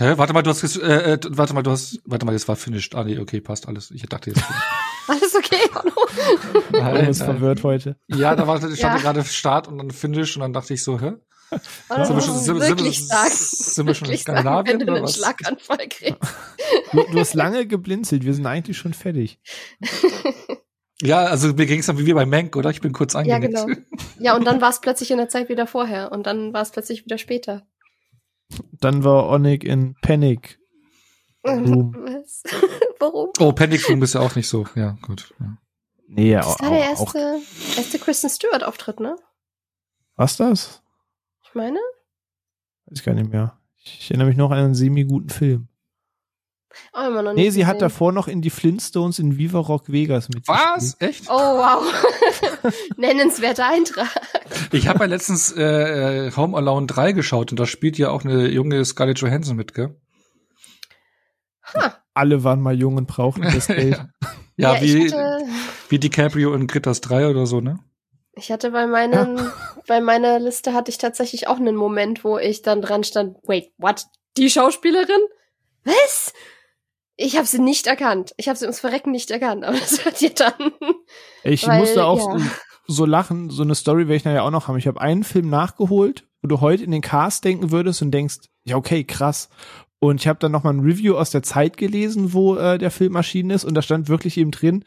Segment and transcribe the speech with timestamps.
[0.00, 0.16] Hä?
[0.16, 2.94] Warte mal, du hast, äh, äh, warte mal, du hast, warte mal, das war finished.
[2.94, 3.90] Ah, nee, okay, passt alles.
[3.90, 4.42] Ich dachte jetzt.
[5.08, 5.68] alles okay,
[6.72, 7.10] Hallo.
[7.10, 7.96] ist verwirrt heute.
[8.08, 9.12] Ja, da war, ich stand ja.
[9.12, 11.12] gerade Start und dann Finish und dann dachte ich so, hä?
[11.50, 13.30] Oh, sind wir schon, sind, wirklich sind, sagen.
[13.30, 16.18] sind wir schon in Skandinavien sagen, wenn du einen Schlaganfall kriegst.
[16.92, 19.38] Du, du, hast lange geblinzelt, wir sind eigentlich schon fertig.
[21.02, 22.68] Ja, also mir ging es dann wie bei Mank, oder?
[22.68, 23.54] Ich bin kurz angenickt.
[23.54, 23.80] Ja, genau.
[24.18, 26.72] Ja, und dann war es plötzlich in der Zeit wieder vorher und dann war es
[26.72, 27.66] plötzlich wieder später.
[28.80, 30.58] Dann war Onik in Panic.
[31.44, 31.94] Room.
[31.98, 32.42] Was?
[32.98, 33.30] Warum?
[33.38, 34.66] Oh, Panic Room ist ja auch nicht so.
[34.74, 35.34] Ja, gut.
[35.40, 35.56] Ja.
[36.06, 37.76] Nee, das auch, war der erste, auch.
[37.76, 39.16] erste Kristen Stewart-Auftritt, ne?
[40.16, 40.82] Was das?
[41.42, 41.78] Ich meine?
[42.86, 43.58] Weiß ich gar nicht mehr.
[43.82, 45.68] Ich erinnere mich noch an einen semi-guten Film.
[46.92, 47.66] Oh, immer noch nicht nee, sie gesehen.
[47.66, 50.46] hat davor noch in die Flintstones in Viva Rock Vegas mit.
[50.48, 50.96] Was?
[50.98, 51.26] Echt?
[51.28, 51.84] Oh, wow.
[52.96, 54.08] Nennenswerter Eintrag.
[54.72, 58.24] Ich habe ja letztens äh, äh, Home Alone 3 geschaut und da spielt ja auch
[58.24, 59.96] eine junge Scarlett Johansson mit, gell?
[61.74, 61.90] Huh.
[62.14, 64.00] Alle waren mal jung und brauchen das Geld.
[64.56, 65.12] ja, ja, wie,
[65.88, 67.78] wie DiCaprio in Critters 3 oder so, ne?
[68.34, 69.52] Ich hatte bei meinen, ja.
[69.86, 73.70] bei meiner Liste hatte ich tatsächlich auch einen Moment, wo ich dann dran stand, wait,
[73.78, 74.06] what?
[74.36, 75.20] Die Schauspielerin?
[75.84, 76.32] Was?
[77.22, 78.32] Ich habe sie nicht erkannt.
[78.38, 80.72] Ich habe sie ums Verrecken nicht erkannt, aber das hört ihr dann.
[81.44, 82.46] Ich weil, musste auch ja.
[82.86, 84.78] so lachen, so eine Story werde ich nachher auch noch haben.
[84.78, 88.38] Ich habe einen Film nachgeholt, wo du heute in den Cast denken würdest und denkst,
[88.64, 89.50] ja okay, krass.
[89.98, 92.90] Und ich habe dann noch mal ein Review aus der Zeit gelesen, wo äh, der
[92.90, 94.84] Film erschienen ist und da stand wirklich eben drin,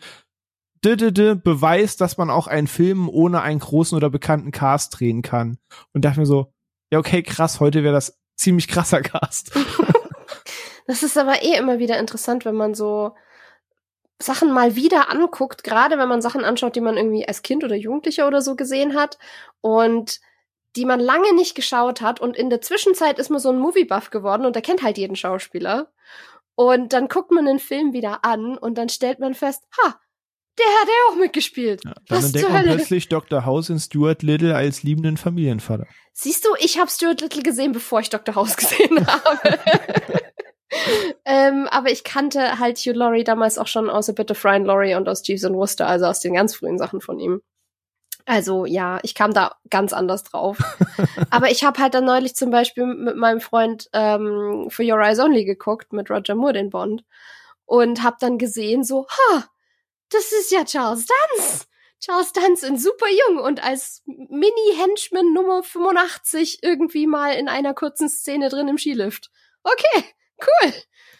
[0.82, 5.60] Beweis, dass man auch einen Film ohne einen großen oder bekannten Cast drehen kann.
[5.94, 6.52] Und dachte mir so,
[6.92, 9.52] ja okay, krass, heute wäre das ziemlich krasser Cast.
[10.88, 13.14] Das ist aber eh immer wieder interessant, wenn man so
[14.22, 17.76] Sachen mal wieder anguckt, gerade wenn man Sachen anschaut, die man irgendwie als Kind oder
[17.76, 19.18] Jugendlicher oder so gesehen hat
[19.62, 20.20] und
[20.76, 24.10] die man lange nicht geschaut hat und in der Zwischenzeit ist man so ein Movie-Buff
[24.10, 25.92] geworden und er kennt halt jeden Schauspieler.
[26.56, 30.00] Und dann guckt man den Film wieder an und dann stellt man fest, ha,
[30.58, 31.84] der hat ja auch mitgespielt.
[31.84, 33.46] Ja, dann entdeckt man plötzlich Dr.
[33.46, 35.88] House in Stuart Little als liebenden Familienvater.
[36.14, 38.36] Siehst du, ich habe Stuart Little gesehen, bevor ich Dr.
[38.36, 39.60] House gesehen habe.
[41.26, 44.66] Ähm, aber ich kannte halt Hugh Laurie damals auch schon aus A Bit of Ryan
[44.66, 47.42] Laurie und aus Jeeves and Worcester, also aus den ganz frühen Sachen von ihm.
[48.26, 50.58] Also ja, ich kam da ganz anders drauf.
[51.30, 55.20] aber ich habe halt dann neulich zum Beispiel mit meinem Freund ähm, For Your Eyes
[55.20, 57.04] Only geguckt, mit Roger Moore, den Bond.
[57.66, 59.46] Und habe dann gesehen, so, ha,
[60.10, 61.66] das ist ja Charles Dance.
[62.00, 68.10] Charles Dance in super jung und als Mini-Henchman Nummer 85 irgendwie mal in einer kurzen
[68.10, 69.32] Szene drin im Skilift.
[69.64, 70.04] Okay,
[70.40, 70.74] Cool.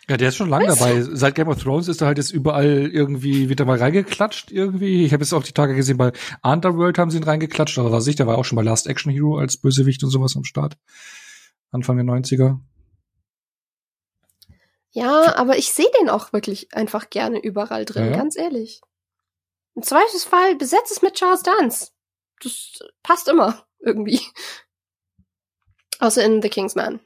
[0.10, 1.02] Ja, der ist schon lange dabei.
[1.02, 5.06] Seit Game of Thrones ist er halt jetzt überall irgendwie wieder mal reingeklatscht irgendwie.
[5.06, 8.08] Ich habe jetzt auch die Tage gesehen, bei Underworld haben sie ihn reingeklatscht, aber was
[8.08, 10.78] ich, der war auch schon bei Last Action Hero als Bösewicht und sowas am Start.
[11.72, 12.60] Anfang der 90er.
[14.92, 18.18] Ja, aber ich sehe den auch wirklich einfach gerne überall drin, ja, ja.
[18.18, 18.82] ganz ehrlich.
[19.76, 21.92] Im Zweifelsfall besetzt es mit Charles Dance.
[22.42, 24.22] Das passt immer irgendwie.
[26.00, 27.00] Außer in The King's Man.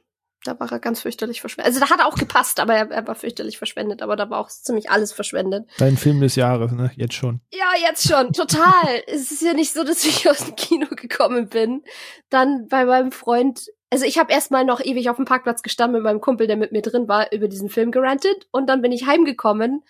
[0.48, 1.66] Da war er ganz fürchterlich verschwendet.
[1.66, 4.00] Also da hat er auch gepasst, aber er, er, war fürchterlich verschwendet.
[4.00, 5.68] Aber da war auch ziemlich alles verschwendet.
[5.76, 6.90] Dein Film des Jahres, ne?
[6.96, 7.42] Jetzt schon.
[7.52, 8.32] Ja, jetzt schon.
[8.32, 9.02] Total.
[9.06, 11.84] es ist ja nicht so, dass ich aus dem Kino gekommen bin.
[12.30, 13.66] Dann bei meinem Freund.
[13.90, 16.72] Also ich habe erstmal noch ewig auf dem Parkplatz gestanden mit meinem Kumpel, der mit
[16.72, 18.48] mir drin war, über diesen Film gerantet.
[18.50, 19.84] Und dann bin ich heimgekommen,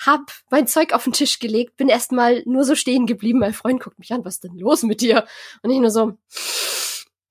[0.00, 3.40] hab mein Zeug auf den Tisch gelegt, bin erstmal nur so stehen geblieben.
[3.40, 5.26] Mein Freund guckt mich an, was ist denn los mit dir?
[5.62, 6.14] Und ich nur so,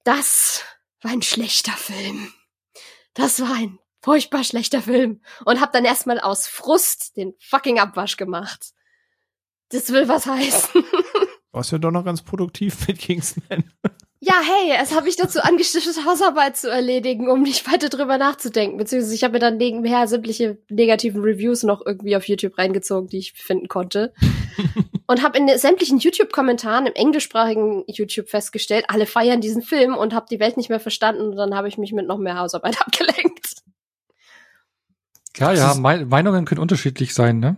[0.03, 0.63] das
[1.01, 2.33] war ein schlechter Film
[3.17, 8.15] das war ein furchtbar schlechter Film und hab dann erstmal aus Frust den fucking Abwasch
[8.15, 8.73] gemacht.
[9.69, 10.83] Das will was heißen.
[11.51, 13.73] Warst ja doch noch ganz produktiv mit Kingsman.
[14.19, 18.77] Ja, hey, es habe ich dazu angestiftet, Hausarbeit zu erledigen, um nicht weiter drüber nachzudenken.
[18.77, 23.19] Beziehungsweise ich habe mir dann nebenher sämtliche negativen Reviews noch irgendwie auf YouTube reingezogen, die
[23.19, 24.13] ich finden konnte.
[25.07, 30.25] und habe in sämtlichen YouTube-Kommentaren im englischsprachigen YouTube festgestellt, alle feiern diesen Film und habe
[30.29, 31.29] die Welt nicht mehr verstanden.
[31.29, 33.57] Und dann habe ich mich mit noch mehr Hausarbeit abgelenkt.
[35.33, 37.57] Klar, ja, Meinungen können unterschiedlich sein, ne?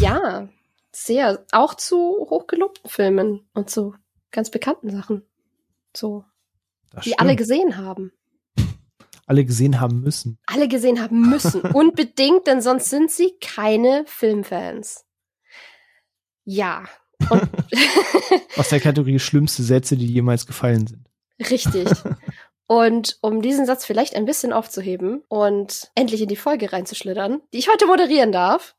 [0.00, 0.48] Ja,
[0.92, 1.44] sehr.
[1.52, 1.96] Auch zu
[2.30, 3.94] hochgelobten Filmen und zu
[4.30, 5.22] ganz bekannten Sachen.
[5.96, 6.24] So.
[6.92, 7.20] Das die stimmt.
[7.20, 8.12] alle gesehen haben.
[9.26, 10.38] Alle gesehen haben müssen.
[10.46, 11.60] Alle gesehen haben müssen.
[11.72, 15.04] Unbedingt, denn sonst sind sie keine Filmfans.
[16.44, 16.84] Ja.
[18.56, 21.08] Aus der Kategorie schlimmste Sätze, die jemals gefallen sind.
[21.48, 21.88] Richtig.
[22.66, 27.58] Und um diesen Satz vielleicht ein bisschen aufzuheben und endlich in die Folge reinzuschlittern, die
[27.58, 28.76] ich heute moderieren darf,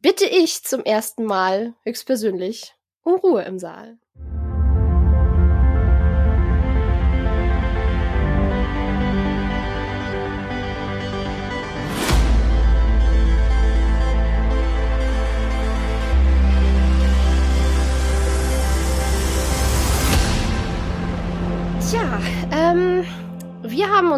[0.00, 2.74] bitte ich zum ersten Mal höchstpersönlich
[3.04, 3.96] um Ruhe im Saal.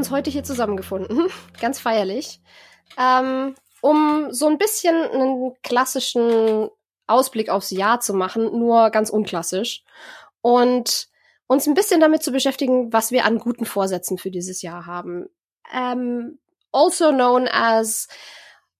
[0.04, 1.28] Uns heute hier zusammengefunden,
[1.60, 2.42] ganz feierlich,
[2.98, 6.68] ähm, um so ein bisschen einen klassischen
[7.06, 9.82] Ausblick aufs Jahr zu machen, nur ganz unklassisch.
[10.42, 11.08] Und
[11.46, 15.26] uns ein bisschen damit zu beschäftigen, was wir an guten Vorsätzen für dieses Jahr haben.
[15.72, 16.38] Ähm,
[16.70, 18.08] also known as,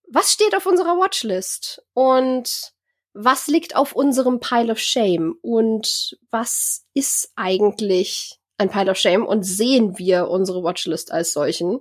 [0.07, 1.83] was steht auf unserer Watchlist?
[1.95, 2.75] Und
[3.15, 5.39] was liegt auf unserem Pile of Shame?
[5.41, 9.27] Und was ist eigentlich ein Pile of Shame?
[9.27, 11.81] Und sehen wir unsere Watchlist als solchen?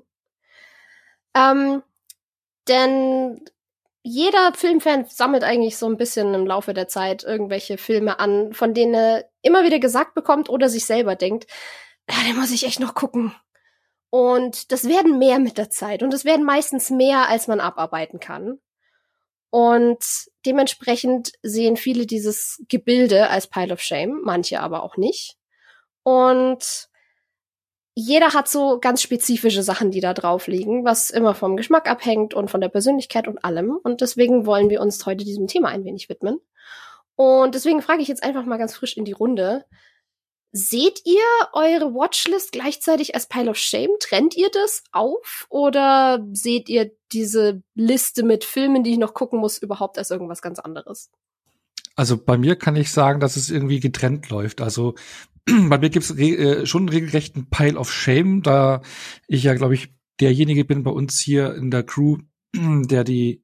[1.36, 1.84] Ähm,
[2.68, 3.46] denn
[4.04, 8.74] jeder Filmfan sammelt eigentlich so ein bisschen im Laufe der Zeit irgendwelche Filme an, von
[8.74, 11.48] denen er immer wieder gesagt bekommt oder sich selber denkt,
[12.10, 13.34] ja, den muss ich echt noch gucken.
[14.10, 18.20] Und das werden mehr mit der Zeit und es werden meistens mehr, als man abarbeiten
[18.20, 18.60] kann.
[19.50, 20.04] Und
[20.46, 25.38] dementsprechend sehen viele dieses Gebilde als Pile of Shame, manche aber auch nicht.
[26.04, 26.90] Und
[27.96, 32.34] jeder hat so ganz spezifische Sachen, die da drauf liegen, was immer vom Geschmack abhängt
[32.34, 33.78] und von der Persönlichkeit und allem.
[33.84, 36.40] Und deswegen wollen wir uns heute diesem Thema ein wenig widmen.
[37.16, 39.66] Und deswegen frage ich jetzt einfach mal ganz frisch in die Runde.
[40.52, 41.22] Seht ihr
[41.54, 43.92] eure Watchlist gleichzeitig als Pile of Shame?
[44.00, 45.46] Trennt ihr das auf?
[45.50, 50.42] Oder seht ihr diese Liste mit Filmen, die ich noch gucken muss, überhaupt als irgendwas
[50.42, 51.12] ganz anderes?
[51.96, 54.62] Also bei mir kann ich sagen, dass es irgendwie getrennt läuft.
[54.62, 54.96] Also
[55.70, 58.82] bei mir gibt's re äh, schon einen regelrechten Pile of Shame, da
[59.28, 62.18] ich ja, glaube ich, derjenige bin bei uns hier in der Crew,
[62.56, 63.44] der die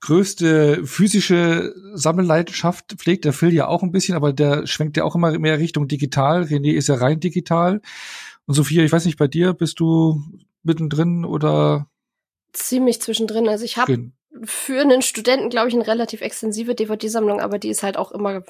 [0.00, 3.24] größte physische Sammelleidenschaft pflegt.
[3.24, 6.42] Der Phil ja auch ein bisschen, aber der schwenkt ja auch immer mehr Richtung digital.
[6.42, 7.80] René ist ja rein digital.
[8.46, 10.20] Und Sophia, ich weiß nicht, bei dir bist du
[10.64, 11.88] mittendrin oder?
[12.52, 13.48] Ziemlich zwischendrin.
[13.48, 14.10] Also ich habe
[14.44, 18.42] für einen Studenten, glaube ich, eine relativ extensive DVD-Sammlung, aber die ist halt auch immer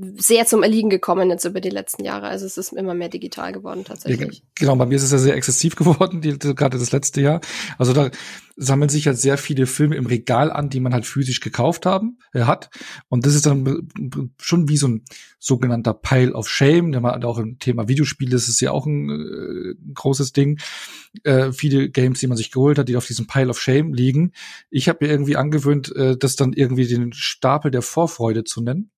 [0.00, 2.28] sehr zum Erliegen gekommen jetzt über die letzten Jahre.
[2.28, 4.44] Also es ist immer mehr digital geworden tatsächlich.
[4.54, 7.40] Genau, bei mir ist es ja sehr exzessiv geworden, die, gerade das letzte Jahr.
[7.78, 8.10] Also da
[8.56, 12.18] sammeln sich halt sehr viele Filme im Regal an, die man halt physisch gekauft haben,
[12.32, 12.70] äh, hat.
[13.08, 13.88] Und das ist dann
[14.40, 15.04] schon wie so ein
[15.40, 19.10] sogenannter Pile of Shame, der man auch im Thema Videospiele, das ist ja auch ein,
[19.10, 20.60] äh, großes Ding.
[21.24, 24.32] Äh, viele Games, die man sich geholt hat, die auf diesem Pile of Shame liegen.
[24.70, 28.92] Ich habe mir irgendwie angewöhnt, äh, das dann irgendwie den Stapel der Vorfreude zu nennen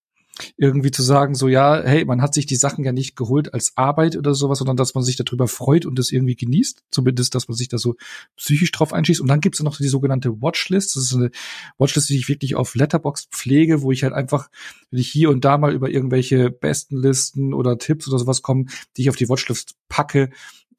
[0.57, 3.73] irgendwie zu sagen, so ja, hey, man hat sich die Sachen ja nicht geholt als
[3.77, 6.85] Arbeit oder sowas, sondern dass man sich darüber freut und das irgendwie genießt.
[6.91, 7.97] Zumindest, dass man sich da so
[8.37, 9.21] psychisch drauf einschießt.
[9.21, 10.97] Und dann gibt's noch die sogenannte Watchlist.
[10.97, 11.31] Das ist eine
[11.79, 14.51] Watchlist, die ich wirklich auf Letterbox pflege, wo ich halt einfach,
[14.91, 18.67] wenn ich hier und da mal über irgendwelche besten Listen oder Tipps oder sowas komme,
[18.97, 20.31] die ich auf die Watchlist packe,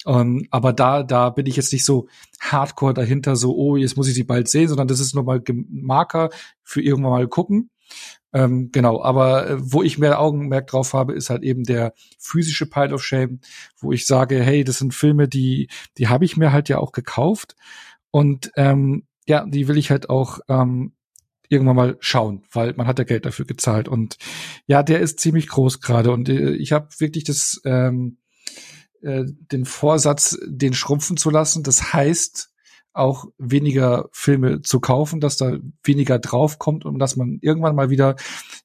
[0.03, 2.07] um, ähm, aber da, da bin ich jetzt nicht so
[2.39, 6.29] hardcore dahinter, so, oh, jetzt muss ich sie bald sehen, sondern das ist nochmal Marker
[6.63, 7.69] für irgendwann mal gucken.
[8.33, 12.69] Ähm, genau, aber äh, wo ich mehr Augenmerk drauf habe, ist halt eben der physische
[12.69, 13.39] Pile of Shame,
[13.77, 16.93] wo ich sage, hey, das sind Filme, die, die habe ich mir halt ja auch
[16.93, 17.55] gekauft
[18.09, 20.93] und ähm, ja, die will ich halt auch ähm,
[21.49, 24.17] irgendwann mal schauen, weil man hat ja Geld dafür gezahlt und
[24.65, 28.17] ja, der ist ziemlich groß gerade und äh, ich habe wirklich das ähm,
[29.01, 31.63] äh, den Vorsatz, den schrumpfen zu lassen.
[31.63, 32.50] Das heißt,
[32.93, 38.15] auch weniger Filme zu kaufen, dass da weniger draufkommt und dass man irgendwann mal wieder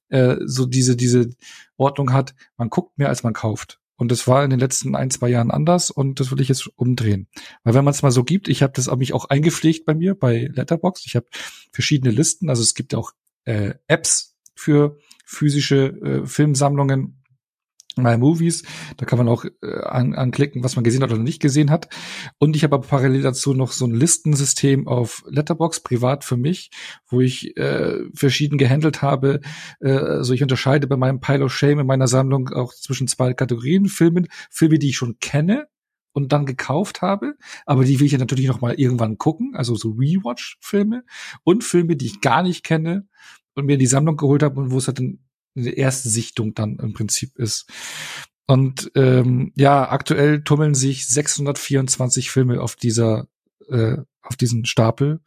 [0.09, 1.30] äh, so diese diese
[1.76, 3.80] Ordnung hat, man guckt mehr als man kauft.
[3.97, 6.68] Und das war in den letzten ein, zwei Jahren anders und das will ich jetzt
[6.76, 7.28] umdrehen.
[7.64, 10.14] Weil wenn man es mal so gibt, ich habe das mich auch eingepflegt bei mir,
[10.14, 11.06] bei Letterboxd.
[11.06, 11.26] Ich habe
[11.73, 13.12] verschiedene Listen, also es gibt auch
[13.45, 17.15] äh, Apps für physische äh, Filmsammlungen
[17.96, 18.62] My Movies.
[18.96, 21.88] Da kann man auch äh, an, anklicken, was man gesehen hat oder nicht gesehen hat.
[22.38, 26.70] Und ich habe parallel dazu noch so ein Listensystem auf Letterbox privat für mich,
[27.08, 29.40] wo ich äh, verschieden gehandelt habe.
[29.80, 33.32] Äh, also ich unterscheide bei meinem Pile of Shame in meiner Sammlung auch zwischen zwei
[33.32, 35.66] Kategorien Filmen, Filme, die ich schon kenne
[36.12, 37.34] und dann gekauft habe,
[37.66, 41.04] aber die will ich ja natürlich noch mal irgendwann gucken, also so Rewatch-Filme
[41.44, 43.06] und Filme, die ich gar nicht kenne
[43.54, 45.18] und mir in die Sammlung geholt habe und wo es halt dann
[45.56, 47.66] eine erste Sichtung dann im Prinzip ist.
[48.46, 53.26] Und ähm, ja, aktuell tummeln sich 624 Filme auf dieser
[53.68, 55.20] äh, auf diesen Stapel,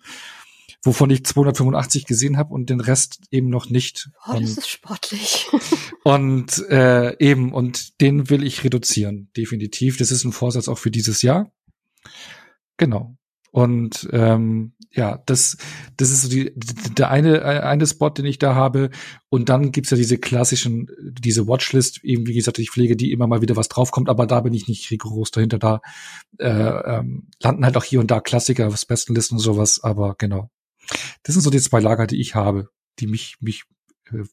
[0.83, 4.09] wovon ich 285 gesehen habe und den Rest eben noch nicht.
[4.25, 5.47] Oh, das und, ist sportlich.
[6.03, 9.97] und äh, eben und den will ich reduzieren, definitiv.
[9.97, 11.51] Das ist ein Vorsatz auch für dieses Jahr.
[12.77, 13.17] Genau.
[13.51, 15.57] Und ähm, ja, das,
[15.97, 18.89] das ist so die, der eine, eine Spot, den ich da habe.
[19.29, 23.27] Und dann gibt's ja diese klassischen, diese Watchlist, eben wie gesagt, ich pflege die immer
[23.27, 25.59] mal wieder was draufkommt, aber da bin ich nicht rigoros dahinter.
[25.59, 25.81] Da
[26.39, 30.49] äh, ähm, landen halt auch hier und da Klassiker, was Bestenlisten und sowas, aber genau.
[31.21, 32.69] Das sind so die zwei Lager, die ich habe,
[32.99, 33.65] die mich, mich
[34.11, 34.23] äh,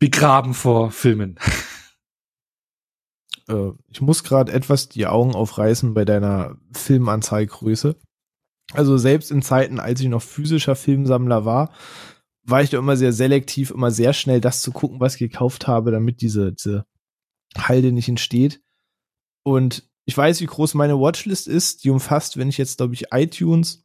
[0.00, 1.38] begraben vor Filmen.
[3.48, 7.96] äh, ich muss gerade etwas die Augen aufreißen bei deiner Filmanzeiggröße.
[8.74, 11.72] Also selbst in Zeiten, als ich noch physischer Filmsammler war,
[12.44, 15.66] war ich da immer sehr selektiv, immer sehr schnell das zu gucken, was ich gekauft
[15.68, 16.84] habe, damit diese, diese
[17.56, 18.60] Halde nicht entsteht.
[19.44, 21.84] Und ich weiß, wie groß meine Watchlist ist.
[21.84, 23.84] Die umfasst, wenn ich jetzt, glaube ich, iTunes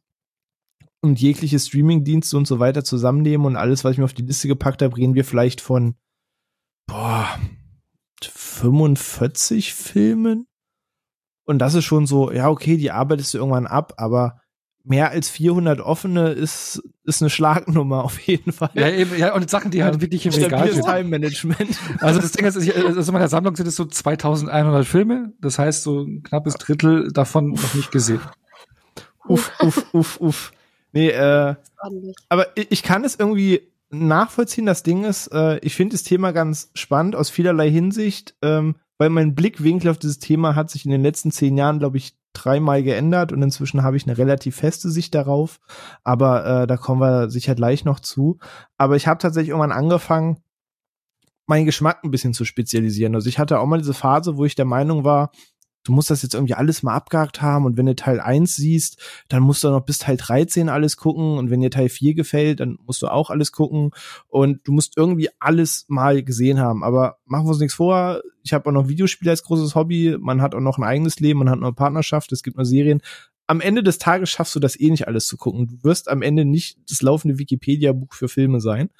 [1.00, 4.48] und jegliche Streamingdienste und so weiter zusammennehme und alles, was ich mir auf die Liste
[4.48, 5.94] gepackt habe, reden wir vielleicht von
[6.88, 7.38] boah,
[8.20, 10.46] 45 Filmen.
[11.46, 14.40] Und das ist schon so, ja, okay, die arbeitest du irgendwann ab, aber
[14.88, 18.70] mehr als 400 offene ist, ist eine Schlagnummer auf jeden Fall.
[18.74, 20.84] Ja, eben, ja, und Sachen, die halt wirklich im Regal sind.
[20.84, 21.78] Time Management.
[22.00, 25.32] Also das Ding ist, ich, also in meiner Sammlung sind es so 2100 Filme.
[25.40, 28.20] Das heißt, so ein knappes Drittel davon noch nicht gesehen.
[29.26, 30.52] Uff, uff, uff, uff.
[30.92, 31.54] Nee, äh,
[32.28, 34.66] aber ich kann es irgendwie nachvollziehen.
[34.66, 39.10] Das Ding ist, äh, ich finde das Thema ganz spannend aus vielerlei Hinsicht, ähm, weil
[39.10, 42.82] mein Blickwinkel auf dieses Thema hat sich in den letzten zehn Jahren, glaube ich, dreimal
[42.82, 45.60] geändert und inzwischen habe ich eine relativ feste Sicht darauf.
[46.04, 48.38] Aber äh, da kommen wir sicher gleich noch zu.
[48.76, 50.38] Aber ich habe tatsächlich irgendwann angefangen,
[51.46, 53.14] meinen Geschmack ein bisschen zu spezialisieren.
[53.14, 55.30] Also ich hatte auch mal diese Phase, wo ich der Meinung war,
[55.88, 59.00] du musst das jetzt irgendwie alles mal abgehakt haben und wenn du Teil 1 siehst,
[59.28, 62.60] dann musst du noch bis Teil 13 alles gucken und wenn dir Teil 4 gefällt,
[62.60, 63.92] dann musst du auch alles gucken
[64.26, 66.84] und du musst irgendwie alles mal gesehen haben.
[66.84, 70.42] Aber machen wir uns nichts vor, ich habe auch noch Videospiele als großes Hobby, man
[70.42, 73.00] hat auch noch ein eigenes Leben, man hat noch eine Partnerschaft, es gibt noch Serien.
[73.46, 75.68] Am Ende des Tages schaffst du das eh nicht alles zu gucken.
[75.68, 78.90] Du wirst am Ende nicht das laufende Wikipedia-Buch für Filme sein.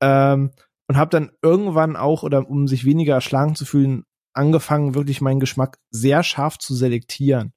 [0.00, 0.52] Ähm,
[0.86, 4.04] und habe dann irgendwann auch, oder um sich weniger erschlagen zu fühlen,
[4.38, 7.52] angefangen, wirklich meinen Geschmack sehr scharf zu selektieren.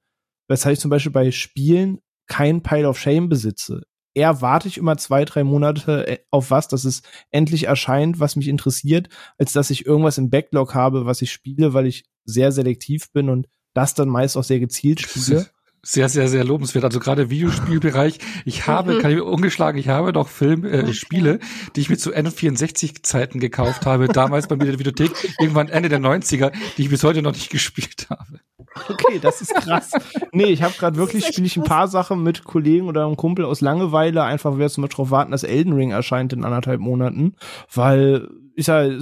[0.48, 3.82] Weshalb ich zum Beispiel bei Spielen kein Pile of Shame besitze.
[4.14, 8.36] Eher warte ich immer zwei, drei Monate äh, auf was, dass es endlich erscheint, was
[8.36, 9.08] mich interessiert,
[9.38, 13.30] als dass ich irgendwas im Backlog habe, was ich spiele, weil ich sehr selektiv bin
[13.30, 15.46] und das dann meist auch sehr gezielt spiele.
[15.84, 16.84] Sehr, sehr, sehr lobenswert.
[16.84, 18.18] Also gerade Videospielbereich.
[18.44, 18.98] Ich habe, mhm.
[19.00, 21.40] kann ich ungeschlagen, ich habe noch Film, äh, Spiele,
[21.74, 25.10] die ich mir zu N64-Zeiten gekauft habe, damals bei mir in der Videothek,
[25.40, 28.40] irgendwann Ende der 90er, die ich bis heute noch nicht gespielt habe.
[28.88, 29.90] Okay, das ist krass.
[30.32, 33.44] nee, ich habe gerade wirklich, spiele ich ein paar Sachen mit Kollegen oder einem Kumpel
[33.44, 37.34] aus Langeweile, einfach wer zum Beispiel drauf warten, dass Elden Ring erscheint in anderthalb Monaten,
[37.72, 38.92] weil ich sag,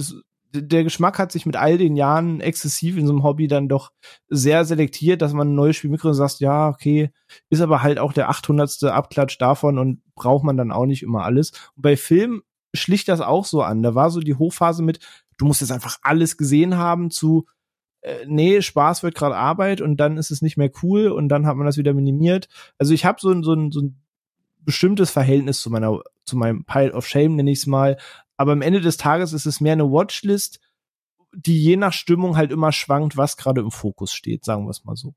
[0.53, 3.91] der Geschmack hat sich mit all den Jahren exzessiv in so einem Hobby dann doch
[4.27, 7.11] sehr selektiert, dass man ein neues Spiel mitkriegt und sagt, ja, okay,
[7.49, 8.83] ist aber halt auch der 800.
[8.83, 11.51] Abklatsch davon und braucht man dann auch nicht immer alles.
[11.75, 12.43] Und bei Film
[12.73, 13.83] schlicht das auch so an.
[13.83, 14.99] Da war so die Hochphase mit,
[15.37, 17.45] du musst jetzt einfach alles gesehen haben zu,
[18.01, 21.45] äh, nee, Spaß wird gerade Arbeit und dann ist es nicht mehr cool und dann
[21.45, 22.47] hat man das wieder minimiert.
[22.77, 24.01] Also ich habe so ein, so ein, so ein
[24.63, 27.97] bestimmtes Verhältnis zu meiner, zu meinem Pile of Shame, nenne ich es mal,
[28.41, 30.59] aber am Ende des Tages ist es mehr eine Watchlist,
[31.31, 34.83] die je nach Stimmung halt immer schwankt, was gerade im Fokus steht, sagen wir es
[34.83, 35.13] mal so.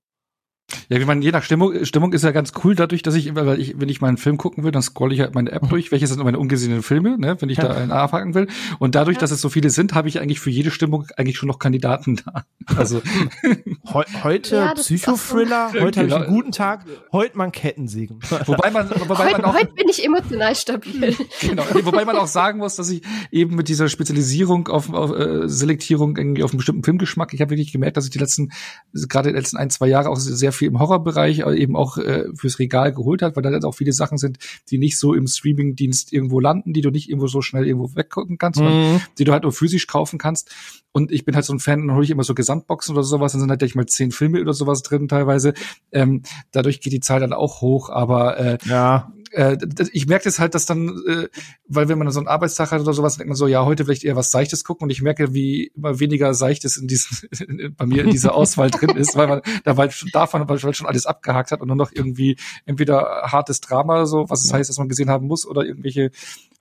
[0.88, 3.61] Ja, wie man je nach Stimmung, Stimmung ist ja ganz cool dadurch, dass ich, weil
[3.61, 5.69] ich, wenn ich mal einen Film gucken will, dann scroll ich halt meine App mhm.
[5.69, 7.69] durch, welche sind meine ungesehenen Filme, ne, wenn ich ja.
[7.69, 8.49] da einen abhaken will.
[8.79, 9.21] Und dadurch, ja.
[9.21, 12.21] dass es so viele sind, habe ich eigentlich für jede Stimmung eigentlich schon noch Kandidaten
[12.25, 12.45] da.
[12.76, 13.03] Also
[13.43, 13.76] He
[14.23, 15.81] heute ja, Psychothriller, so.
[15.81, 16.14] heute genau.
[16.14, 18.21] habe ich einen guten Tag, heute mal Kettensägen.
[18.47, 21.14] Wobei man, wobei heute, man auch, heute bin ich emotional stabil.
[21.41, 25.49] Genau, wobei man auch sagen muss, dass ich eben mit dieser Spezialisierung auf, auf äh,
[25.49, 28.50] Selektierung irgendwie auf einen bestimmten Filmgeschmack, ich habe wirklich gemerkt, dass ich die letzten,
[28.93, 32.59] gerade die letzten ein, zwei Jahre auch sehr viel im Horrorbereich eben auch äh, fürs
[32.59, 34.38] Regal geholt hat, weil da jetzt auch viele Sachen sind,
[34.71, 38.38] die nicht so im Streamingdienst irgendwo landen, die du nicht irgendwo so schnell irgendwo weggucken
[38.38, 39.00] kannst, mhm.
[39.19, 40.52] die du halt nur physisch kaufen kannst.
[40.94, 43.32] Und ich bin halt so ein Fan, dann hole ich immer so Gesamtboxen oder sowas,
[43.32, 45.52] dann sind halt gleich mal zehn Filme oder sowas drin teilweise.
[45.90, 46.22] Ähm,
[46.52, 49.58] dadurch geht die Zahl dann auch hoch, aber äh, ja äh,
[49.92, 51.28] ich merke das halt, dass dann, äh,
[51.66, 54.04] weil wenn man so einen Arbeitstag hat oder sowas, denkt man so, ja, heute vielleicht
[54.04, 57.28] eher was Seichtes gucken und ich merke, wie immer weniger Seichtes in diesen,
[57.76, 60.86] bei mir in dieser Auswahl drin ist, weil man da weil schon davon weil schon
[60.86, 64.58] alles abgehakt hat und nur noch irgendwie entweder hartes Drama, so, was es ja.
[64.58, 66.10] heißt, dass man gesehen haben muss, oder irgendwelche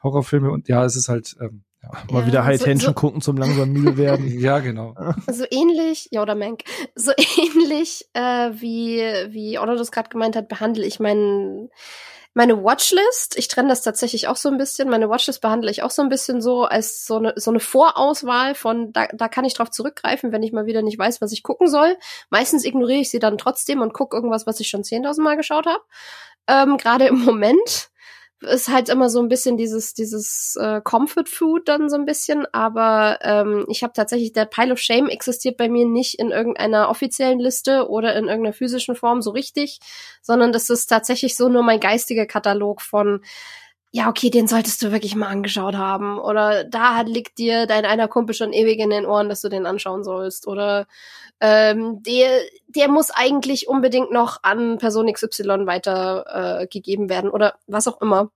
[0.01, 1.63] Horrorfilme und ja, es ist halt, ähm.
[2.11, 4.39] Mal ja, wieder High so, Tension so, gucken zum langsam müde werden.
[4.39, 4.95] ja, genau.
[5.27, 6.63] So ähnlich, ja oder Mank,
[6.95, 8.99] so ähnlich äh, wie
[9.29, 11.69] wie Otto das gerade gemeint hat, behandle ich meinen
[12.35, 15.91] meine Watchlist, ich trenne das tatsächlich auch so ein bisschen, meine Watchlist behandle ich auch
[15.91, 19.53] so ein bisschen so als so eine, so eine Vorauswahl von, da, da kann ich
[19.53, 21.95] drauf zurückgreifen, wenn ich mal wieder nicht weiß, was ich gucken soll.
[22.31, 25.67] Meistens ignoriere ich sie dann trotzdem und gucke irgendwas, was ich schon 10.000 Mal geschaut
[25.67, 25.83] habe.
[26.47, 27.91] Ähm, Gerade im Moment
[28.43, 32.45] ist halt immer so ein bisschen dieses dieses äh, Comfort Food dann so ein bisschen,
[32.51, 36.89] aber ähm, ich habe tatsächlich der Pile of Shame existiert bei mir nicht in irgendeiner
[36.89, 39.79] offiziellen Liste oder in irgendeiner physischen Form so richtig,
[40.21, 43.21] sondern das ist tatsächlich so nur mein geistiger Katalog von
[43.95, 46.17] ja, okay, den solltest du wirklich mal angeschaut haben.
[46.17, 49.67] Oder da liegt dir dein einer Kumpel schon ewig in den Ohren, dass du den
[49.67, 50.47] anschauen sollst.
[50.47, 50.87] Oder
[51.39, 57.87] ähm, der, der muss eigentlich unbedingt noch an Person XY weitergegeben äh, werden oder was
[57.87, 58.31] auch immer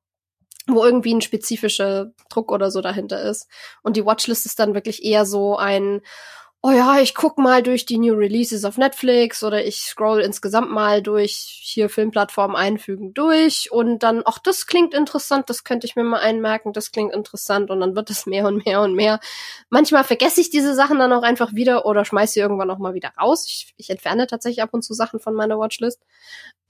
[0.69, 3.47] wo irgendwie ein spezifischer Druck oder so dahinter ist.
[3.83, 6.01] Und die Watchlist ist dann wirklich eher so ein,
[6.63, 10.71] oh ja, ich guck mal durch die New Releases auf Netflix oder ich scroll insgesamt
[10.71, 11.33] mal durch
[11.63, 16.19] hier Filmplattformen einfügen durch und dann, ach, das klingt interessant, das könnte ich mir mal
[16.19, 19.19] einmerken, das klingt interessant und dann wird es mehr und mehr und mehr.
[19.69, 22.95] Manchmal vergesse ich diese Sachen dann auch einfach wieder oder schmeiße sie irgendwann auch mal
[22.95, 23.45] wieder raus.
[23.47, 26.01] Ich, ich entferne tatsächlich ab und zu Sachen von meiner Watchlist.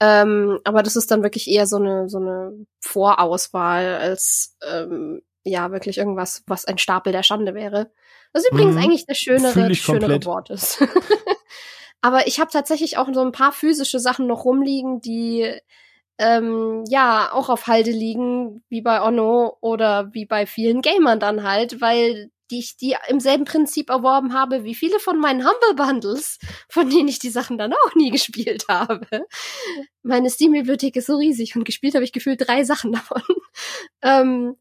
[0.00, 5.72] Ähm, aber das ist dann wirklich eher so eine, so eine Vorauswahl als ähm, ja
[5.72, 7.90] wirklich irgendwas, was ein Stapel der Schande wäre.
[8.32, 8.82] Was übrigens mhm.
[8.82, 10.82] eigentlich der schönere, schönere Wort ist.
[12.00, 15.52] Aber ich habe tatsächlich auch so ein paar physische Sachen noch rumliegen, die
[16.18, 21.42] ähm, ja auch auf Halde liegen, wie bei Onno oder wie bei vielen Gamern dann
[21.42, 25.74] halt, weil die ich die im selben Prinzip erworben habe wie viele von meinen Humble
[25.74, 29.06] Bundles, von denen ich die Sachen dann auch nie gespielt habe.
[30.02, 33.22] Meine Steam-Bibliothek ist so riesig und gespielt habe ich gefühlt drei Sachen davon.
[34.02, 34.56] ähm,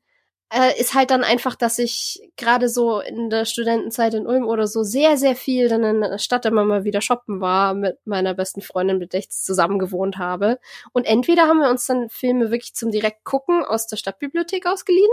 [0.49, 4.65] äh, ist halt dann einfach, dass ich gerade so in der Studentenzeit in Ulm oder
[4.65, 8.33] so sehr, sehr viel dann in der Stadt immer mal wieder shoppen war mit meiner
[8.33, 10.59] besten Freundin, mit der ich zusammen gewohnt habe.
[10.93, 15.11] Und entweder haben wir uns dann Filme wirklich zum direkt gucken aus der Stadtbibliothek ausgeliehen.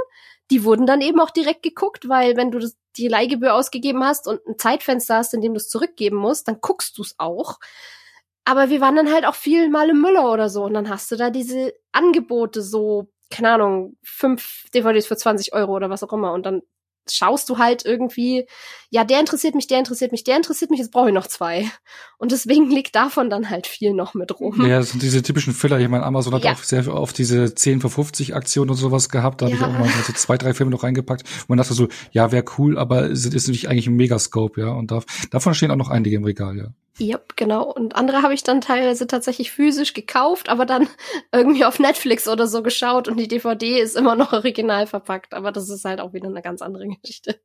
[0.51, 2.61] Die wurden dann eben auch direkt geguckt, weil wenn du
[2.97, 6.61] die Leihgebühr ausgegeben hast und ein Zeitfenster hast, in dem du es zurückgeben musst, dann
[6.61, 7.59] guckst du es auch.
[8.45, 11.11] Aber wir waren dann halt auch viel mal im Müller oder so und dann hast
[11.11, 16.13] du da diese Angebote so keine Ahnung, fünf DVDs für 20 Euro oder was auch
[16.13, 16.33] immer.
[16.33, 16.63] Und dann
[17.11, 18.47] schaust du halt irgendwie,
[18.91, 21.71] ja, der interessiert mich, der interessiert mich, der interessiert mich, jetzt brauche ich noch zwei.
[22.19, 24.67] Und deswegen liegt davon dann halt viel noch mit rum.
[24.67, 25.79] Ja, das sind diese typischen Filler.
[25.81, 26.53] Ich meine, Amazon hat ja.
[26.53, 29.43] auch sehr oft diese 10 für 50 Aktionen und sowas gehabt.
[29.43, 29.59] Da ja.
[29.59, 31.23] habe ich auch mal so zwei, drei Filme noch reingepackt.
[31.23, 34.69] Und man dachte so, ja, wäre cool, aber es ist nicht eigentlich ein Megascope, ja.
[34.69, 36.69] Und da, davon stehen auch noch einige im Regal, ja.
[37.01, 37.73] Yep, genau.
[37.73, 40.87] Und andere habe ich dann teilweise tatsächlich physisch gekauft, aber dann
[41.33, 45.35] irgendwie auf Netflix oder so geschaut und die DVD ist immer noch original verpackt.
[45.35, 47.41] Aber das ist halt auch wieder eine ganz andere Geschichte.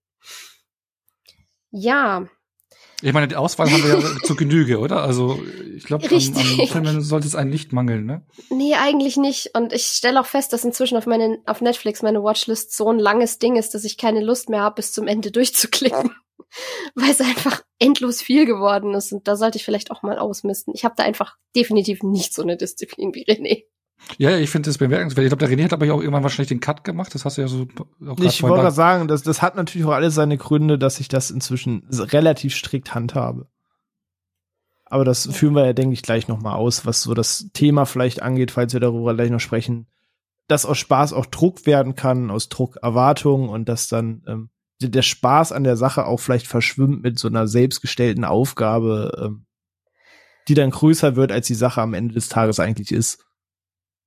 [1.71, 2.27] Ja.
[3.01, 5.03] Ich meine, die Auswahl haben wir ja zu Genüge, oder?
[5.03, 5.41] Also
[5.75, 8.25] ich glaube, an, an Filmen sollte es einen nicht mangeln, ne?
[8.49, 9.55] Nee, eigentlich nicht.
[9.55, 12.99] Und ich stelle auch fest, dass inzwischen auf, meine, auf Netflix meine Watchlist so ein
[12.99, 16.11] langes Ding ist, dass ich keine Lust mehr habe, bis zum Ende durchzuklicken
[16.95, 20.73] weil es einfach endlos viel geworden ist und da sollte ich vielleicht auch mal ausmisten.
[20.75, 23.65] Ich habe da einfach definitiv nicht so eine Disziplin wie René.
[24.17, 25.25] Ja, ich finde das bemerkenswert.
[25.25, 27.13] Ich glaube, der René hat aber ja auch irgendwann wahrscheinlich den Cut gemacht.
[27.13, 27.67] Das hast du ja so
[28.07, 31.07] auch Ich wollte gerade sagen, das, das hat natürlich auch alles seine Gründe, dass ich
[31.07, 33.47] das inzwischen relativ strikt handhabe.
[34.85, 38.23] Aber das führen wir ja, denke ich, gleich nochmal aus, was so das Thema vielleicht
[38.23, 39.85] angeht, falls wir darüber gleich noch sprechen,
[40.47, 44.49] dass aus Spaß auch Druck werden kann, aus Druck Erwartungen und dass dann ähm,
[44.81, 49.45] der Spaß an der Sache auch vielleicht verschwimmt mit so einer selbstgestellten Aufgabe, ähm,
[50.47, 53.23] die dann größer wird, als die Sache am Ende des Tages eigentlich ist.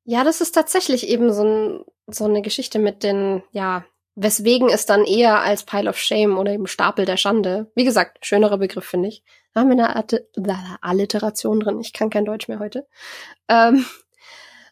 [0.04, 3.84] Ja, das ist tatsächlich eben so, ein, so eine Geschichte mit den, ja,
[4.14, 7.70] weswegen es dann eher als Pile of Shame oder eben Stapel der Schande.
[7.74, 9.22] Wie gesagt, schönerer Begriff, finde ich.
[9.54, 11.80] Da haben wir eine Alliteration drin.
[11.80, 12.86] Ich kann kein Deutsch mehr heute.
[13.48, 13.86] Ähm,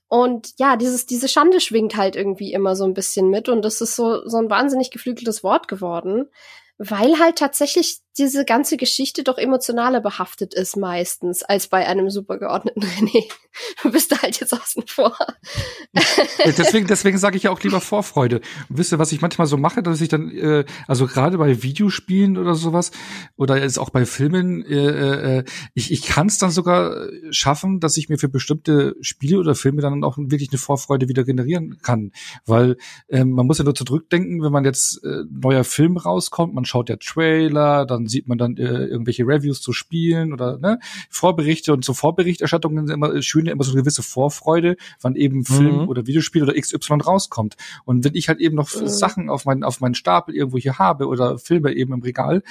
[0.08, 3.80] und ja, dieses, diese Schande schwingt halt irgendwie immer so ein bisschen mit und das
[3.80, 6.28] ist so, so ein wahnsinnig geflügeltes Wort geworden
[6.82, 12.82] weil halt tatsächlich diese ganze Geschichte doch emotionaler behaftet ist meistens als bei einem supergeordneten
[12.98, 13.24] René.
[13.82, 15.16] Du bist da halt jetzt außen vor.
[16.44, 18.40] deswegen deswegen sage ich ja auch lieber Vorfreude.
[18.68, 21.62] Und wisst ihr, was ich manchmal so mache, dass ich dann, äh, also gerade bei
[21.62, 22.90] Videospielen oder sowas
[23.36, 27.96] oder jetzt auch bei Filmen, äh, äh, ich, ich kann es dann sogar schaffen, dass
[27.96, 32.12] ich mir für bestimmte Spiele oder Filme dann auch wirklich eine Vorfreude wieder generieren kann.
[32.44, 32.76] Weil
[33.08, 36.90] äh, man muss ja nur zurückdenken, wenn man jetzt äh, neuer Film rauskommt, man schaut
[36.90, 41.84] der Trailer, dann sieht man dann äh, irgendwelche Reviews zu Spielen oder ne, Vorberichte und
[41.84, 45.88] so Vorberichterstattungen sind immer schön immer so eine gewisse Vorfreude, wann eben Film mhm.
[45.88, 47.56] oder Videospiel oder XY rauskommt.
[47.84, 48.86] Und wenn ich halt eben noch mhm.
[48.86, 52.42] Sachen auf meinen auf meinen Stapel irgendwo hier habe oder Filme eben im Regal,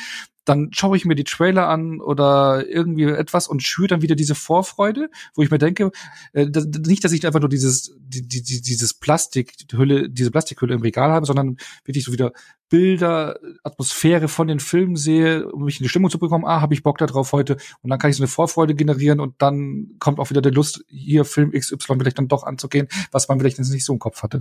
[0.49, 4.33] dann schaue ich mir die Trailer an oder irgendwie etwas und schüre dann wieder diese
[4.33, 5.91] Vorfreude, wo ich mir denke,
[6.33, 10.31] äh, das, nicht, dass ich einfach nur dieses, die, die, dieses Plastik, die Hülle, diese
[10.31, 12.33] Plastikhülle im Regal habe, sondern wirklich so wieder
[12.67, 16.73] Bilder, Atmosphäre von den Filmen sehe, um mich in die Stimmung zu bekommen, ah, habe
[16.73, 17.57] ich Bock da drauf heute?
[17.81, 20.83] Und dann kann ich so eine Vorfreude generieren und dann kommt auch wieder der Lust,
[20.87, 24.39] hier Film XY vielleicht dann doch anzugehen, was man vielleicht nicht so im Kopf hatte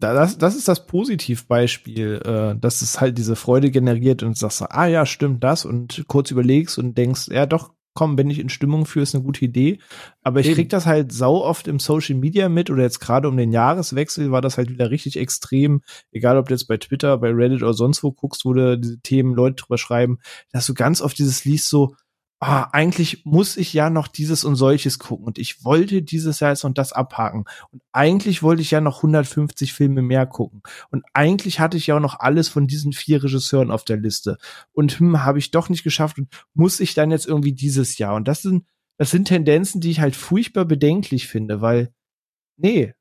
[0.00, 4.86] das, das ist das Positivbeispiel, äh, dass es halt diese Freude generiert und sagst, ah
[4.86, 8.86] ja, stimmt das und kurz überlegst und denkst, ja doch, komm, bin ich in Stimmung
[8.86, 9.80] für, ist eine gute Idee.
[10.22, 10.54] Aber ich Eben.
[10.54, 14.30] krieg das halt sau oft im Social Media mit oder jetzt gerade um den Jahreswechsel
[14.30, 15.80] war das halt wieder richtig extrem.
[16.12, 19.00] Egal, ob du jetzt bei Twitter, bei Reddit oder sonst wo guckst, wo da diese
[19.00, 20.18] Themen Leute drüber schreiben,
[20.52, 21.96] dass du ganz oft dieses liest so,
[22.40, 26.50] ah, eigentlich muss ich ja noch dieses und solches gucken und ich wollte dieses Jahr
[26.50, 27.44] jetzt und das abhaken.
[27.70, 30.62] Und eigentlich wollte ich ja noch 150 Filme mehr gucken.
[30.90, 34.36] Und eigentlich hatte ich ja auch noch alles von diesen vier Regisseuren auf der Liste.
[34.72, 38.14] Und hm, habe ich doch nicht geschafft und muss ich dann jetzt irgendwie dieses Jahr?
[38.14, 38.66] Und das sind
[38.98, 41.92] das sind Tendenzen, die ich halt furchtbar bedenklich finde, weil
[42.56, 42.94] nee,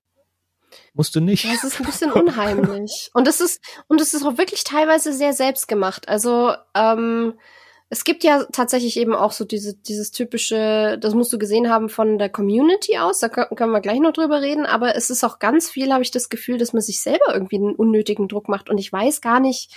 [0.94, 1.46] musst du nicht.
[1.46, 3.10] Das ist ein bisschen unheimlich.
[3.14, 6.08] Und das ist und es ist auch wirklich teilweise sehr selbstgemacht.
[6.10, 7.36] Also ähm,
[7.90, 11.90] es gibt ja tatsächlich eben auch so diese, dieses typische, das musst du gesehen haben
[11.90, 15.38] von der Community aus, da können wir gleich noch drüber reden, aber es ist auch
[15.40, 18.70] ganz viel, habe ich das Gefühl, dass man sich selber irgendwie einen unnötigen Druck macht
[18.70, 19.72] und ich weiß gar nicht,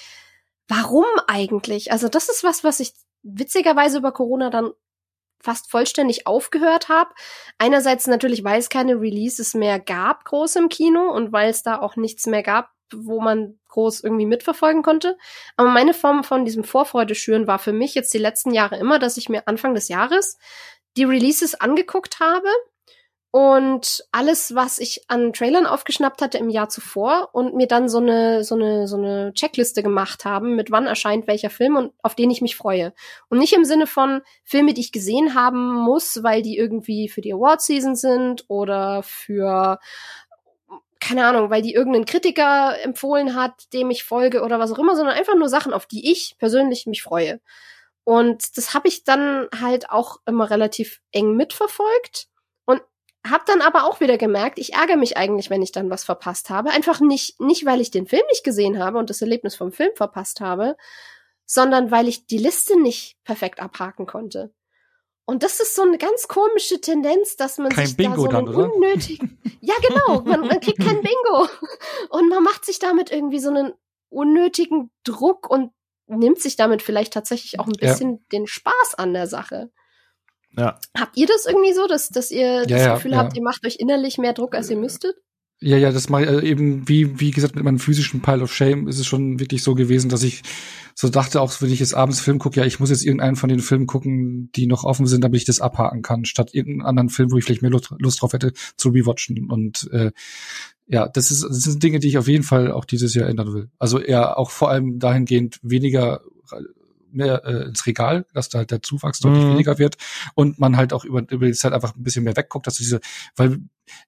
[0.69, 1.93] warum eigentlich.
[1.93, 2.93] Also das ist was, was ich
[3.23, 4.73] witzigerweise über Corona dann
[5.41, 7.11] fast vollständig aufgehört habe.
[7.59, 11.81] Einerseits natürlich, weil es keine Releases mehr gab, groß im Kino und weil es da
[11.81, 15.17] auch nichts mehr gab, wo man groß irgendwie mitverfolgen konnte.
[15.57, 18.99] Aber meine Form von diesem Vorfreude schüren war für mich jetzt die letzten Jahre immer,
[18.99, 20.39] dass ich mir Anfang des Jahres
[20.97, 22.49] die Releases angeguckt habe
[23.31, 27.99] und alles, was ich an Trailern aufgeschnappt hatte im Jahr zuvor und mir dann so
[27.99, 32.15] eine, so eine, so eine Checkliste gemacht haben, mit wann erscheint welcher Film und auf
[32.15, 32.95] den ich mich freue.
[33.29, 37.21] Und nicht im Sinne von Filme, die ich gesehen haben muss, weil die irgendwie für
[37.21, 39.79] die Award Season sind oder für
[41.01, 44.97] keine Ahnung, weil die irgendeinen Kritiker empfohlen hat, dem ich folge oder was auch immer,
[44.97, 47.41] sondern einfach nur Sachen, auf die ich persönlich mich freue.
[48.05, 52.29] Und das habe ich dann halt auch immer relativ eng mitverfolgt
[52.65, 52.81] und
[53.27, 56.49] habe dann aber auch wieder gemerkt, ich ärgere mich eigentlich, wenn ich dann was verpasst
[56.51, 56.71] habe.
[56.71, 59.91] Einfach nicht, nicht, weil ich den Film nicht gesehen habe und das Erlebnis vom Film
[59.95, 60.77] verpasst habe,
[61.45, 64.53] sondern weil ich die Liste nicht perfekt abhaken konnte.
[65.29, 68.37] Und das ist so eine ganz komische Tendenz, dass man kein sich Bingo da so
[68.39, 71.47] einen dann, unnötigen, ja genau, man, man kriegt kein Bingo
[72.09, 73.75] und man macht sich damit irgendwie so einen
[74.09, 75.73] unnötigen Druck und
[76.07, 78.19] nimmt sich damit vielleicht tatsächlich auch ein bisschen ja.
[78.33, 79.71] den Spaß an der Sache.
[80.53, 80.81] Ja.
[80.97, 83.77] Habt ihr das irgendwie so, dass, dass ihr das ja, Gefühl habt, ihr macht euch
[83.79, 85.15] innerlich mehr Druck, als ihr müsstet?
[85.61, 88.55] Ja, ja, das mache ich also eben, wie, wie gesagt, mit meinem physischen Pile of
[88.55, 90.43] Shame ist es schon wirklich so gewesen, dass ich
[90.95, 93.49] so dachte, auch wenn ich jetzt abends Film gucke, ja, ich muss jetzt irgendeinen von
[93.49, 97.09] den Filmen gucken, die noch offen sind, damit ich das abhaken kann, statt irgendeinen anderen
[97.09, 99.51] Film, wo ich vielleicht mehr Lust, Lust drauf hätte, zu rewatchen.
[99.51, 100.13] Und äh,
[100.87, 103.53] ja, das, ist, das sind Dinge, die ich auf jeden Fall auch dieses Jahr ändern
[103.53, 103.69] will.
[103.81, 106.21] Also eher auch vor allem dahingehend weniger
[107.11, 109.53] mehr äh, ins Regal, dass da halt der Zuwachs deutlich mhm.
[109.53, 109.97] weniger wird
[110.35, 113.01] und man halt auch über, über die Zeit einfach ein bisschen mehr wegguckt, dass diese,
[113.37, 113.59] weil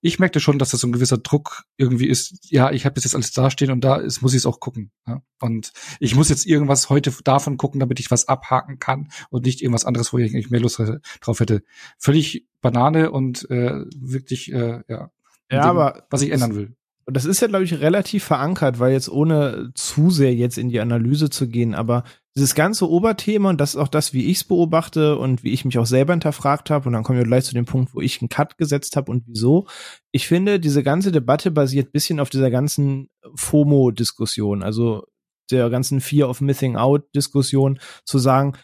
[0.01, 3.05] ich merkte schon, dass das so ein gewisser Druck irgendwie ist, ja, ich habe das
[3.05, 4.91] jetzt alles dastehen und da ist, muss ich es auch gucken.
[5.07, 5.23] Ja?
[5.41, 9.63] Und ich muss jetzt irgendwas heute davon gucken, damit ich was abhaken kann und nicht
[9.63, 10.81] irgendwas anderes, wo ich eigentlich mehr Lust
[11.21, 11.63] drauf hätte.
[11.99, 15.11] Völlig Banane und äh, wirklich, äh, ja,
[15.51, 16.77] ja, dem, aber was ich ändern will.
[17.07, 20.69] Und das ist ja, glaube ich, relativ verankert, weil jetzt ohne zu sehr jetzt in
[20.69, 22.05] die Analyse zu gehen, aber
[22.37, 25.65] dieses ganze Oberthema, und das ist auch das, wie ich es beobachte und wie ich
[25.65, 28.21] mich auch selber hinterfragt habe, und dann kommen wir gleich zu dem Punkt, wo ich
[28.21, 29.67] einen Cut gesetzt habe und wieso.
[30.13, 35.05] Ich finde, diese ganze Debatte basiert bisschen auf dieser ganzen FOMO-Diskussion, also
[35.51, 38.57] der ganzen Fear of Missing Out-Diskussion, zu sagen,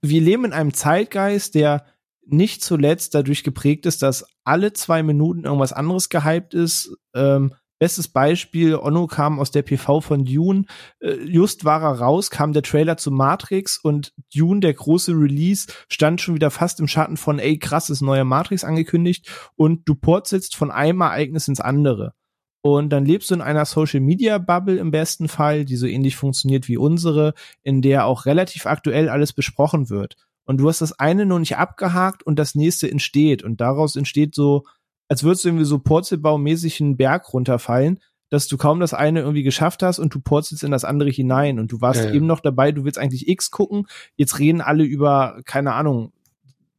[0.00, 1.84] wir leben in einem Zeitgeist, der
[2.24, 6.94] nicht zuletzt dadurch geprägt ist, dass alle zwei Minuten irgendwas anderes gehypt ist.
[7.14, 10.64] Ähm, bestes Beispiel, Onno kam aus der PV von Dune.
[11.00, 15.68] Äh, just war er raus, kam der Trailer zu Matrix und Dune, der große Release,
[15.88, 20.56] stand schon wieder fast im Schatten von, ey, krasses neue Matrix angekündigt und du portsetzt
[20.56, 22.14] von einem Ereignis ins andere.
[22.60, 26.16] Und dann lebst du in einer Social Media Bubble im besten Fall, die so ähnlich
[26.16, 30.16] funktioniert wie unsere, in der auch relativ aktuell alles besprochen wird
[30.48, 34.34] und du hast das eine noch nicht abgehakt und das nächste entsteht und daraus entsteht
[34.34, 34.64] so,
[35.08, 39.42] als würdest du irgendwie so Porzelbaumäßig einen Berg runterfallen, dass du kaum das eine irgendwie
[39.42, 42.14] geschafft hast und du porzelst in das andere hinein und du warst ja, ja.
[42.14, 46.12] eben noch dabei, du willst eigentlich X gucken, jetzt reden alle über, keine Ahnung,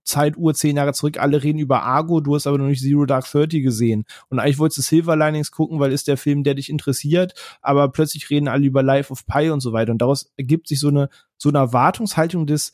[0.03, 3.29] Zeituhr zehn Jahre zurück, alle reden über Argo, du hast aber noch nicht Zero Dark
[3.29, 4.05] Thirty gesehen.
[4.29, 7.89] Und eigentlich wolltest du Silver Linings gucken, weil ist der Film, der dich interessiert, aber
[7.89, 9.91] plötzlich reden alle über Life of Pi und so weiter.
[9.91, 12.73] Und daraus ergibt sich so eine, so eine Erwartungshaltung des,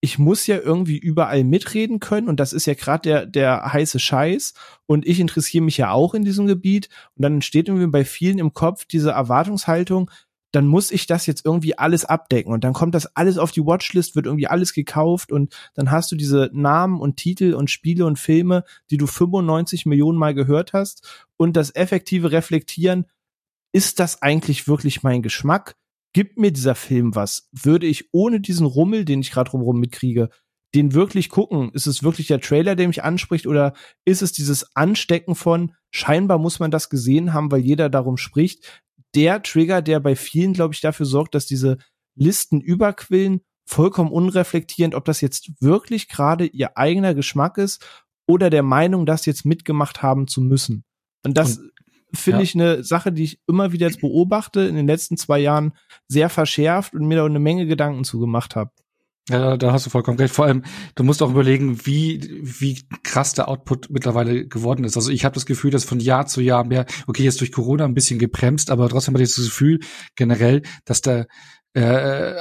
[0.00, 3.98] ich muss ja irgendwie überall mitreden können und das ist ja gerade der, der heiße
[3.98, 4.54] Scheiß
[4.86, 8.38] und ich interessiere mich ja auch in diesem Gebiet und dann entsteht irgendwie bei vielen
[8.38, 10.10] im Kopf diese Erwartungshaltung,
[10.52, 13.64] dann muss ich das jetzt irgendwie alles abdecken und dann kommt das alles auf die
[13.64, 18.06] Watchlist, wird irgendwie alles gekauft und dann hast du diese Namen und Titel und Spiele
[18.06, 23.06] und Filme, die du 95 Millionen Mal gehört hast und das effektive Reflektieren,
[23.72, 25.76] ist das eigentlich wirklich mein Geschmack?
[26.12, 27.48] Gibt mir dieser Film was?
[27.52, 30.30] Würde ich ohne diesen Rummel, den ich gerade rumrum mitkriege,
[30.74, 31.70] den wirklich gucken?
[31.72, 36.38] Ist es wirklich der Trailer, der mich anspricht oder ist es dieses Anstecken von scheinbar
[36.38, 38.82] muss man das gesehen haben, weil jeder darum spricht?
[39.14, 41.78] Der Trigger, der bei vielen, glaube ich, dafür sorgt, dass diese
[42.14, 47.84] Listen überquillen, vollkommen unreflektierend, ob das jetzt wirklich gerade ihr eigener Geschmack ist
[48.28, 50.84] oder der Meinung, das jetzt mitgemacht haben zu müssen.
[51.24, 51.60] Und das
[52.12, 52.44] finde ja.
[52.44, 55.72] ich eine Sache, die ich immer wieder jetzt beobachte, in den letzten zwei Jahren
[56.08, 58.70] sehr verschärft und mir da eine Menge Gedanken zugemacht habe.
[59.28, 60.34] Ja, da hast du vollkommen recht.
[60.34, 60.64] Vor allem,
[60.96, 64.96] du musst auch überlegen, wie, wie krass der Output mittlerweile geworden ist.
[64.96, 67.84] Also ich habe das Gefühl, dass von Jahr zu Jahr mehr, okay, jetzt durch Corona
[67.84, 69.78] ein bisschen gebremst, aber trotzdem habe ich das Gefühl
[70.16, 71.28] generell, dass der,
[71.74, 72.34] äh,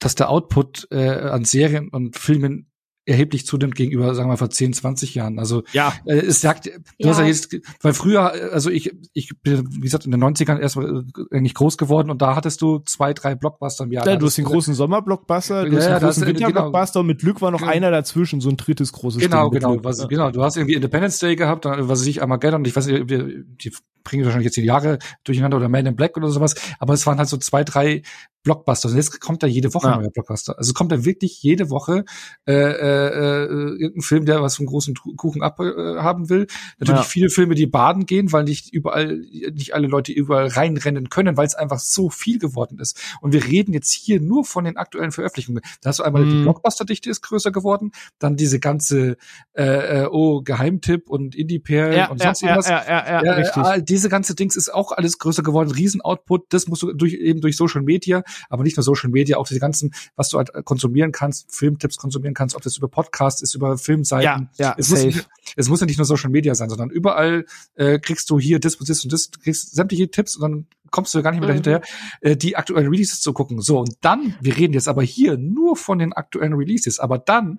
[0.00, 2.67] dass der Output äh, an Serien und Filmen
[3.08, 5.38] erheblich zunimmt gegenüber, sagen wir mal, vor 10, 20 Jahren.
[5.38, 5.94] Also ja.
[6.04, 7.08] äh, es sagt, du ja.
[7.08, 10.76] hast ja jetzt, weil früher, also ich, ich bin, wie gesagt, in den 90ern erst
[10.76, 14.06] mal äh, eigentlich groß geworden und da hattest du zwei, drei Blockbuster im Jahr.
[14.06, 17.00] Ja, du hast den großen Sommerblockbuster, du ja, hast den großen äh, Winterblockbuster genau.
[17.00, 17.72] und mit Glück war noch genau.
[17.72, 20.30] einer dazwischen, so ein drittes großes Genau, genau, was, genau.
[20.30, 24.24] Du hast irgendwie Independence Day gehabt, was ich Armageddon, ich weiß nicht, die, die bringen
[24.24, 27.28] wahrscheinlich jetzt die Jahre durcheinander oder Man in Black oder sowas, aber es waren halt
[27.28, 28.02] so zwei, drei
[28.48, 28.88] Blockbuster.
[28.88, 29.94] Und jetzt kommt da jede Woche ja.
[29.94, 30.56] ein neuer Blockbuster.
[30.56, 32.04] Also kommt da wirklich jede Woche
[32.46, 36.46] äh, äh, irgendein Film, der was vom großen Kuchen abhaben äh, will.
[36.78, 37.06] Natürlich ja.
[37.06, 39.18] viele Filme, die baden gehen, weil nicht überall,
[39.52, 42.98] nicht alle Leute überall reinrennen können, weil es einfach so viel geworden ist.
[43.20, 45.62] Und wir reden jetzt hier nur von den aktuellen Veröffentlichungen.
[45.82, 46.30] Da hast du einmal mhm.
[46.30, 49.16] die Blockbuster-Dichte ist größer geworden, dann diese ganze
[49.52, 52.68] äh, äh, oh Geheimtipp und Indie-Perlen ja, und sonst ja, irgendwas.
[52.68, 53.62] Ja, ja, ja, ja, richtig.
[53.62, 56.46] Äh, diese ganze Dings ist auch alles größer geworden, Riesen-Output.
[56.52, 59.60] Das musst du durch eben durch Social Media aber nicht nur Social Media, auch diese
[59.60, 63.78] ganzen, was du halt konsumieren kannst, Filmtipps konsumieren kannst, ob das über Podcasts ist, über
[63.78, 64.50] Filmseiten.
[64.56, 67.98] Ja, ja, es, muss, es muss ja nicht nur Social Media sein, sondern überall äh,
[67.98, 71.32] kriegst du hier das, das und das, kriegst sämtliche Tipps und dann kommst du gar
[71.32, 71.62] nicht mehr mhm.
[71.62, 71.86] dahinter,
[72.20, 73.60] äh, die aktuellen Releases zu gucken.
[73.60, 77.58] So, und dann, wir reden jetzt aber hier nur von den aktuellen Releases, aber dann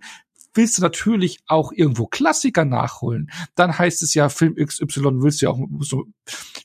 [0.53, 3.29] willst du natürlich auch irgendwo Klassiker nachholen.
[3.55, 6.05] Dann heißt es ja, Film XY willst du ja auch, du,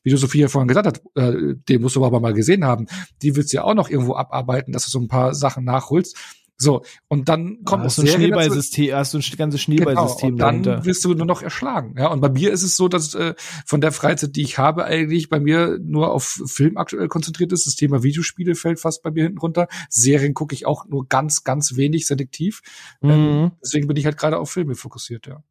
[0.03, 2.87] wie du Sophia vorhin gesagt hast, äh, den musst du aber mal gesehen haben,
[3.23, 6.16] die willst du ja auch noch irgendwo abarbeiten, dass du so ein paar Sachen nachholst.
[6.57, 10.49] So, und dann kommt ja, hast du ein Schneeballsystem, hast du ein ganzes Schneeballsystem genau,
[10.49, 10.85] und dann dahinter.
[10.85, 11.95] wirst du nur noch erschlagen.
[11.99, 13.35] Ja, und bei mir ist es so, dass äh,
[13.67, 17.67] von der Freizeit, die ich habe, eigentlich bei mir nur auf Film aktuell konzentriert ist.
[17.67, 19.67] Das Thema Videospiele fällt fast bei mir hinten runter.
[19.88, 22.62] Serien gucke ich auch nur ganz, ganz wenig selektiv.
[23.03, 23.14] Ähm, mhm.
[23.14, 25.43] Ähm, deswegen bin ich halt gerade auf Filme fokussiert, ja.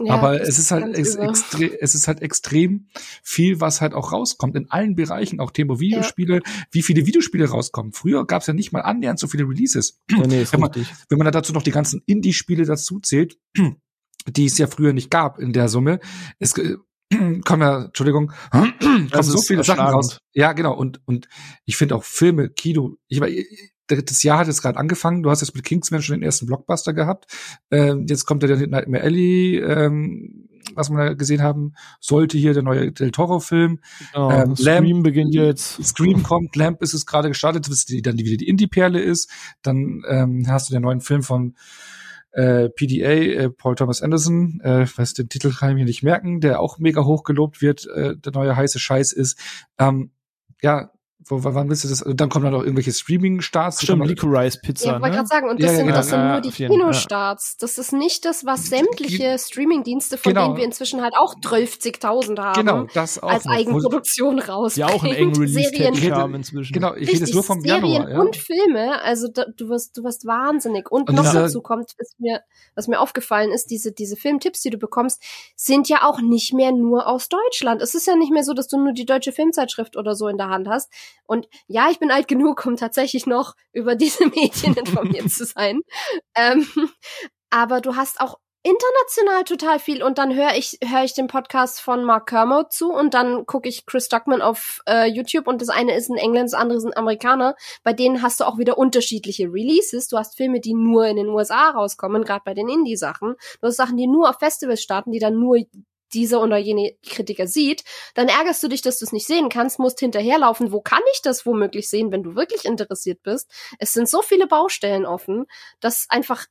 [0.00, 2.88] Ja, aber es ist halt es, extre es ist halt extrem
[3.22, 6.40] viel, was halt auch rauskommt in allen Bereichen, auch Thema Videospiele, ja.
[6.72, 7.92] wie viele Videospiele rauskommen.
[7.92, 10.00] Früher gab es ja nicht mal annähernd so viele Releases.
[10.10, 10.70] Ja, nee, wenn, man,
[11.08, 13.38] wenn man dazu noch die ganzen Indie-Spiele dazu zählt,
[14.26, 16.00] die es ja früher nicht gab in der Summe,
[16.40, 16.76] es äh,
[17.44, 20.18] kommen ja, Entschuldigung, kommen so viele Sachen raus.
[20.32, 20.74] Ja, genau.
[20.74, 21.28] Und und
[21.64, 22.96] ich finde auch Filme, Kino.
[23.08, 23.20] Ich,
[23.86, 25.22] das Jahr hat jetzt gerade angefangen.
[25.22, 27.26] Du hast jetzt mit Kingsman schon den ersten Blockbuster gehabt.
[27.70, 32.62] Ähm, jetzt kommt der Nightmare Alley, ähm, was wir da gesehen haben, sollte hier der
[32.62, 33.80] neue Del Toro-Film.
[34.14, 35.84] Oh, ähm, Scream Lamp, beginnt jetzt.
[35.84, 39.30] Scream kommt, Lamp ist es gerade gestartet, bis die dann wieder die Indie-Perle ist.
[39.62, 41.54] Dann ähm, hast du den neuen Film von
[42.32, 46.40] äh, PDA, äh, Paul Thomas Anderson, äh, weiß den Titel kann ich mir nicht merken,
[46.40, 49.38] der auch mega hoch gelobt wird, äh, der neue heiße Scheiß ist.
[49.78, 50.10] Ähm,
[50.60, 50.90] ja,
[51.26, 52.04] wo, wann willst du das?
[52.06, 53.82] Dann kommen dann noch irgendwelche Streaming-Starts.
[53.82, 54.86] Stimmt, Licorice Pizza.
[54.86, 55.16] Ja, ich wollte ne?
[55.16, 55.96] gerade sagen, und das ja, sind, genau.
[55.96, 57.56] das sind nur die Kinostarts.
[57.58, 60.46] Das ist nicht das, was sämtliche Streaming-Dienste, von genau.
[60.46, 63.52] denen wir inzwischen halt auch 12.000 haben, genau, das auch als noch.
[63.52, 64.76] Eigenproduktion raus.
[64.76, 66.72] Ja, auch einen engen Release haben inzwischen.
[66.72, 68.10] Genau, ich rede jetzt nur vom Serien Januar.
[68.10, 68.20] Ja.
[68.20, 70.90] und Filme, also da, du wirst, du wirst wahnsinnig.
[70.90, 72.40] Und, und noch dazu kommt, was mir,
[72.74, 75.22] was mir aufgefallen ist, diese, diese Filmtipps, die du bekommst,
[75.56, 77.82] sind ja auch nicht mehr nur aus Deutschland.
[77.82, 80.36] Es ist ja nicht mehr so, dass du nur die deutsche Filmzeitschrift oder so in
[80.36, 80.90] der Hand hast.
[81.26, 85.80] Und ja, ich bin alt genug, um tatsächlich noch über diese Medien informiert zu sein.
[86.36, 86.66] Ähm,
[87.50, 91.82] aber du hast auch international total viel und dann höre ich höre ich den Podcast
[91.82, 95.68] von Mark Kermode zu und dann gucke ich Chris Duckman auf äh, YouTube und das
[95.68, 97.56] eine ist ein Engländer, das andere ist ein Amerikaner.
[97.82, 100.08] Bei denen hast du auch wieder unterschiedliche Releases.
[100.08, 103.34] Du hast Filme, die nur in den USA rauskommen, gerade bei den Indie-Sachen.
[103.60, 105.58] Du hast Sachen, die nur auf Festivals starten, die dann nur
[106.14, 109.78] dieser oder jene Kritiker sieht, dann ärgerst du dich, dass du es nicht sehen kannst,
[109.78, 113.50] musst hinterherlaufen, wo kann ich das womöglich sehen, wenn du wirklich interessiert bist.
[113.78, 115.46] Es sind so viele Baustellen offen,
[115.80, 116.46] dass einfach,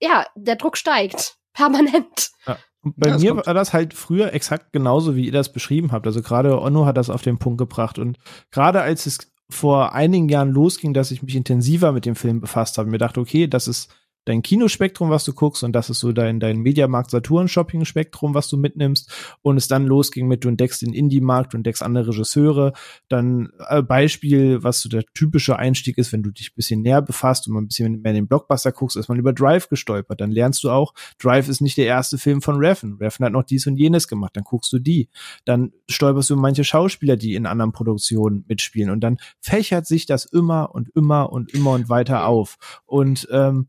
[0.00, 1.36] ja, der Druck steigt.
[1.52, 2.30] Permanent.
[2.46, 2.58] Ja.
[2.82, 6.06] bei ja, mir war das halt früher exakt genauso, wie ihr das beschrieben habt.
[6.06, 7.98] Also gerade Onno hat das auf den Punkt gebracht.
[7.98, 8.18] Und
[8.52, 9.18] gerade als es
[9.50, 13.20] vor einigen Jahren losging, dass ich mich intensiver mit dem Film befasst habe, mir dachte,
[13.20, 13.92] okay, das ist
[14.30, 18.34] dein Kinospektrum, was du guckst und das ist so dein, dein Mediamarkt Saturn Shopping Spektrum,
[18.34, 19.10] was du mitnimmst
[19.42, 22.72] und es dann losging mit, du entdeckst den Indie-Markt, du entdeckst andere Regisseure,
[23.08, 27.02] dann äh, Beispiel, was so der typische Einstieg ist, wenn du dich ein bisschen näher
[27.02, 30.20] befasst und mal ein bisschen mehr in den Blockbuster guckst, ist man über Drive gestolpert,
[30.20, 33.44] dann lernst du auch, Drive ist nicht der erste Film von Reffen, Reffen hat noch
[33.44, 35.08] dies und jenes gemacht, dann guckst du die,
[35.44, 38.90] dann stolperst du manche Schauspieler, die in anderen Produktionen mitspielen.
[38.90, 42.56] Und dann fächert sich das immer und immer und immer und weiter auf.
[42.86, 43.68] Und ähm,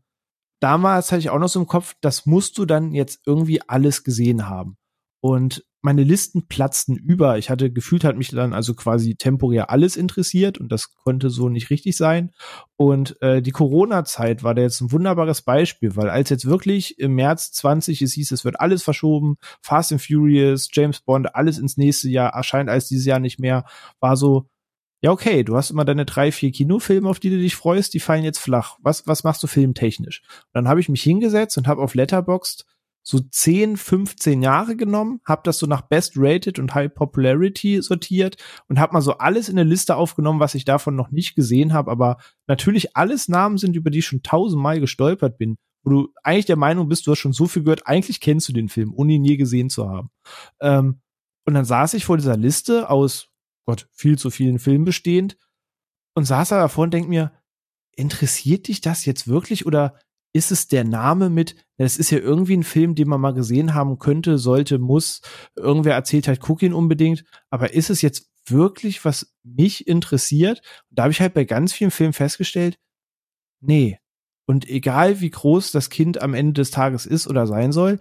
[0.62, 4.04] damals hatte ich auch noch so im Kopf, das musst du dann jetzt irgendwie alles
[4.04, 4.76] gesehen haben.
[5.20, 7.38] Und meine Listen platzten über.
[7.38, 11.48] Ich hatte gefühlt, hat mich dann also quasi temporär alles interessiert und das konnte so
[11.48, 12.30] nicht richtig sein.
[12.76, 17.14] Und äh, die Corona-Zeit war da jetzt ein wunderbares Beispiel, weil als jetzt wirklich im
[17.14, 21.76] März 20 es hieß, es wird alles verschoben, Fast and Furious, James Bond, alles ins
[21.76, 23.64] nächste Jahr, erscheint als dieses Jahr nicht mehr,
[23.98, 24.46] war so,
[25.02, 28.00] ja, okay, du hast immer deine drei, vier Kinofilme, auf die du dich freust, die
[28.00, 28.78] fallen jetzt flach.
[28.82, 30.22] Was, was machst du filmtechnisch?
[30.28, 32.64] Und dann habe ich mich hingesetzt und habe auf Letterboxd
[33.02, 38.36] so 10, 15 Jahre genommen, habe das so nach Best Rated und High Popularity sortiert
[38.68, 41.72] und habe mal so alles in eine Liste aufgenommen, was ich davon noch nicht gesehen
[41.72, 46.08] habe, aber natürlich alles Namen sind, über die ich schon tausendmal gestolpert bin, wo du
[46.22, 48.92] eigentlich der Meinung bist, du hast schon so viel gehört, eigentlich kennst du den Film,
[48.94, 50.10] ohne ihn je gesehen zu haben.
[50.60, 51.00] Ähm,
[51.44, 53.31] und dann saß ich vor dieser Liste aus
[53.66, 55.36] Gott, viel zu vielen Filmen bestehend
[56.14, 57.32] und saß da davor und denkt mir,
[57.94, 59.98] interessiert dich das jetzt wirklich oder
[60.34, 63.74] ist es der Name mit, das ist ja irgendwie ein Film, den man mal gesehen
[63.74, 65.20] haben könnte, sollte, muss,
[65.56, 70.62] irgendwer erzählt halt, guck ihn unbedingt, aber ist es jetzt wirklich, was mich interessiert?
[70.90, 72.78] Und da habe ich halt bei ganz vielen Filmen festgestellt,
[73.60, 73.98] nee.
[74.46, 77.98] Und egal wie groß das Kind am Ende des Tages ist oder sein soll,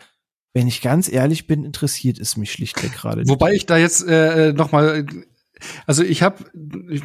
[0.54, 3.24] wenn ich ganz ehrlich bin, interessiert es mich schlichtweg gerade.
[3.28, 5.06] Wobei ich da jetzt äh, noch mal
[5.86, 6.43] also ich habe,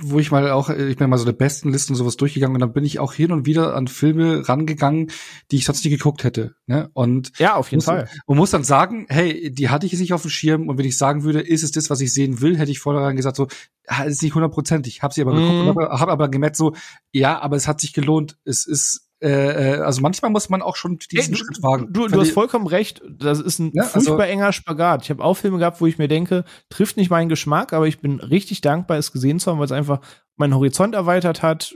[0.03, 2.61] wo ich mal auch, ich bin mal so der besten Listen und sowas durchgegangen und
[2.61, 5.11] dann bin ich auch hin und wieder an Filme rangegangen,
[5.51, 6.55] die ich sonst nicht geguckt hätte.
[6.67, 6.91] Ne?
[6.93, 8.09] Und ja, auf jeden muss, Fall.
[8.27, 10.87] Und muss dann sagen, hey, die hatte ich jetzt nicht auf dem Schirm und wenn
[10.87, 13.49] ich sagen würde, ist es das, was ich sehen will, hätte ich vorher gesagt so,
[13.89, 15.03] ja, ist nicht hundertprozentig.
[15.03, 15.69] Habe sie aber geguckt, mhm.
[15.69, 16.75] habe hab aber gemerkt so,
[17.13, 18.39] ja, aber es hat sich gelohnt.
[18.45, 21.93] Es ist äh, äh, also manchmal muss man auch schon diesen Ey, Schritt wagen.
[21.93, 23.03] Du, du hast vollkommen recht.
[23.09, 25.03] Das ist ein ja, furchtbar also, enger Spagat.
[25.03, 28.01] Ich habe auch Filme gehabt, wo ich mir denke, trifft nicht meinen Geschmack, aber ich
[28.01, 30.01] bin richtig dankbar, es gesehen zu haben, weil es einfach
[30.37, 31.75] meinen Horizont erweitert hat,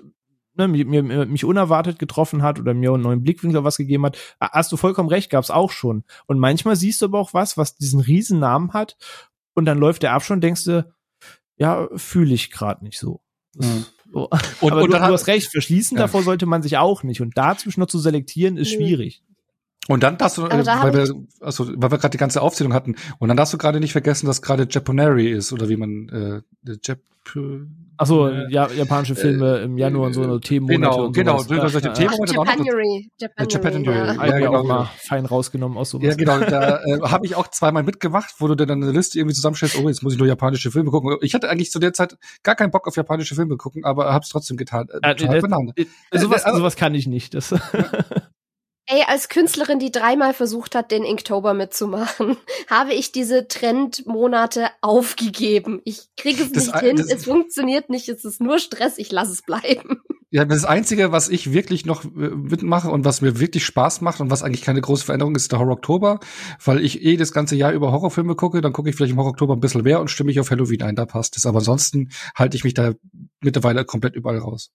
[0.55, 4.17] ne, mir, mir, mich unerwartet getroffen hat oder mir einen neuen Blickwinkel was gegeben hat.
[4.39, 6.05] Hast du vollkommen recht, gab's auch schon.
[6.27, 8.97] Und manchmal siehst du aber auch was, was diesen riesen Namen hat
[9.55, 10.89] und dann läuft der ab schon, denkst du,
[11.57, 13.21] ja, fühle ich gerade nicht so.
[13.57, 13.87] Mhm.
[14.13, 14.29] So.
[14.61, 16.05] Und, Aber und du, du hast recht, verschließen ja.
[16.05, 17.21] davor sollte man sich auch nicht.
[17.21, 19.23] Und dazwischen noch zu selektieren ist schwierig.
[19.91, 22.73] Und dann darfst du, äh, da weil, wir, also, weil wir gerade die ganze Aufzählung
[22.73, 26.45] hatten, und dann darfst du gerade nicht vergessen, dass gerade Japonary ist, oder wie man
[26.65, 27.01] äh, Jap
[27.97, 31.65] Achso, äh, ja, japanische Filme äh, im Januar und so eine Themenmonate Genau, und genau,
[31.65, 31.93] ja, solche ja.
[31.93, 33.11] Themenmonate Japanuary.
[33.19, 34.15] Japanuary, ja.
[34.15, 34.65] ja, ja, genau.
[34.65, 36.07] mal fein rausgenommen aus sowas.
[36.07, 39.35] Ja, genau, da äh, habe ich auch zweimal mitgemacht, wo du dann eine Liste irgendwie
[39.35, 41.19] zusammenstellst, oh, jetzt muss ich nur japanische Filme gucken.
[41.21, 44.31] Ich hatte eigentlich zu der Zeit gar keinen Bock auf japanische Filme gucken, aber hab's
[44.31, 44.89] trotzdem getan.
[45.03, 47.35] Äh, äh, äh, sowas, äh, sowas kann ich nicht.
[47.35, 47.55] Das
[48.93, 52.37] Ey, als Künstlerin, die dreimal versucht hat, den Inktober mitzumachen,
[52.69, 55.81] habe ich diese Trendmonate aufgegeben.
[55.85, 59.33] Ich kriege es das nicht hin, es funktioniert nicht, es ist nur Stress, ich lasse
[59.33, 60.01] es bleiben.
[60.33, 64.21] Ja, das Einzige, was ich wirklich noch äh, mitmache und was mir wirklich Spaß macht
[64.21, 66.21] und was eigentlich keine große Veränderung ist, ist der Horror Oktober,
[66.65, 69.33] weil ich eh das ganze Jahr über Horrorfilme gucke, dann gucke ich vielleicht im Horror
[69.33, 71.47] Oktober ein bisschen mehr und stimme mich auf Halloween ein, da passt es.
[71.47, 72.93] Aber ansonsten halte ich mich da
[73.41, 74.71] mittlerweile komplett überall raus.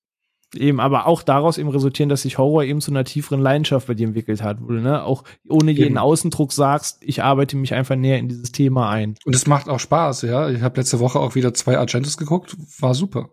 [0.58, 3.94] Eben, aber auch daraus eben resultieren, dass sich Horror eben zu einer tieferen Leidenschaft bei
[3.94, 5.98] dir entwickelt hat, wo du ne, auch ohne jeden eben.
[5.98, 9.16] Außendruck sagst, ich arbeite mich einfach näher in dieses Thema ein.
[9.26, 10.50] Und es macht auch Spaß, ja.
[10.50, 13.30] Ich habe letzte Woche auch wieder zwei Argentos geguckt, war super.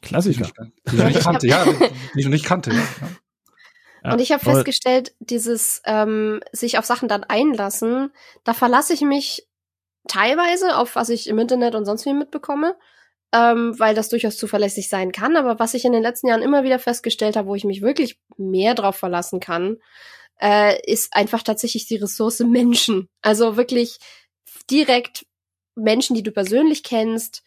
[0.00, 0.48] Klassiker.
[0.88, 1.64] Die ich noch nicht kannte, ja,
[2.14, 2.82] die ich noch nicht kannte, ja.
[4.04, 8.10] Ja, und ich habe festgestellt, dieses ähm, sich auf Sachen dann einlassen,
[8.42, 9.46] da verlasse ich mich
[10.08, 12.74] teilweise auf was ich im Internet und sonst wie mitbekomme
[13.32, 15.36] ähm, weil das durchaus zuverlässig sein kann.
[15.36, 18.18] Aber was ich in den letzten Jahren immer wieder festgestellt habe, wo ich mich wirklich
[18.36, 19.78] mehr drauf verlassen kann,
[20.40, 23.08] äh, ist einfach tatsächlich die Ressource Menschen.
[23.22, 23.98] Also wirklich
[24.70, 25.26] direkt
[25.74, 27.42] Menschen, die du persönlich kennst,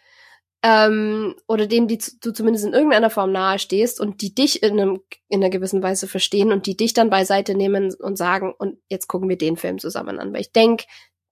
[0.63, 4.79] ähm, oder denen, die du zumindest in irgendeiner Form nahe stehst und die dich in,
[4.79, 8.79] einem, in einer gewissen Weise verstehen und die dich dann beiseite nehmen und sagen, und
[8.89, 10.85] jetzt gucken wir den Film zusammen an, weil ich denk,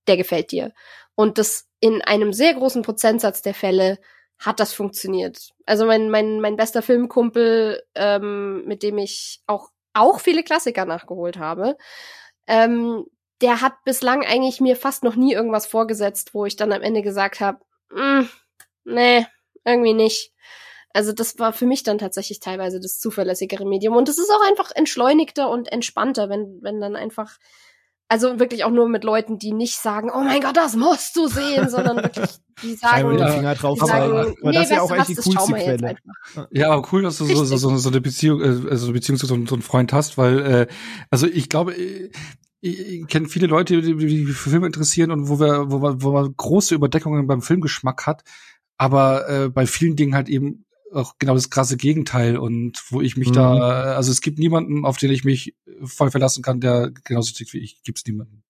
[0.08, 0.72] der gefällt dir.
[1.16, 3.98] Und das in einem sehr großen Prozentsatz der Fälle
[4.40, 5.52] hat das funktioniert.
[5.66, 11.38] Also mein, mein, mein bester Filmkumpel, ähm, mit dem ich auch, auch viele Klassiker nachgeholt
[11.38, 11.78] habe,
[12.48, 13.06] ähm,
[13.42, 17.02] der hat bislang eigentlich mir fast noch nie irgendwas vorgesetzt, wo ich dann am Ende
[17.02, 17.60] gesagt habe,
[17.92, 18.24] mm,
[18.86, 19.26] nee,
[19.66, 20.32] irgendwie nicht.
[20.94, 23.96] Also das war für mich dann tatsächlich teilweise das zuverlässigere Medium.
[23.96, 27.38] Und es ist auch einfach entschleunigter und entspannter, wenn, wenn dann einfach,
[28.14, 31.28] also wirklich auch nur mit Leuten, die nicht sagen, oh mein Gott, das musst du
[31.28, 32.30] sehen, sondern wirklich,
[32.62, 35.10] die sagen, ja, Finger drauf die sagen aber, nee, das ist ja auch was, echt
[35.10, 35.96] die coolste wir Quelle.
[36.52, 39.18] Ja, aber cool, dass du so, so, so, so eine Beziehung, äh, also eine Beziehung
[39.18, 40.68] zu so, so einem Freund hast, weil, äh,
[41.10, 42.12] also ich glaube, äh,
[42.62, 46.04] ich, ich kenne viele Leute, die, die für Filme interessieren und wo wir, wo man,
[46.04, 48.24] wo man große Überdeckungen beim Filmgeschmack hat,
[48.78, 53.18] aber äh, bei vielen Dingen halt eben auch genau das krasse Gegenteil und wo ich
[53.18, 53.34] mich Mhm.
[53.34, 53.56] da,
[53.96, 57.60] also es gibt niemanden, auf den ich mich voll verlassen kann, der genauso tickt wie
[57.60, 58.44] ich, gibt's niemanden.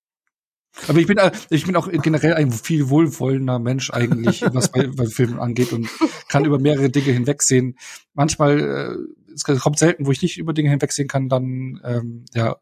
[0.87, 4.87] Aber ich bin, äh, ich bin auch generell ein viel wohlwollender Mensch eigentlich, was bei,
[4.87, 5.87] bei Filmen angeht und
[6.29, 7.77] kann über mehrere Dinge hinwegsehen.
[8.13, 12.57] Manchmal, äh, es kommt selten, wo ich nicht über Dinge hinwegsehen kann, dann, ähm, ja.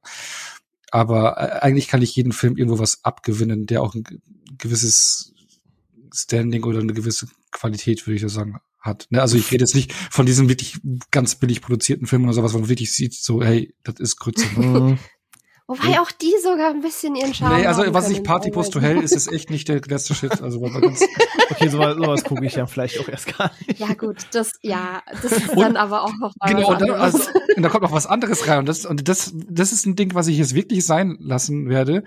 [0.91, 4.19] Aber äh, eigentlich kann ich jeden Film irgendwo was abgewinnen, der auch ein ge-
[4.57, 5.33] gewisses
[6.13, 9.07] Standing oder eine gewisse Qualität, würde ich so sagen, hat.
[9.09, 9.21] Ne?
[9.21, 10.79] Also ich rede jetzt nicht von diesen wirklich
[11.11, 14.45] ganz billig produzierten Filmen oder sowas, wo man wirklich sieht, so, hey, das ist Grütze.
[14.57, 14.97] Mhm.
[15.67, 18.51] Wobei auch die sogar ein bisschen ihren Charme Nee, also haben was ich können Party
[18.51, 18.81] Post to.
[18.81, 20.41] Hell ist, ist echt nicht der letzte Shit.
[20.41, 20.99] Also ganz,
[21.49, 23.79] Okay, sowas, sowas gucke ich ja vielleicht auch erst gar nicht.
[23.79, 26.81] Ja gut, das, ja, das ist Und- dann aber auch noch mal genau, was und,
[26.81, 27.19] dann, also,
[27.55, 28.59] und da kommt noch was anderes rein.
[28.59, 32.03] Und das, und das, das ist ein Ding, was ich jetzt wirklich sein lassen werde.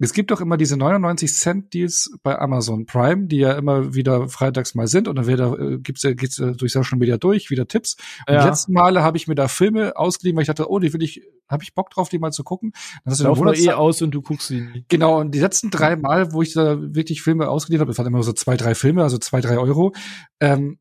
[0.00, 4.28] Es gibt doch immer diese 99 Cent Deals bei Amazon Prime, die ja immer wieder
[4.28, 5.08] freitags mal sind.
[5.08, 7.96] Und dann wird da, äh, gibt's, äh, geht's äh, durch Social Media durch, wieder Tipps.
[8.26, 8.42] Und Ja.
[8.42, 11.02] die letzten Male habe ich mir da Filme ausgeliehen, weil ich dachte, oh, die will
[11.02, 12.72] ich, habe ich Bock drauf, die mal zu gucken.
[13.04, 14.84] Dann hast du Lauf eh aus und du guckst sie nie.
[14.88, 18.06] Genau, und die letzten drei Mal, wo ich da wirklich Filme ausgeliehen habe, das waren
[18.06, 19.94] immer so zwei, drei Filme, also zwei, drei Euro,
[20.40, 20.78] ähm,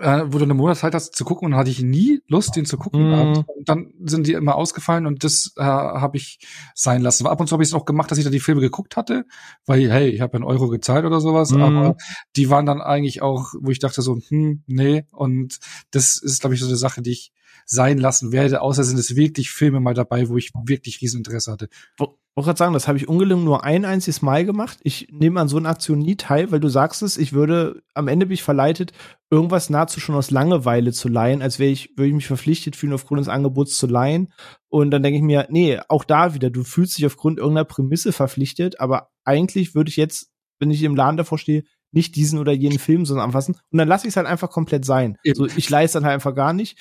[0.00, 2.64] äh, wo du eine Monatszeit hast zu gucken und dann hatte ich nie Lust, den
[2.64, 3.10] zu gucken.
[3.10, 3.44] Mhm.
[3.46, 6.38] Und dann sind die immer ausgefallen und das äh, habe ich
[6.74, 7.26] sein lassen.
[7.26, 9.24] Ab und zu habe ich es auch gemacht, dass ich da die Filme geguckt hatte,
[9.66, 11.62] weil, hey, ich habe einen Euro gezahlt oder sowas, Mhm.
[11.62, 11.96] aber
[12.36, 15.04] die waren dann eigentlich auch, wo ich dachte so, hm, nee.
[15.12, 15.58] Und
[15.90, 17.32] das ist, glaube ich, so eine Sache, die ich
[17.68, 21.68] sein lassen werde, außer sind es wirklich Filme mal dabei, wo ich wirklich Rieseninteresse hatte.
[21.98, 24.78] wollte gerade sagen, das habe ich ungelungen nur ein einziges Mal gemacht.
[24.82, 28.08] Ich nehme an so einer Aktion nie teil, weil du sagst es, ich würde, am
[28.08, 28.92] Ende bin ich verleitet,
[29.30, 32.94] irgendwas nahezu schon aus Langeweile zu leihen, als wäre ich, würde ich mich verpflichtet fühlen,
[32.94, 34.32] aufgrund des Angebots zu leihen.
[34.68, 38.12] Und dann denke ich mir, nee, auch da wieder, du fühlst dich aufgrund irgendeiner Prämisse
[38.12, 42.52] verpflichtet, aber eigentlich würde ich jetzt, wenn ich im Laden davor stehe, nicht diesen oder
[42.52, 43.54] jenen Film sondern anfassen.
[43.70, 45.16] Und dann lasse ich es halt einfach komplett sein.
[45.24, 45.36] Eben.
[45.36, 46.78] So, ich leiste dann halt einfach gar nicht.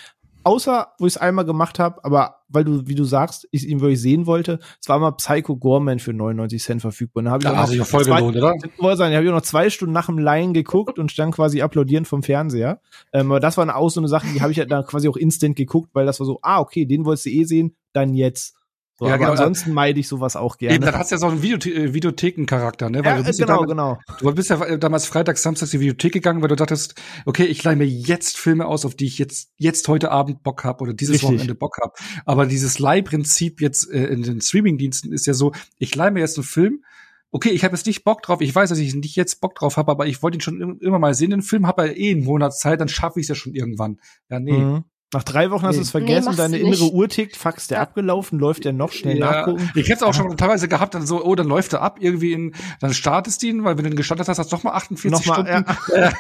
[0.48, 3.82] Außer, wo ich es einmal gemacht habe, aber weil du, wie du sagst, ich ihn
[3.82, 7.20] wirklich sehen wollte, es war mal Psycho Gorman für 99 Cent verfügbar.
[7.22, 7.44] Und Da habe
[7.74, 8.54] ich auch auch voll zwei- gelohnt, oder?
[8.56, 11.36] ich wollte sagen, habe ich auch noch zwei Stunden nach dem Laien geguckt und stand
[11.36, 12.80] quasi applaudierend vom Fernseher.
[13.12, 15.18] Ähm, aber das war auch so eine Sache, die habe ich ja dann quasi auch
[15.18, 18.56] instant geguckt, weil das war so, ah, okay, den wolltest du eh sehen, dann jetzt.
[19.00, 19.32] So, Ja, aber genau.
[19.32, 20.76] ansonsten meide ich sowas auch gerne.
[20.76, 23.00] Eben, dann hast du ja so einen Videothe äh, Videothekencharakter, ne?
[23.06, 24.32] Weil ja, du bist ja genau, damals, genau.
[24.32, 26.96] Du bist ja äh, damals freitags, samstags in die Videothek gegangen, weil du dachtest,
[27.26, 30.64] okay, ich leih mir jetzt Filme aus, auf die ich jetzt jetzt heute Abend Bock
[30.64, 31.30] hab oder dieses Richtig.
[31.30, 31.98] Wochenende Bock hab.
[32.26, 36.38] Aber dieses Leihprinzip jetzt äh, in den Streamingdiensten ist ja so, ich leih mir jetzt
[36.38, 36.84] einen Film.
[37.30, 38.42] Okay, ich habe jetzt nicht Bock drauf.
[38.42, 40.80] Ich weiß, dass ich nicht jetzt Bock drauf habe, aber ich wollte ihn schon im-
[40.80, 41.30] immer mal sehen.
[41.30, 44.00] Den Film habe ja eh einen Monat Zeit, dann schaffe ich es ja schon irgendwann.
[44.30, 44.54] Ja, nee.
[44.58, 44.84] Mhm.
[45.14, 45.84] Nach drei Wochen hast du Nee.
[45.84, 46.94] es vergessen, machst deine du innere nicht.
[46.94, 47.84] Uhr tickt, fax der Ja.
[47.84, 49.70] abgelaufen, läuft der noch schnell Ja, nachgucken.
[49.74, 52.34] ich hätte es auch schon teilweise gehabt, dann so, oh, dann läuft er ab, irgendwie
[52.34, 54.74] in, dann startest du ihn, weil wenn du ihn gestartet hast, hast du noch mal
[54.74, 55.66] 48 Nochmal, Stunden.
[55.96, 56.14] ja.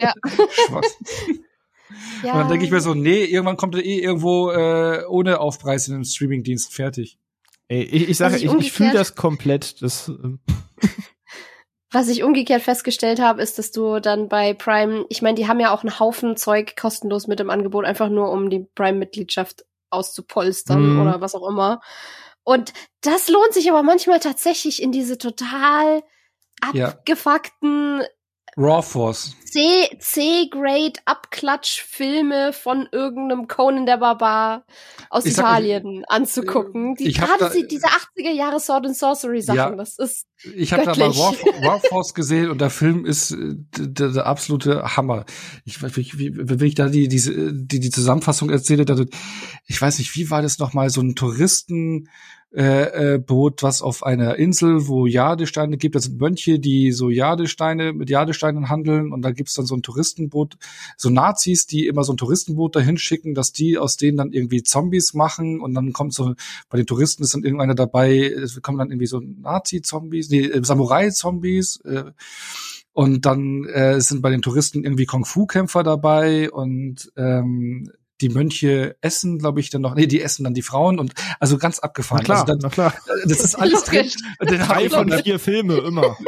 [0.00, 0.12] Ja.
[2.22, 2.32] Ja.
[2.32, 5.86] Und dann denke ich mir so, nee, irgendwann kommt er eh irgendwo äh, ohne Aufpreis
[5.88, 7.18] in den Streamingdienst fertig.
[7.68, 9.82] Ey, ich, ich sage, ich ich, ich fühle das komplett.
[9.82, 10.40] Das, ähm,
[11.92, 15.60] Was ich umgekehrt festgestellt habe, ist, dass du dann bei Prime, ich meine, die haben
[15.60, 20.94] ja auch einen Haufen Zeug kostenlos mit im Angebot, einfach nur um die Prime-Mitgliedschaft auszupolstern
[20.94, 21.00] Mhm.
[21.00, 21.80] oder was auch immer.
[22.42, 22.72] Und
[23.02, 26.02] das lohnt sich aber manchmal tatsächlich in diese total
[26.74, 26.92] Ja.
[28.58, 29.34] Raw Force.
[29.44, 29.60] C,
[29.98, 34.64] C-Grade Abklatsch-Filme von irgendeinem Conan der Barbar
[35.10, 36.94] aus Ich sag- Italien anzugucken.
[36.94, 39.70] Die, ich gerade da- die, diese 80er Jahre Sword and Sorcery Sachen, Ja.
[39.76, 41.10] das ist, Ich habe da mal.
[41.10, 45.24] Raw, Force gesehen und der Film ist äh, der, der absolute Hammer.
[45.64, 48.96] Ich weiß nicht, wie, wenn ich da die diese die die Zusammenfassung erzähle, da,
[49.66, 52.08] ich weiß nicht, wie war das noch mal so ein Touristen
[52.56, 55.94] äh, äh, Boot, was auf einer Insel, wo Jadesteine gibt.
[55.94, 59.12] Das sind Mönche, die so Jadesteine mit Jadesteinen handeln.
[59.12, 60.56] Und da gibt's dann so ein Touristenboot,
[60.96, 64.62] so Nazis, die immer so ein Touristenboot dahin schicken, dass die aus denen dann irgendwie
[64.62, 65.60] Zombies machen.
[65.60, 66.34] Und dann kommt so
[66.70, 70.64] bei den Touristen ist dann irgendeiner dabei, es kommen dann irgendwie so Nazi-Zombies, nee, äh,
[70.64, 72.04] Samurai-Zombies äh,
[72.94, 76.50] und dann äh, sind bei den Touristen irgendwie Kung-Fu-Kämpfer dabei.
[76.50, 77.90] Und ähm,
[78.20, 81.58] die Mönche essen, glaube ich, dann noch, nee, die essen dann die Frauen und also
[81.58, 82.24] ganz na abgefahren.
[82.24, 82.94] klar, Also na klar.
[83.06, 84.10] dann, das ist alles drin.
[84.40, 86.16] Den Drei von dann- vier Filme immer.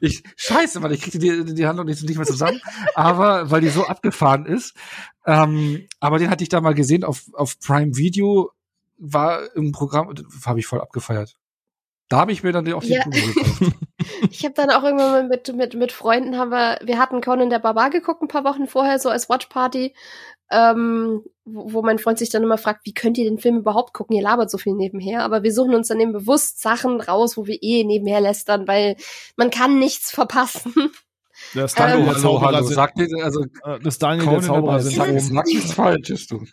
[0.00, 2.60] Ich, scheiße, weil ich kriege die, die Handlung nicht, nicht mehr zusammen,
[2.94, 4.74] aber weil die so abgefahren ist.
[5.26, 8.50] Ähm, aber den hatte ich da mal gesehen auf, auf Prime Video,
[8.98, 10.12] war im Programm,
[10.44, 11.36] habe ich voll abgefeiert.
[12.08, 13.04] Da habe ich mir dann auch die ja.
[13.04, 13.74] gekauft.
[14.30, 17.58] ich habe dann auch irgendwann mit, mit, mit Freunden haben wir, wir hatten Conan der
[17.58, 19.94] Barbar geguckt ein paar Wochen vorher, so als Watchparty,
[20.52, 23.92] ähm, wo, wo mein Freund sich dann immer fragt, wie könnt ihr den Film überhaupt
[23.92, 24.14] gucken?
[24.14, 25.24] Ihr labert so viel nebenher.
[25.24, 28.96] Aber wir suchen uns dann eben bewusst Sachen raus, wo wir eh nebenher lästern, weil
[29.36, 30.92] man kann nichts verpassen.
[31.54, 34.80] Das Daniel ähm, der Zauberer hallo, sagt dir, also äh, das Daniel Conan der Zauberer
[34.80, 36.44] sind sag, nichts Falsches, du.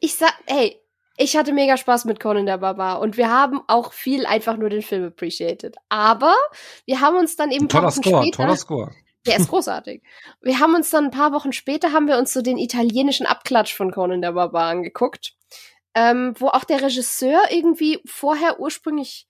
[0.00, 0.76] Ich sag, ey,
[1.16, 4.68] ich hatte mega Spaß mit Conan der Barbar und wir haben auch viel einfach nur
[4.68, 5.76] den Film appreciated.
[5.88, 6.34] Aber
[6.86, 8.92] wir haben uns dann eben toller Score, später, toller Score.
[9.26, 10.02] Der ist großartig.
[10.40, 13.74] wir haben uns dann ein paar Wochen später haben wir uns so den italienischen Abklatsch
[13.74, 15.34] von Conan der Barbar angeguckt,
[15.94, 19.28] ähm, wo auch der Regisseur irgendwie vorher ursprünglich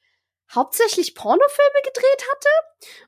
[0.54, 2.48] hauptsächlich Pornofilme gedreht hatte.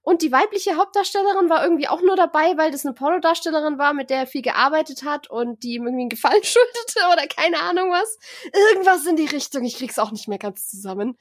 [0.02, 4.10] Und die weibliche Hauptdarstellerin war irgendwie auch nur dabei, weil das eine Pornodarstellerin war, mit
[4.10, 7.90] der er viel gearbeitet hat und die ihm irgendwie einen Gefallen schuldete oder keine Ahnung
[7.90, 8.18] was.
[8.52, 9.64] Irgendwas in die Richtung.
[9.64, 11.16] Ich krieg's auch nicht mehr ganz zusammen.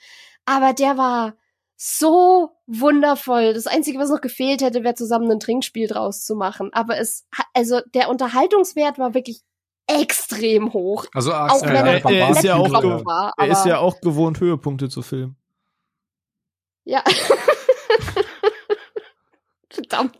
[0.45, 1.37] Aber der war
[1.81, 3.53] so wundervoll.
[3.53, 6.71] Das Einzige, was noch gefehlt hätte, wäre zusammen ein Trinkspiel draus zu machen.
[6.73, 9.43] Aber es, also der Unterhaltungswert war wirklich
[9.87, 11.05] extrem hoch.
[11.13, 14.89] Also auch wenn er, er, ist ja auch, war, er ist ja auch gewohnt, Höhepunkte
[14.89, 15.37] zu filmen.
[16.83, 17.01] Ja.
[19.69, 20.17] Verdammt.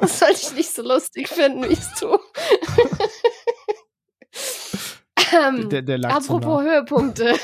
[0.00, 2.18] Das sollte ich nicht so lustig finden, wie ich es tue.
[5.32, 7.34] Ähm, der, der apropos Höhepunkte.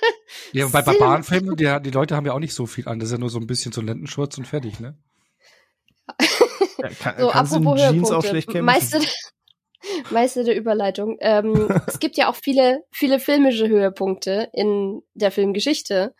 [0.52, 2.98] ja, bei Barbarenfilmen, die, die Leute haben ja auch nicht so viel an.
[2.98, 4.98] Das ist ja nur so ein bisschen so Lendenschurz und fertig, ne?
[6.78, 8.64] Ja, kann, so, apropos Jeans auch schlecht kämpfen.
[8.64, 9.00] Meister,
[10.10, 11.16] Meister der Überleitung.
[11.20, 16.14] Ähm, es gibt ja auch viele, viele filmische Höhepunkte in der Filmgeschichte.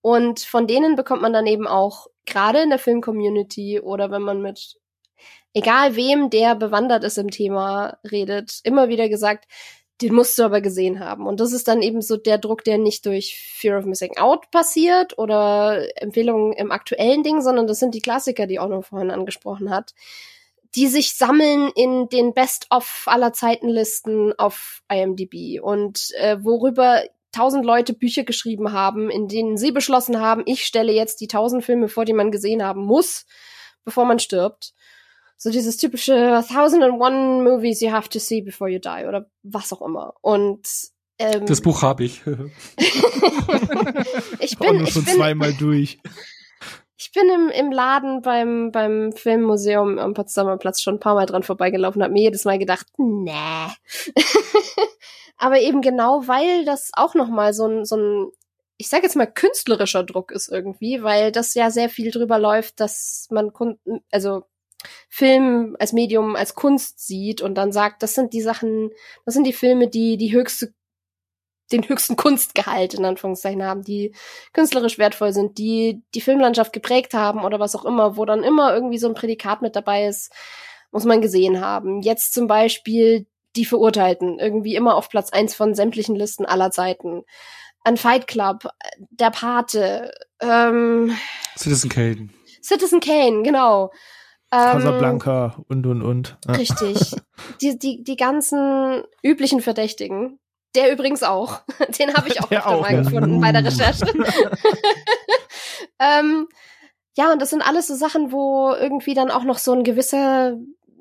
[0.00, 4.40] Und von denen bekommt man dann eben auch gerade in der Filmcommunity oder wenn man
[4.40, 4.80] mit
[5.52, 9.46] egal wem, der bewandert ist im Thema, redet, immer wieder gesagt,
[10.00, 11.26] den musst du aber gesehen haben.
[11.26, 14.50] Und das ist dann eben so der Druck, der nicht durch Fear of Missing Out
[14.50, 19.70] passiert oder Empfehlungen im aktuellen Ding, sondern das sind die Klassiker, die noch vorhin angesprochen
[19.70, 19.94] hat,
[20.74, 27.92] die sich sammeln in den Best-of aller Zeitenlisten auf IMDb und äh, worüber tausend Leute
[27.92, 32.04] Bücher geschrieben haben, in denen sie beschlossen haben, ich stelle jetzt die tausend Filme vor,
[32.04, 33.26] die man gesehen haben muss,
[33.84, 34.72] bevor man stirbt.
[35.42, 39.24] So dieses typische Thousand and One Movies you have to see before you die oder
[39.42, 40.12] was auch immer.
[40.20, 40.68] Und
[41.18, 42.20] ähm, das Buch habe ich.
[44.38, 45.98] ich bin nur schon ich bin, zweimal durch.
[46.98, 51.24] Ich bin im, im Laden beim, beim Filmmuseum am Potsdamer Platz schon ein paar Mal
[51.24, 53.32] dran vorbeigelaufen, habe mir jedes Mal gedacht, nee.
[55.38, 58.30] aber eben genau, weil das auch noch mal so ein, so ein
[58.76, 62.78] ich sage jetzt mal künstlerischer Druck ist irgendwie, weil das ja sehr viel drüber läuft,
[62.80, 64.44] dass man Kunden, also
[65.08, 68.90] Film als Medium, als Kunst sieht und dann sagt, das sind die Sachen,
[69.24, 70.72] das sind die Filme, die die höchste,
[71.72, 74.14] den höchsten Kunstgehalt in Anführungszeichen haben, die
[74.52, 78.74] künstlerisch wertvoll sind, die die Filmlandschaft geprägt haben oder was auch immer, wo dann immer
[78.74, 80.32] irgendwie so ein Prädikat mit dabei ist,
[80.90, 82.00] muss man gesehen haben.
[82.02, 83.26] Jetzt zum Beispiel
[83.56, 87.24] die Verurteilten, irgendwie immer auf Platz eins von sämtlichen Listen aller Zeiten.
[87.82, 88.68] Ein Fight Club,
[89.10, 91.16] der Pate, ähm,
[91.56, 92.28] Citizen Kane.
[92.62, 93.90] Citizen Kane, genau.
[94.52, 96.36] Ähm, Casablanca und und und.
[96.46, 96.54] Ja.
[96.54, 97.14] Richtig.
[97.60, 100.38] Die, die, die ganzen üblichen Verdächtigen.
[100.74, 101.62] Der übrigens auch.
[101.98, 103.02] Den habe ich auch öfter auch, mal ja.
[103.02, 104.06] gefunden bei der Recherche.
[105.98, 106.48] ähm,
[107.16, 110.58] ja, und das sind alles so Sachen, wo irgendwie dann auch noch so ein gewisser,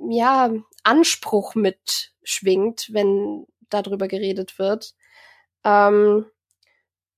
[0.09, 0.49] ja,
[0.83, 4.95] Anspruch mitschwingt, wenn darüber geredet wird.
[5.63, 6.25] Ähm,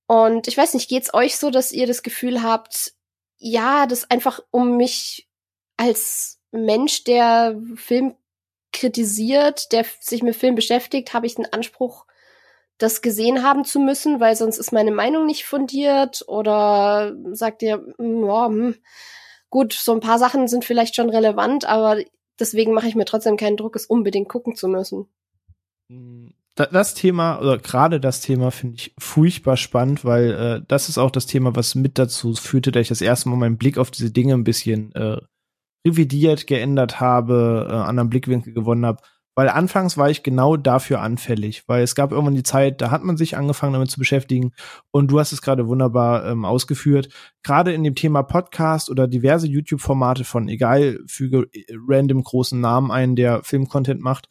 [0.08, 2.94] und ich weiß nicht, geht's euch so, dass ihr das Gefühl habt,
[3.38, 5.30] ja, das einfach um mich
[5.82, 8.14] als Mensch, der Film
[8.72, 12.06] kritisiert, der sich mit Film beschäftigt, habe ich den Anspruch,
[12.78, 17.84] das gesehen haben zu müssen, weil sonst ist meine Meinung nicht fundiert oder sagt ihr,
[17.98, 18.76] hm, ja, hm,
[19.50, 21.98] gut, so ein paar Sachen sind vielleicht schon relevant, aber
[22.40, 25.08] deswegen mache ich mir trotzdem keinen Druck, es unbedingt gucken zu müssen.
[26.56, 31.12] Das Thema, oder gerade das Thema finde ich furchtbar spannend, weil äh, das ist auch
[31.12, 34.12] das Thema, was mit dazu führte, dass ich das erste Mal meinen Blick auf diese
[34.12, 35.18] Dinge ein bisschen äh,
[35.86, 39.02] revidiert, geändert habe, äh, anderen Blickwinkel gewonnen habe.
[39.34, 43.04] Weil anfangs war ich genau dafür anfällig, weil es gab irgendwann die Zeit, da hat
[43.04, 44.52] man sich angefangen damit zu beschäftigen
[44.92, 47.08] und du hast es gerade wunderbar ähm, ausgeführt.
[47.42, 51.48] Gerade in dem Thema Podcast oder diverse YouTube-Formate von, egal, füge
[51.88, 54.28] random großen Namen ein, der Filmcontent macht.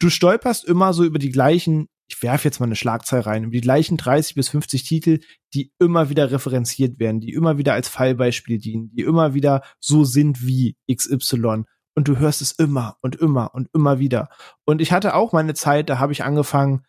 [0.00, 3.52] Du stolperst immer so über die gleichen ich werfe jetzt mal eine Schlagzeile rein, über
[3.52, 5.20] die gleichen 30 bis 50 Titel,
[5.54, 10.04] die immer wieder referenziert werden, die immer wieder als Fallbeispiel dienen, die immer wieder so
[10.04, 11.64] sind wie XY.
[11.94, 14.28] Und du hörst es immer und immer und immer wieder.
[14.64, 16.82] Und ich hatte auch meine Zeit, da habe ich angefangen,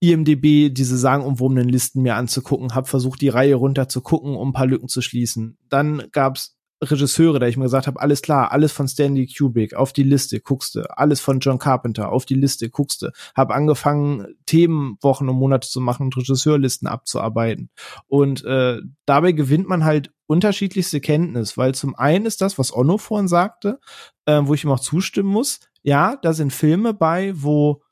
[0.00, 4.52] IMDB diese sagenumwobenen Listen mir anzugucken, habe versucht, die Reihe runter zu gucken, um ein
[4.52, 5.58] paar Lücken zu schließen.
[5.68, 9.92] Dann gab's Regisseure, da ich mir gesagt habe, alles klar, alles von Stanley Kubrick auf
[9.92, 15.36] die Liste guckste, alles von John Carpenter auf die Liste guckste, habe angefangen Themenwochen und
[15.36, 17.70] Monate zu machen und Regisseurlisten abzuarbeiten
[18.08, 22.98] und äh, dabei gewinnt man halt unterschiedlichste Kenntnis, weil zum einen ist das, was Onno
[22.98, 23.78] vorhin sagte,
[24.26, 27.82] äh, wo ich ihm auch zustimmen muss, ja, da sind Filme bei, wo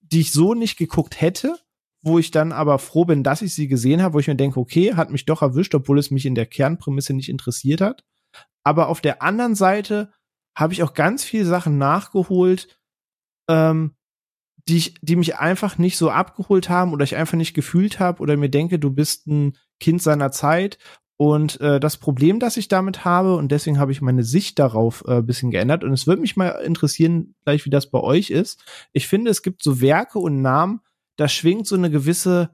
[0.00, 1.56] die ich so nicht geguckt hätte,
[2.02, 4.60] wo ich dann aber froh bin, dass ich sie gesehen habe, wo ich mir denke,
[4.60, 8.04] okay, hat mich doch erwischt, obwohl es mich in der Kernprämisse nicht interessiert hat.
[8.68, 10.12] Aber auf der anderen Seite
[10.54, 12.78] habe ich auch ganz viele Sachen nachgeholt,
[13.48, 13.94] ähm,
[14.68, 18.20] die, ich, die mich einfach nicht so abgeholt haben oder ich einfach nicht gefühlt habe
[18.20, 20.76] oder mir denke, du bist ein Kind seiner Zeit.
[21.16, 25.02] Und äh, das Problem, das ich damit habe, und deswegen habe ich meine Sicht darauf
[25.08, 25.82] äh, bisschen geändert.
[25.82, 28.62] Und es würde mich mal interessieren, gleich wie das bei euch ist.
[28.92, 30.82] Ich finde, es gibt so Werke und Namen,
[31.16, 32.50] da schwingt so eine gewisse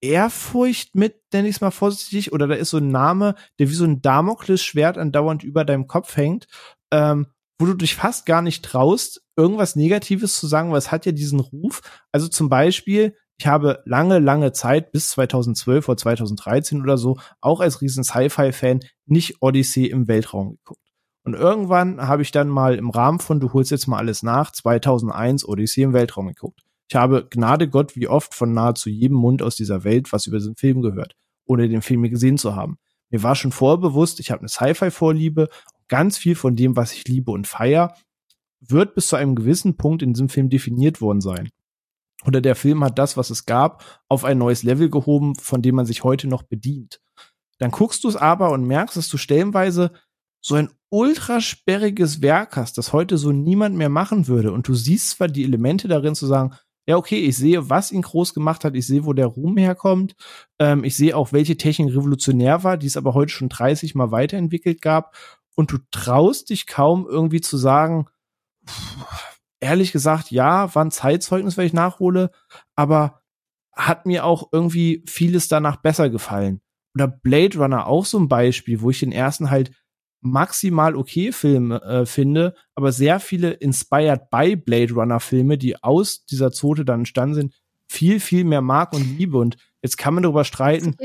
[0.00, 3.74] Ehrfurcht mit, nenne ich es mal vorsichtig, oder da ist so ein Name, der wie
[3.74, 6.46] so ein Damoklesschwert andauernd über deinem Kopf hängt,
[6.90, 7.26] ähm,
[7.58, 11.12] wo du dich fast gar nicht traust, irgendwas Negatives zu sagen, weil es hat ja
[11.12, 11.82] diesen Ruf.
[12.10, 17.60] Also zum Beispiel, ich habe lange, lange Zeit, bis 2012 oder 2013 oder so, auch
[17.60, 20.80] als riesen Sci-Fi-Fan, nicht Odyssey im Weltraum geguckt.
[21.24, 24.52] Und irgendwann habe ich dann mal im Rahmen von Du holst jetzt mal alles nach,
[24.52, 26.62] 2001 Odyssey im Weltraum geguckt.
[26.90, 30.38] Ich habe Gnade Gott wie oft von nahezu jedem Mund aus dieser Welt was über
[30.38, 31.14] diesen Film gehört,
[31.46, 32.78] ohne den Film gesehen zu haben.
[33.10, 35.48] Mir war schon vorbewusst, ich habe eine Sci-Fi-Vorliebe.
[35.86, 37.94] Ganz viel von dem, was ich liebe und feier,
[38.60, 41.50] wird bis zu einem gewissen Punkt in diesem Film definiert worden sein.
[42.24, 45.76] Oder der Film hat das, was es gab, auf ein neues Level gehoben, von dem
[45.76, 47.00] man sich heute noch bedient.
[47.58, 49.92] Dann guckst du es aber und merkst, dass du stellenweise
[50.40, 54.50] so ein ultra sperriges Werk hast, das heute so niemand mehr machen würde.
[54.50, 56.56] Und du siehst zwar die Elemente darin zu sagen,
[56.90, 60.16] ja, okay, ich sehe, was ihn groß gemacht hat, ich sehe, wo der Ruhm herkommt,
[60.58, 64.10] ähm, ich sehe auch, welche Technik revolutionär war, die es aber heute schon 30 Mal
[64.10, 65.14] weiterentwickelt gab.
[65.54, 68.06] Und du traust dich kaum irgendwie zu sagen,
[69.60, 72.30] ehrlich gesagt, ja, war ein Zeitzeugnis, wenn ich nachhole,
[72.74, 73.20] aber
[73.72, 76.60] hat mir auch irgendwie vieles danach besser gefallen.
[76.94, 79.70] Oder Blade Runner auch so ein Beispiel, wo ich den ersten halt
[80.20, 86.24] maximal okay Filme äh, finde, aber sehr viele inspired by Blade Runner Filme, die aus
[86.26, 87.54] dieser Zote dann entstanden sind,
[87.90, 89.36] viel, viel mehr mag und liebe.
[89.36, 90.96] Und jetzt kann man darüber streiten,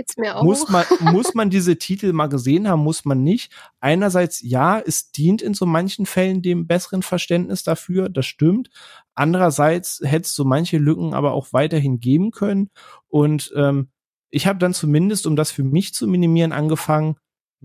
[0.43, 3.51] muss man, muss man diese Titel mal gesehen haben, muss man nicht.
[3.79, 8.69] Einerseits, ja, es dient in so manchen Fällen dem besseren Verständnis dafür, das stimmt.
[9.15, 12.69] Andererseits hätte es so manche Lücken aber auch weiterhin geben können.
[13.07, 13.89] Und ähm,
[14.29, 17.15] ich habe dann zumindest, um das für mich zu minimieren, angefangen,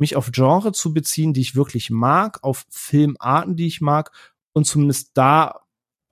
[0.01, 4.12] mich auf Genre zu beziehen, die ich wirklich mag, auf Filmarten, die ich mag
[4.53, 5.61] und zumindest da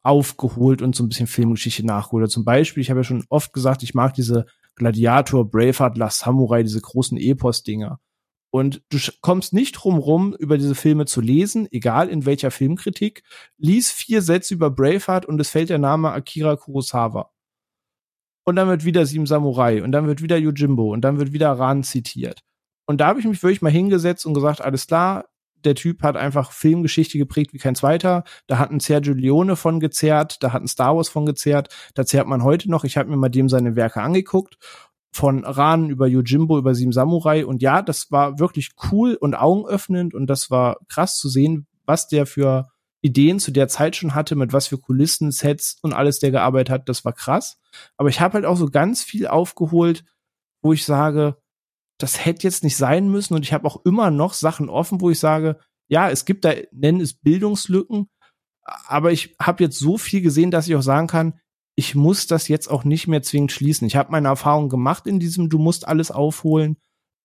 [0.03, 2.31] aufgeholt und so ein bisschen Filmgeschichte nachgeholt.
[2.31, 6.63] Zum Beispiel, ich habe ja schon oft gesagt, ich mag diese Gladiator, Braveheart, Last Samurai,
[6.63, 8.01] diese großen Epos-Dinger.
[8.51, 13.23] Und du kommst nicht drum rum, über diese Filme zu lesen, egal in welcher Filmkritik.
[13.59, 17.31] Lies vier Sätze über Braveheart und es fällt der Name Akira Kurosawa.
[18.45, 21.53] Und dann wird wieder Sieben Samurai und dann wird wieder Yojimbo und dann wird wieder
[21.53, 22.43] Ran zitiert.
[22.89, 25.27] Und da habe ich mich wirklich mal hingesetzt und gesagt, alles klar,
[25.63, 28.25] der Typ hat einfach Filmgeschichte geprägt wie kein zweiter.
[28.47, 32.07] Da hat ein Sergio Leone von gezerrt, da hat ein Star Wars von gezerrt, da
[32.07, 32.85] zerrt man heute noch.
[32.85, 34.57] Ich habe mir mal dem seine Werke angeguckt.
[35.13, 37.45] Von Ran über Yojimbo, über Sieben Samurai.
[37.45, 42.09] Und ja, das war wirklich cool und augenöffnend und das war krass zu sehen, was
[42.09, 42.69] der für
[43.03, 46.71] Ideen zu der Zeit schon hatte, mit was für Kulissen, Sets und alles der gearbeitet
[46.71, 46.89] hat.
[46.89, 47.59] Das war krass.
[47.99, 50.05] Aber ich habe halt auch so ganz viel aufgeholt,
[50.63, 51.37] wo ich sage,
[51.99, 55.11] das hätte jetzt nicht sein müssen und ich habe auch immer noch Sachen offen, wo
[55.11, 58.09] ich sage, ja, es gibt da, nennen es Bildungslücken,
[58.63, 61.35] aber ich habe jetzt so viel gesehen, dass ich auch sagen kann,
[61.75, 63.87] ich muss das jetzt auch nicht mehr zwingend schließen.
[63.87, 66.77] Ich habe meine Erfahrung gemacht in diesem, du musst alles aufholen.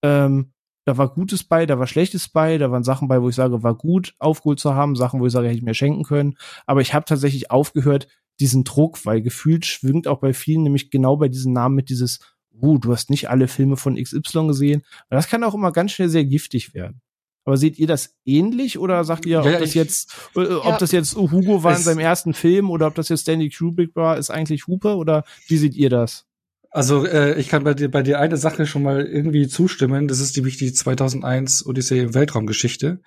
[0.04, 0.54] Ähm,
[0.86, 3.64] da war Gutes bei, da war Schlechtes bei, da waren Sachen bei, wo ich sage,
[3.64, 6.38] war gut, aufgeholt zu haben, Sachen, wo ich sage, hätte ich mir schenken können.
[6.66, 8.08] Aber ich habe tatsächlich aufgehört,
[8.40, 12.20] diesen Druck, weil gefühlt schwingt auch bei vielen nämlich genau bei diesen Namen mit dieses,
[12.62, 14.82] uh, du hast nicht alle Filme von XY gesehen.
[15.10, 17.02] Und das kann auch immer ganz schnell sehr giftig werden.
[17.46, 20.78] Aber seht ihr das ähnlich oder sagt ihr, ob ja, das jetzt, äh, ob ja.
[20.78, 24.18] das jetzt Hugo war in seinem ersten Film oder ob das jetzt Stanley Kubrick war,
[24.18, 26.26] ist eigentlich Hupe oder wie seht ihr das?
[26.70, 30.08] Also äh, ich kann bei dir bei dir eine Sache schon mal irgendwie zustimmen.
[30.08, 33.00] Das ist nämlich die 2001 Odyssee im Weltraumgeschichte,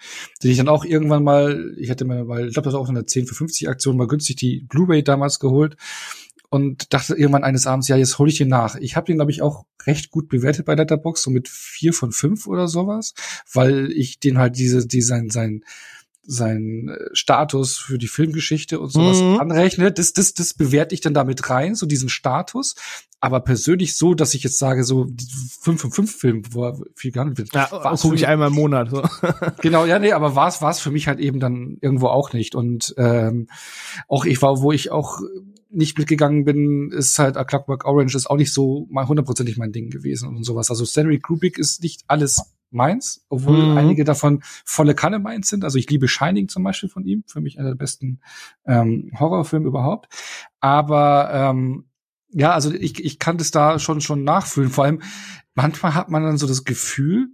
[0.42, 2.88] die ich dann auch irgendwann mal, ich hätte mir mal, ich glaube das war auch
[2.88, 5.76] in der 10 für 50 Aktion mal günstig die Blu-ray damals geholt
[6.56, 8.74] und dachte irgendwann eines Abends, ja, jetzt hole ich ihn nach.
[8.76, 12.12] Ich habe den, glaube ich, auch recht gut bewertet bei Letterbox, so mit vier von
[12.12, 13.14] fünf oder sowas,
[13.52, 15.62] weil ich den halt diese, die sein, sein,
[16.26, 19.38] sein äh, Status für die Filmgeschichte und sowas mhm.
[19.40, 22.74] anrechne, das, das, das bewerte ich dann damit rein, so diesen Status.
[23.20, 25.06] Aber persönlich so, dass ich jetzt sage, so
[25.62, 27.54] 5 von 5 Film, wo er viel gehandelt wird.
[27.54, 28.90] Ja, gucke ich einmal im Monat.
[28.90, 29.02] So.
[29.62, 32.32] genau, ja, nee, aber war es war es für mich halt eben dann irgendwo auch
[32.32, 32.54] nicht.
[32.54, 33.48] Und ähm,
[34.06, 35.20] auch ich war, wo ich auch
[35.68, 39.72] nicht mitgegangen bin, ist halt A Clockwork Orange ist auch nicht so mal hundertprozentig mein
[39.72, 40.70] Ding gewesen und sowas.
[40.70, 43.76] Also Stanley Kubrick ist nicht alles meins, obwohl mhm.
[43.76, 45.64] einige davon volle Kanne meins sind.
[45.64, 48.20] Also ich liebe Shining zum Beispiel von ihm, für mich einer der besten
[48.66, 50.08] ähm, Horrorfilme überhaupt.
[50.60, 51.86] Aber ähm,
[52.30, 54.70] ja, also ich, ich kann das da schon schon nachfühlen.
[54.70, 55.02] Vor allem
[55.54, 57.28] manchmal hat man dann so das Gefühl,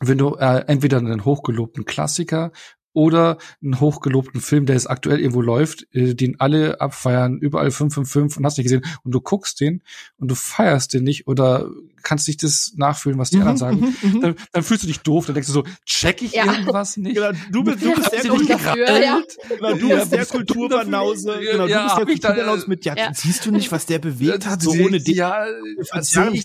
[0.00, 2.52] wenn du äh, entweder einen hochgelobten Klassiker
[3.00, 8.36] oder einen hochgelobten Film, der jetzt aktuell irgendwo läuft, äh, den alle abfeiern, überall 555
[8.38, 9.80] und hast nicht gesehen und du guckst den
[10.18, 11.70] und du feierst den nicht oder
[12.02, 14.20] kannst nicht das nachfühlen, was die mhm, anderen sagen, mhm, mhm.
[14.20, 16.44] dann, dann, fühlst du dich doof, dann denkst du so, check ich ja.
[16.44, 17.14] irgendwas nicht?
[17.14, 19.22] Genau, du bist, du bist der Kulturbanause, ja.
[19.48, 23.50] genau, du bist der Kulturbanause, genau, du bist der Kulturbanause mit, ja, ja, siehst du
[23.50, 25.16] nicht, was der bewegt hat, so ohne dich.
[25.16, 25.46] Ja,
[25.90, 26.44] also, ich,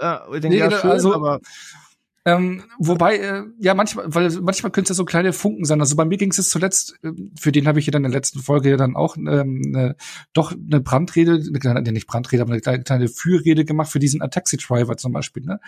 [0.00, 1.40] ja, nee, ja, schön, also, aber
[2.26, 5.80] ähm, wobei, äh, ja, manchmal, weil manchmal können es ja so kleine Funken sein.
[5.80, 8.18] Also bei mir ging es zuletzt, äh, für den habe ich ja dann in der
[8.18, 9.96] letzten Folge ja dann auch ähm, ne,
[10.34, 14.20] doch eine Brandrede, eine kleine, nicht Brandrede, aber eine kleine, kleine Fürrede gemacht für diesen
[14.20, 15.44] A Taxi Driver zum Beispiel.
[15.44, 15.60] Ne?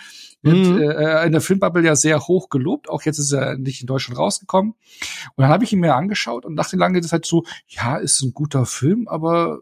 [0.42, 0.52] Mhm.
[0.52, 3.86] Und, äh, in der Filmbubble ja sehr hoch gelobt, auch jetzt ist er nicht in
[3.86, 4.72] Deutschland rausgekommen.
[4.72, 7.96] Und dann habe ich ihn mir angeschaut und dachte lange, das ist halt so, ja,
[7.96, 9.60] ist ein guter Film, aber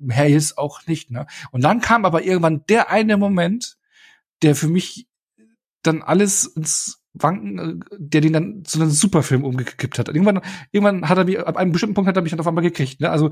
[0.00, 1.12] mehr ist auch nicht.
[1.12, 1.26] Ne?
[1.52, 3.76] Und dann kam aber irgendwann der eine Moment,
[4.42, 5.06] der für mich
[5.82, 10.08] dann alles ins Wanken, äh, der den dann zu einem Superfilm umgekippt hat.
[10.08, 10.40] Irgendwann,
[10.70, 13.00] irgendwann hat er mich, ab einem bestimmten Punkt hat er mich dann auf einmal gekriegt.
[13.00, 13.10] Ne?
[13.10, 13.30] Also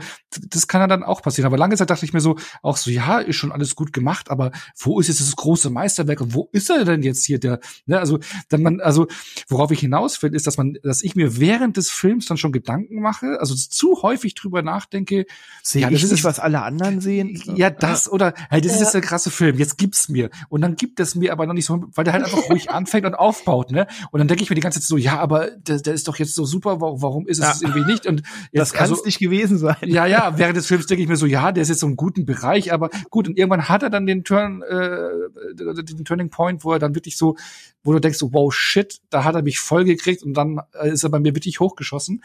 [0.49, 1.47] das kann er dann auch passieren.
[1.47, 4.31] Aber lange Zeit dachte ich mir so, auch so, ja, ist schon alles gut gemacht,
[4.31, 7.61] aber wo ist jetzt das große Meisterwerk und wo ist er denn jetzt hier der?
[7.87, 7.99] Ne?
[7.99, 8.19] Also,
[8.49, 9.07] dann man, also
[9.49, 12.53] worauf ich hinaus will, ist, dass man, dass ich mir während des Films dann schon
[12.53, 15.25] Gedanken mache, also zu häufig drüber nachdenke.
[15.63, 17.43] Sehe ja, das ist nicht, was alle anderen sehen.
[17.55, 18.77] Ja, das oder hey, das ja.
[18.77, 19.57] ist jetzt der krasse Film.
[19.57, 22.25] Jetzt gibt's mir und dann gibt es mir aber noch nicht so, weil der halt
[22.25, 23.87] einfach ruhig anfängt und aufbaut ne?
[24.11, 26.17] Und dann denke ich mir die ganze Zeit so, ja, aber der, der ist doch
[26.17, 27.69] jetzt so super, warum ist es ja.
[27.69, 28.07] irgendwie nicht?
[28.07, 29.77] Und jetzt, das kann es also, nicht gewesen sein.
[29.83, 31.97] Ja, ja, während des Films denke ich mir so, ja, der ist jetzt so im
[31.97, 35.09] guten Bereich, aber gut, und irgendwann hat er dann den Turn, äh,
[35.55, 37.37] den Turning Point, wo er dann wirklich so,
[37.83, 40.91] wo du denkst, so, wow, shit, da hat er mich voll gekriegt und dann äh,
[40.91, 42.23] ist er bei mir wirklich hochgeschossen.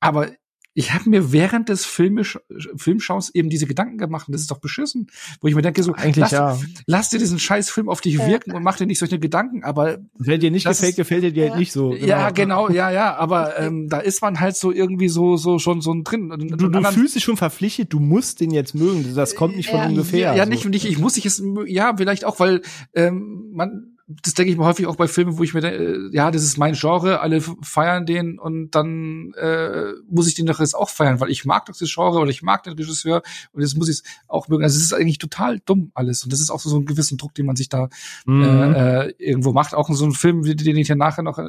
[0.00, 0.28] Aber
[0.74, 2.38] ich habe mir während des Filmisch,
[2.76, 5.08] Filmschaus eben diese Gedanken gemacht und das ist doch beschissen,
[5.40, 6.58] wo ich mir denke so, eigentlich lass, ja.
[6.86, 9.98] lass dir diesen scheiß Film auf dich wirken und mach dir nicht solche Gedanken, aber
[10.16, 11.50] wenn dir nicht gefällt, ist, gefällt dir ja.
[11.50, 11.90] halt nicht so.
[11.90, 12.06] Genau.
[12.06, 15.80] Ja, genau, ja, ja, aber ähm, da ist man halt so irgendwie so so schon
[15.80, 16.30] so drin.
[16.30, 19.80] Du, du fühlst dich schon verpflichtet, du musst den jetzt mögen, das kommt nicht von
[19.80, 20.20] ja, ungefähr.
[20.20, 22.62] Ja, ja nicht und ich, ich muss dich jetzt ja, vielleicht auch, weil
[22.94, 23.91] ähm, man
[24.22, 26.42] das denke ich mir häufig auch bei Filmen, wo ich mir denke, äh, ja, das
[26.42, 30.88] ist mein Genre, alle feiern den und dann äh, muss ich den doch jetzt auch
[30.88, 33.96] feiern, weil ich mag das Genre oder ich mag den Regisseur und jetzt muss ich
[33.96, 34.64] es auch mögen.
[34.64, 37.18] Also es ist eigentlich total dumm alles und das ist auch so, so ein gewissen
[37.18, 37.88] Druck, den man sich da
[38.26, 38.42] mhm.
[38.42, 39.74] äh, äh irgendwo macht.
[39.74, 41.42] Auch in so einem Film, den ich ja nachher noch äh,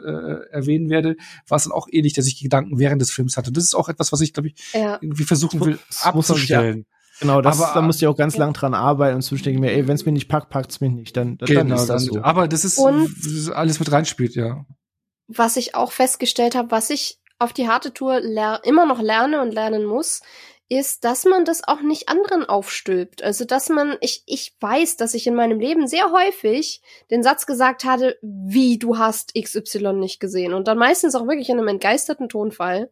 [0.51, 1.16] erwähnen werde,
[1.47, 3.49] war es dann auch ähnlich, dass ich Gedanken während des Films hatte.
[3.49, 4.97] Und das ist auch etwas, was ich, glaube ich, ja.
[5.01, 6.86] irgendwie versuchen will abzustellen.
[7.20, 9.88] Genau, das, aber, da musst du auch ganz lang dran arbeiten und ich mir, ey,
[9.88, 11.16] wenn es mir nicht packt, packt es mich nicht.
[11.16, 12.22] Dann, genau, dann ist das so.
[12.22, 14.66] Aber das ist, und alles mit reinspielt, ja.
[15.28, 18.18] Was ich auch festgestellt habe, was ich auf die harte Tour
[18.64, 20.22] immer noch lerne und lernen muss,
[20.70, 23.22] ist, dass man das auch nicht anderen aufstülpt.
[23.22, 27.45] Also, dass man, ich, ich weiß, dass ich in meinem Leben sehr häufig den Satz
[27.45, 30.53] gesagt hatte, wie du hast XY nicht gesehen.
[30.53, 32.89] Und dann meistens auch wirklich in einem entgeisterten Tonfall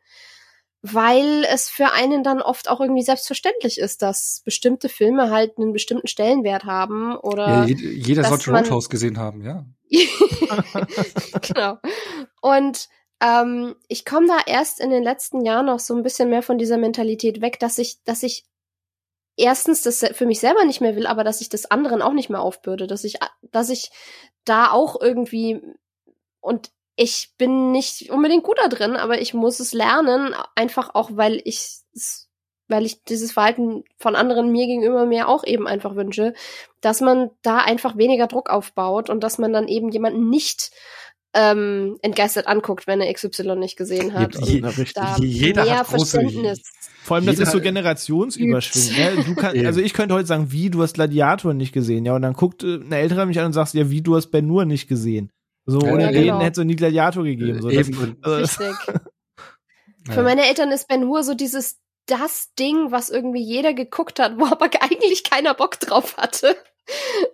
[0.82, 5.74] weil es für einen dann oft auch irgendwie selbstverständlich ist, dass bestimmte Filme halt einen
[5.74, 9.66] bestimmten Stellenwert haben oder ja, jeder sollte Roadhouse gesehen haben, ja.
[11.42, 11.78] genau.
[12.42, 12.90] Und
[13.22, 16.58] ähm, ich komme da erst in den letzten Jahren noch so ein bisschen mehr von
[16.58, 18.46] dieser Mentalität weg, dass ich, dass ich
[19.38, 22.30] erstens das für mich selber nicht mehr will, aber dass ich das anderen auch nicht
[22.30, 23.20] mehr aufbürde, dass ich,
[23.52, 23.92] dass ich
[24.46, 25.62] da auch irgendwie
[26.40, 31.12] und ich bin nicht unbedingt gut da drin, aber ich muss es lernen, einfach auch,
[31.14, 31.82] weil ich
[32.72, 36.34] weil ich dieses Verhalten von anderen mir gegenüber mir auch eben einfach wünsche,
[36.80, 40.72] dass man da einfach weniger Druck aufbaut und dass man dann eben jemanden nicht
[41.34, 44.36] ähm, entgeistert anguckt, wenn er XY nicht gesehen hat.
[44.36, 44.62] Je,
[44.94, 46.62] da jeder mehr hat Verständnis.
[47.04, 49.18] Vor allem, das ist so generationsüberschwingend.
[49.18, 49.24] Ne?
[49.24, 52.22] Du kann, also ich könnte heute sagen, wie, du hast Gladiator nicht gesehen, ja, und
[52.22, 54.66] dann guckt äh, eine Ältere mich an und sagt, ja, wie, du hast Ben Nur
[54.66, 55.32] nicht gesehen.
[55.72, 56.39] So ja, ohne ja, den genau.
[56.39, 57.61] hätte es so nie Gladiator gegeben.
[57.61, 57.88] So, das,
[58.59, 58.76] Richtig.
[60.09, 64.39] Für meine Eltern ist Ben Hur so dieses das Ding, was irgendwie jeder geguckt hat,
[64.39, 66.55] wo aber eigentlich keiner Bock drauf hatte.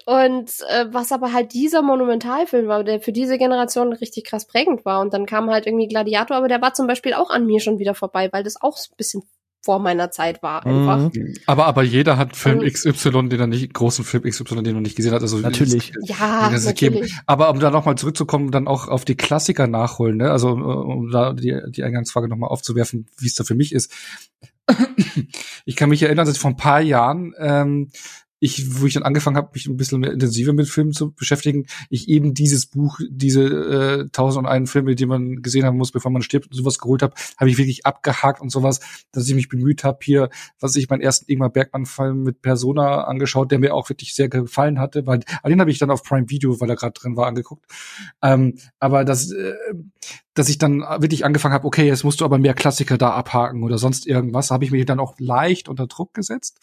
[0.06, 4.86] Und äh, was aber halt dieser Monumentalfilm war, der für diese Generation richtig krass prägend
[4.86, 5.02] war.
[5.02, 7.80] Und dann kam halt irgendwie Gladiator, aber der war zum Beispiel auch an mir schon
[7.80, 9.24] wieder vorbei, weil das auch ein bisschen
[9.68, 11.14] vor meiner Zeit war einfach.
[11.14, 11.34] Mhm.
[11.46, 14.96] Aber aber jeder hat Film XY, den er nicht großen Film XY, den er nicht
[14.96, 15.22] gesehen hat.
[15.22, 15.92] Also natürlich.
[16.04, 16.76] Es, ja, natürlich.
[16.76, 17.08] Geben.
[17.26, 20.16] Aber um da noch mal zurückzukommen, dann auch auf die Klassiker nachholen.
[20.16, 20.32] Ne?
[20.32, 23.92] Also um da die die Eingangsfrage noch mal aufzuwerfen, wie es da für mich ist.
[25.66, 27.90] Ich kann mich erinnern, dass ich vor ein paar Jahren ähm,
[28.40, 31.66] ich, wo ich dann angefangen habe, mich ein bisschen mehr intensiver mit Filmen zu beschäftigen,
[31.90, 35.92] ich eben dieses Buch, diese äh, tausend und einen Filme, die man gesehen haben muss,
[35.92, 38.80] bevor man stirbt, und sowas geholt habe, habe ich wirklich abgehakt und sowas,
[39.12, 40.30] dass ich mich bemüht habe, hier,
[40.60, 44.80] was ich meinen ersten Ingmar Bergmann-Film mit Persona angeschaut, der mir auch wirklich sehr gefallen
[44.80, 47.66] hatte, weil den habe ich dann auf Prime Video, weil er gerade drin war, angeguckt.
[48.22, 49.54] Ähm, aber das, äh,
[50.34, 53.64] dass ich dann wirklich angefangen habe, okay, jetzt musst du aber mehr Klassiker da abhaken
[53.64, 56.60] oder sonst irgendwas, habe ich mich dann auch leicht unter Druck gesetzt,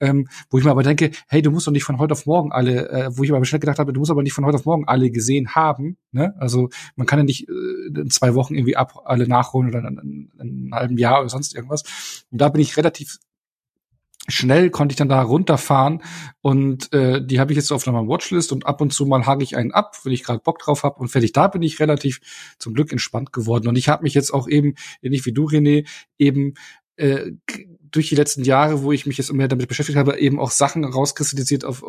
[0.00, 2.52] ähm, wo ich mir aber denke, hey, du musst doch nicht von heute auf morgen
[2.52, 4.64] alle, äh, wo ich aber schnell gedacht habe, du musst aber nicht von heute auf
[4.64, 6.34] morgen alle gesehen haben, ne?
[6.38, 9.98] Also man kann ja nicht äh, in zwei Wochen irgendwie ab alle nachholen oder in,
[9.98, 11.82] in, in einem halben Jahr oder sonst irgendwas.
[12.30, 13.18] Und da bin ich relativ
[14.28, 16.02] schnell konnte ich dann da runterfahren
[16.40, 19.42] und äh, die habe ich jetzt auf meiner Watchlist und ab und zu mal hake
[19.42, 21.32] ich einen ab, wenn ich gerade Bock drauf habe und fertig.
[21.32, 22.20] Da bin ich relativ
[22.58, 25.86] zum Glück entspannt geworden und ich habe mich jetzt auch eben, ähnlich wie du René,
[26.18, 26.54] eben
[26.96, 27.32] äh,
[27.90, 30.84] durch die letzten Jahre, wo ich mich jetzt mehr damit beschäftigt habe, eben auch Sachen
[30.84, 31.84] rauskristallisiert auf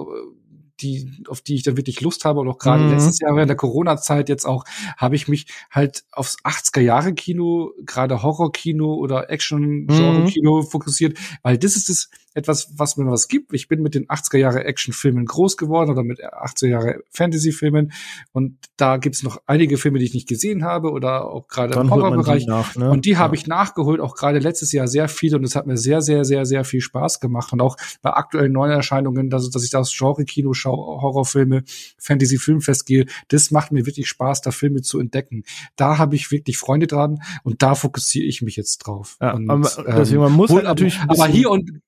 [0.81, 2.91] die, auf die ich dann wirklich Lust habe und auch gerade mhm.
[2.91, 4.65] letztes Jahr während der Corona-Zeit jetzt auch,
[4.97, 10.65] habe ich mich halt aufs 80er-Jahre-Kino, gerade Horror-Kino oder Action-Genre-Kino mhm.
[10.65, 13.53] fokussiert, weil das ist das, etwas, was mir was gibt.
[13.53, 17.91] Ich bin mit den 80er Jahre Actionfilmen groß geworden oder mit 80er Jahre Fantasy-Filmen
[18.31, 21.89] und da gibt's noch einige Filme, die ich nicht gesehen habe oder auch gerade im
[21.89, 22.47] Horrorbereich.
[22.47, 22.89] Ne?
[22.89, 25.77] Und die habe ich nachgeholt, auch gerade letztes Jahr sehr viel und es hat mir
[25.77, 29.69] sehr, sehr, sehr, sehr viel Spaß gemacht und auch bei aktuellen Neuerscheinungen, dass, dass ich
[29.69, 31.63] das Genre-Kino schaue, Horrorfilme,
[31.99, 35.43] Fantasy-Filmfest gehe, das macht mir wirklich Spaß, da Filme zu entdecken.
[35.75, 39.17] Da habe ich wirklich Freunde dran und da fokussiere ich mich jetzt drauf.
[39.21, 41.81] Ja, und, aber, ähm, deswegen, man muss halt natürlich aber hier und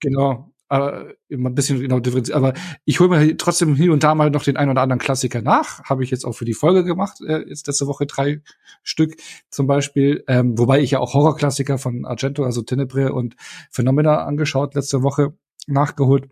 [0.00, 2.36] Genau, aber immer ein bisschen genau differenziert.
[2.36, 5.42] Aber ich hole mir trotzdem hier und da mal noch den einen oder anderen Klassiker
[5.42, 5.82] nach.
[5.84, 8.42] Habe ich jetzt auch für die Folge gemacht, äh, jetzt letzte Woche drei
[8.82, 9.16] Stück
[9.50, 10.24] zum Beispiel.
[10.28, 13.36] Ähm, wobei ich ja auch Horrorklassiker von Argento, also Tenebre und
[13.70, 15.34] Phenomena angeschaut, letzte Woche
[15.66, 16.28] nachgeholt.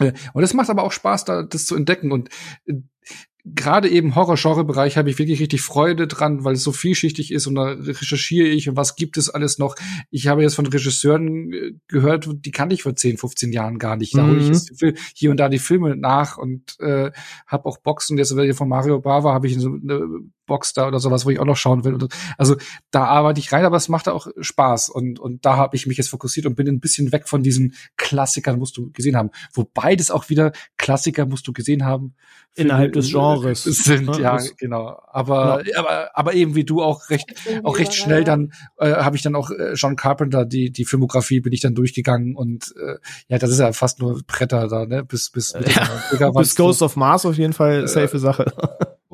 [0.00, 2.12] Äh, und es macht aber auch Spaß, da das zu entdecken.
[2.12, 2.28] Und
[2.66, 2.74] äh,
[3.54, 7.54] gerade eben Horror-Genre-Bereich habe ich wirklich richtig Freude dran, weil es so vielschichtig ist und
[7.54, 9.76] da recherchiere ich und was gibt es alles noch.
[10.10, 13.96] Ich habe jetzt von Regisseuren äh, gehört, die kannte ich vor 10, 15 Jahren gar
[13.96, 14.16] nicht.
[14.16, 14.30] Da mhm.
[14.30, 14.72] hole ich jetzt
[15.14, 17.12] hier und da die Filme nach und äh,
[17.46, 18.18] habe auch Boxen.
[18.18, 21.56] Jetzt von Mario Bava habe ich eine Box da oder sowas, wo ich auch noch
[21.56, 21.98] schauen will.
[22.38, 22.56] Also
[22.90, 25.98] da arbeite ich rein, aber es macht auch Spaß und und da habe ich mich
[25.98, 29.30] jetzt fokussiert und bin ein bisschen weg von diesen Klassikern, musst du gesehen haben.
[29.52, 32.14] Wobei das auch wieder Klassiker musst du gesehen haben.
[32.54, 33.64] Innerhalb des Genres.
[33.64, 34.98] Sind, ja, genau.
[35.06, 35.78] Aber, ja.
[35.78, 37.34] aber, aber eben wie du auch recht,
[37.64, 41.40] auch recht schnell dann, äh, habe ich dann auch äh, John Carpenter, die, die Filmografie
[41.40, 42.96] bin ich dann durchgegangen und äh,
[43.28, 46.30] ja, das ist ja fast nur Bretter da, ne, bis, bis, ja.
[46.34, 48.52] bis Ghost of Mars auf jeden Fall äh, safe Sache.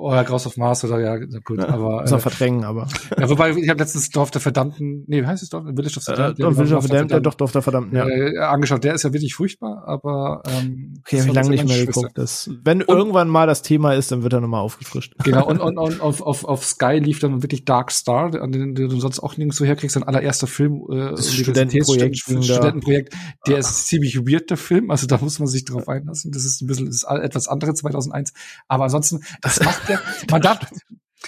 [0.02, 2.02] Oder Ghost of Mars oder ja, gut, ja, aber.
[2.02, 2.88] Muss man äh, verdrängen, aber.
[3.18, 5.64] Ja, wobei, ich habe letztens Dorf der Verdammten, nee, wie heißt es Dorf?
[5.64, 6.44] Village of the Verdammten.
[6.44, 8.08] Äh, Village of the Verdammten, doch, Dorf der Verdammten, ja.
[8.08, 10.94] Äh, angeschaut, der ist ja wirklich furchtbar, aber, ähm.
[11.00, 12.12] Okay, habe ich lange nicht mehr geguckt.
[12.14, 15.14] Das, wenn und, irgendwann mal das Thema ist, dann wird er nochmal aufgefrischt.
[15.22, 18.74] Genau, und, und, und auf, auf, auf Sky lief dann wirklich Dark Star, an den,
[18.74, 23.14] den du sonst auch nirgendwo herkriegst, sein allererster Film, äh, das Studentenprojekt, Studentenprojekt,
[23.46, 26.32] der ist ziemlich weird, der Film, also da muss man sich drauf einlassen.
[26.32, 28.32] Das ist ein bisschen, das ist etwas anderes 2001.
[28.68, 30.60] Aber ansonsten, das macht der, man darf,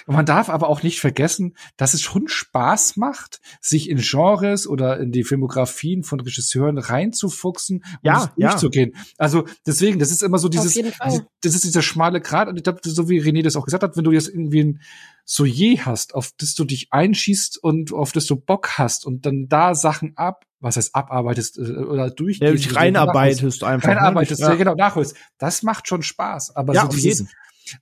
[0.06, 4.98] man darf aber auch nicht vergessen, dass es schon Spaß macht, sich in Genres oder
[4.98, 8.92] in die Filmografien von Regisseuren reinzufuchsen und ja, durchzugehen.
[8.94, 9.02] Ja.
[9.18, 12.48] Also deswegen, das ist immer so dieses, das ist dieser schmale Grat.
[12.48, 14.80] Und ich glaube, so wie René das auch gesagt hat, wenn du jetzt irgendwie ein
[15.24, 19.46] Sujet hast, auf das du dich einschießt und auf das du Bock hast und dann
[19.48, 22.42] da Sachen ab, was heißt abarbeitest äh, oder durchgehst.
[22.42, 23.88] Ja, dich reinarbeitest einfach.
[23.88, 23.96] Ne?
[23.96, 24.48] Reinarbeitest, ne?
[24.48, 24.54] ja.
[24.54, 25.16] genau, nachholst.
[25.38, 26.56] Das macht schon Spaß.
[26.56, 27.30] Aber ja, so dieses, jeden.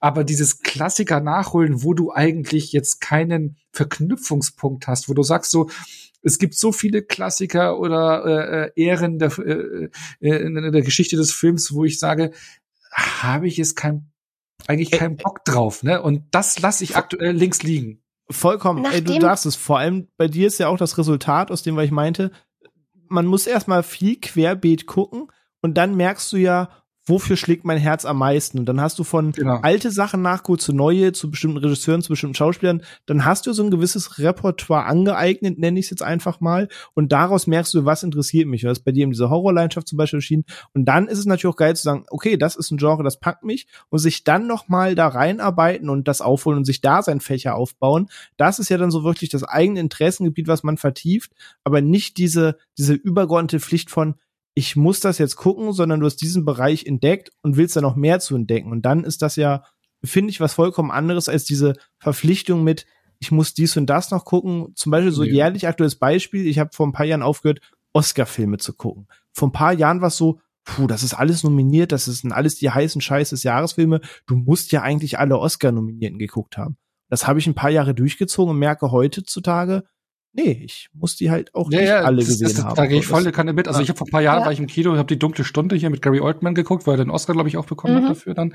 [0.00, 5.68] Aber dieses Klassiker nachholen, wo du eigentlich jetzt keinen Verknüpfungspunkt hast, wo du sagst so,
[6.22, 9.88] es gibt so viele Klassiker oder äh, äh Ehren der, äh,
[10.20, 12.32] äh, in der Geschichte des Films, wo ich sage,
[12.92, 14.10] habe ich jetzt kein,
[14.66, 16.00] eigentlich keinen Bock drauf, ne?
[16.00, 18.02] Und das lasse ich aktuell links liegen.
[18.30, 18.84] Vollkommen.
[18.84, 19.56] Ey, du darfst es.
[19.56, 22.30] Vor allem bei dir ist ja auch das Resultat, aus dem, was ich meinte,
[23.08, 25.28] man muss erstmal viel querbeet gucken
[25.60, 26.70] und dann merkst du ja,
[27.04, 28.58] wofür schlägt mein Herz am meisten?
[28.58, 29.58] Und dann hast du von genau.
[29.62, 32.82] alte Sachen nachgeholt zu neue, zu bestimmten Regisseuren, zu bestimmten Schauspielern.
[33.06, 36.68] Dann hast du so ein gewisses Repertoire angeeignet, nenne ich es jetzt einfach mal.
[36.94, 38.64] Und daraus merkst du, was interessiert mich.
[38.64, 40.44] Was bei dir in dieser Horrorleidenschaft zum Beispiel erschienen.
[40.74, 43.18] Und dann ist es natürlich auch geil zu sagen, okay, das ist ein Genre, das
[43.18, 43.66] packt mich.
[43.90, 47.56] Und sich dann noch mal da reinarbeiten und das aufholen und sich da sein Fächer
[47.56, 48.08] aufbauen.
[48.36, 51.32] Das ist ja dann so wirklich das eigene Interessengebiet, was man vertieft.
[51.64, 54.14] Aber nicht diese, diese übergeordnete Pflicht von,
[54.54, 57.96] ich muss das jetzt gucken, sondern du hast diesen Bereich entdeckt und willst da noch
[57.96, 58.70] mehr zu entdecken.
[58.70, 59.64] Und dann ist das ja,
[60.04, 62.86] finde ich, was vollkommen anderes als diese Verpflichtung mit,
[63.18, 64.72] ich muss dies und das noch gucken.
[64.74, 65.32] Zum Beispiel so ja.
[65.32, 66.46] jährlich aktuelles Beispiel.
[66.46, 67.60] Ich habe vor ein paar Jahren aufgehört,
[67.92, 69.06] Oscar-Filme zu gucken.
[69.32, 72.56] Vor ein paar Jahren war es so, puh, das ist alles nominiert, das sind alles
[72.56, 74.00] die heißen Scheiß des Jahresfilme.
[74.26, 76.76] Du musst ja eigentlich alle Oscar-Nominierten geguckt haben.
[77.08, 79.84] Das habe ich ein paar Jahre durchgezogen und merke heutzutage,
[80.32, 82.76] nee, ich muss die halt auch ja, nicht ja, alle das, gesehen das, haben.
[82.76, 83.68] Da gehe ich voll keine mit.
[83.68, 84.44] Also ich habe vor ein paar Jahren ja.
[84.46, 87.04] war ich im Kino, habe die dunkle Stunde hier mit Gary Oldman geguckt, weil er
[87.04, 88.02] den Oscar glaube ich auch bekommen mhm.
[88.02, 88.54] hat dafür dann.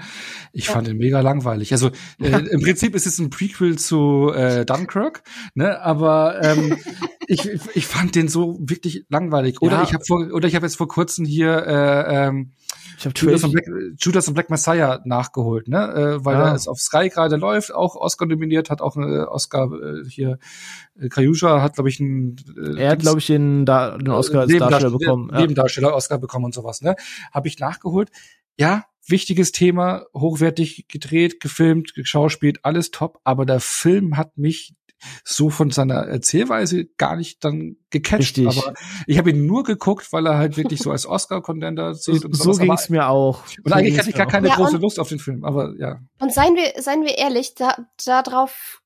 [0.54, 1.72] Ich fand den mega langweilig.
[1.72, 1.88] Also
[2.20, 5.24] äh, im Prinzip ist es ein Prequel zu äh, Dunkirk,
[5.54, 5.82] ne?
[5.82, 6.78] Aber ähm,
[7.28, 9.62] ich, ich fand den so wirklich langweilig.
[9.62, 12.52] Oder ich habe vor oder ich habe jetzt vor kurzem hier äh, ähm,
[12.98, 13.66] ich habe Judas, und Black,
[14.00, 16.18] Judas und Black Messiah nachgeholt, ne?
[16.18, 16.50] Äh, weil ah.
[16.50, 20.40] er es auf Sky gerade läuft, auch Oscar nominiert, hat auch einen Oscar äh, hier.
[21.00, 22.38] Äh, Kayusha hat, glaube ich, einen.
[22.58, 25.30] Äh, er hat, glaube ich, den, da, den Oscar als Darsteller bekommen.
[25.32, 25.42] Ja.
[25.42, 26.96] Nebendarsteller Oscar bekommen und sowas, ne?
[27.32, 28.10] Habe ich nachgeholt.
[28.58, 34.74] Ja, wichtiges Thema, hochwertig gedreht, gefilmt, geschauspielt, alles top, aber der Film hat mich
[35.24, 38.38] so von seiner Erzählweise gar nicht dann gecatcht.
[38.38, 38.48] Richtig.
[38.48, 38.74] Aber
[39.06, 42.26] ich habe ihn nur geguckt, weil er halt wirklich so als Oscar-Contender zählt.
[42.26, 43.44] Und so ging es mir auch.
[43.64, 46.00] Und so eigentlich hatte ich gar keine ja, große Lust auf den Film, aber ja.
[46.20, 47.76] Und seien wir, seien wir ehrlich, da,
[48.06, 48.82] darauf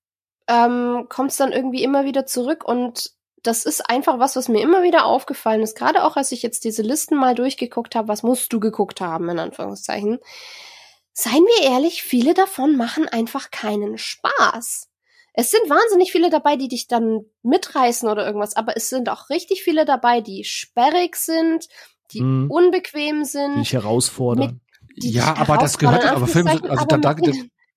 [0.47, 3.12] ähm, kommt es dann irgendwie immer wieder zurück und
[3.43, 5.76] das ist einfach was, was mir immer wieder aufgefallen ist.
[5.76, 9.30] Gerade auch, als ich jetzt diese Listen mal durchgeguckt habe, was musst du geguckt haben,
[9.30, 10.20] in Anführungszeichen.
[11.14, 14.90] Seien wir ehrlich, viele davon machen einfach keinen Spaß.
[15.34, 19.29] Es sind wahnsinnig viele dabei, die dich dann mitreißen oder irgendwas, aber es sind auch
[19.29, 21.67] richtig viele dabei, die sperrig sind,
[22.11, 22.51] die mm.
[22.51, 23.55] unbequem sind.
[23.55, 24.59] Die dich herausfordern.
[24.95, 27.15] Mit, die ja, aber das gehört, aber Film, also da, da,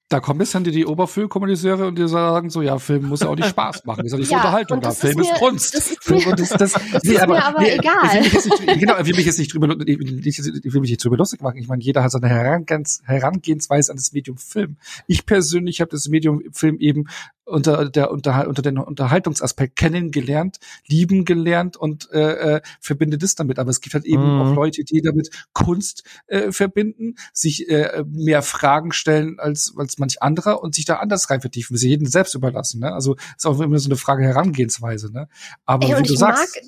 [0.08, 3.28] da kommen jetzt dann die, die Oberfüllkommuniseure und die sagen so, ja, Film muss ja
[3.28, 4.90] auch nicht Spaß machen, ist ja nicht ja, Unterhaltung da.
[4.90, 5.74] Film ist, mir, Kunst.
[5.74, 8.04] Das ist, mir, das, das, das nee, ist aber, mir aber nee, egal.
[8.04, 10.90] Ich will mich jetzt nicht, genau, ich will mich jetzt nicht drüber, ich will mich
[10.90, 11.56] nicht drüber lustig machen.
[11.56, 14.76] Ich meine, jeder hat seine Herangehensweise an das Medium Film.
[15.06, 17.06] Ich persönlich habe das Medium Film eben
[17.44, 23.58] unter der unter, unter den Unterhaltungsaspekt kennengelernt, lieben gelernt und äh, äh, verbindet es damit.
[23.58, 24.40] Aber es gibt halt eben mhm.
[24.40, 30.22] auch Leute, die damit Kunst äh, verbinden, sich äh, mehr Fragen stellen als als manch
[30.22, 32.80] anderer und sich da anders rein vertiefen, sie jeden selbst überlassen.
[32.80, 32.92] Ne?
[32.92, 35.12] Also ist auch immer so eine Frage Herangehensweise.
[35.12, 35.28] Ne?
[35.64, 36.60] Aber Ey, wie du sagst,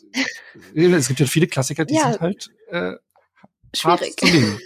[0.74, 2.12] es gibt ja viele Klassiker, die ja.
[2.12, 2.92] sind halt äh,
[3.74, 4.16] schwierig.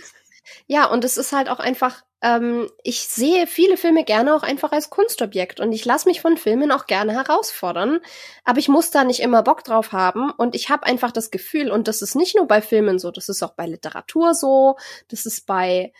[0.66, 4.72] Ja, und es ist halt auch einfach ähm, ich sehe viele Filme gerne auch einfach
[4.72, 8.00] als Kunstobjekt und ich lasse mich von Filmen auch gerne herausfordern,
[8.44, 11.70] aber ich muss da nicht immer Bock drauf haben und ich habe einfach das Gefühl,
[11.70, 14.76] und das ist nicht nur bei Filmen so, das ist auch bei Literatur so,
[15.08, 15.92] das ist bei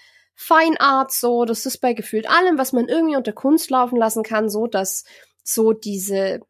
[0.43, 4.23] Fine Art so, das ist bei gefühlt allem, was man irgendwie unter Kunst laufen lassen
[4.23, 5.05] kann, so, dass
[5.45, 6.41] so diese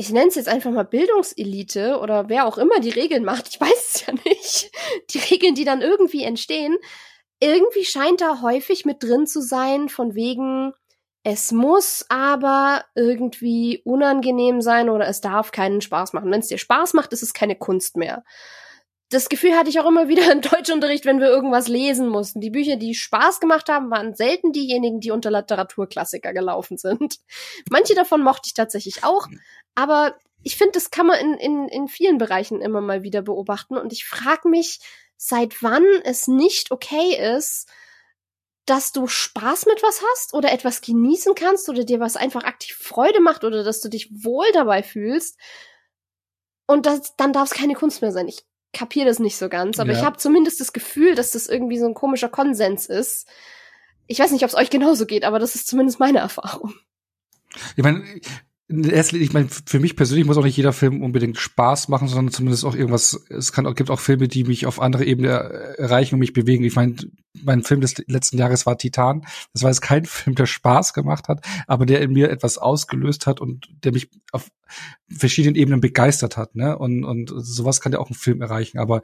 [0.00, 3.60] ich nenne es jetzt einfach mal Bildungselite oder wer auch immer die Regeln macht, ich
[3.60, 4.70] weiß es ja nicht,
[5.10, 6.78] die Regeln, die dann irgendwie entstehen,
[7.40, 10.72] irgendwie scheint da häufig mit drin zu sein, von wegen,
[11.24, 16.30] es muss aber irgendwie unangenehm sein oder es darf keinen Spaß machen.
[16.30, 18.24] Wenn es dir Spaß macht, ist es keine Kunst mehr.
[19.10, 22.40] Das Gefühl hatte ich auch immer wieder im Deutschunterricht, wenn wir irgendwas lesen mussten.
[22.40, 27.18] Die Bücher, die Spaß gemacht haben, waren selten diejenigen, die unter Literaturklassiker gelaufen sind.
[27.70, 29.26] Manche davon mochte ich tatsächlich auch,
[29.74, 33.76] aber ich finde, das kann man in, in, in vielen Bereichen immer mal wieder beobachten
[33.76, 34.78] und ich frage mich,
[35.16, 37.68] seit wann es nicht okay ist,
[38.66, 42.76] dass du Spaß mit was hast oder etwas genießen kannst oder dir was einfach aktiv
[42.76, 45.38] Freude macht oder dass du dich wohl dabei fühlst.
[46.66, 48.28] Und das, dann darf es keine Kunst mehr sein.
[48.28, 49.98] Ich kapiere das nicht so ganz, aber ja.
[49.98, 53.28] ich habe zumindest das Gefühl, dass das irgendwie so ein komischer Konsens ist.
[54.06, 56.74] Ich weiß nicht, ob es euch genauso geht, aber das ist zumindest meine Erfahrung.
[57.76, 58.04] Ich meine,
[58.70, 62.66] ich meine, für mich persönlich muss auch nicht jeder Film unbedingt Spaß machen, sondern zumindest
[62.66, 65.30] auch irgendwas, es kann, gibt auch Filme, die mich auf andere Ebene
[65.78, 66.64] erreichen und mich bewegen.
[66.64, 66.96] Ich meine,
[67.32, 69.24] mein Film des letzten Jahres war Titan.
[69.54, 73.26] Das war jetzt kein Film, der Spaß gemacht hat, aber der in mir etwas ausgelöst
[73.26, 74.50] hat und der mich auf
[75.08, 76.76] verschiedenen Ebenen begeistert hat, ne?
[76.76, 78.78] Und, und sowas kann ja auch ein Film erreichen.
[78.78, 79.00] Aber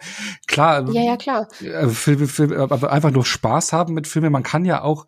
[0.47, 1.49] klar, ja, ja, klar.
[1.63, 4.31] Äh, Filme, Filme, aber einfach nur Spaß haben mit Filmen.
[4.31, 5.07] Man kann ja auch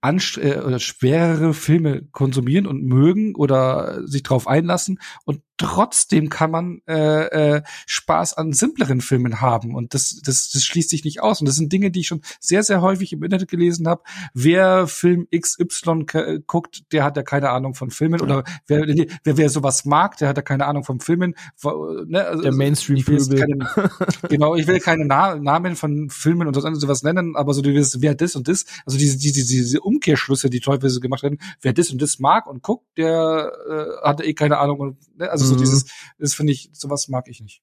[0.00, 4.98] anst äh, schwerere Filme konsumieren und mögen oder sich drauf einlassen.
[5.24, 10.62] Und trotzdem kann man äh, äh, Spaß an simpleren Filmen haben und das, das, das
[10.64, 11.40] schließt sich nicht aus.
[11.40, 14.02] Und das sind Dinge, die ich schon sehr, sehr häufig im Internet gelesen habe.
[14.32, 18.22] Wer Film XY guckt, der hat ja keine Ahnung von Filmen.
[18.22, 21.34] Oder wer, wer, wer sowas mag, der hat ja keine Ahnung von Filmen.
[22.06, 22.24] Ne?
[22.24, 23.68] Also, der mainstream keine,
[24.30, 28.00] Genau, ich will keine Na Namen von Filmen und sowas nennen, aber so du wirst,
[28.00, 31.90] wer das und das, also diese, diese, diese Umkehrschlüsse, die teilweise gemacht werden, wer das
[31.90, 34.80] und das mag und guckt, der äh, hat eh keine Ahnung.
[34.80, 35.30] Und, ne?
[35.30, 35.60] Also so mhm.
[35.60, 35.86] dieses,
[36.18, 37.62] das finde ich, sowas mag ich nicht.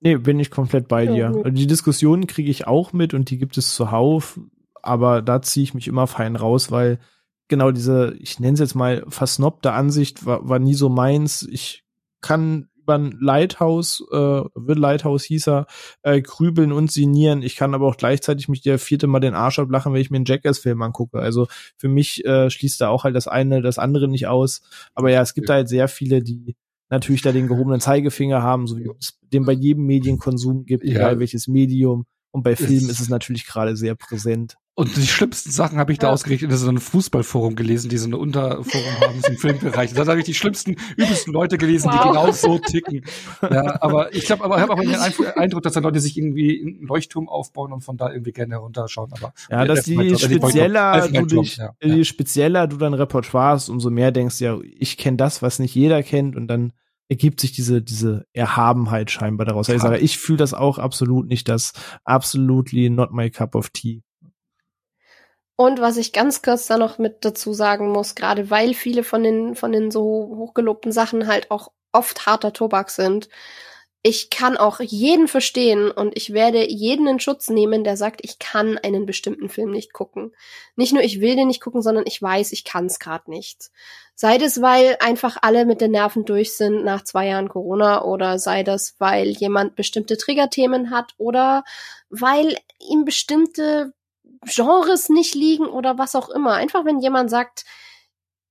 [0.00, 1.28] Nee, bin ich komplett bei dir.
[1.28, 4.38] Also die Diskussionen kriege ich auch mit und die gibt es zuhauf,
[4.82, 7.00] aber da ziehe ich mich immer fein raus, weil
[7.48, 11.42] genau diese, ich nenne es jetzt mal versnobte Ansicht war, war nie so meins.
[11.50, 11.84] Ich
[12.20, 15.66] kann über ein Lighthouse, äh, The Lighthouse hieß er,
[16.02, 17.42] äh, grübeln und sinieren.
[17.42, 20.16] Ich kann aber auch gleichzeitig mich der vierte Mal den Arsch ablachen, wenn ich mir
[20.16, 21.18] einen Jackass-Film angucke.
[21.18, 24.62] Also für mich äh, schließt da auch halt das eine, das andere nicht aus.
[24.94, 25.56] Aber ja, es gibt ja.
[25.56, 26.54] halt sehr viele, die
[26.90, 30.92] natürlich da den gehobenen Zeigefinger haben, so wie es den bei jedem Medienkonsum gibt, ja.
[30.92, 32.06] egal welches Medium.
[32.30, 34.56] Und bei Filmen ist es natürlich gerade sehr präsent.
[34.78, 36.12] Und die schlimmsten Sachen habe ich da ja.
[36.12, 39.94] ausgerechnet in so einem Fußballforum gelesen, die so eine Unterforum haben im Filmbereich.
[39.94, 42.02] Da habe ich die schlimmsten, übelsten Leute gelesen, wow.
[42.02, 43.02] die genau so ticken.
[43.40, 44.94] Ja, aber ich glaube, aber ich habe aber den
[45.34, 49.10] Eindruck, dass da Leute sich irgendwie einen Leuchtturm aufbauen und von da irgendwie gerne herunterschauen.
[49.16, 51.72] Aber ja, dass die spezieller du dich, ja.
[51.82, 55.58] je spezieller du dein Repertoire hast, umso mehr denkst du ja, ich kenne das, was
[55.58, 56.74] nicht jeder kennt und dann
[57.08, 59.68] ergibt sich diese diese Erhabenheit scheinbar daraus.
[59.68, 59.76] Ja.
[59.76, 61.72] Ich sage, ich fühle das auch absolut nicht, das
[62.04, 64.02] absolutely not my cup of tea.
[65.56, 69.22] Und was ich ganz kurz da noch mit dazu sagen muss, gerade weil viele von
[69.22, 70.02] den, von den so
[70.36, 73.30] hochgelobten Sachen halt auch oft harter Tobak sind.
[74.02, 78.38] Ich kann auch jeden verstehen und ich werde jeden in Schutz nehmen, der sagt, ich
[78.38, 80.32] kann einen bestimmten Film nicht gucken.
[80.76, 83.70] Nicht nur ich will den nicht gucken, sondern ich weiß, ich kann es gerade nicht.
[84.14, 88.38] Sei das, weil einfach alle mit den Nerven durch sind nach zwei Jahren Corona oder
[88.38, 91.64] sei das, weil jemand bestimmte Triggerthemen hat oder
[92.08, 93.92] weil ihm bestimmte
[94.46, 96.54] Genres nicht liegen oder was auch immer.
[96.54, 97.64] Einfach wenn jemand sagt,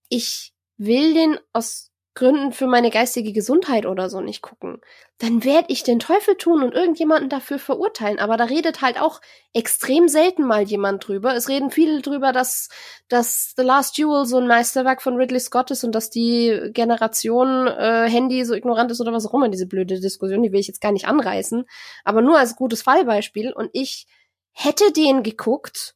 [0.10, 4.80] ich will den aus Gründen für meine geistige Gesundheit oder so nicht gucken,
[5.18, 8.20] dann werde ich den Teufel tun und irgendjemanden dafür verurteilen.
[8.20, 9.20] Aber da redet halt auch
[9.54, 11.36] extrem selten mal jemand drüber.
[11.36, 12.70] Es reden viele drüber, dass,
[13.10, 17.68] dass The Last Duel so ein Meisterwerk von Ridley Scott ist und dass die Generation
[17.68, 20.68] äh, Handy so ignorant ist oder was auch immer, diese blöde Diskussion, die will ich
[20.68, 21.66] jetzt gar nicht anreißen.
[22.06, 23.52] Aber nur als gutes Fallbeispiel.
[23.52, 24.08] Und ich
[24.56, 25.95] hätte den geguckt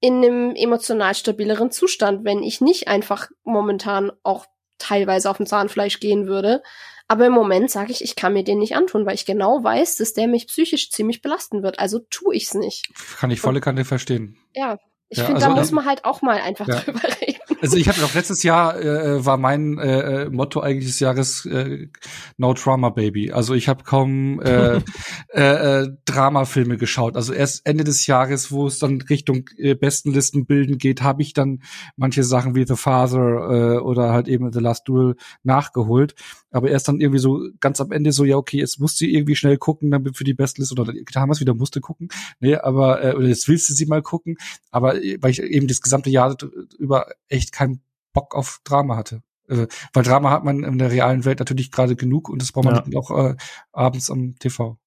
[0.00, 4.46] in einem emotional stabileren Zustand, wenn ich nicht einfach momentan auch
[4.78, 6.62] teilweise auf dem Zahnfleisch gehen würde.
[7.08, 9.96] Aber im Moment sage ich, ich kann mir den nicht antun, weil ich genau weiß,
[9.96, 11.78] dass der mich psychisch ziemlich belasten wird.
[11.78, 12.90] Also tu ich's nicht.
[13.18, 14.36] Kann ich volle Kante verstehen.
[14.54, 16.80] Ja, ich ja, finde, also, da muss man halt auch mal einfach ja.
[16.80, 17.37] drüber reden.
[17.60, 21.44] Also ich hatte auch letztes Jahr äh, war mein äh, äh, Motto eigentlich des Jahres
[21.44, 21.88] äh,
[22.36, 23.32] No Trauma Baby.
[23.32, 24.76] Also ich habe kaum äh,
[25.34, 27.16] äh, äh, Dramafilme geschaut.
[27.16, 31.32] Also erst Ende des Jahres, wo es dann Richtung äh, Bestenlisten bilden geht, habe ich
[31.32, 31.62] dann
[31.96, 36.14] manche Sachen wie The Father äh, oder halt eben The Last Duel nachgeholt.
[36.50, 39.36] Aber erst dann irgendwie so ganz am Ende so, ja okay, jetzt musst du irgendwie
[39.36, 42.08] schnell gucken, damit für die Bestenliste oder haben wir es wieder musste gucken.
[42.40, 44.36] Nee, aber äh, oder jetzt willst du sie mal gucken.
[44.70, 46.36] Aber äh, weil ich eben das gesamte Jahr
[46.78, 47.82] über echt keinen
[48.12, 49.22] Bock auf Drama hatte.
[49.48, 52.66] Äh, weil Drama hat man in der realen Welt natürlich gerade genug und das braucht
[52.66, 52.98] man ja.
[52.98, 53.36] auch äh,
[53.72, 54.78] abends am TV.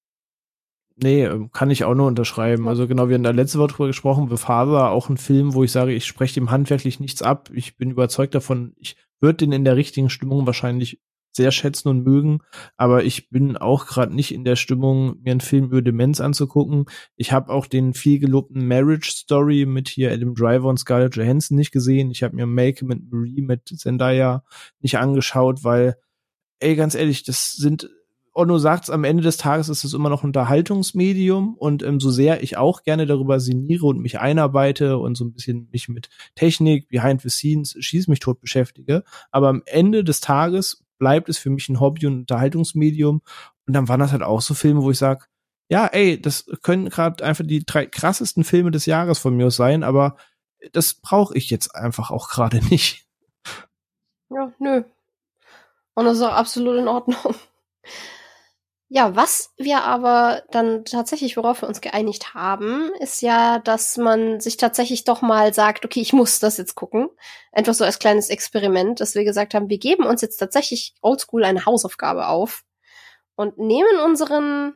[0.96, 2.68] Nee, ähm, kann ich auch nur unterschreiben.
[2.68, 5.64] Also genau, wir haben da letzte Woche drüber gesprochen, The Father, auch ein Film, wo
[5.64, 7.50] ich sage, ich spreche dem handwerklich nichts ab.
[7.52, 11.00] Ich bin überzeugt davon, ich würde den in der richtigen Stimmung wahrscheinlich
[11.32, 12.40] sehr schätzen und mögen,
[12.76, 16.86] aber ich bin auch gerade nicht in der Stimmung, mir einen Film über Demenz anzugucken.
[17.16, 21.56] Ich habe auch den viel gelobten Marriage Story mit hier Adam Driver und Scarlett Johansson
[21.56, 22.10] nicht gesehen.
[22.10, 24.44] Ich habe mir Make mit Marie mit Zendaya
[24.80, 25.96] nicht angeschaut, weil,
[26.60, 27.88] ey, ganz ehrlich, das sind
[28.34, 32.10] Onno sagt's, am Ende des Tages ist es immer noch ein Unterhaltungsmedium und ähm, so
[32.10, 36.08] sehr ich auch gerne darüber sinniere und mich einarbeite und so ein bisschen mich mit
[36.34, 41.36] Technik, Behind the Scenes, schieß mich tot beschäftige, aber am Ende des Tages bleibt es
[41.36, 43.22] für mich ein Hobby und Unterhaltungsmedium.
[43.66, 45.24] Und dann waren das halt auch so Filme, wo ich sage,
[45.68, 49.82] ja, ey, das können gerade einfach die drei krassesten Filme des Jahres von mir sein,
[49.82, 50.16] aber
[50.70, 53.04] das brauche ich jetzt einfach auch gerade nicht.
[54.30, 54.84] Ja, nö.
[55.94, 57.34] Und das ist auch absolut in Ordnung.
[58.94, 64.38] Ja, was wir aber dann tatsächlich, worauf wir uns geeinigt haben, ist ja, dass man
[64.38, 67.08] sich tatsächlich doch mal sagt, okay, ich muss das jetzt gucken.
[67.52, 71.42] Einfach so als kleines Experiment, dass wir gesagt haben, wir geben uns jetzt tatsächlich oldschool
[71.42, 72.64] eine Hausaufgabe auf
[73.34, 74.74] und nehmen unseren,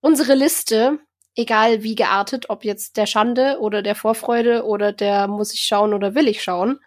[0.00, 0.98] unsere Liste,
[1.36, 5.94] egal wie geartet, ob jetzt der Schande oder der Vorfreude oder der muss ich schauen
[5.94, 6.80] oder will ich schauen,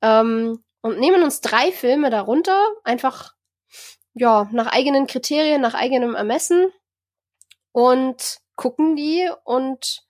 [0.00, 3.34] ähm, und nehmen uns drei Filme darunter, einfach
[4.14, 6.72] ja, nach eigenen Kriterien, nach eigenem Ermessen
[7.72, 10.02] und gucken die und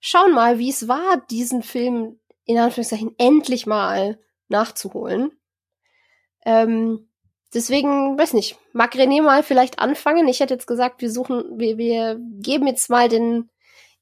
[0.00, 5.32] schauen mal, wie es war, diesen Film in Anführungszeichen endlich mal nachzuholen.
[6.44, 7.08] Ähm,
[7.52, 10.28] deswegen, weiß nicht, mag René mal vielleicht anfangen?
[10.28, 13.50] Ich hätte jetzt gesagt, wir suchen, wir, wir geben jetzt mal den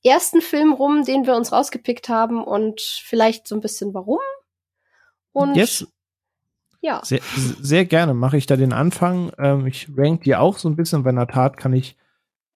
[0.05, 4.21] ersten Film rum, den wir uns rausgepickt haben und vielleicht so ein bisschen warum.
[5.33, 5.87] Und yes.
[6.83, 7.01] Ja.
[7.05, 7.21] Sehr,
[7.61, 9.33] sehr gerne mache ich da den Anfang.
[9.39, 11.97] Ähm, ich rank die auch so ein bisschen, weil in der Tat kann ich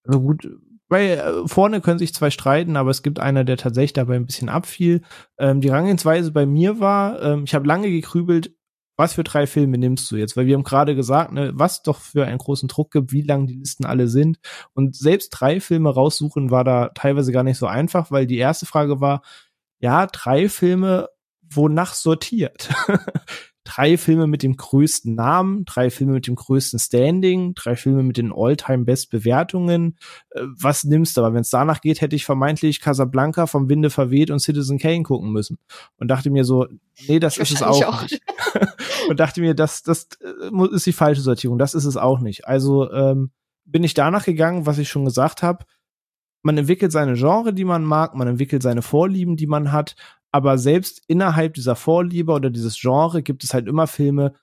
[0.04, 0.46] also gut
[0.88, 4.26] weil äh, vorne können sich zwei streiten, aber es gibt einer, der tatsächlich dabei ein
[4.26, 5.02] bisschen abfiel.
[5.38, 8.52] Ähm, die Rangehensweise bei mir war, ähm, ich habe lange gekrübelt,
[8.96, 10.36] was für drei Filme nimmst du jetzt?
[10.36, 13.46] Weil wir haben gerade gesagt, ne, was doch für einen großen Druck gibt, wie lang
[13.46, 14.38] die Listen alle sind.
[14.74, 18.64] Und selbst drei Filme raussuchen war da teilweise gar nicht so einfach, weil die erste
[18.64, 19.22] Frage war,
[19.80, 21.08] ja, drei Filme,
[21.42, 22.70] wonach sortiert?
[23.66, 28.16] drei Filme mit dem größten Namen, drei Filme mit dem größten Standing, drei Filme mit
[28.16, 29.98] den All-Time-Best-Bewertungen.
[30.30, 31.22] Äh, was nimmst du?
[31.22, 35.02] Aber wenn es danach geht, hätte ich vermeintlich Casablanca vom Winde verweht und Citizen Kane
[35.02, 35.58] gucken müssen.
[35.96, 36.66] Und dachte mir so,
[37.08, 38.02] nee, das ist es auch, auch.
[38.02, 38.20] nicht.
[39.08, 41.58] und dachte mir, das, das äh, ist die falsche Sortierung.
[41.58, 42.46] Das ist es auch nicht.
[42.46, 43.32] Also ähm,
[43.64, 45.64] bin ich danach gegangen, was ich schon gesagt habe.
[46.42, 49.96] Man entwickelt seine Genre, die man mag, man entwickelt seine Vorlieben, die man hat
[50.36, 54.34] aber selbst innerhalb dieser Vorliebe oder dieses Genre gibt es halt immer Filme,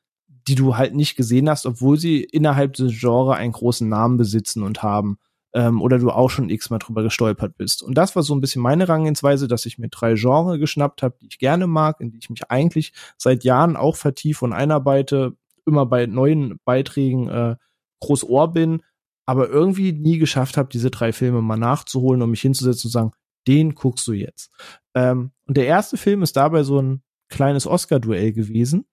[0.48, 4.64] die du halt nicht gesehen hast, obwohl sie innerhalb des Genres einen großen Namen besitzen
[4.64, 5.20] und haben.
[5.54, 7.84] Ähm, oder du auch schon x-mal drüber gestolpert bist.
[7.84, 11.16] Und das war so ein bisschen meine Rangehensweise, dass ich mir drei Genres geschnappt habe,
[11.22, 15.38] die ich gerne mag, in die ich mich eigentlich seit Jahren auch vertiefe und einarbeite,
[15.68, 17.56] immer bei neuen Beiträgen äh,
[18.00, 18.82] groß Ohr bin,
[19.28, 22.88] aber irgendwie nie geschafft habe, diese drei Filme mal nachzuholen und mich hinzusetzen und zu
[22.88, 23.12] sagen,
[23.48, 24.50] den guckst du jetzt.
[24.96, 28.86] Ähm, und der erste Film ist dabei so ein kleines Oscar-Duell gewesen.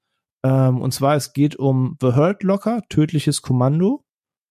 [0.43, 4.05] Ähm, und zwar, es geht um The Hurt Locker, tödliches Kommando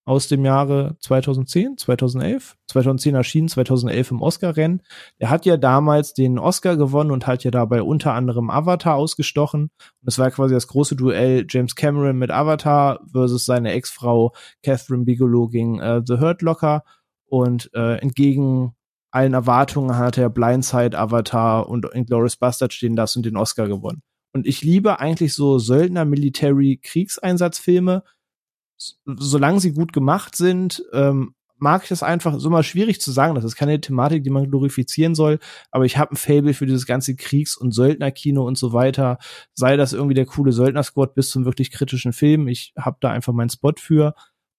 [0.06, 2.56] aus dem Jahre 2010, 2011.
[2.68, 4.82] 2010 erschienen, 2011 im Oscar-Rennen.
[5.20, 9.64] Er hat ja damals den Oscar gewonnen und hat ja dabei unter anderem Avatar ausgestochen.
[9.64, 15.06] Und es war quasi das große Duell James Cameron mit Avatar versus seine Ex-Frau Catherine
[15.06, 16.84] Bigelow gegen äh, The Hurt Locker.
[17.28, 18.74] Und äh, entgegen
[19.12, 24.02] allen Erwartungen hat er Blindside, Avatar und Inglourious Bastard stehen lassen und den Oscar gewonnen.
[24.34, 28.04] Und ich liebe eigentlich so Söldner, Military, Kriegseinsatzfilme.
[29.06, 32.36] Solange sie gut gemacht sind, ähm, mag ich das einfach.
[32.36, 33.36] Ist immer schwierig zu sagen.
[33.36, 35.40] Das ist keine Thematik, die man glorifizieren soll.
[35.72, 39.18] Aber ich habe ein Fable für dieses ganze Kriegs- und Söldnerkino und so weiter.
[39.56, 42.48] Sei das irgendwie der coole Söldner-Squad bis zum wirklich kritischen Film.
[42.48, 44.14] Ich habe da einfach meinen Spot für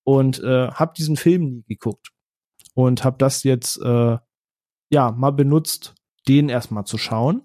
[0.04, 2.10] und äh, habe diesen Film nie geguckt
[2.74, 4.18] und habe das jetzt äh,
[4.90, 5.94] ja, mal benutzt,
[6.28, 7.42] den erstmal zu schauen.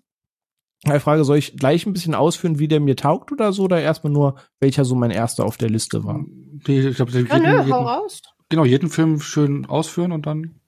[0.85, 3.81] Die Frage, soll ich gleich ein bisschen ausführen, wie der mir taugt oder so, oder
[3.81, 6.23] erstmal nur, welcher so mein erster auf der Liste war?
[6.67, 8.21] Nee, ich glaub, ja, jeden, nö, jeden, hau raus.
[8.49, 10.59] Genau, jeden Film schön ausführen und dann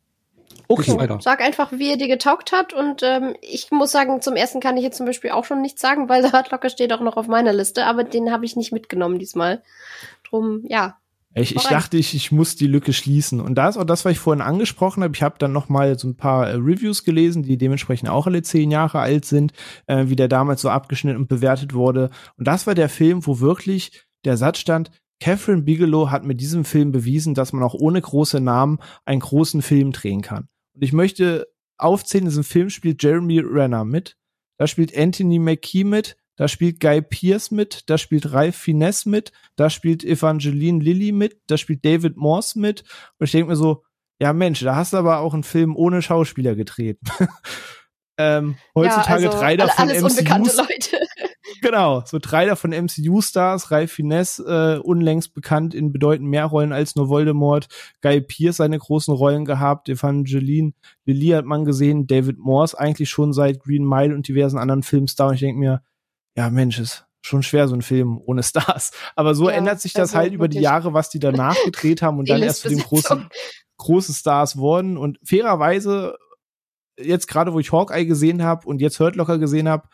[0.69, 1.19] Okay, weiter.
[1.21, 2.73] sag einfach, wie er dir getaugt hat.
[2.73, 5.81] Und ähm, ich muss sagen, zum ersten kann ich jetzt zum Beispiel auch schon nichts
[5.81, 8.71] sagen, weil der Hardlocker steht auch noch auf meiner Liste, aber den habe ich nicht
[8.71, 9.63] mitgenommen diesmal.
[10.27, 10.97] Drum, ja,
[11.41, 13.39] ich, ich dachte, ich, ich muss die Lücke schließen.
[13.39, 15.15] Und da ist auch das, was ich vorhin angesprochen habe.
[15.15, 18.41] Ich habe dann noch mal so ein paar äh, Reviews gelesen, die dementsprechend auch alle
[18.41, 19.53] zehn Jahre alt sind,
[19.87, 22.09] äh, wie der damals so abgeschnitten und bewertet wurde.
[22.37, 26.63] Und das war der Film, wo wirklich der Satz stand, Catherine Bigelow hat mit diesem
[26.63, 30.47] Film bewiesen, dass man auch ohne große Namen einen großen Film drehen kann.
[30.73, 31.47] Und ich möchte
[31.77, 34.15] aufzählen, in diesem Film spielt Jeremy Renner mit.
[34.57, 39.31] Da spielt Anthony McKee mit, da spielt Guy Pierce mit, da spielt Ralph Finesse mit,
[39.55, 42.83] da spielt Evangeline Lilly mit, da spielt David Morse mit.
[43.19, 43.83] Und ich denke mir so,
[44.19, 46.99] ja Mensch, da hast du aber auch einen Film ohne Schauspieler gedreht.
[48.17, 50.99] ähm, heutzutage ja, also drei davon alles unbekannte Leute.
[51.61, 56.95] genau, so drei davon MCU-Stars, Ralph Finesse, äh, unlängst bekannt in bedeutend mehr Rollen als
[56.95, 57.67] nur Voldemort,
[58.01, 60.73] Guy Pierce seine großen Rollen gehabt, Evangeline
[61.05, 65.29] Lilly hat man gesehen, David Morse eigentlich schon seit Green Mile und diversen anderen Filmstars.
[65.29, 65.81] Und ich denke mir,
[66.37, 68.91] ja, Mensch, ist schon schwer, so ein Film ohne Stars.
[69.15, 72.01] Aber so ja, ändert sich das also halt über die Jahre, was die danach gedreht
[72.01, 73.27] haben und dann erst zu dem großen,
[73.77, 74.97] großen Stars wurden.
[74.97, 76.15] Und fairerweise,
[76.97, 79.89] jetzt gerade, wo ich Hawkeye gesehen habe und jetzt Hurt Locker gesehen habe,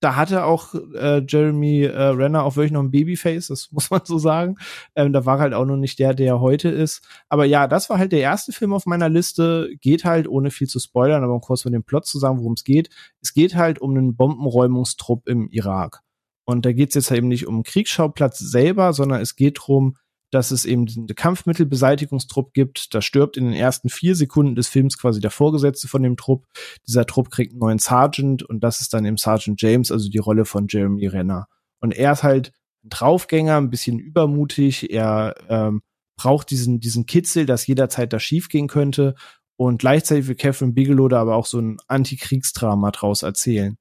[0.00, 4.00] da hatte auch äh, Jeremy äh, Renner auch wirklich noch ein Babyface, das muss man
[4.04, 4.56] so sagen.
[4.94, 7.06] Ähm, da war halt auch noch nicht der, der er heute ist.
[7.28, 9.70] Aber ja, das war halt der erste Film auf meiner Liste.
[9.80, 12.54] Geht halt, ohne viel zu spoilern, aber um kurz von dem Plot zu sagen, worum
[12.54, 12.88] es geht.
[13.20, 16.00] Es geht halt um einen Bombenräumungstrupp im Irak.
[16.44, 19.96] Und da geht es jetzt halt eben nicht um Kriegsschauplatz selber, sondern es geht drum
[20.30, 22.94] dass es eben den Kampfmittelbeseitigungstrupp gibt.
[22.94, 26.46] Da stirbt in den ersten vier Sekunden des Films quasi der Vorgesetzte von dem Trupp.
[26.86, 30.18] Dieser Trupp kriegt einen neuen Sergeant und das ist dann eben Sergeant James, also die
[30.18, 31.46] Rolle von Jeremy Renner.
[31.80, 32.52] Und er ist halt
[32.84, 34.90] Draufgänger, ein bisschen übermutig.
[34.90, 35.82] Er ähm,
[36.16, 39.14] braucht diesen, diesen Kitzel, dass jederzeit das schiefgehen könnte.
[39.56, 43.76] Und gleichzeitig will Catherine Bigelow da aber auch so ein Antikriegsdrama draus erzählen.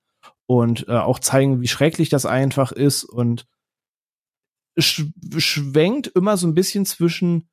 [0.45, 3.45] Und äh, auch zeigen, wie schrecklich das einfach ist und
[4.81, 5.05] sch
[5.37, 7.49] schwenkt immer so ein bisschen zwischen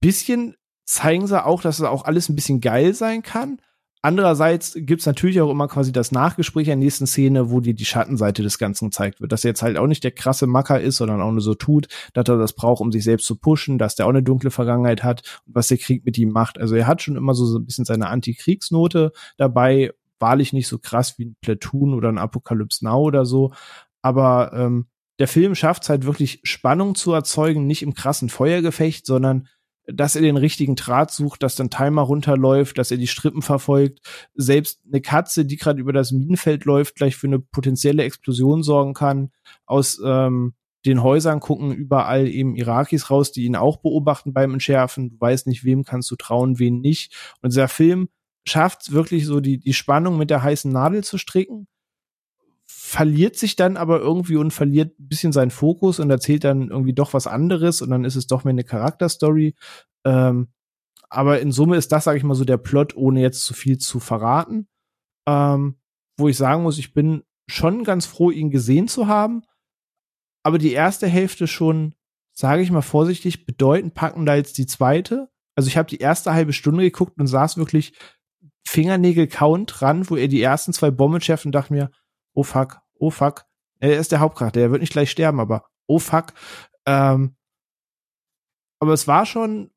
[0.00, 3.60] bisschen zeigen sie auch, dass es auch alles ein bisschen geil sein kann,
[4.00, 7.84] Andererseits gibt's natürlich auch immer quasi das Nachgespräch in der nächsten Szene, wo dir die
[7.84, 9.32] Schattenseite des Ganzen gezeigt wird.
[9.32, 11.88] Dass er jetzt halt auch nicht der krasse Macker ist, sondern auch nur so tut,
[12.14, 15.02] dass er das braucht, um sich selbst zu pushen, dass der auch eine dunkle Vergangenheit
[15.02, 16.58] hat und was der Krieg mit ihm macht.
[16.58, 19.92] Also er hat schon immer so, so ein bisschen seine Antikriegsnote dabei.
[20.20, 23.52] Wahrlich nicht so krass wie ein Platoon oder ein Apocalypse Now oder so.
[24.00, 24.86] Aber ähm,
[25.18, 29.48] der Film schafft es halt wirklich Spannung zu erzeugen, nicht im krassen Feuergefecht, sondern
[29.90, 34.00] dass er den richtigen Draht sucht, dass dann Timer runterläuft, dass er die Strippen verfolgt.
[34.34, 38.92] Selbst eine Katze, die gerade über das Minenfeld läuft, gleich für eine potenzielle Explosion sorgen
[38.92, 39.30] kann.
[39.64, 40.54] Aus ähm,
[40.84, 45.10] den Häusern gucken überall eben Irakis raus, die ihn auch beobachten beim Entschärfen.
[45.10, 47.14] Du weißt nicht, wem kannst du trauen, wen nicht.
[47.40, 48.10] Und dieser Film
[48.46, 51.66] schafft wirklich so die, die Spannung mit der heißen Nadel zu stricken
[52.88, 56.94] verliert sich dann aber irgendwie und verliert ein bisschen seinen Fokus und erzählt dann irgendwie
[56.94, 59.54] doch was anderes und dann ist es doch mehr eine Charakterstory.
[60.06, 60.48] Ähm,
[61.10, 63.76] aber in Summe ist das, sage ich mal, so der Plot, ohne jetzt zu viel
[63.76, 64.68] zu verraten.
[65.28, 65.76] Ähm,
[66.16, 69.42] wo ich sagen muss, ich bin schon ganz froh, ihn gesehen zu haben.
[70.42, 71.94] Aber die erste Hälfte schon,
[72.32, 75.28] sage ich mal vorsichtig, bedeutend packender als die zweite.
[75.54, 77.92] Also ich habe die erste halbe Stunde geguckt und saß wirklich
[78.66, 81.90] Fingernägel count dran, wo er die ersten zwei Bomben schärft und dachte mir,
[82.38, 83.46] oh fuck, oh fuck.
[83.80, 86.32] Er ist der Hauptcharakter, er wird nicht gleich sterben, aber oh fuck.
[86.86, 87.36] Ähm,
[88.80, 89.72] aber es war schon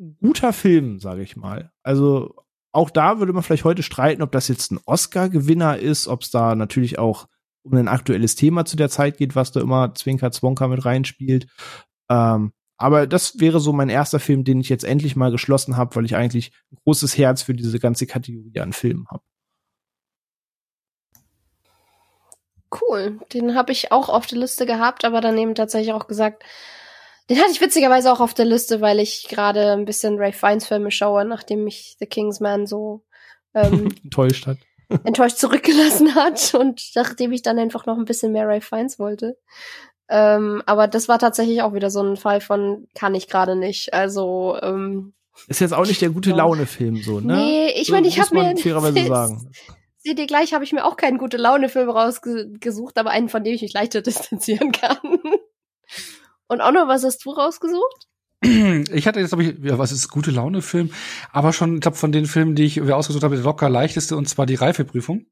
[0.00, 1.72] ein guter Film, sage ich mal.
[1.84, 2.34] Also
[2.72, 6.30] auch da würde man vielleicht heute streiten, ob das jetzt ein Oscar-Gewinner ist, ob es
[6.30, 7.28] da natürlich auch
[7.62, 11.46] um ein aktuelles Thema zu der Zeit geht, was da immer Zwinker Zwonka mit reinspielt.
[12.10, 15.94] Ähm, aber das wäre so mein erster Film, den ich jetzt endlich mal geschlossen habe,
[15.94, 19.22] weil ich eigentlich ein großes Herz für diese ganze Kategorie an Filmen habe.
[22.70, 23.18] Cool.
[23.32, 26.44] Den habe ich auch auf der Liste gehabt, aber daneben tatsächlich auch gesagt,
[27.30, 30.66] den hatte ich witzigerweise auch auf der Liste, weil ich gerade ein bisschen Ray Fiennes
[30.66, 33.04] Filme schaue, nachdem mich The Kingsman so
[33.54, 34.58] ähm, enttäuscht hat.
[35.04, 39.36] enttäuscht zurückgelassen hat und nachdem ich dann einfach noch ein bisschen mehr Ray Fiennes wollte.
[40.08, 43.92] Ähm, aber das war tatsächlich auch wieder so ein Fall von kann ich gerade nicht.
[43.92, 45.12] Also ähm,
[45.46, 47.36] ist jetzt auch nicht der gute Laune Film so, ne?
[47.36, 49.50] Nee, ich meine, ich habe mir fairerweise sagen
[49.98, 53.54] seht ihr gleich, habe ich mir auch keinen gute Laune-Film rausgesucht, aber einen, von dem
[53.54, 54.98] ich mich leichter distanzieren kann.
[56.46, 58.06] Und auch noch, was hast du rausgesucht?
[58.40, 60.92] Ich hatte jetzt, glaube ich, ja, was ist gute Laune-Film,
[61.32, 64.28] aber schon, ich glaube, von den Filmen, die ich ausgesucht habe, der locker leichteste, und
[64.28, 65.26] zwar die Reifeprüfung.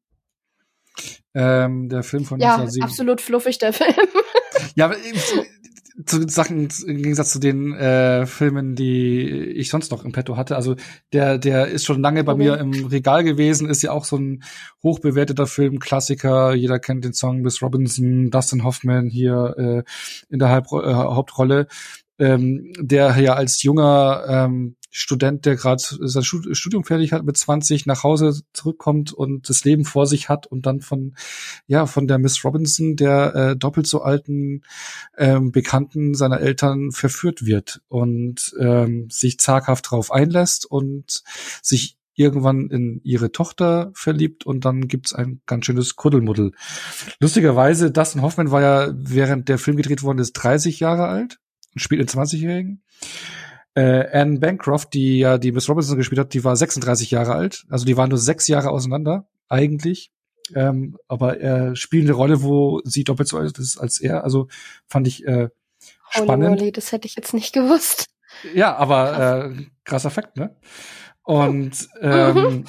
[1.34, 3.94] Ähm, der Film von Ja, absolut fluffig, der Film.
[4.74, 4.90] Ja,
[6.04, 10.56] zu Sachen im Gegensatz zu den äh, Filmen, die ich sonst noch im Petto hatte.
[10.56, 10.76] Also
[11.12, 12.42] der, der ist schon lange bei okay.
[12.42, 14.42] mir im Regal gewesen, ist ja auch so ein
[14.82, 16.54] hochbewerteter Film, Klassiker.
[16.54, 19.82] Jeder kennt den Song Miss Robinson, Dustin Hoffman hier äh,
[20.28, 21.66] in der Halb äh, Hauptrolle,
[22.18, 27.84] ähm, der ja als junger ähm, Student, der gerade sein Studium fertig hat mit 20,
[27.84, 31.14] nach Hause zurückkommt und das Leben vor sich hat und dann von
[31.66, 34.62] ja von der Miss Robinson, der äh, doppelt so alten
[35.18, 41.22] ähm, Bekannten seiner Eltern verführt wird und ähm, sich zaghaft drauf einlässt und
[41.60, 46.52] sich irgendwann in ihre Tochter verliebt und dann gibt's ein ganz schönes Kuddelmuddel.
[47.20, 51.38] Lustigerweise, Dustin Hoffman war ja, während der Film gedreht worden ist, 30 Jahre alt
[51.74, 52.82] und spielt in 20-Jährigen.
[53.76, 57.66] Äh, Anne Bancroft, die ja die Miss Robinson gespielt hat, die war 36 Jahre alt.
[57.68, 60.10] Also die waren nur sechs Jahre auseinander, eigentlich.
[60.54, 64.24] Ähm, aber er spielt eine Rolle, wo sie doppelt so alt ist als er.
[64.24, 64.48] Also
[64.86, 65.50] fand ich äh,
[66.08, 66.48] spannend.
[66.48, 68.06] Holy moly, das hätte ich jetzt nicht gewusst.
[68.54, 70.56] Ja, aber äh, krasser Fakt, ne?
[71.22, 72.64] Und ähm,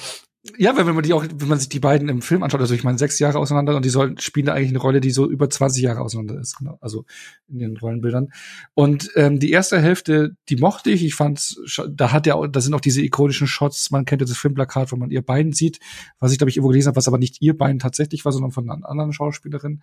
[0.56, 2.84] ja, wenn man die auch, wenn man sich die beiden im Film anschaut, also ich
[2.84, 5.50] meine, sechs Jahre auseinander und die sollen, spielen da eigentlich eine Rolle, die so über
[5.50, 7.04] 20 Jahre auseinander ist, genau, also
[7.48, 8.28] in den Rollenbildern.
[8.74, 11.04] Und ähm, die erste Hälfte, die mochte ich.
[11.04, 11.56] Ich fand,
[11.90, 13.90] da hat ja, da sind auch diese ikonischen Shots.
[13.90, 15.80] Man kennt ja das Filmplakat, wo man ihr Bein sieht,
[16.18, 18.52] was ich glaube ich irgendwo gelesen habe, was aber nicht ihr Bein tatsächlich war, sondern
[18.52, 19.82] von einer anderen Schauspielerin.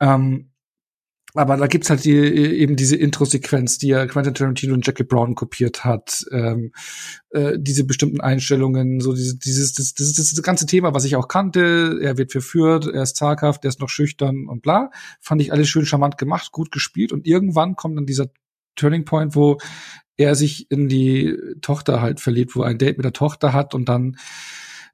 [0.00, 0.50] Ähm,
[1.36, 5.34] aber da gibt's halt die, eben diese Intro-Sequenz, die ja Quentin Tarantino und Jackie Brown
[5.34, 6.24] kopiert hat.
[6.32, 6.72] Ähm,
[7.30, 11.16] äh, diese bestimmten Einstellungen, so diese, dieses, das, das, das, das ganze Thema, was ich
[11.16, 11.98] auch kannte.
[12.02, 14.90] Er wird verführt, er ist zaghaft, er ist noch schüchtern und bla.
[15.20, 17.12] Fand ich alles schön charmant gemacht, gut gespielt.
[17.12, 18.28] Und irgendwann kommt dann dieser
[18.74, 19.58] Turning Point, wo
[20.16, 23.74] er sich in die Tochter halt verliebt, wo er ein Date mit der Tochter hat
[23.74, 24.16] und dann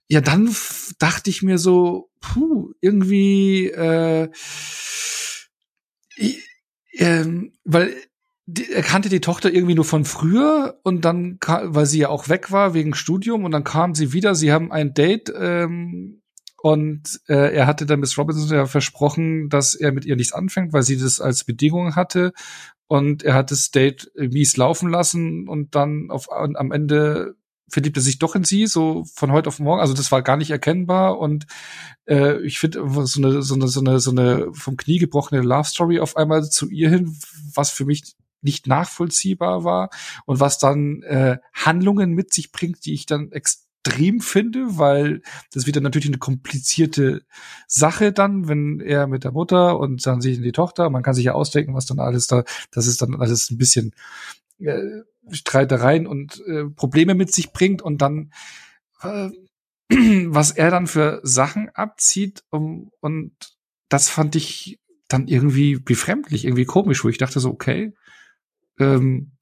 [0.08, 0.54] ja, dann
[0.98, 4.28] dachte ich mir so, puh, irgendwie äh,
[7.02, 7.94] Ähm, weil
[8.46, 12.28] die, er kannte die Tochter irgendwie nur von früher und dann, weil sie ja auch
[12.28, 14.34] weg war wegen Studium und dann kam sie wieder.
[14.34, 16.22] Sie haben ein Date ähm,
[16.60, 20.72] und äh, er hatte dann Miss Robinson ja versprochen, dass er mit ihr nichts anfängt,
[20.72, 22.32] weil sie das als Bedingung hatte.
[22.86, 27.36] Und er hat das Date mies laufen lassen und dann auf, am Ende
[27.72, 29.80] verliebt er sich doch in sie, so von heute auf morgen.
[29.80, 31.46] Also das war gar nicht erkennbar und
[32.06, 35.68] äh, ich finde so eine, so eine, so eine, so eine vom Knie gebrochene Love
[35.68, 37.16] Story auf einmal zu ihr hin,
[37.54, 39.90] was für mich nicht nachvollziehbar war
[40.26, 45.22] und was dann äh, Handlungen mit sich bringt, die ich dann extrem finde, weil
[45.52, 47.22] das wird dann natürlich eine komplizierte
[47.66, 51.14] Sache dann, wenn er mit der Mutter und dann sich in die Tochter, man kann
[51.14, 53.94] sich ja ausdenken, was dann alles da, das ist dann alles ein bisschen
[54.64, 58.32] äh, Streitereien und äh, Probleme mit sich bringt und dann
[59.02, 59.30] äh,
[60.26, 63.32] was er dann für Sachen abzieht um, und
[63.88, 67.92] das fand ich dann irgendwie befremdlich, irgendwie komisch, wo ich dachte so, okay,
[68.78, 69.32] ähm,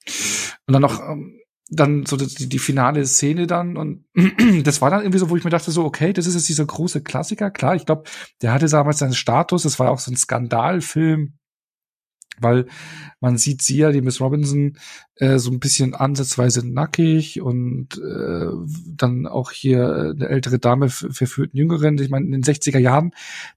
[0.66, 1.40] und dann noch ähm,
[1.72, 4.04] dann so die, die finale Szene dann und
[4.64, 6.66] das war dann irgendwie so, wo ich mir dachte so, okay, das ist jetzt dieser
[6.66, 7.50] große Klassiker.
[7.50, 8.04] Klar, ich glaube,
[8.42, 11.34] der hatte damals seinen Status, das war auch so ein Skandalfilm,
[12.40, 12.66] weil
[13.20, 14.78] man sieht sie ja, die Miss Robinson,
[15.16, 18.46] äh, so ein bisschen ansatzweise nackig und äh,
[18.96, 21.98] dann auch hier eine ältere Dame verführt einen Jüngeren.
[21.98, 23.12] Ich meine, in den 60er Jahren,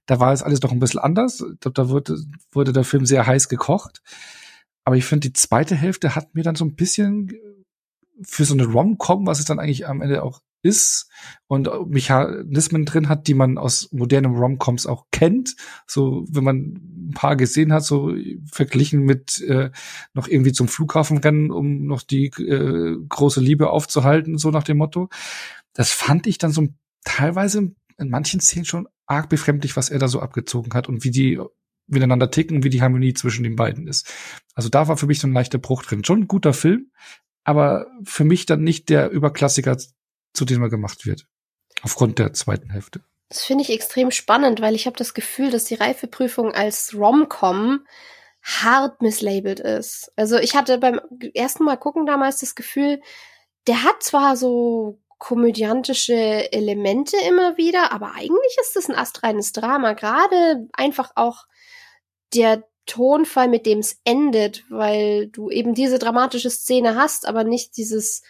[0.06, 1.44] da war es alles doch ein bisschen anders.
[1.60, 2.18] Da, da wurde,
[2.52, 4.02] wurde der Film sehr heiß gekocht.
[4.84, 7.32] Aber ich finde, die zweite Hälfte hat mir dann so ein bisschen
[8.22, 11.10] für so eine Rom-Com, was es dann eigentlich am Ende auch ist
[11.46, 15.56] und Mechanismen drin hat, die man aus modernen Rom-Coms auch kennt.
[15.86, 18.14] So, wenn man ein paar gesehen hat, so
[18.50, 19.70] verglichen mit äh,
[20.14, 24.78] noch irgendwie zum Flughafen rennen, um noch die äh, große Liebe aufzuhalten, so nach dem
[24.78, 25.10] Motto.
[25.74, 26.66] Das fand ich dann so
[27.04, 31.10] teilweise in manchen Szenen schon arg befremdlich, was er da so abgezogen hat und wie
[31.10, 31.40] die
[31.86, 34.10] miteinander ticken, wie die Harmonie zwischen den beiden ist.
[34.54, 36.04] Also da war für mich so ein leichter Bruch drin.
[36.04, 36.90] Schon ein guter Film,
[37.44, 39.76] aber für mich dann nicht der Überklassiker,
[40.34, 41.26] zu dem er gemacht wird.
[41.82, 43.00] Aufgrund der zweiten Hälfte.
[43.28, 47.86] Das finde ich extrem spannend, weil ich habe das Gefühl, dass die Reifeprüfung als Rom-Com
[48.42, 50.12] hart mislabelt ist.
[50.16, 51.00] Also ich hatte beim
[51.32, 53.00] ersten Mal gucken damals das Gefühl,
[53.66, 59.94] der hat zwar so komödiantische Elemente immer wieder, aber eigentlich ist es ein astreines Drama.
[59.94, 61.46] Gerade einfach auch
[62.34, 67.78] der Tonfall, mit dem es endet, weil du eben diese dramatische Szene hast, aber nicht
[67.78, 68.22] dieses,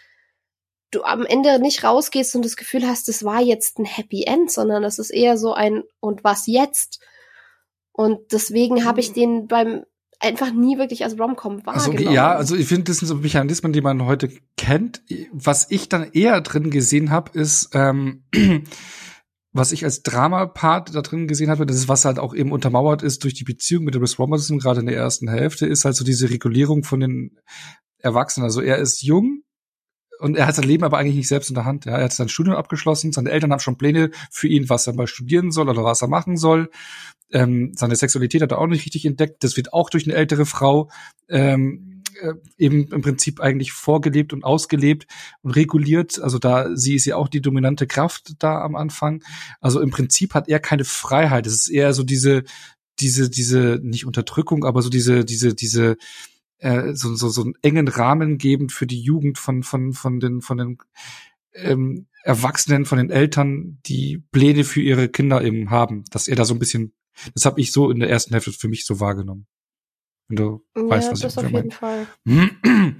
[0.95, 4.51] du am Ende nicht rausgehst und das Gefühl hast, es war jetzt ein Happy End,
[4.51, 6.99] sondern es ist eher so ein und was jetzt?
[7.91, 9.13] Und deswegen habe ich mhm.
[9.13, 9.83] den beim
[10.19, 11.97] einfach nie wirklich als Romcom wahrgenommen.
[11.97, 15.01] Also, ja, also ich finde, das sind so Mechanismen, die man heute kennt.
[15.31, 18.23] Was ich dann eher drin gesehen habe, ist ähm,
[19.53, 23.03] was ich als Drama-Part da drin gesehen habe, das ist, was halt auch eben untermauert
[23.03, 26.03] ist durch die Beziehung mit Bruce Robinson, gerade in der ersten Hälfte, ist halt so
[26.03, 27.37] diese Regulierung von den
[27.99, 28.45] Erwachsenen.
[28.45, 29.44] Also er ist jung
[30.19, 31.85] und er hat sein Leben aber eigentlich nicht selbst in der Hand.
[31.85, 34.93] Ja, er hat sein Studium abgeschlossen, seine Eltern haben schon Pläne für ihn, was er
[34.93, 36.69] mal studieren soll oder was er machen soll.
[37.31, 39.43] Ähm, seine Sexualität hat er auch nicht richtig entdeckt.
[39.43, 40.89] Das wird auch durch eine ältere Frau
[41.27, 45.07] ähm, äh, eben im Prinzip eigentlich vorgelebt und ausgelebt
[45.41, 46.21] und reguliert.
[46.21, 49.23] Also da, sie ist ja auch die dominante Kraft da am Anfang.
[49.59, 51.47] Also im Prinzip hat er keine Freiheit.
[51.47, 52.43] Es ist eher so diese,
[52.99, 55.97] diese, diese, nicht Unterdrückung, aber so diese, diese, diese,
[56.57, 60.41] äh, so, so, so einen engen Rahmen geben für die Jugend von, von, von den,
[60.41, 60.77] von den,
[61.53, 66.43] ähm, Erwachsenen, von den Eltern, die Pläne für ihre Kinder eben haben, dass er da
[66.43, 66.93] so ein bisschen,
[67.35, 69.45] das habe ich so in der ersten Hälfte für mich so wahrgenommen.
[70.27, 72.07] Wenn du ja, weißt, was das ich auf jeden Fall.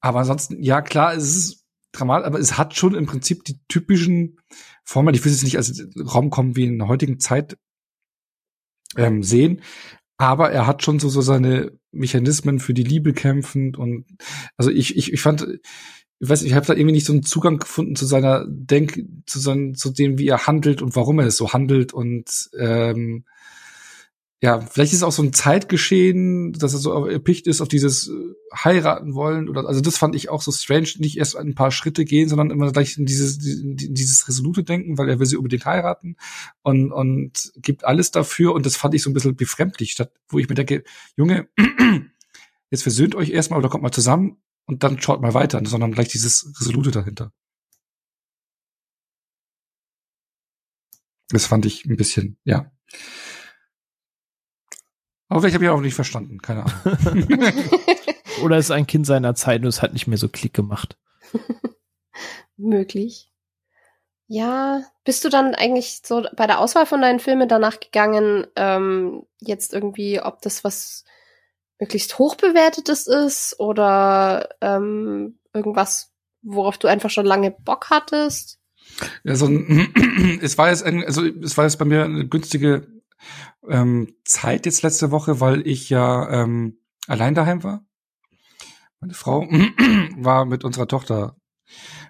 [0.00, 4.38] Aber ansonsten, ja klar, es ist dramatisch, aber es hat schon im Prinzip die typischen
[4.84, 7.58] Formen, ich will es nicht als Raum kommen wie in der heutigen Zeit
[8.96, 9.60] ähm, sehen,
[10.20, 14.04] aber er hat schon so, so seine Mechanismen für die Liebe kämpfend und
[14.58, 15.46] also ich, ich, ich fand,
[16.18, 19.38] ich weiß, ich habe da irgendwie nicht so einen Zugang gefunden zu seiner Denk, zu
[19.38, 23.24] seinem, zu dem, wie er handelt und warum er es so handelt und ähm,
[24.42, 28.12] ja, vielleicht ist auch so ein Zeitgeschehen, dass er so erpicht ist auf dieses äh,
[28.54, 32.06] heiraten wollen oder also das fand ich auch so strange, nicht erst ein paar Schritte
[32.06, 35.66] gehen, sondern immer gleich in dieses in dieses resolute denken, weil er will sie unbedingt
[35.66, 36.16] heiraten
[36.62, 40.38] und und gibt alles dafür und das fand ich so ein bisschen befremdlich, statt wo
[40.38, 40.84] ich mir denke,
[41.16, 41.48] Junge,
[42.70, 46.08] jetzt versöhnt euch erstmal oder kommt mal zusammen und dann schaut mal weiter, sondern gleich
[46.08, 47.32] dieses resolute dahinter.
[51.28, 52.72] Das fand ich ein bisschen, ja.
[55.30, 57.28] Aber vielleicht habe ich auch nicht verstanden, keine Ahnung.
[58.42, 60.98] Oder ist ein Kind seiner Zeit und es hat nicht mehr so Klick gemacht.
[62.56, 63.32] Möglich.
[64.26, 69.22] Ja, bist du dann eigentlich so bei der Auswahl von deinen Filmen danach gegangen, ähm,
[69.38, 71.04] jetzt irgendwie, ob das was
[71.78, 76.12] möglichst hoch bewertetes ist oder ähm, irgendwas,
[76.42, 78.58] worauf du einfach schon lange Bock hattest?
[79.24, 79.48] Also
[80.42, 82.99] es war jetzt ein, also es war jetzt bei mir eine günstige
[83.68, 87.84] ähm, Zeit jetzt letzte Woche, weil ich ja ähm, allein daheim war.
[89.00, 89.46] Meine Frau
[90.16, 91.36] war mit unserer Tochter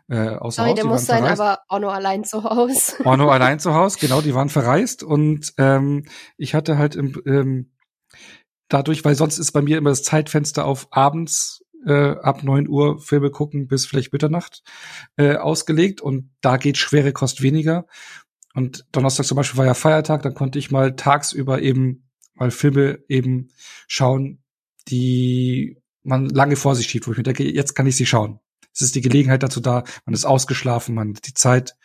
[0.09, 0.77] äh, außer Sorry, Haus.
[0.77, 1.41] der muss sein, verreist.
[1.41, 3.05] aber auch nur allein zu Hause.
[3.05, 6.05] War nur allein zu Hause, genau, die waren verreist und ähm,
[6.37, 7.73] ich hatte halt im, ähm,
[8.69, 12.99] dadurch, weil sonst ist bei mir immer das Zeitfenster auf abends äh, ab neun Uhr
[13.01, 14.63] Filme gucken bis vielleicht Mitternacht
[15.17, 17.87] äh, ausgelegt und da geht schwere Kost weniger.
[18.55, 22.99] Und Donnerstag zum Beispiel war ja Feiertag, dann konnte ich mal tagsüber eben mal Filme
[23.09, 23.51] eben
[23.87, 24.43] schauen,
[24.89, 28.41] die man lange vor sich schiebt, wo ich mir denke, jetzt kann ich sie schauen.
[28.73, 31.77] Es ist die Gelegenheit dazu da, man ist ausgeschlafen, man hat die Zeit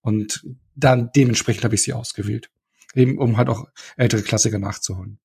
[0.00, 2.50] und dann dementsprechend habe ich sie ausgewählt.
[2.94, 3.66] Eben um halt auch
[3.96, 5.18] ältere Klassiker nachzuholen.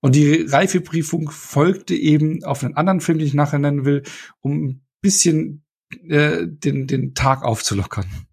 [0.00, 4.02] Und die Reifebriefung folgte eben auf einen anderen Film, den ich nachher nennen will,
[4.40, 5.64] um ein bisschen
[6.08, 8.25] äh, den, den Tag aufzulockern.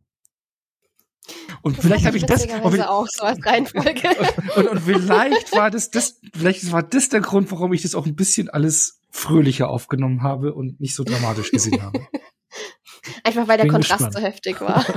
[1.61, 2.45] Und vielleicht habe ich das.
[2.45, 4.09] Und, auch so als Reihenfolge.
[4.55, 8.05] und, und vielleicht war das, das, vielleicht war das der Grund, warum ich das auch
[8.05, 11.99] ein bisschen alles fröhlicher aufgenommen habe und nicht so dramatisch gesehen habe.
[13.23, 14.13] Einfach weil der Bin Kontrast gespannt.
[14.13, 14.85] so heftig war.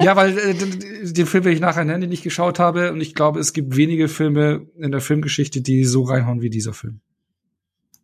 [0.00, 3.14] Ja, weil äh, den Film, den ich nachher nenne, den ich geschaut habe, und ich
[3.14, 7.00] glaube, es gibt wenige Filme in der Filmgeschichte, die so reinhauen wie dieser Film.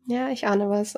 [0.06, 0.94] Ja, ich ahne was.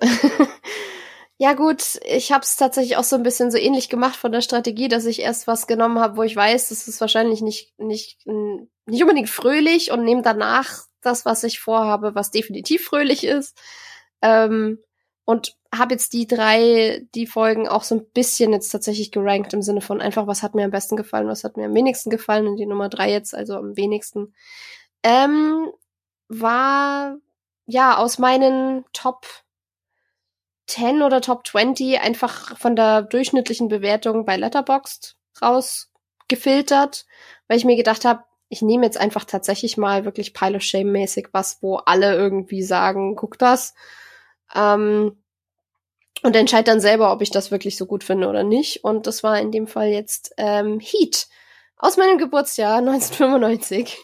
[1.41, 4.43] Ja gut, ich habe es tatsächlich auch so ein bisschen so ähnlich gemacht von der
[4.43, 8.27] Strategie, dass ich erst was genommen habe, wo ich weiß, das ist wahrscheinlich nicht nicht
[8.27, 13.59] nicht unbedingt fröhlich und nehme danach das, was ich vorhabe, was definitiv fröhlich ist.
[14.21, 14.81] Ähm,
[15.25, 19.63] und habe jetzt die drei, die Folgen auch so ein bisschen jetzt tatsächlich gerankt im
[19.63, 22.49] Sinne von einfach, was hat mir am besten gefallen, was hat mir am wenigsten gefallen
[22.49, 24.35] und die Nummer drei jetzt, also am wenigsten,
[25.03, 25.71] ähm,
[26.29, 27.17] war
[27.65, 29.25] ja aus meinen Top
[30.71, 37.07] 10 oder Top 20 einfach von der durchschnittlichen Bewertung bei Letterboxd rausgefiltert,
[37.49, 40.91] weil ich mir gedacht habe, ich nehme jetzt einfach tatsächlich mal wirklich Pile of Shame
[40.93, 43.75] mäßig was, wo alle irgendwie sagen, guck das.
[44.55, 45.23] Ähm,
[46.23, 48.85] und entscheide dann selber, ob ich das wirklich so gut finde oder nicht.
[48.85, 51.29] Und das war in dem Fall jetzt ähm, Heat
[51.77, 53.97] aus meinem Geburtsjahr 1995.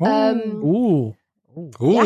[0.00, 0.06] Oh.
[0.06, 1.14] Ähm, Oh.
[1.54, 2.02] Oh.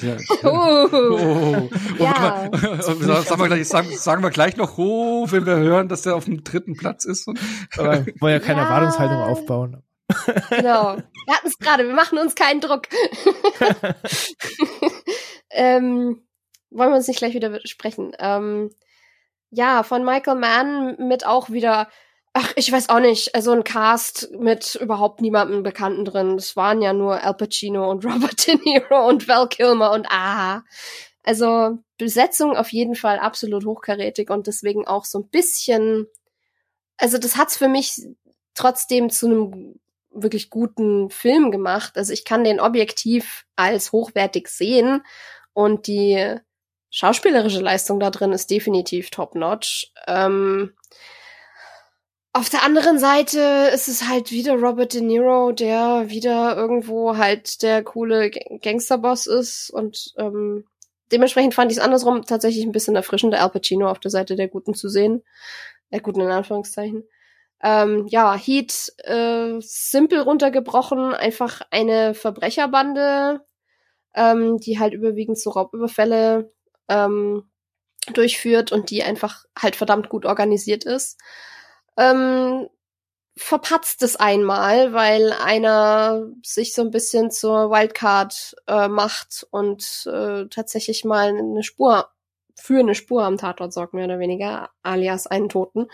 [0.00, 0.16] Ja.
[0.42, 0.88] Uh.
[0.92, 1.68] Oh.
[1.98, 2.50] Ja.
[2.80, 6.16] Sagen, sagen, wir gleich, sagen, sagen wir gleich noch, oh, wenn wir hören, dass der
[6.16, 7.28] auf dem dritten Platz ist.
[7.28, 7.38] Und
[7.76, 8.66] Aber wir wollen ja keine Ja.
[8.66, 9.82] Erwartungshaltung aufbauen.
[10.50, 10.96] Genau.
[11.26, 12.84] Wir hatten es gerade, wir machen uns keinen Druck.
[15.50, 16.22] ähm,
[16.70, 18.12] wollen wir uns nicht gleich wieder sprechen.
[18.18, 18.70] Ähm,
[19.50, 21.90] ja, von Michael Mann mit auch wieder,
[22.38, 26.36] ach, ich weiß auch nicht, also ein Cast mit überhaupt niemandem Bekannten drin.
[26.36, 30.62] Es waren ja nur Al Pacino und Robert De Niro und Val Kilmer und ah.
[31.24, 36.06] Also Besetzung auf jeden Fall absolut hochkarätig und deswegen auch so ein bisschen,
[36.96, 38.00] also das hat's für mich
[38.54, 41.98] trotzdem zu einem wirklich guten Film gemacht.
[41.98, 45.02] Also ich kann den objektiv als hochwertig sehen
[45.54, 46.36] und die
[46.90, 49.92] schauspielerische Leistung da drin ist definitiv top-notch.
[50.06, 50.72] Ähm,
[52.32, 57.62] auf der anderen Seite ist es halt wieder Robert De Niro, der wieder irgendwo halt
[57.62, 60.64] der coole Gangsterboss ist und ähm,
[61.10, 64.48] dementsprechend fand ich es andersrum tatsächlich ein bisschen erfrischender, Al Pacino auf der Seite der
[64.48, 65.22] Guten zu sehen.
[65.90, 67.04] Der Guten in Anführungszeichen.
[67.62, 73.40] Ähm, ja, Heat, äh, simpel runtergebrochen, einfach eine Verbrecherbande,
[74.14, 76.52] ähm, die halt überwiegend so Raubüberfälle
[76.88, 77.50] ähm,
[78.12, 81.18] durchführt und die einfach halt verdammt gut organisiert ist.
[81.98, 82.68] Ähm,
[83.36, 90.46] verpatzt es einmal, weil einer sich so ein bisschen zur Wildcard äh, macht und äh,
[90.48, 92.08] tatsächlich mal eine Spur
[92.60, 95.86] für eine Spur am Tatort sorgt, mehr oder weniger, alias einen Toten.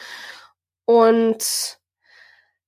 [0.86, 1.78] Und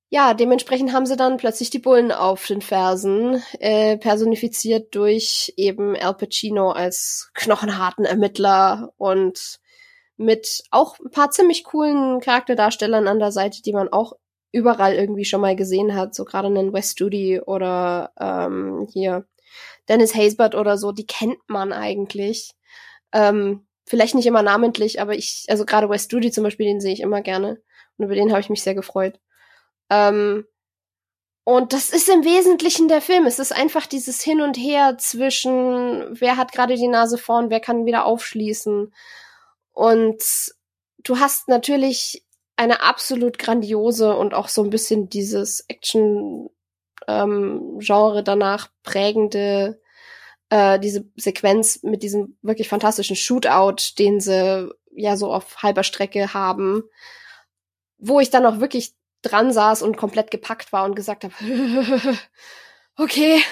[0.09, 5.97] ja, dementsprechend haben sie dann plötzlich die Bullen auf den Fersen, äh, personifiziert durch eben
[5.97, 9.59] Al Pacino als knochenharten Ermittler und
[10.17, 14.15] mit auch ein paar ziemlich coolen Charakterdarstellern an der Seite, die man auch
[14.53, 19.27] überall irgendwie schon mal gesehen hat, so gerade einen Wes Studi oder ähm, hier
[19.89, 22.53] Dennis Haysbert oder so, die kennt man eigentlich.
[23.13, 26.93] Ähm, vielleicht nicht immer namentlich, aber ich, also gerade Wes Studi zum Beispiel, den sehe
[26.93, 27.61] ich immer gerne
[27.99, 29.21] und über den habe ich mich sehr gefreut.
[29.91, 30.47] Ähm,
[31.45, 33.25] und das ist im Wesentlichen der Film.
[33.25, 37.61] Es ist einfach dieses Hin und Her zwischen, wer hat gerade die Nase vorn, wer
[37.61, 38.93] kann wieder aufschließen.
[39.77, 40.25] Und
[41.05, 42.25] du hast natürlich
[42.57, 46.49] eine absolut grandiose und auch so ein bisschen dieses Action-Genre
[48.25, 49.79] danach prägende
[50.49, 56.33] äh, diese Sequenz mit diesem wirklich fantastischen Shootout, den sie ja so auf halber Strecke
[56.33, 56.85] haben,
[57.99, 61.35] wo ich dann auch wirklich dran saß und komplett gepackt war und gesagt habe,
[62.97, 63.43] okay,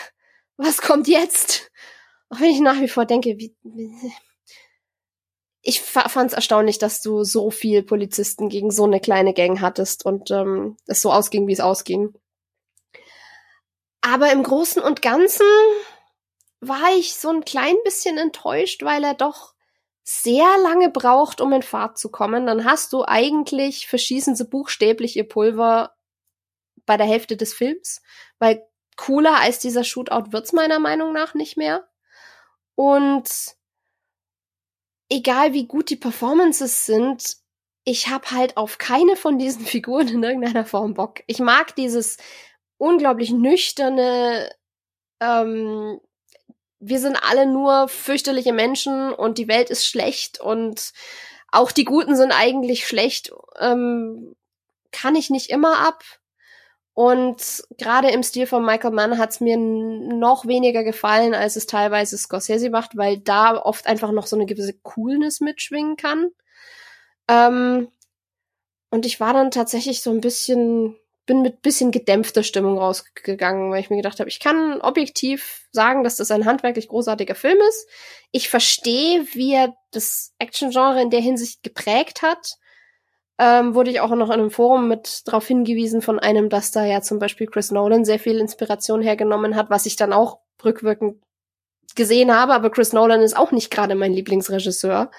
[0.56, 1.70] was kommt jetzt?
[2.30, 3.54] Auch wenn ich nach wie vor denke, wie,
[5.66, 10.04] ich fand es erstaunlich, dass du so viel Polizisten gegen so eine kleine Gang hattest
[10.04, 12.12] und ähm, es so ausging, wie es ausging.
[14.02, 15.46] Aber im Großen und Ganzen
[16.60, 19.54] war ich so ein klein bisschen enttäuscht, weil er doch
[20.02, 22.44] sehr lange braucht, um in Fahrt zu kommen.
[22.44, 25.96] Dann hast du eigentlich, verschießen sie buchstäblich ihr Pulver
[26.84, 28.02] bei der Hälfte des Films,
[28.38, 28.62] weil
[28.98, 31.88] cooler als dieser Shootout wird's meiner Meinung nach nicht mehr.
[32.74, 33.56] Und
[35.08, 37.36] egal wie gut die Performances sind,
[37.84, 41.22] ich habe halt auf keine von diesen Figuren in irgendeiner Form Bock.
[41.26, 42.16] Ich mag dieses
[42.78, 44.50] unglaublich nüchterne,
[45.20, 46.00] ähm,
[46.80, 50.92] wir sind alle nur fürchterliche Menschen und die Welt ist schlecht und
[51.50, 54.34] auch die Guten sind eigentlich schlecht, ähm,
[54.90, 56.04] kann ich nicht immer ab.
[56.94, 62.16] Und gerade im Stil von Michael Mann hat's mir noch weniger gefallen, als es teilweise
[62.16, 66.30] Scorsese macht, weil da oft einfach noch so eine gewisse Coolness mitschwingen kann.
[67.28, 67.88] Ähm,
[68.90, 70.96] und ich war dann tatsächlich so ein bisschen
[71.26, 76.04] bin mit bisschen gedämpfter Stimmung rausgegangen, weil ich mir gedacht habe, ich kann objektiv sagen,
[76.04, 77.88] dass das ein handwerklich großartiger Film ist.
[78.30, 82.56] Ich verstehe, wie er das Action-Genre in der Hinsicht geprägt hat.
[83.38, 86.84] Ähm, wurde ich auch noch in einem Forum mit darauf hingewiesen von einem, dass da
[86.84, 91.20] ja zum Beispiel Chris Nolan sehr viel Inspiration hergenommen hat, was ich dann auch rückwirkend
[91.96, 92.54] gesehen habe.
[92.54, 95.10] Aber Chris Nolan ist auch nicht gerade mein Lieblingsregisseur.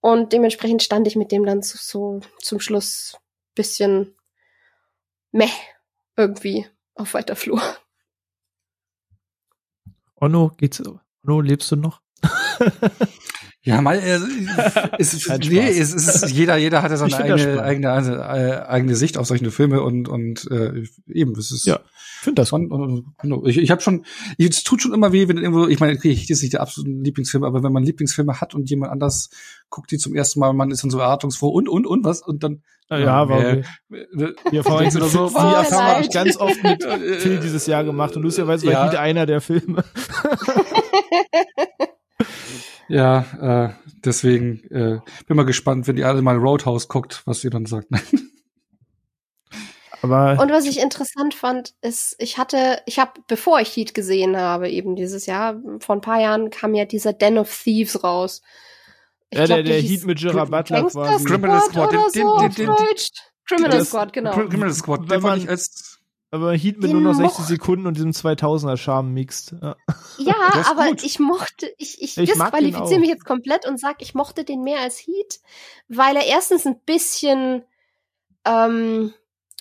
[0.00, 3.16] Und dementsprechend stand ich mit dem dann so, so zum Schluss
[3.54, 4.14] bisschen
[5.32, 5.50] meh
[6.16, 7.60] irgendwie auf weiter Flur.
[10.16, 10.82] Onno, geht's?
[11.24, 12.00] Onno, lebst du noch?
[13.68, 14.18] Ja, mal, äh,
[14.98, 18.96] es, ist, nee, es ist, jeder, jeder hat ja seine eigene, eigene, also, äh, eigene
[18.96, 21.66] Sicht auf solche Filme und, und äh, eben, es ist.
[21.66, 21.80] Ja,
[22.22, 22.50] finde das.
[22.52, 24.06] Und, und, und, ich ich habe schon,
[24.38, 26.90] es tut schon immer weh, wenn irgendwo, ich meine, okay, ich ist nicht der absolute
[26.90, 29.28] Lieblingsfilm, aber wenn man Lieblingsfilme hat und jemand anders
[29.68, 32.42] guckt die zum ersten Mal, man ist dann so erwartungsfroh und, und, und, was, und
[32.42, 32.62] dann.
[32.88, 35.28] Ja, ja war äh, wir, wir Erfahrung oder so.
[35.28, 36.82] Die Erfahrung habe ich ganz oft mit
[37.18, 38.86] Phil dieses Jahr gemacht und lustigerweise war ja.
[38.86, 39.84] ich wieder einer der Filme.
[42.88, 43.70] Ja, äh,
[44.04, 47.88] deswegen äh, bin mal gespannt, wenn die alle mal Roadhouse guckt, was sie dann sagt.
[50.00, 54.36] Aber und was ich interessant fand, ist, ich hatte, ich habe, bevor ich Heat gesehen
[54.36, 58.40] habe, eben dieses Jahr, vor ein paar Jahren kam ja dieser Den of Thieves raus.
[59.30, 61.24] Ich ja, glaub, der, der Heat mit Gerard Butler quasi.
[61.24, 62.74] Criminal Squad, den, den, den, den,
[63.46, 64.30] Criminal Squad, genau.
[64.30, 65.97] Criminal Squad, der fand ich als
[66.30, 69.54] aber Heat mit nur noch 60 Sekunden und diesem 2000er Charme mixt.
[69.60, 69.76] Ja,
[70.18, 70.34] ja
[70.70, 71.04] aber gut.
[71.04, 74.80] ich mochte, ich, ich, ich disqualifiziere mich jetzt komplett und sag, ich mochte den mehr
[74.80, 75.40] als Heat,
[75.88, 77.64] weil er erstens ein bisschen
[78.44, 79.14] ähm,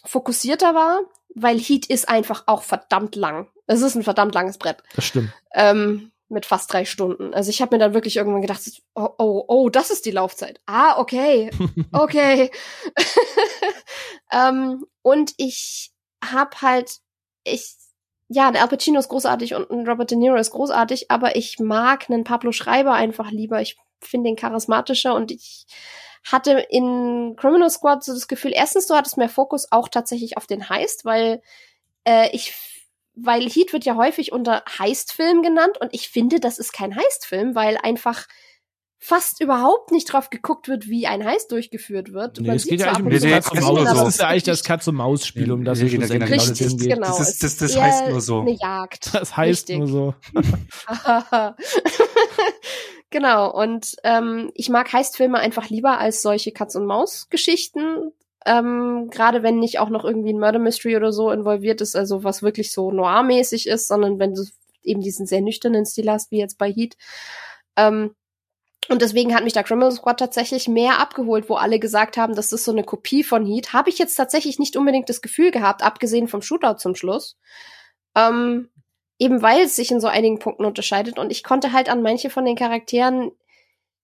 [0.03, 1.01] fokussierter war,
[1.33, 3.47] weil Heat ist einfach auch verdammt lang.
[3.67, 4.83] Es ist ein verdammt langes Brett.
[4.95, 5.31] Das stimmt.
[5.53, 7.33] Ähm, mit fast drei Stunden.
[7.33, 8.61] Also ich habe mir dann wirklich irgendwann gedacht,
[8.95, 10.59] oh, oh, oh, das ist die Laufzeit.
[10.65, 11.49] Ah, okay,
[11.93, 12.51] okay.
[14.31, 15.91] ähm, und ich
[16.23, 16.99] hab halt,
[17.43, 17.75] ich,
[18.27, 21.59] ja, der Al Pacino ist großartig und ein Robert De Niro ist großartig, aber ich
[21.59, 23.61] mag einen Pablo Schreiber einfach lieber.
[23.61, 25.65] Ich finde ihn charismatischer und ich
[26.23, 30.47] hatte in Criminal Squad so das Gefühl, erstens, du hattest mehr Fokus auch tatsächlich auf
[30.47, 31.41] den Heist, weil
[32.05, 32.53] äh, ich
[33.19, 37.55] weil Heat wird ja häufig unter Heistfilm genannt und ich finde, das ist kein Heistfilm,
[37.55, 38.27] weil einfach
[38.99, 42.39] fast überhaupt nicht drauf geguckt wird, wie ein Heist durchgeführt wird.
[42.39, 43.83] Nee, es geht ja eigentlich um das Katz und Maus.
[43.83, 46.77] Das ist ja eigentlich das Katz und Maus Spiel, um das es genau, genau, Richtig,
[46.77, 46.95] geht.
[46.95, 47.07] genau.
[47.07, 48.41] Das, ist, das, das heißt nur so.
[48.41, 49.13] Eine Jagd.
[49.13, 49.77] Das heißt Richtig.
[49.77, 50.15] nur so.
[53.09, 53.51] genau.
[53.51, 58.11] Und ähm, ich mag Heistfilme einfach lieber als solche Katz und Maus Geschichten.
[58.45, 62.23] Ähm, Gerade wenn nicht auch noch irgendwie ein Murder Mystery oder so involviert ist, also
[62.23, 64.43] was wirklich so noir-mäßig ist, sondern wenn du
[64.81, 66.97] eben diesen sehr nüchternen Stil hast, wie jetzt bei Heat.
[67.75, 68.15] Ähm,
[68.89, 72.53] und deswegen hat mich da Criminal Squad tatsächlich mehr abgeholt, wo alle gesagt haben, das
[72.53, 73.73] ist so eine Kopie von Heat.
[73.73, 77.37] Habe ich jetzt tatsächlich nicht unbedingt das Gefühl gehabt, abgesehen vom Shootout zum Schluss.
[78.15, 78.69] Ähm,
[79.19, 81.19] eben weil es sich in so einigen Punkten unterscheidet.
[81.19, 83.31] Und ich konnte halt an manche von den Charakteren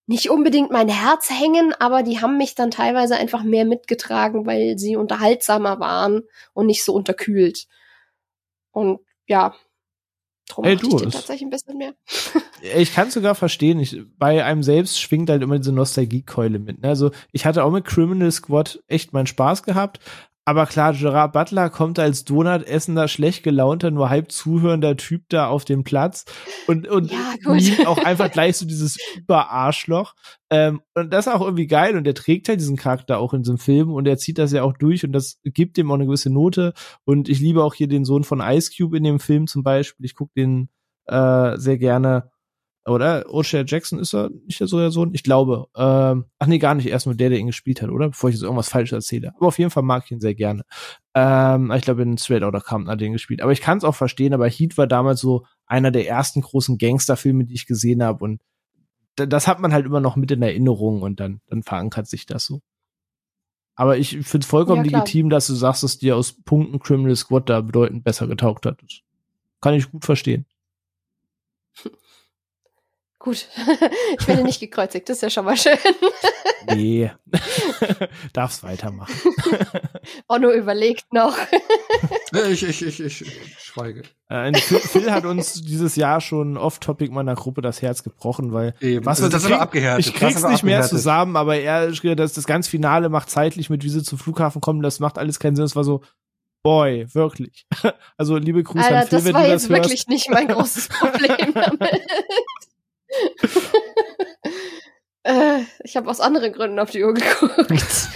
[0.06, 4.78] nicht unbedingt mein Herz hängen, aber die haben mich dann teilweise einfach mehr mitgetragen, weil
[4.78, 7.66] sie unterhaltsamer waren und nicht so unterkühlt.
[8.70, 9.54] Und ja,
[10.48, 11.94] Drum hey, du, ich den tatsächlich ein bisschen mehr.
[12.76, 13.80] ich kann sogar verstehen.
[13.80, 16.82] Ich, bei einem selbst schwingt halt immer diese Nostalgiekeule mit.
[16.82, 16.88] Ne?
[16.88, 20.00] Also ich hatte auch mit Criminal Squad echt meinen Spaß gehabt,
[20.46, 25.46] Aber klar, Gerard Butler kommt als Donut essender, schlecht gelaunter, nur halb zuhörender Typ da
[25.48, 26.26] auf dem Platz
[26.66, 30.14] und, und Ja, nimmt auch einfach gleich so dieses Überarschloch.
[30.50, 33.42] Ähm, und das ist auch irgendwie geil und er trägt halt diesen Charakter auch in
[33.42, 36.06] diesem Film und er zieht das ja auch durch und das gibt ihm auch eine
[36.06, 36.74] gewisse Note.
[37.04, 40.04] Und ich liebe auch hier den Sohn von Ice Cube in dem Film zum Beispiel.
[40.04, 40.68] Ich gucke den
[41.06, 42.30] äh, sehr gerne.
[42.86, 43.26] Oder?
[43.28, 45.14] O'Shea Jackson ist er nicht so der Sohn?
[45.14, 45.66] Ich glaube.
[45.74, 46.86] Ähm, ach nee, gar nicht.
[46.86, 48.08] Erst nur der, der ihn gespielt hat, oder?
[48.08, 49.32] Bevor ich jetzt irgendwas Falsches erzähle.
[49.36, 50.64] Aber auf jeden Fall mag ich ihn sehr gerne.
[51.14, 53.40] Ähm, ich glaube, in Straight Outta Compton hat er ihn gespielt.
[53.40, 56.76] Aber ich kann es auch verstehen, aber Heat war damals so einer der ersten großen
[56.76, 58.22] Gangsterfilme, die ich gesehen habe.
[58.22, 58.42] Und
[59.16, 62.44] das hat man halt immer noch mit in Erinnerung und dann, dann verankert sich das
[62.44, 62.60] so.
[63.76, 67.16] Aber ich finde es vollkommen Ja, legitim, dass du sagst, dass dir aus Punkten Criminal
[67.16, 68.80] Squad da bedeutend besser getaugt hat.
[68.82, 69.00] Das
[69.60, 70.46] kann ich gut verstehen.
[73.24, 73.48] Gut.
[74.20, 75.78] ich werde nicht gekreuzigt, das ist ja schon mal schön.
[76.74, 77.10] Nee.
[78.32, 79.14] Darf's weitermachen.
[80.40, 81.36] Nur überlegt noch.
[82.32, 84.02] Ich, ich, ich, ich, ich schweige.
[84.30, 88.74] Äh, Phil, Phil hat uns dieses Jahr schon off-topic meiner Gruppe das Herz gebrochen, weil
[88.80, 89.04] Eben.
[89.04, 90.06] was Also das ich ist krieg- abgehärtet.
[90.06, 90.88] Ich krieg's nicht mehr abgehärtet.
[90.88, 94.62] zusammen, aber er schrieb, dass das ganze Finale macht zeitlich mit, wie sie zum Flughafen
[94.62, 95.66] kommen, das macht alles keinen Sinn.
[95.66, 96.00] Es war so,
[96.62, 97.66] boy, wirklich.
[98.16, 99.82] Also liebe Grüße an Alter, Phil, das wenn war du jetzt das hörst.
[99.90, 102.00] wirklich nicht mein großes Problem damit.
[105.24, 107.70] äh, ich habe aus anderen Gründen auf die Uhr geguckt.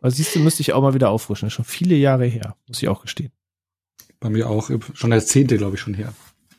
[0.00, 1.46] Aber siehst du, müsste ich auch mal wieder auffrischen.
[1.46, 3.32] Das ist schon viele Jahre her, muss ich auch gestehen.
[4.20, 4.70] Bei mir auch.
[4.92, 6.12] Schon der zehnte, glaube ich, schon her.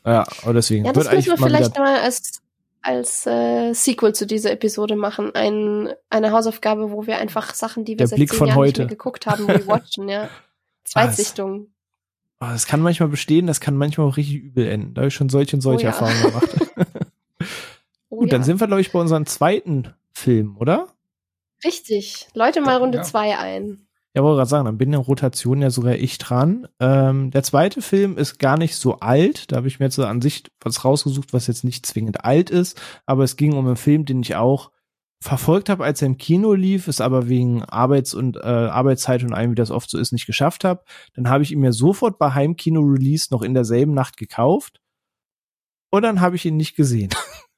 [0.04, 0.84] Ja, aber deswegen.
[0.84, 2.40] ja, wird das müssen wir mal vielleicht mal als,
[2.80, 5.32] als äh, Sequel zu dieser Episode machen.
[5.34, 8.60] Ein, eine Hausaufgabe, wo wir einfach Sachen, die wir Der seit Blick zehn von Jahren
[8.62, 8.80] nicht heute.
[8.82, 10.28] mehr geguckt haben, rewatchen, ja.
[10.84, 11.68] Zweitsichtung.
[12.40, 14.94] Oh, das kann manchmal bestehen, das kann manchmal auch richtig übel enden.
[14.94, 15.94] Da habe ich schon solche und solche Oh ja.
[15.96, 16.56] Erfahrungen gemacht.
[18.08, 18.38] Oh, Gut, ja.
[18.38, 20.86] dann sind wir, glaube ich, bei unserem zweiten Film, oder?
[21.64, 22.28] Richtig.
[22.34, 23.02] Leute mal Runde Ja.
[23.04, 23.86] zwei ein.
[24.14, 26.68] Ja, wollte gerade sagen, dann bin in der Rotation ja sogar ich dran.
[26.80, 29.50] Ähm, der zweite Film ist gar nicht so alt.
[29.52, 32.48] Da habe ich mir jetzt so an sich was rausgesucht, was jetzt nicht zwingend alt
[32.48, 32.80] ist.
[33.04, 34.70] Aber es ging um einen Film, den ich auch
[35.20, 39.32] verfolgt habe, als er im Kino lief, es aber wegen Arbeits- und äh, Arbeitszeit und
[39.32, 40.84] allem, wie das oft so ist, nicht geschafft habe.
[41.14, 44.80] Dann habe ich ihn mir sofort bei Heimkino-Release noch in derselben Nacht gekauft.
[45.90, 47.10] Und dann habe ich ihn nicht gesehen.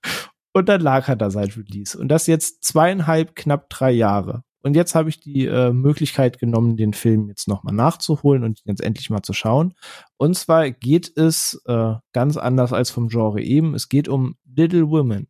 [0.52, 1.98] und dann lag er da seit Release.
[1.98, 4.44] Und das jetzt zweieinhalb, knapp drei Jahre.
[4.62, 8.70] Und jetzt habe ich die äh, Möglichkeit genommen, den Film jetzt nochmal nachzuholen und ihn
[8.70, 9.74] jetzt endlich mal zu schauen.
[10.16, 13.74] Und zwar geht es äh, ganz anders als vom Genre eben.
[13.74, 15.28] Es geht um Little Women.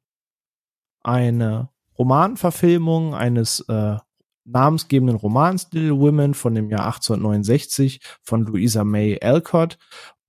[1.02, 1.68] Eine
[1.98, 3.96] Romanverfilmung eines äh,
[4.44, 9.78] namensgebenden Romans Little Women von dem Jahr 1869 von Louisa May Alcott.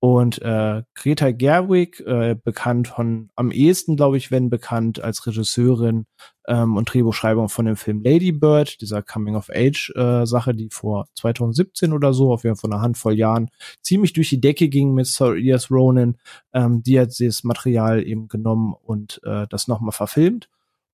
[0.02, 6.06] Und äh, Greta Gerwig, äh, bekannt von, am ehesten, glaube ich, wenn bekannt als Regisseurin
[6.48, 12.32] ähm, und Drehbuchschreibung von dem Film Lady Bird, dieser Coming-of-Age-Sache, die vor 2017 oder so,
[12.32, 13.50] auf jeden Fall vor einer Handvoll Jahren,
[13.82, 16.16] ziemlich durch die Decke ging mit Saoirse Ronan.
[16.54, 20.48] Ähm, die hat das Material eben genommen und äh, das nochmal verfilmt.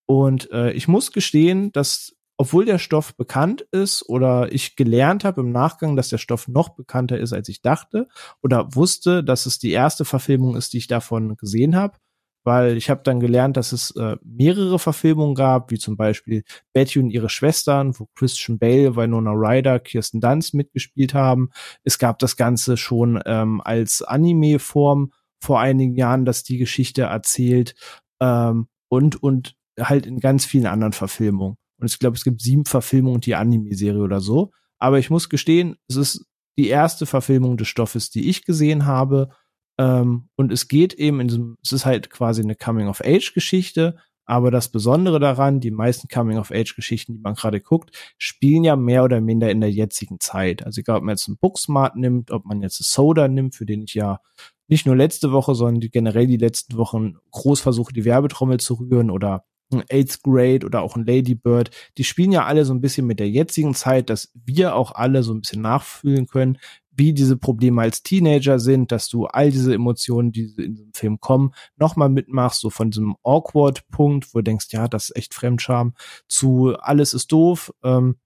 [0.06, 5.40] Und äh, ich muss gestehen, dass obwohl der Stoff bekannt ist oder ich gelernt habe
[5.40, 8.08] im Nachgang, dass der Stoff noch bekannter ist, als ich dachte
[8.42, 11.96] oder wusste, dass es die erste Verfilmung ist, die ich davon gesehen habe,
[12.44, 16.98] weil ich habe dann gelernt, dass es äh, mehrere Verfilmungen gab, wie zum Beispiel Betty
[16.98, 21.50] und ihre Schwestern, wo Christian Bale, Winona Ryder, Kirsten Dunst mitgespielt haben.
[21.84, 25.10] Es gab das Ganze schon ähm, als Anime-Form
[25.42, 27.74] vor einigen Jahren, dass die Geschichte erzählt
[28.20, 31.56] ähm, und und halt in ganz vielen anderen Verfilmungen.
[31.78, 34.50] Und ich glaube, es gibt sieben Verfilmungen die Anime-Serie oder so.
[34.78, 36.26] Aber ich muss gestehen, es ist
[36.58, 39.30] die erste Verfilmung des Stoffes, die ich gesehen habe.
[39.78, 43.96] Ähm, und es geht eben in diesem, es ist halt quasi eine Coming-of-Age-Geschichte.
[44.28, 49.20] Aber das Besondere daran, die meisten Coming-of-Age-Geschichten, die man gerade guckt, spielen ja mehr oder
[49.20, 50.64] minder in der jetzigen Zeit.
[50.64, 53.66] Also egal, ob man jetzt einen Booksmart nimmt, ob man jetzt einen Soda nimmt, für
[53.66, 54.18] den ich ja
[54.66, 59.12] nicht nur letzte Woche, sondern generell die letzten Wochen groß versuche, die Werbetrommel zu rühren
[59.12, 62.80] oder ein Eighth Grade oder auch ein Lady Bird, die spielen ja alle so ein
[62.80, 66.58] bisschen mit der jetzigen Zeit, dass wir auch alle so ein bisschen nachfühlen können,
[66.96, 71.20] wie diese Probleme als Teenager sind, dass du all diese Emotionen, die in diesem Film
[71.20, 75.94] kommen, nochmal mitmachst, so von diesem Awkward-Punkt, wo du denkst, ja, das ist echt Fremdscham,
[76.26, 78.16] zu alles ist doof, ähm,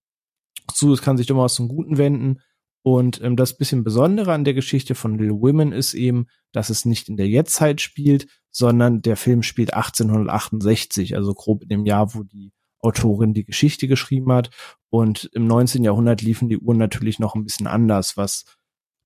[0.73, 2.41] zu es kann sich doch mal was zum Guten wenden.
[2.83, 6.85] Und ähm, das bisschen Besondere an der Geschichte von Little Women ist eben, dass es
[6.85, 12.15] nicht in der Jetztzeit spielt, sondern der Film spielt 1868, also grob in dem Jahr,
[12.15, 14.51] wo die Autorin die Geschichte geschrieben hat.
[14.89, 15.85] Und im 19.
[15.85, 18.45] Jahrhundert liefen die Uhren natürlich noch ein bisschen anders, was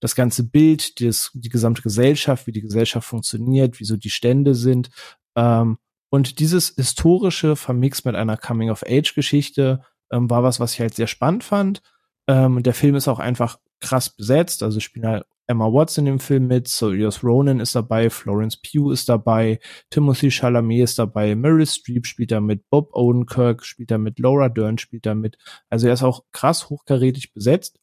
[0.01, 4.55] das ganze Bild, das, die gesamte Gesellschaft, wie die Gesellschaft funktioniert, wie so die Stände
[4.55, 4.91] sind.
[5.37, 5.79] Ähm,
[6.11, 9.83] und dieses historische vermixt mit einer Coming-of-Age-Geschichte
[10.13, 11.83] ähm, war was, was ich halt sehr spannend fand.
[12.29, 14.63] Ähm, der Film ist auch einfach krass besetzt.
[14.63, 19.09] Also spielen halt Emma Watson im Film mit, Saoirse Ronan ist dabei, Florence Pugh ist
[19.09, 24.19] dabei, Timothy Chalamet ist dabei, Meryl Streep spielt da mit, Bob Odenkirk spielt da mit,
[24.19, 25.37] Laura Dern spielt da mit.
[25.69, 27.79] Also er ist auch krass hochkarätig besetzt.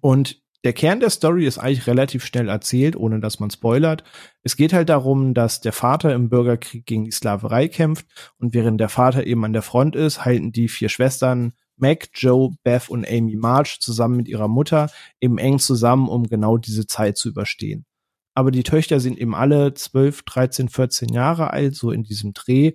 [0.00, 4.02] Und der Kern der Story ist eigentlich relativ schnell erzählt, ohne dass man spoilert.
[4.42, 8.06] Es geht halt darum, dass der Vater im Bürgerkrieg gegen die Sklaverei kämpft
[8.38, 12.56] und während der Vater eben an der Front ist, halten die vier Schwestern Mac, Joe,
[12.62, 14.90] Beth und Amy March zusammen mit ihrer Mutter
[15.20, 17.84] eben eng zusammen, um genau diese Zeit zu überstehen.
[18.34, 22.72] Aber die Töchter sind eben alle 12, 13, 14 Jahre alt, so in diesem Dreh.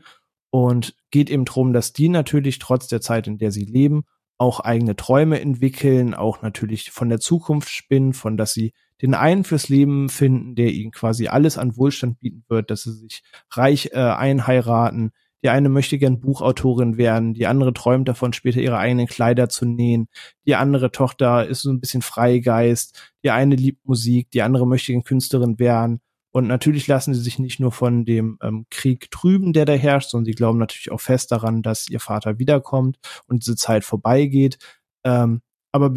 [0.49, 4.03] Und geht eben darum, dass die natürlich trotz der Zeit, in der sie leben,
[4.37, 8.73] auch eigene Träume entwickeln, auch natürlich von der Zukunft spinnen, von dass sie
[9.03, 12.93] den einen fürs Leben finden, der ihnen quasi alles an Wohlstand bieten wird, dass sie
[12.93, 15.11] sich reich äh, einheiraten,
[15.43, 19.65] die eine möchte gern Buchautorin werden, die andere träumt davon, später ihre eigenen Kleider zu
[19.65, 20.07] nähen,
[20.45, 24.91] die andere Tochter ist so ein bisschen Freigeist, die eine liebt Musik, die andere möchte
[24.91, 26.01] gern Künstlerin werden.
[26.33, 30.11] Und natürlich lassen sie sich nicht nur von dem ähm, Krieg trüben, der da herrscht,
[30.11, 34.57] sondern sie glauben natürlich auch fest daran, dass ihr Vater wiederkommt und diese Zeit vorbeigeht.
[35.03, 35.41] Ähm,
[35.73, 35.93] aber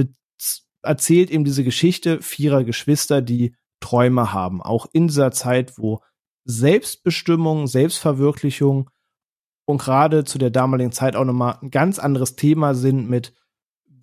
[0.82, 6.02] erzählt eben diese Geschichte vierer Geschwister, die Träume haben, auch in dieser Zeit, wo
[6.44, 8.90] Selbstbestimmung, Selbstverwirklichung
[9.64, 13.34] und gerade zu der damaligen Zeit auch nochmal ein ganz anderes Thema sind mit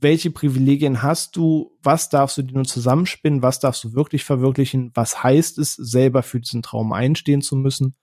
[0.02, 4.92] welche Privilegien hast du, was darfst du dir nur zusammenspinnen, was darfst du wirklich verwirklichen,
[4.96, 7.96] was heißt es, selber für diesen Traum einstehen zu müssen.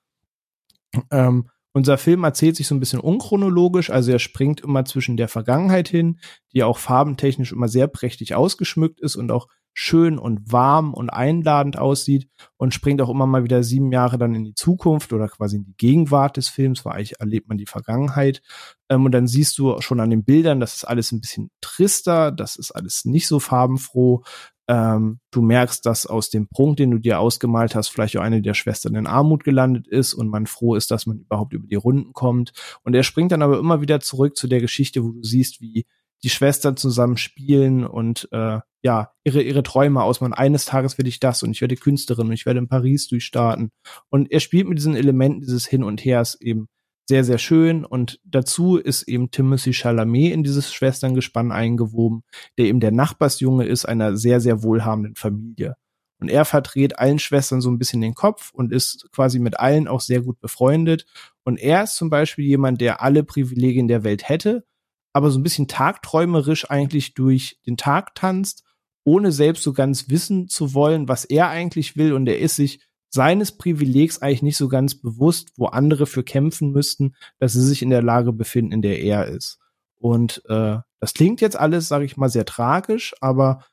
[1.11, 5.29] Ähm, unser Film erzählt sich so ein bisschen unchronologisch, also er springt immer zwischen der
[5.29, 6.21] Vergangenheit hin,
[6.53, 9.49] die auch farbentechnisch immer sehr prächtig ausgeschmückt ist und auch
[9.81, 14.35] schön und warm und einladend aussieht und springt auch immer mal wieder sieben Jahre dann
[14.35, 17.67] in die Zukunft oder quasi in die Gegenwart des Films, weil eigentlich erlebt man die
[17.67, 18.43] Vergangenheit.
[18.89, 22.33] Ähm, und dann siehst du schon an den Bildern, das ist alles ein bisschen trister,
[22.33, 24.25] das ist alles nicht so farbenfroh.
[24.67, 28.43] Ähm, du merkst, dass aus dem Prunk, den du dir ausgemalt hast, vielleicht auch eine
[28.43, 31.77] der Schwestern in Armut gelandet ist und man froh ist, dass man überhaupt über die
[31.77, 32.53] Runden kommt.
[32.83, 35.87] Und er springt dann aber immer wieder zurück zu der Geschichte, wo du siehst, wie
[36.23, 40.35] die Schwestern zusammen spielen und äh, ja, ihre, ihre Träume ausmachen.
[40.35, 43.71] Eines Tages werde ich das und ich werde Künstlerin und ich werde in Paris durchstarten.
[44.09, 46.69] Und er spielt mit diesen Elementen dieses Hin und Hers eben
[47.09, 47.85] sehr, sehr schön.
[47.85, 52.23] Und dazu ist eben Timothy Chalamet in dieses Schwesterngespann eingewoben,
[52.59, 55.77] der eben der Nachbarsjunge ist einer sehr, sehr wohlhabenden Familie.
[56.21, 59.87] Und er verdreht allen Schwestern so ein bisschen den Kopf und ist quasi mit allen
[59.87, 61.07] auch sehr gut befreundet.
[61.45, 64.65] Und er ist zum Beispiel jemand, der alle Privilegien der Welt hätte,
[65.13, 68.65] aber so ein bisschen tagträumerisch eigentlich durch den Tag tanzt,
[69.05, 72.13] ohne selbst so ganz wissen zu wollen, was er eigentlich will.
[72.13, 72.81] Und er ist sich
[73.11, 77.83] seines Privilegs eigentlich nicht so ganz bewusst, wo andere für kämpfen müssten, dass sie sich
[77.83, 79.59] in der Lage befinden, in der er ist.
[79.97, 83.65] Und äh, das klingt jetzt alles, sage ich mal, sehr tragisch, aber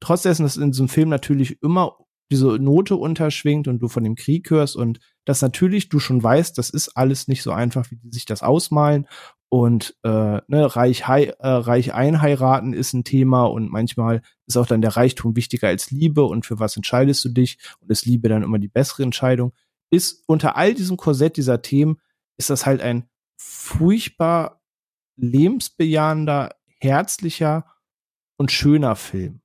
[0.00, 1.96] trotz dessen, dass in diesem Film natürlich immer
[2.30, 6.56] diese Note unterschwingt und du von dem Krieg hörst und dass natürlich du schon weißt,
[6.56, 9.06] das ist alles nicht so einfach, wie die sich das ausmalen
[9.54, 14.66] und äh, ne, reich, hei, äh, reich einheiraten ist ein Thema und manchmal ist auch
[14.66, 18.28] dann der Reichtum wichtiger als Liebe und für was entscheidest du dich und ist Liebe
[18.28, 19.52] dann immer die bessere Entscheidung.
[19.92, 22.00] Ist unter all diesem Korsett dieser Themen
[22.36, 24.60] ist das halt ein furchtbar
[25.14, 27.64] lebensbejahender, herzlicher
[28.36, 29.40] und schöner Film.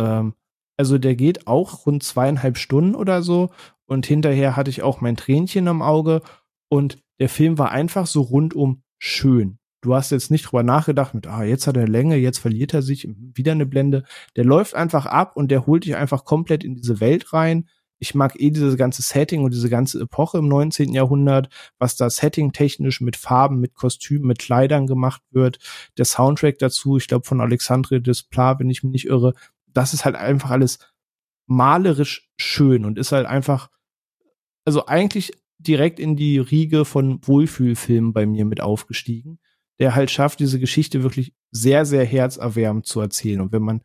[0.00, 0.32] Ähm,
[0.78, 3.50] also der geht auch rund zweieinhalb Stunden oder so
[3.84, 6.22] und hinterher hatte ich auch mein Tränchen im Auge
[6.70, 9.58] und der Film war einfach so rundum schön.
[9.80, 12.82] Du hast jetzt nicht drüber nachgedacht mit, ah, jetzt hat er Länge, jetzt verliert er
[12.82, 14.04] sich, wieder eine Blende.
[14.36, 17.68] Der läuft einfach ab und der holt dich einfach komplett in diese Welt rein.
[17.98, 20.92] Ich mag eh dieses ganze Setting und diese ganze Epoche im 19.
[20.92, 21.48] Jahrhundert,
[21.80, 25.58] was da Setting technisch mit Farben, mit Kostümen, mit Kleidern gemacht wird.
[25.98, 29.34] Der Soundtrack dazu, ich glaube von Alexandre Desplat, wenn ich mich nicht irre,
[29.66, 30.78] das ist halt einfach alles
[31.46, 33.68] malerisch schön und ist halt einfach,
[34.64, 35.32] also eigentlich
[35.66, 39.38] direkt in die Riege von Wohlfühlfilmen bei mir mit aufgestiegen,
[39.78, 43.40] der halt schafft, diese Geschichte wirklich sehr, sehr herzerwärmend zu erzählen.
[43.40, 43.82] Und wenn man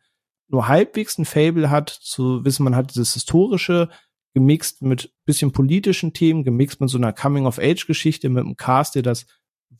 [0.48, 3.88] nur halbwegs ein Fable hat, zu wissen, man hat dieses historische
[4.34, 9.26] gemixt mit bisschen politischen Themen, gemixt mit so einer Coming-of-Age-Geschichte, mit einem Cast, der das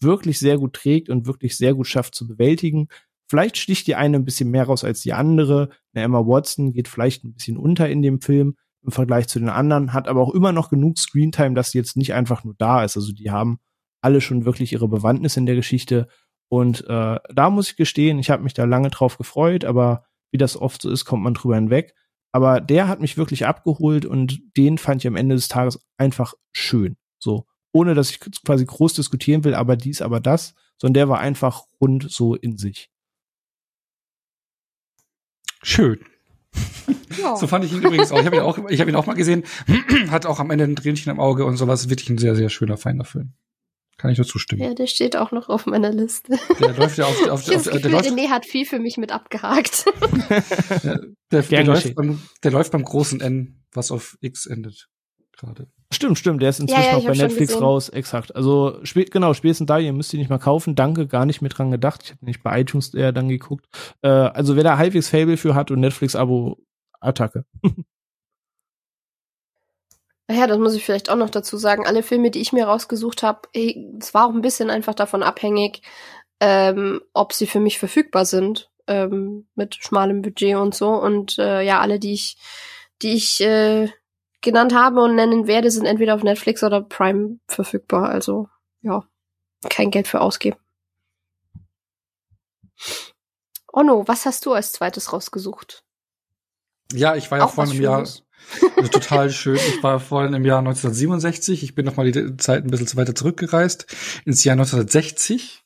[0.00, 2.88] wirklich sehr gut trägt und wirklich sehr gut schafft zu bewältigen.
[3.28, 5.70] Vielleicht sticht die eine ein bisschen mehr raus als die andere.
[5.92, 9.48] Eine Emma Watson geht vielleicht ein bisschen unter in dem Film im Vergleich zu den
[9.48, 12.84] anderen, hat aber auch immer noch genug Screentime, dass sie jetzt nicht einfach nur da
[12.84, 12.96] ist.
[12.96, 13.58] Also die haben
[14.00, 16.08] alle schon wirklich ihre Bewandtnis in der Geschichte.
[16.48, 20.38] Und äh, da muss ich gestehen, ich habe mich da lange drauf gefreut, aber wie
[20.38, 21.94] das oft so ist, kommt man drüber hinweg.
[22.32, 26.34] Aber der hat mich wirklich abgeholt und den fand ich am Ende des Tages einfach
[26.52, 26.96] schön.
[27.18, 31.18] So, ohne dass ich quasi groß diskutieren will, aber dies, aber das, sondern der war
[31.18, 32.90] einfach rund so in sich.
[35.62, 35.98] Schön.
[37.20, 37.34] Ja.
[37.34, 38.20] So fand ich ihn übrigens auch.
[38.20, 39.42] Ich habe ihn auch, ich habe ihn auch mal gesehen.
[40.10, 41.88] Hat auch am Ende ein Tränchen im Auge und sowas.
[41.88, 43.32] Wirklich ein sehr, sehr schöner, feiner Film.
[43.96, 44.62] Kann ich nur zustimmen.
[44.62, 46.38] Ja, der steht auch noch auf meiner Liste.
[46.60, 48.10] Der läuft ja auf, auf, auf, auf der Gefühl, läuft.
[48.10, 49.86] René hat viel für mich mit abgehakt.
[50.30, 51.00] der,
[51.32, 54.88] der, der läuft beim, der läuft beim großen N, was auf X endet.
[55.32, 55.68] Gerade.
[55.90, 56.42] Stimmt, stimmt.
[56.42, 58.36] Der ist inzwischen ja, ja, auch bei Netflix raus, exakt.
[58.36, 60.74] Also spät, genau, spätestens da, ihr müsst ihn nicht mal kaufen.
[60.74, 62.02] Danke, gar nicht mit dran gedacht.
[62.04, 63.66] Ich habe nicht bei iTunes eher dann geguckt.
[64.02, 66.58] Äh, also wer da halbwegs Fable für hat und Netflix-Abo,
[67.00, 67.44] Attacke.
[70.30, 71.86] Ja, das muss ich vielleicht auch noch dazu sagen.
[71.86, 75.80] Alle Filme, die ich mir rausgesucht habe, es war auch ein bisschen einfach davon abhängig,
[76.38, 80.90] ähm, ob sie für mich verfügbar sind ähm, mit schmalem Budget und so.
[80.90, 82.36] Und äh, ja, alle, die ich,
[83.00, 83.88] die ich äh,
[84.40, 88.08] genannt habe und nennen werde, sind entweder auf Netflix oder Prime verfügbar.
[88.08, 88.48] Also
[88.82, 89.04] ja,
[89.68, 90.58] kein Geld für ausgeben.
[93.72, 95.84] Onno, was hast du als zweites rausgesucht?
[96.92, 98.22] Ja, ich war ja vor einem Jahr also
[98.90, 99.56] total schön.
[99.56, 101.62] Ich war vorhin im Jahr 1967.
[101.62, 103.86] Ich bin noch mal die Zeit ein bisschen weiter zurückgereist
[104.24, 105.64] ins Jahr 1960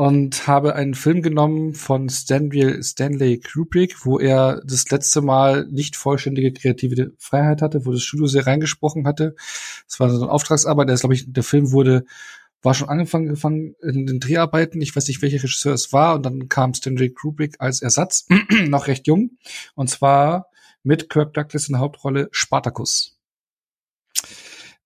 [0.00, 5.94] und habe einen Film genommen von Stanley, Stanley Kubrick, wo er das letzte Mal nicht
[5.94, 9.34] vollständige kreative Freiheit hatte, wo das Studio sehr reingesprochen hatte.
[9.86, 10.88] Es war so eine Auftragsarbeit.
[10.88, 12.06] Der, ist, glaube ich, der Film wurde
[12.62, 14.80] war schon angefangen gefangen in den Dreharbeiten.
[14.80, 16.14] Ich weiß nicht, welcher Regisseur es war.
[16.14, 18.26] Und dann kam Stanley Kubrick als Ersatz,
[18.68, 19.32] noch recht jung.
[19.74, 20.46] Und zwar
[20.82, 23.19] mit Kirk Douglas in der Hauptrolle Spartacus.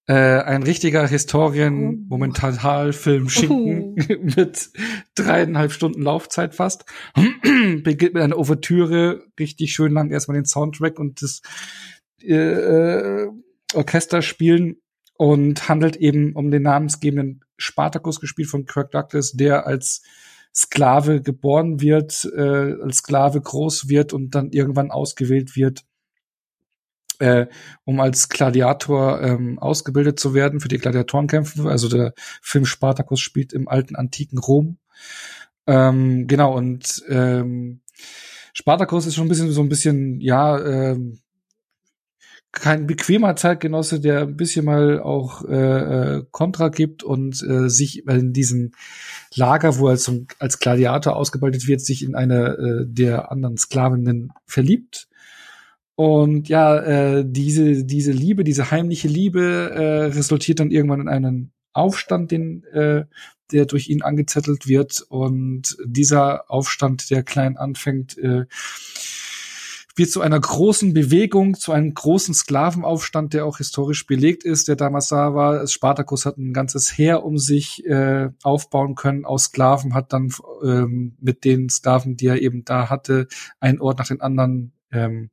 [0.06, 3.94] Äh, ein richtiger Historien momentan Film Schinken
[4.36, 4.70] mit
[5.14, 6.84] dreieinhalb Stunden Laufzeit fast.
[7.82, 11.40] Beginnt mit einer Ouvertüre, richtig schön lang erstmal den Soundtrack und das
[12.22, 13.30] äh, äh,
[13.72, 14.76] Orchester spielen
[15.16, 20.02] und handelt eben um den namensgebenden Spartacus, gespielt von Kirk Douglas, der als
[20.54, 25.84] Sklave geboren wird, äh, als Sklave groß wird und dann irgendwann ausgewählt wird,
[27.18, 27.46] äh,
[27.84, 31.68] um als Gladiator ähm, ausgebildet zu werden für die Gladiatorenkämpfe.
[31.68, 34.78] Also der Film Spartacus spielt im alten antiken Rom.
[35.66, 37.80] Ähm, genau, und ähm,
[38.52, 41.18] Spartacus ist schon ein bisschen so ein bisschen, ja, ähm,
[42.54, 48.06] kein bequemer Zeitgenosse, der ein bisschen mal auch äh, äh, Kontra gibt und äh, sich
[48.06, 48.72] in diesem
[49.34, 54.32] Lager, wo er zum, als Gladiator ausgebildet wird, sich in eine äh, der anderen Sklavinnen
[54.46, 55.08] verliebt.
[55.96, 61.52] Und ja, äh, diese, diese Liebe, diese heimliche Liebe äh, resultiert dann irgendwann in einen
[61.72, 63.04] Aufstand, den, äh,
[63.52, 65.04] der durch ihn angezettelt wird.
[65.08, 68.46] Und dieser Aufstand, der klein anfängt, äh,
[69.96, 74.74] wird zu einer großen Bewegung, zu einem großen Sklavenaufstand, der auch historisch belegt ist, der
[74.74, 75.66] damals da war.
[75.68, 80.32] Spartacus hat ein ganzes Heer um sich äh, aufbauen können aus Sklaven, hat dann
[80.64, 83.28] ähm, mit den Sklaven, die er eben da hatte,
[83.60, 85.30] einen Ort nach den anderen ähm,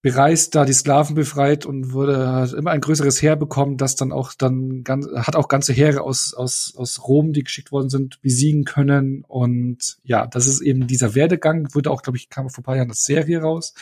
[0.00, 4.12] bereist, da die Sklaven befreit und wurde hat immer ein größeres Heer bekommen, das dann
[4.12, 8.20] auch dann ganz, hat auch ganze Heere aus aus aus Rom, die geschickt worden sind,
[8.22, 9.24] besiegen können.
[9.26, 12.76] Und ja, das ist eben dieser Werdegang, wurde auch glaube ich kam vor ein paar
[12.76, 13.74] Jahren das Serie raus.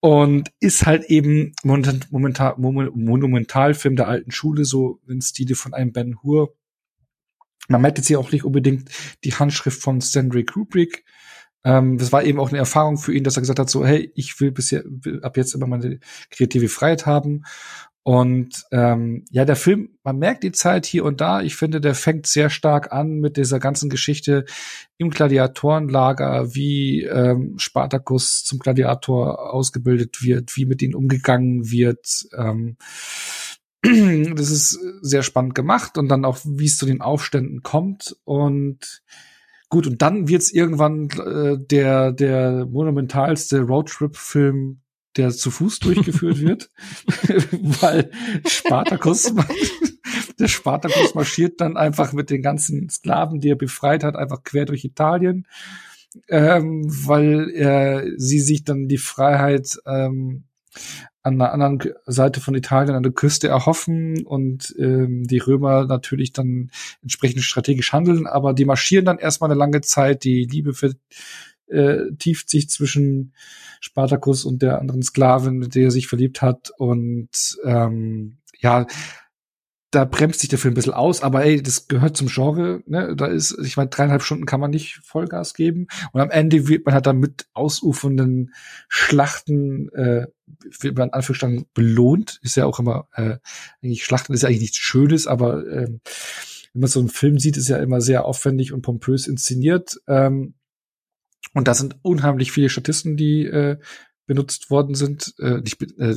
[0.00, 6.22] Und ist halt eben momentan Monumentalfilm der alten Schule so im Stile von einem Ben
[6.22, 6.54] Hur.
[7.68, 8.90] Man merkt jetzt hier auch nicht unbedingt
[9.24, 11.04] die Handschrift von Stanley Kubrick,
[11.66, 14.12] ähm, das war eben auch eine Erfahrung für ihn, dass er gesagt hat, so, hey,
[14.14, 14.84] ich will bisher
[15.22, 15.98] ab jetzt immer meine
[16.30, 17.42] kreative Freiheit haben.
[18.04, 21.42] Und ähm, ja, der Film, man merkt die Zeit hier und da.
[21.42, 24.44] Ich finde, der fängt sehr stark an mit dieser ganzen Geschichte
[24.96, 32.28] im Gladiatorenlager, wie ähm, Spartacus zum Gladiator ausgebildet wird, wie mit ihnen umgegangen wird.
[32.38, 32.76] Ähm,
[33.82, 38.14] das ist sehr spannend gemacht und dann auch, wie es zu den Aufständen kommt.
[38.22, 39.02] Und
[39.68, 44.80] Gut, und dann wird's irgendwann äh, der, der monumentalste Roadtrip-Film,
[45.16, 46.70] der zu Fuß durchgeführt wird,
[47.80, 48.10] weil
[48.46, 49.34] Spartacus,
[50.38, 54.66] der Spartacus marschiert dann einfach mit den ganzen Sklaven, die er befreit hat, einfach quer
[54.66, 55.48] durch Italien,
[56.28, 60.44] ähm, weil er sie sich dann die Freiheit ähm,
[61.26, 66.32] an der anderen Seite von Italien an der Küste erhoffen und ähm, die Römer natürlich
[66.32, 66.70] dann
[67.02, 71.02] entsprechend strategisch handeln, aber die marschieren dann erstmal eine lange Zeit, die Liebe vertieft
[71.68, 73.32] äh, sich zwischen
[73.80, 76.70] Spartacus und der anderen Sklavin, mit der er sich verliebt hat.
[76.78, 78.86] Und ähm, ja,
[79.96, 83.16] da bremst sich der Film ein bisschen aus, aber ey, das gehört zum Genre, ne?
[83.16, 85.86] Da ist, ich meine, dreieinhalb Stunden kann man nicht Vollgas geben.
[86.12, 88.52] Und am Ende wird man halt dann mit ausufernden
[88.88, 90.26] Schlachten, äh,
[90.80, 92.40] wird man in Anführungsstrichen belohnt.
[92.42, 93.38] Ist ja auch immer, äh,
[93.82, 96.02] eigentlich Schlachten ist ja eigentlich nichts Schönes, aber ähm,
[96.74, 99.98] wenn man so einen Film sieht, ist ja immer sehr aufwendig und pompös inszeniert.
[100.06, 100.52] Ähm,
[101.54, 103.78] Und da sind unheimlich viele Statisten, die äh,
[104.26, 106.16] benutzt worden sind, äh, nicht, äh,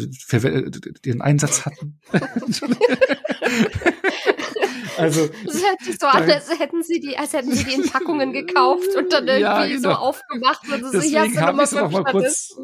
[1.06, 2.02] den Einsatz hatten.
[4.98, 7.90] also das hört sich so an, als hätten sie die, als hätten sie die in
[7.90, 9.82] Packungen gekauft und dann irgendwie ja, genau.
[9.82, 12.56] so aufgemacht und so Deswegen habe ich noch mal kurz,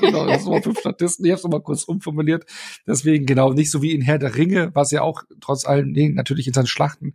[0.00, 1.24] genau, das sind fünf Statisten.
[1.24, 2.44] Ich habe es noch mal kurz umformuliert.
[2.86, 6.14] Deswegen genau nicht so wie in Herr der Ringe, was ja auch trotz allen Dingen
[6.14, 7.14] natürlich in seinen Schlachten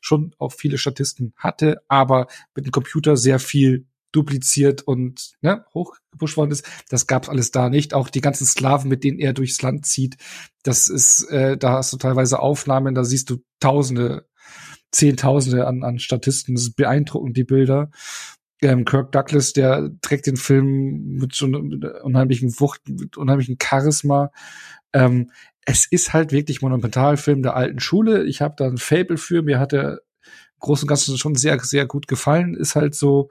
[0.00, 6.36] schon auch viele Statisten hatte, aber mit dem Computer sehr viel dupliziert und ne, hochgepusht
[6.36, 6.68] worden ist.
[6.88, 7.94] Das gab's alles da nicht.
[7.94, 10.16] Auch die ganzen Sklaven, mit denen er durchs Land zieht,
[10.62, 14.26] das ist, äh, da hast du teilweise Aufnahmen, da siehst du Tausende,
[14.90, 16.54] Zehntausende an, an Statisten.
[16.54, 17.90] Das ist beeindruckend, die Bilder.
[18.60, 24.30] Ähm, Kirk Douglas, der trägt den Film mit so einem unheimlichen Wucht, mit unheimlichen Charisma.
[24.92, 25.30] Ähm,
[25.64, 28.24] es ist halt wirklich Monumentalfilm der alten Schule.
[28.24, 29.42] Ich habe da ein Fable für.
[29.42, 30.00] Mir hat der
[30.58, 32.54] Großen und Ganzen schon sehr, sehr gut gefallen.
[32.54, 33.30] Ist halt so,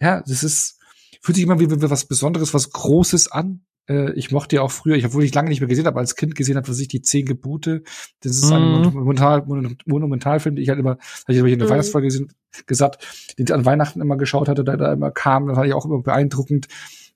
[0.00, 0.78] ja, das ist,
[1.20, 3.64] fühlt sich immer wie, wie was Besonderes, was Großes an.
[3.88, 6.16] Äh, ich mochte ja auch früher, ich obwohl ich lange nicht mehr gesehen habe, als
[6.16, 7.82] Kind gesehen habe, was ich die zehn Gebote.
[8.20, 8.52] Das ist mhm.
[8.52, 9.44] ein Monumental,
[9.86, 10.98] Monumentalfilm, den ich halt immer,
[11.28, 11.72] habe ich in der mhm.
[11.72, 12.32] Weihnachtsfolge gesehen,
[12.66, 15.74] gesagt, den ich an Weihnachten immer geschaut hatte, der da immer kam, das fand ich
[15.74, 16.68] auch immer beeindruckend.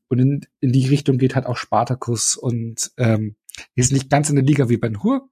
[0.09, 3.37] Und in, in die Richtung geht halt auch Spartacus und ähm,
[3.75, 5.29] ist nicht ganz in der Liga wie Ben Hur,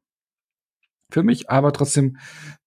[1.13, 2.17] für mich, aber trotzdem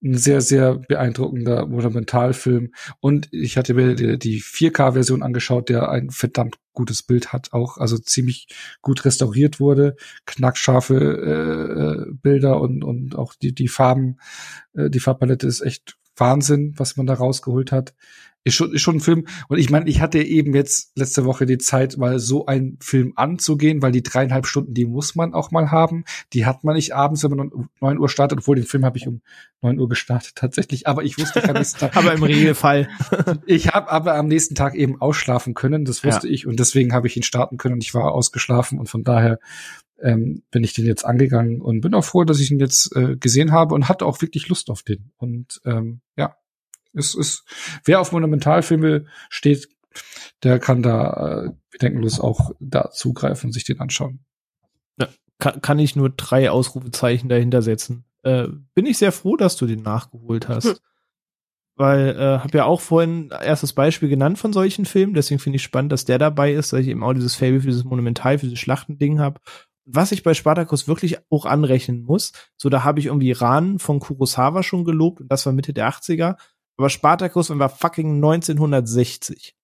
[0.02, 2.72] ein sehr, sehr beeindruckender Monumentalfilm.
[3.00, 7.78] Und ich hatte mir die, die 4K-Version angeschaut, der ein verdammt gutes Bild hat, auch
[7.78, 8.48] also ziemlich
[8.82, 9.96] gut restauriert wurde,
[10.26, 14.18] knackscharfe äh, Bilder und und auch die die Farben,
[14.74, 17.94] äh, die Farbpalette ist echt Wahnsinn, was man da rausgeholt hat
[18.46, 19.26] ist schon, ist schon ein Film.
[19.48, 23.12] Und ich meine, ich hatte eben jetzt letzte Woche die Zeit, mal so einen Film
[23.16, 26.04] anzugehen, weil die dreieinhalb Stunden, die muss man auch mal haben.
[26.32, 28.98] Die hat man nicht abends, wenn man um neun Uhr startet, obwohl den Film habe
[28.98, 29.20] ich um
[29.62, 30.86] neun Uhr gestartet tatsächlich.
[30.86, 31.96] Aber ich wusste, am nächsten Tag.
[31.96, 32.88] aber im Regelfall.
[33.46, 35.84] ich habe aber am nächsten Tag eben ausschlafen können.
[35.84, 36.32] Das wusste ja.
[36.32, 39.40] ich und deswegen habe ich ihn starten können und ich war ausgeschlafen und von daher
[40.00, 43.16] ähm, bin ich den jetzt angegangen und bin auch froh, dass ich ihn jetzt äh,
[43.16, 45.10] gesehen habe und hatte auch wirklich Lust auf den.
[45.16, 46.36] Und ähm, ja,
[46.96, 47.44] es ist,
[47.84, 49.68] wer auf Monumentalfilme steht,
[50.42, 54.20] der kann da äh, bedenkenlos auch da zugreifen und sich den anschauen.
[54.98, 55.08] Ja,
[55.38, 58.04] kann, kann ich nur drei Ausrufezeichen dahinter setzen.
[58.22, 60.66] Äh, bin ich sehr froh, dass du den nachgeholt hast.
[60.66, 60.76] Hm.
[61.78, 65.62] Weil, äh, habe ja auch vorhin erstes Beispiel genannt von solchen Filmen, deswegen finde ich
[65.62, 68.46] spannend, dass der dabei ist, dass ich eben auch dieses Fable für dieses Monumental, für
[68.46, 69.40] dieses Schlachtending habe.
[69.84, 74.00] Was ich bei Spartacus wirklich auch anrechnen muss, so da habe ich irgendwie Iran von
[74.00, 76.36] Kurosawa schon gelobt und das war Mitte der 80er.
[76.76, 79.54] Aber Spartacus war fucking 1960.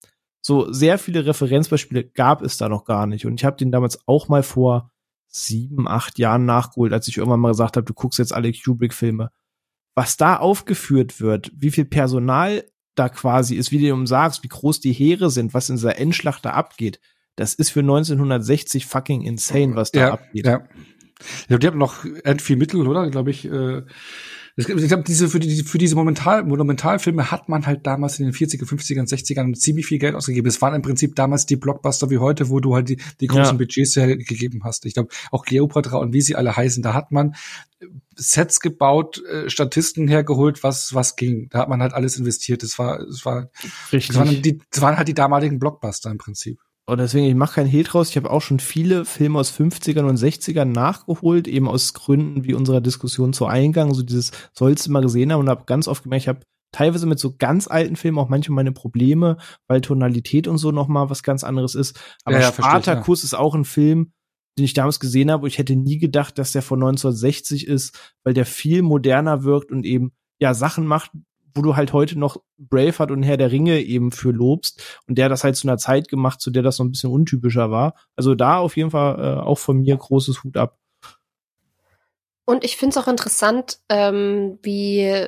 [0.40, 3.26] So sehr viele Referenzbeispiele gab es da noch gar nicht.
[3.26, 4.90] Und ich habe den damals auch mal vor
[5.28, 9.30] sieben, acht Jahren nachgeholt, als ich irgendwann mal gesagt habe, du guckst jetzt alle Kubrick-Filme.
[9.94, 12.64] Was da aufgeführt wird, wie viel Personal
[12.94, 15.98] da quasi ist, wie du eben sagst, wie groß die Heere sind, was in dieser
[15.98, 17.00] Endschlacht da abgeht,
[17.36, 20.46] das ist für 1960 fucking insane, was da ja, abgeht.
[20.46, 20.68] Ja.
[21.48, 23.08] ja, die haben noch end viel Mittel, oder?
[23.10, 23.44] Glaube ich.
[23.46, 23.82] Äh
[24.56, 28.34] ich glaube, diese, für, die, für diese Momental, Monumentalfilme hat man halt damals in den
[28.34, 30.46] 40er, 50er 60ern ziemlich viel Geld ausgegeben.
[30.46, 33.44] Es waren im Prinzip damals die Blockbuster wie heute, wo du halt die, die großen
[33.44, 33.52] ja.
[33.52, 34.84] Budgets hergegeben hast.
[34.84, 37.34] Ich glaube, auch Cleopatra und wie sie alle heißen, da hat man
[38.14, 41.48] Sets gebaut, äh, Statisten hergeholt, was, was ging.
[41.50, 42.62] Da hat man halt alles investiert.
[42.62, 43.50] Das war, das war,
[43.90, 44.08] Richtig.
[44.08, 46.60] Das waren, die, das waren halt die damaligen Blockbuster im Prinzip.
[46.92, 48.10] Und deswegen, ich mache keinen Hehl draus.
[48.10, 52.52] Ich habe auch schon viele Filme aus 50ern und 60ern nachgeholt, eben aus Gründen wie
[52.52, 56.02] unserer Diskussion zu Eingang, so dieses sollst du mal gesehen haben und habe ganz oft
[56.02, 56.40] gemerkt, ich habe
[56.70, 59.38] teilweise mit so ganz alten Filmen auch manchmal meine Probleme,
[59.68, 61.98] weil Tonalität und so noch mal was ganz anderes ist.
[62.24, 63.26] Aber ja, ja, Spartacus ja.
[63.26, 64.12] ist auch ein Film,
[64.58, 67.98] den ich damals gesehen habe, wo ich hätte nie gedacht, dass der von 1960 ist,
[68.22, 71.12] weil der viel moderner wirkt und eben ja Sachen macht,
[71.54, 75.28] wo du halt heute noch Braveheart und Herr der Ringe eben für lobst und der
[75.28, 77.94] das halt zu einer Zeit gemacht, zu der das so ein bisschen untypischer war.
[78.16, 80.78] Also da auf jeden Fall äh, auch von mir großes Hut ab.
[82.44, 85.26] Und ich finde es auch interessant, ähm, wie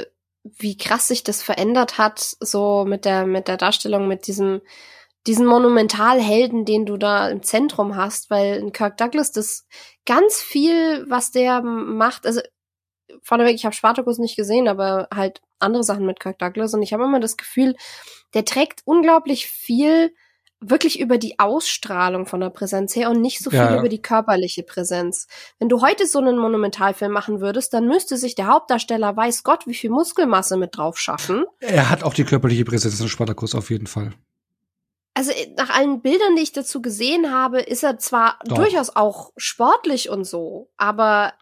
[0.59, 4.61] wie krass sich das verändert hat, so mit der mit der Darstellung, mit diesem
[5.27, 9.67] diesen Monumentalhelden, den du da im Zentrum hast, weil in Kirk Douglas das
[10.05, 12.43] ganz viel, was der macht, also
[13.25, 16.93] vorneweg, ich habe Spartacus nicht gesehen, aber halt andere Sachen mit Kirk Douglas und ich
[16.93, 17.75] habe immer das Gefühl,
[18.35, 20.15] der trägt unglaublich viel
[20.61, 23.79] wirklich über die Ausstrahlung von der Präsenz her und nicht so viel ja.
[23.79, 25.27] über die körperliche Präsenz.
[25.59, 29.67] Wenn du heute so einen Monumentalfilm machen würdest, dann müsste sich der Hauptdarsteller, weiß Gott,
[29.67, 31.45] wie viel Muskelmasse mit drauf schaffen.
[31.61, 34.13] Er hat auch die körperliche Präsenz in Spartacus auf jeden Fall.
[35.15, 38.57] Also äh, nach allen Bildern, die ich dazu gesehen habe, ist er zwar Doch.
[38.57, 41.35] durchaus auch sportlich und so, aber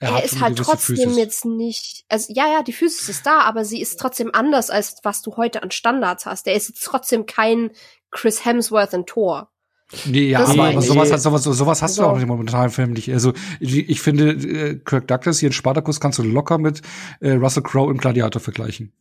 [0.00, 1.16] er, er ist halt trotzdem Physis.
[1.16, 4.96] jetzt nicht, also ja, ja, die Physis ist da, aber sie ist trotzdem anders, als
[5.02, 6.46] was du heute an Standards hast.
[6.46, 7.70] Er ist jetzt trotzdem kein
[8.10, 9.50] Chris Hemsworth in Thor.
[10.06, 12.02] Nee, ja, das aber, aber sowas, hat, sowas, sowas hast so.
[12.02, 13.12] du auch nicht im momentanen Film nicht.
[13.12, 16.80] Also ich, ich finde, äh, Kirk Douglas hier in Spartacus kannst du locker mit
[17.20, 18.92] äh, Russell Crowe im Gladiator vergleichen.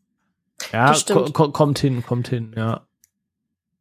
[0.74, 2.86] Ja, ko kommt hin, kommt hin, ja.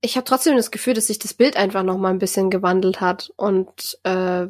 [0.00, 3.00] Ich habe trotzdem das Gefühl, dass sich das Bild einfach noch mal ein bisschen gewandelt
[3.00, 4.46] hat und äh,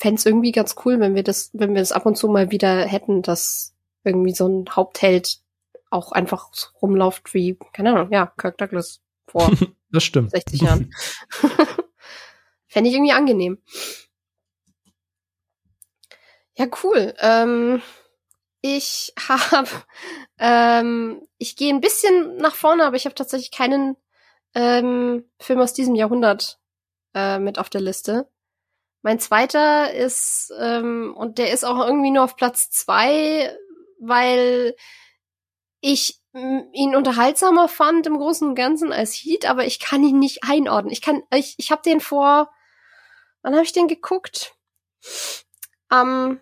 [0.00, 2.86] fände irgendwie ganz cool, wenn wir das, wenn wir das ab und zu mal wieder
[2.86, 5.40] hätten, dass irgendwie so ein Hauptheld
[5.90, 6.50] auch einfach
[6.80, 9.50] rumläuft wie, keine Ahnung, ja, Kirk Douglas vor
[9.92, 10.30] das stimmt.
[10.30, 10.94] 60 Jahren.
[12.66, 13.58] Fände ich irgendwie angenehm.
[16.56, 17.14] Ja, cool.
[17.18, 17.82] Ähm,
[18.62, 19.68] ich habe,
[20.38, 23.96] ähm, ich gehe ein bisschen nach vorne, aber ich habe tatsächlich keinen
[24.54, 26.58] ähm, Film aus diesem Jahrhundert
[27.14, 28.28] äh, mit auf der Liste.
[29.02, 33.56] Mein zweiter ist, ähm, und der ist auch irgendwie nur auf Platz zwei,
[33.98, 34.74] weil
[35.80, 40.44] ich ihn unterhaltsamer fand im Großen und Ganzen als Heat, aber ich kann ihn nicht
[40.44, 40.92] einordnen.
[40.92, 42.52] Ich kann, ich, ich habe den vor,
[43.42, 44.54] wann habe ich den geguckt?
[45.88, 46.40] Am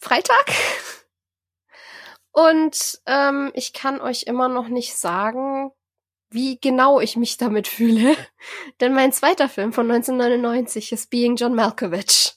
[0.00, 0.46] Freitag.
[2.32, 5.70] Und ähm, ich kann euch immer noch nicht sagen,
[6.34, 8.16] wie genau ich mich damit fühle.
[8.80, 12.34] Denn mein zweiter Film von 1999 ist Being John Malkovich.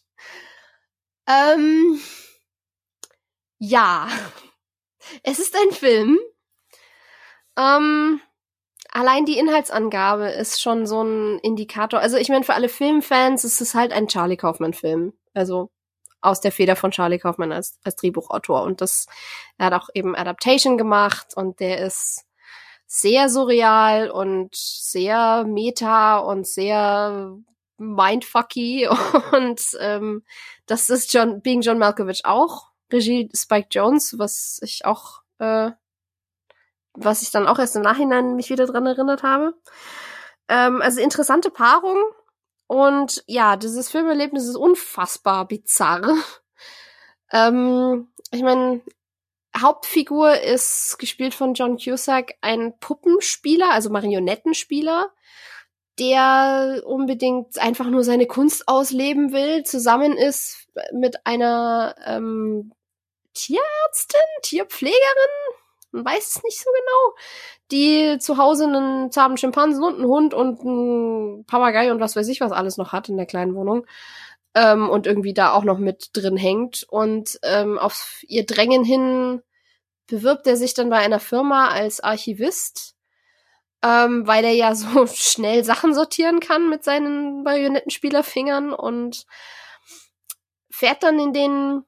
[1.28, 2.00] Ähm,
[3.60, 4.08] ja.
[5.24, 6.20] Es ist ein Film.
[7.58, 8.20] Ähm,
[8.92, 12.02] allein die Inhaltsangabe ist schon so ein Indikator.
[12.02, 15.14] Also ich meine, für alle Filmfans ist es halt ein Charlie Kaufman-Film.
[15.34, 15.72] Also
[16.20, 18.64] aus der Feder von Charlie Kaufman als, als Drehbuchautor.
[18.64, 19.08] Und das,
[19.58, 22.27] er hat auch eben Adaptation gemacht und der ist
[22.88, 27.38] sehr surreal und sehr meta und sehr
[27.78, 28.88] mindfucky
[29.34, 30.24] und ähm,
[30.66, 35.72] das ist John Being John Malkovich auch Regie Spike Jones, was ich auch äh,
[36.94, 39.54] was ich dann auch erst im Nachhinein mich wieder dran erinnert habe.
[40.48, 42.02] Ähm, also interessante Paarung
[42.68, 46.16] und ja, dieses Filmerlebnis ist unfassbar bizarr.
[47.32, 48.82] ähm, ich meine,
[49.62, 55.12] Hauptfigur ist gespielt von John Cusack, ein Puppenspieler, also Marionettenspieler,
[56.00, 62.72] der unbedingt einfach nur seine Kunst ausleben will, zusammen ist mit einer ähm,
[63.34, 64.98] Tierärztin, Tierpflegerin,
[65.92, 67.16] man weiß es nicht so genau,
[67.72, 72.28] die zu Hause einen zahmen Schimpansen und einen Hund und einen Papagei und was weiß
[72.28, 73.86] ich was alles noch hat in der kleinen Wohnung
[74.58, 76.86] ähm, und irgendwie da auch noch mit drin hängt.
[76.90, 79.44] Und ähm, auf ihr Drängen hin
[80.08, 82.96] bewirbt er sich dann bei einer Firma als Archivist,
[83.84, 89.26] ähm, weil er ja so schnell Sachen sortieren kann mit seinen Marionettenspielerfingern und
[90.70, 91.84] fährt dann in den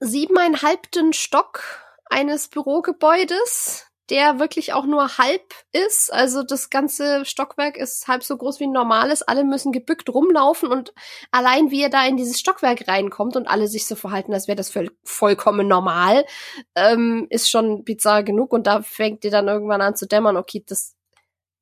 [0.00, 1.62] siebeneinhalbten Stock
[2.06, 6.12] eines Bürogebäudes, der wirklich auch nur halb ist.
[6.12, 9.22] Also das ganze Stockwerk ist halb so groß wie ein normales.
[9.22, 10.92] Alle müssen gebückt rumlaufen und
[11.30, 14.56] allein wie er da in dieses Stockwerk reinkommt und alle sich so verhalten, als wäre
[14.56, 14.72] das
[15.04, 16.26] vollkommen normal,
[16.74, 18.52] ähm, ist schon bizarr genug.
[18.52, 20.94] Und da fängt ihr dann irgendwann an zu dämmern, okay, das,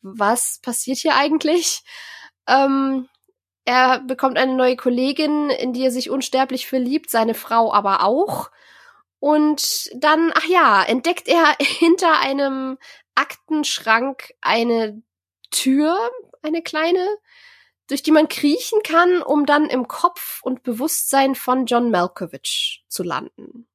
[0.00, 1.82] was passiert hier eigentlich?
[2.48, 3.08] Ähm,
[3.64, 8.50] er bekommt eine neue Kollegin, in die er sich unsterblich verliebt, seine Frau aber auch.
[9.22, 12.76] Und dann, ach ja, entdeckt er hinter einem
[13.14, 15.00] Aktenschrank eine
[15.52, 15.96] Tür,
[16.42, 17.06] eine kleine,
[17.86, 23.04] durch die man kriechen kann, um dann im Kopf und Bewusstsein von John Malkovich zu
[23.04, 23.68] landen.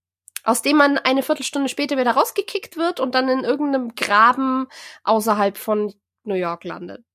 [0.43, 4.67] Aus dem man eine Viertelstunde später wieder rausgekickt wird und dann in irgendeinem Graben
[5.05, 5.93] außerhalb von
[6.25, 7.05] New York landet.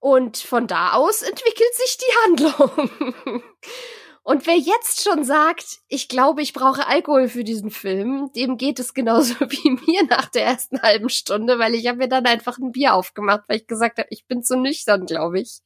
[0.00, 3.42] Und von da aus entwickelt sich die Handlung.
[4.26, 8.80] Und wer jetzt schon sagt, ich glaube, ich brauche Alkohol für diesen Film, dem geht
[8.80, 12.58] es genauso wie mir nach der ersten halben Stunde, weil ich habe mir dann einfach
[12.58, 15.60] ein Bier aufgemacht, weil ich gesagt habe, ich bin zu nüchtern, glaube ich.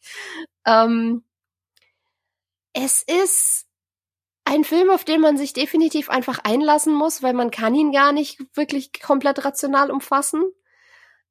[0.66, 1.24] Ähm,
[2.74, 3.66] es ist
[4.44, 8.12] ein Film, auf den man sich definitiv einfach einlassen muss, weil man kann ihn gar
[8.12, 10.44] nicht wirklich komplett rational umfassen.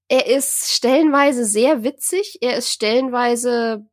[0.08, 3.86] Er ist stellenweise sehr witzig, er ist stellenweise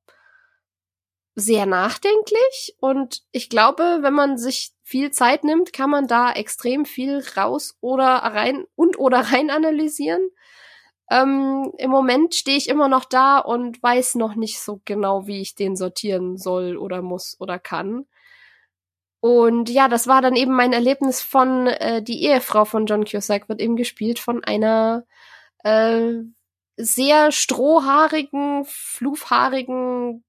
[1.37, 6.87] sehr nachdenklich und ich glaube, wenn man sich viel Zeit nimmt, kann man da extrem
[6.87, 10.31] viel raus oder rein und oder rein analysieren.
[11.11, 15.43] Ähm, Im Moment stehe ich immer noch da und weiß noch nicht so genau, wie
[15.43, 18.07] ich den sortieren soll oder muss oder kann.
[19.21, 23.49] Und ja, das war dann eben mein Erlebnis von äh, die Ehefrau von John Cusack
[23.49, 25.05] wird eben gespielt von einer
[25.65, 26.13] äh,
[26.77, 30.25] sehr strohhaarigen, flufhaarigen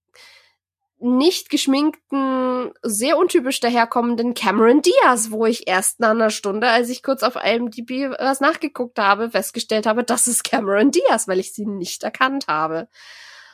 [1.00, 7.04] nicht geschminkten, sehr untypisch daherkommenden Cameron Diaz, wo ich erst nach einer Stunde, als ich
[7.04, 11.66] kurz auf IMDb was nachgeguckt habe, festgestellt habe, das ist Cameron Diaz, weil ich sie
[11.66, 12.88] nicht erkannt habe.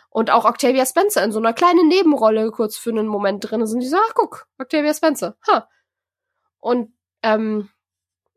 [0.09, 3.73] Und auch Octavia Spencer in so einer kleinen Nebenrolle kurz für einen Moment drin ist
[3.73, 5.35] und ich so, ach guck, Octavia Spencer.
[5.47, 5.67] Ha.
[6.59, 6.93] Und
[7.23, 7.69] ähm,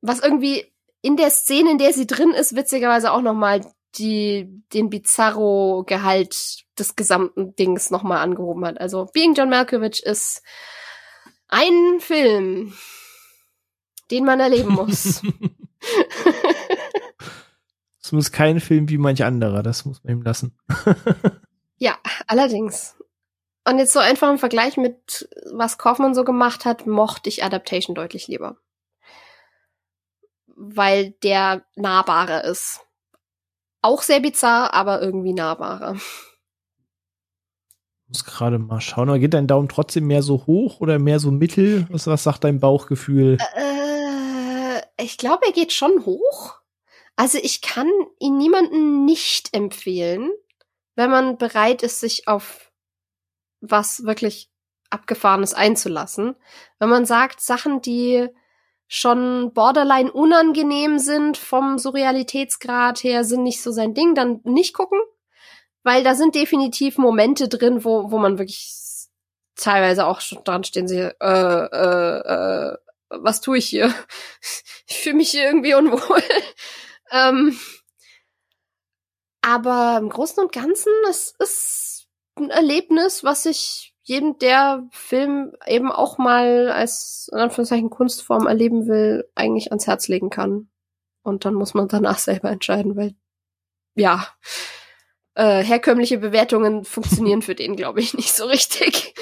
[0.01, 0.73] was irgendwie
[1.03, 3.61] in der Szene, in der sie drin ist, witzigerweise auch nochmal
[3.99, 8.81] die, den Bizarro-Gehalt des gesamten Dings nochmal angehoben hat.
[8.81, 10.43] Also Being John Malkovich ist
[11.49, 12.75] ein Film,
[14.11, 15.23] den man erleben muss.
[18.07, 20.57] Es muss kein Film wie manch anderer, das muss man ihm lassen.
[21.77, 21.99] ja,
[22.29, 22.95] allerdings.
[23.65, 27.97] Und jetzt so einfach im Vergleich mit was Kaufmann so gemacht hat, mochte ich Adaptation
[27.97, 28.59] deutlich lieber.
[30.55, 32.86] Weil der nahbarer ist.
[33.87, 35.95] Auch sehr bizarr, aber irgendwie nahbarer.
[35.95, 36.03] Ich
[38.09, 39.09] muss gerade mal schauen.
[39.09, 41.87] Aber geht dein Daumen trotzdem mehr so hoch oder mehr so mittel?
[41.89, 43.39] Was, was sagt dein Bauchgefühl?
[43.55, 46.57] Äh, ich glaube, er geht schon hoch.
[47.15, 47.89] Also ich kann
[48.19, 50.33] ihn niemanden nicht empfehlen,
[50.97, 52.73] wenn man bereit ist, sich auf
[53.61, 54.51] was wirklich
[54.91, 56.35] Abgefahrenes einzulassen.
[56.81, 58.31] Wenn man sagt, Sachen, die
[58.89, 65.01] schon borderline unangenehm sind vom Surrealitätsgrad her, sind nicht so sein Ding, dann nicht gucken.
[65.83, 68.87] Weil da sind definitiv Momente drin, wo, wo man wirklich
[69.57, 72.77] teilweise auch schon dran stehen sehe, äh, äh, äh,
[73.09, 73.93] was tue ich hier?
[74.89, 76.23] Ich fühle mich hier irgendwie unwohl.
[77.11, 77.59] ähm,
[79.43, 82.07] aber im Großen und Ganzen, es ist
[82.37, 88.87] ein Erlebnis, was ich jedem, der Film eben auch mal als in Anführungszeichen Kunstform erleben
[88.87, 90.69] will, eigentlich ans Herz legen kann.
[91.23, 93.15] Und dann muss man danach selber entscheiden, weil
[93.97, 94.29] ja,
[95.35, 99.15] äh, herkömmliche Bewertungen funktionieren für den, glaube ich, nicht so richtig.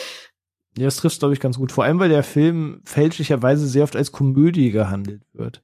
[0.77, 1.73] Ja, das trifft, glaube ich, ganz gut.
[1.73, 5.63] Vor allem, weil der Film fälschlicherweise sehr oft als Komödie gehandelt wird.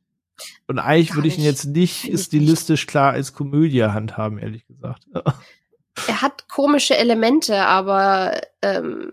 [0.66, 5.04] Und eigentlich würde ich ihn jetzt nicht stilistisch klar als Komödie handhaben, ehrlich gesagt.
[6.06, 9.12] er hat komische Elemente, aber ähm,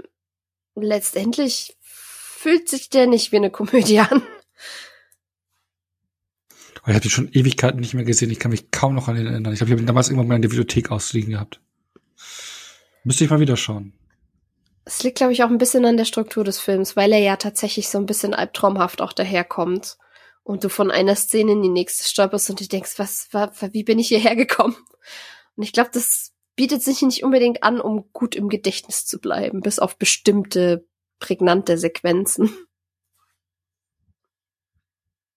[0.76, 4.24] letztendlich fühlt sich der nicht wie eine Komödie an.
[6.86, 8.32] Ich habe ihn schon Ewigkeiten nicht mehr gesehen.
[8.32, 9.54] Ich kann mich kaum noch an ihn erinnern.
[9.54, 11.60] Ich habe ihn damals irgendwann mal in der Bibliothek ausliegen gehabt.
[13.04, 13.92] Müsste ich mal wieder schauen.
[14.86, 17.36] Es liegt, glaube ich, auch ein bisschen an der Struktur des Films, weil er ja
[17.36, 19.98] tatsächlich so ein bisschen albtraumhaft auch daherkommt.
[20.44, 23.84] Und du von einer Szene in die nächste stolperst und du denkst, was, was wie
[23.84, 24.78] bin ich hierher gekommen?
[25.58, 29.62] Und ich glaube, das bietet sich nicht unbedingt an, um gut im Gedächtnis zu bleiben,
[29.62, 30.86] bis auf bestimmte
[31.20, 32.50] prägnante Sequenzen.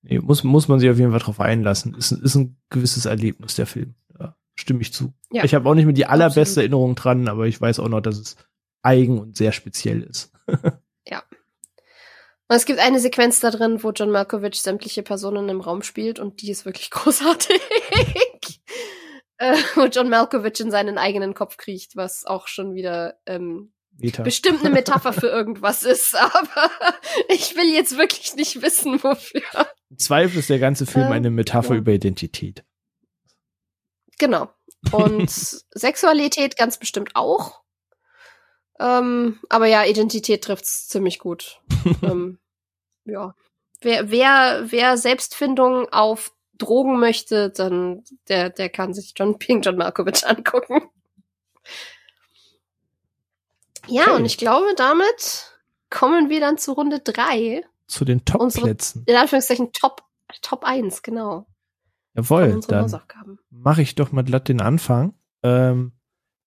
[0.02, 1.94] Nee, muss, muss man sich auf jeden Fall drauf einlassen.
[1.94, 3.94] Ist, ist ein gewisses Erlebnis, der Film.
[4.18, 5.12] Ja, stimme ich zu.
[5.30, 6.59] Ja, ich habe auch nicht mehr die allerbeste absolut.
[6.62, 8.36] Erinnerung dran, aber ich weiß auch noch, dass es
[8.82, 10.32] eigen und sehr speziell ist.
[11.06, 11.22] ja.
[12.48, 16.18] Und es gibt eine Sequenz da drin, wo John Malkovich sämtliche Personen im Raum spielt
[16.18, 17.60] und die ist wirklich großartig
[19.40, 23.72] äh, wo John Malkovich in seinen eigenen Kopf kriecht, was auch schon wieder ähm,
[24.22, 26.70] bestimmt eine Metapher für irgendwas ist, aber
[27.28, 29.66] ich will jetzt wirklich nicht wissen, wofür.
[29.96, 31.80] Zweifel ist der ganze Film äh, eine Metapher ja.
[31.80, 32.64] über Identität.
[34.18, 34.50] Genau.
[34.92, 37.62] Und Sexualität ganz bestimmt auch.
[38.78, 41.60] Ähm, aber ja, Identität trifft's ziemlich gut.
[42.02, 42.38] ähm,
[43.04, 43.34] ja.
[43.80, 49.77] Wer, wer, wer Selbstfindung auf Drogen möchte, dann der, der kann sich John Ping, John
[49.77, 50.82] Malkovich angucken.
[53.89, 54.16] Ja, okay.
[54.16, 55.51] und ich glaube, damit
[55.89, 57.65] kommen wir dann zu Runde drei.
[57.87, 59.03] Zu den Top-Plätzen.
[59.07, 60.05] In Anführungszeichen Top,
[60.43, 61.47] Top 1, genau.
[62.15, 62.93] Jawohl, dann
[63.51, 65.15] mache ich doch mal glatt den Anfang.
[65.43, 65.93] Ähm,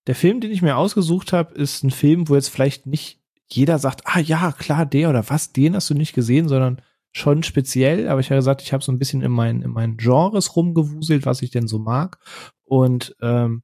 [0.08, 3.80] der Film, den ich mir ausgesucht habe, ist ein Film, wo jetzt vielleicht nicht jeder
[3.80, 6.82] sagt, ah ja, klar, der oder was, den hast du nicht gesehen, sondern
[7.14, 9.98] schon speziell, aber ich habe gesagt, ich habe so ein bisschen in meinen in meinen
[9.98, 12.18] Genres rumgewuselt, was ich denn so mag.
[12.64, 13.64] Und ähm,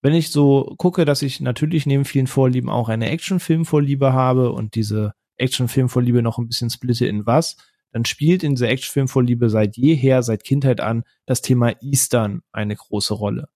[0.00, 4.74] wenn ich so gucke, dass ich natürlich neben vielen Vorlieben auch eine Actionfilmvorliebe habe und
[4.74, 7.56] diese Actionfilmvorliebe noch ein bisschen splitte in was,
[7.92, 13.14] dann spielt in dieser Actionfilmvorliebe seit jeher, seit Kindheit an, das Thema Eastern eine große
[13.14, 13.48] Rolle.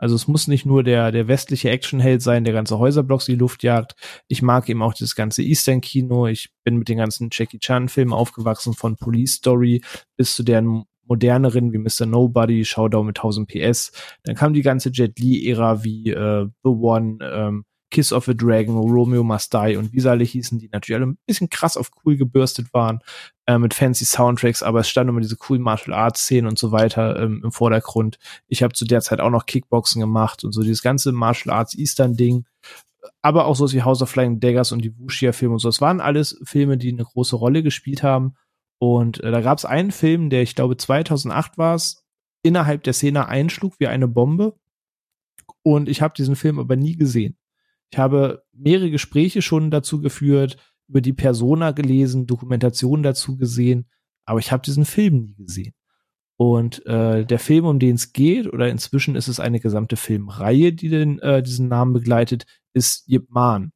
[0.00, 3.62] Also es muss nicht nur der, der westliche Actionheld sein, der ganze Häuserblocks die Luft
[3.62, 3.94] jagt.
[4.28, 6.26] Ich mag eben auch das ganze Eastern-Kino.
[6.26, 9.82] Ich bin mit den ganzen Jackie Chan-Filmen aufgewachsen, von Police Story
[10.16, 12.06] bis zu deren moderneren wie Mr.
[12.06, 13.92] Nobody, Showdown mit 1000 PS.
[14.22, 18.76] Dann kam die ganze Jet Li-Ära wie äh, The One, ähm, Kiss of a Dragon,
[18.76, 21.90] Romeo Must Die und wie sie alle hießen, die natürlich alle ein bisschen krass auf
[22.04, 23.00] cool gebürstet waren,
[23.46, 26.72] äh, mit fancy Soundtracks, aber es standen immer diese coolen Martial Arts Szenen und so
[26.72, 28.18] weiter ähm, im Vordergrund.
[28.46, 31.76] Ich habe zu der Zeit auch noch Kickboxen gemacht und so dieses ganze Martial Arts
[31.76, 32.44] Eastern Ding
[33.22, 35.68] aber auch so wie House of Flying Daggers und die Wuxia-Filme und so.
[35.68, 38.34] Es waren alles Filme, die eine große Rolle gespielt haben.
[38.78, 42.04] Und äh, da gab es einen Film, der ich glaube 2008 war es,
[42.42, 44.54] innerhalb der Szene einschlug wie eine Bombe.
[45.62, 47.36] Und ich habe diesen Film aber nie gesehen.
[47.90, 50.56] Ich habe mehrere Gespräche schon dazu geführt,
[50.88, 53.88] über die Persona gelesen, Dokumentationen dazu gesehen,
[54.24, 55.74] aber ich habe diesen Film nie gesehen.
[56.36, 60.72] Und äh, der Film, um den es geht, oder inzwischen ist es eine gesamte Filmreihe,
[60.72, 63.72] die den, äh, diesen Namen begleitet, ist Yip Man,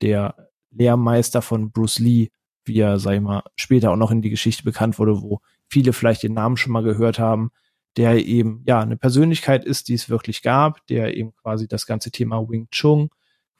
[0.00, 2.30] der Lehrmeister von Bruce Lee,
[2.64, 5.92] wie er, sag ich mal, später auch noch in die Geschichte bekannt wurde, wo viele
[5.92, 7.50] vielleicht den Namen schon mal gehört haben,
[7.96, 12.10] der eben, ja, eine Persönlichkeit ist, die es wirklich gab, der eben quasi das ganze
[12.10, 13.08] Thema Wing Chun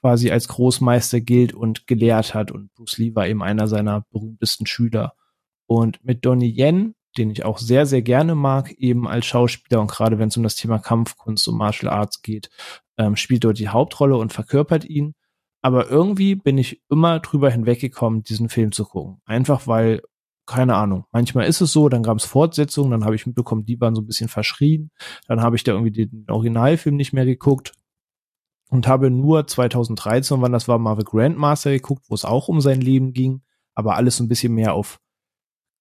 [0.01, 2.51] quasi als Großmeister gilt und gelehrt hat.
[2.51, 5.13] Und Bruce Lee war eben einer seiner berühmtesten Schüler.
[5.65, 9.89] Und mit Donnie Yen, den ich auch sehr, sehr gerne mag, eben als Schauspieler und
[9.89, 12.49] gerade wenn es um das Thema Kampfkunst und Martial Arts geht,
[12.97, 15.13] ähm, spielt dort die Hauptrolle und verkörpert ihn.
[15.61, 19.21] Aber irgendwie bin ich immer drüber hinweggekommen, diesen Film zu gucken.
[19.25, 20.01] Einfach weil,
[20.45, 23.81] keine Ahnung, manchmal ist es so, dann gab es Fortsetzungen, dann habe ich mitbekommen, die
[23.81, 24.91] waren so ein bisschen verschrien.
[25.27, 27.73] Dann habe ich da irgendwie den Originalfilm nicht mehr geguckt
[28.69, 32.81] und habe nur 2013, wann das war, Marvel Grandmaster geguckt, wo es auch um sein
[32.81, 33.41] Leben ging,
[33.75, 34.99] aber alles ein bisschen mehr auf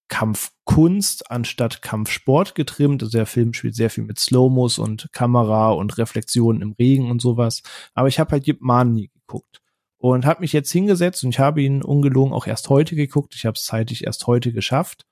[0.08, 3.02] Kampfkunst anstatt Kampfsport getrimmt.
[3.02, 7.20] Also der Film spielt sehr viel mit Slow-Mos und Kamera und Reflexionen im Regen und
[7.20, 7.62] sowas.
[7.94, 9.60] Aber ich habe halt Yip Man nie geguckt
[9.98, 13.34] und habe mich jetzt hingesetzt und ich habe ihn ungelogen auch erst heute geguckt.
[13.34, 15.06] Ich habe es zeitig erst heute geschafft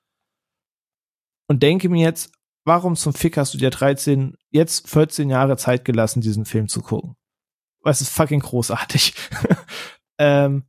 [1.47, 2.31] und denke mir jetzt,
[2.63, 6.81] warum zum Fick hast du dir 13, jetzt 14 Jahre Zeit gelassen, diesen Film zu
[6.81, 7.15] gucken?
[7.91, 9.13] Es ist fucking großartig.
[10.17, 10.63] ähm,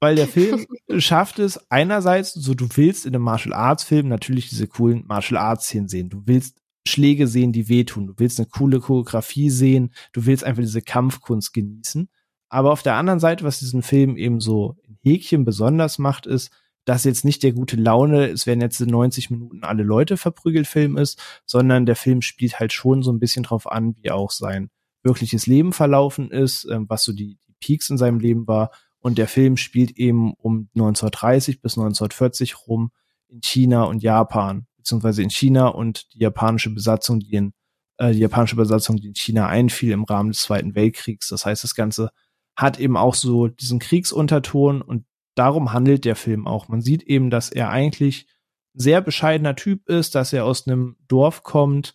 [0.00, 0.66] weil der Film
[0.98, 5.40] schafft es einerseits, so du willst in einem Martial Arts Film natürlich diese coolen Martial
[5.40, 6.10] Arts Szenen sehen.
[6.10, 8.08] Du willst Schläge sehen, die wehtun.
[8.08, 9.94] Du willst eine coole Choreografie sehen.
[10.12, 12.08] Du willst einfach diese Kampfkunst genießen.
[12.48, 16.50] Aber auf der anderen Seite, was diesen Film eben so in Häkchen besonders macht, ist,
[16.84, 20.66] dass jetzt nicht der gute Laune, es werden jetzt in 90 Minuten alle Leute verprügelt
[20.66, 24.32] Film ist, sondern der Film spielt halt schon so ein bisschen drauf an, wie auch
[24.32, 24.70] sein
[25.02, 28.70] wirkliches Leben verlaufen ist, ähm, was so die, die Peaks in seinem Leben war
[29.02, 32.92] und der Film spielt eben um 1930 bis 1940 rum
[33.28, 37.52] in China und Japan, beziehungsweise in China und die japanische Besatzung, die in
[37.98, 41.28] äh, die japanische Besatzung, die in China einfiel im Rahmen des Zweiten Weltkriegs.
[41.28, 42.10] Das heißt, das Ganze
[42.54, 45.04] hat eben auch so diesen Kriegsunterton und
[45.34, 46.68] darum handelt der Film auch.
[46.68, 48.26] Man sieht eben, dass er eigentlich
[48.74, 51.92] sehr bescheidener Typ ist, dass er aus einem Dorf kommt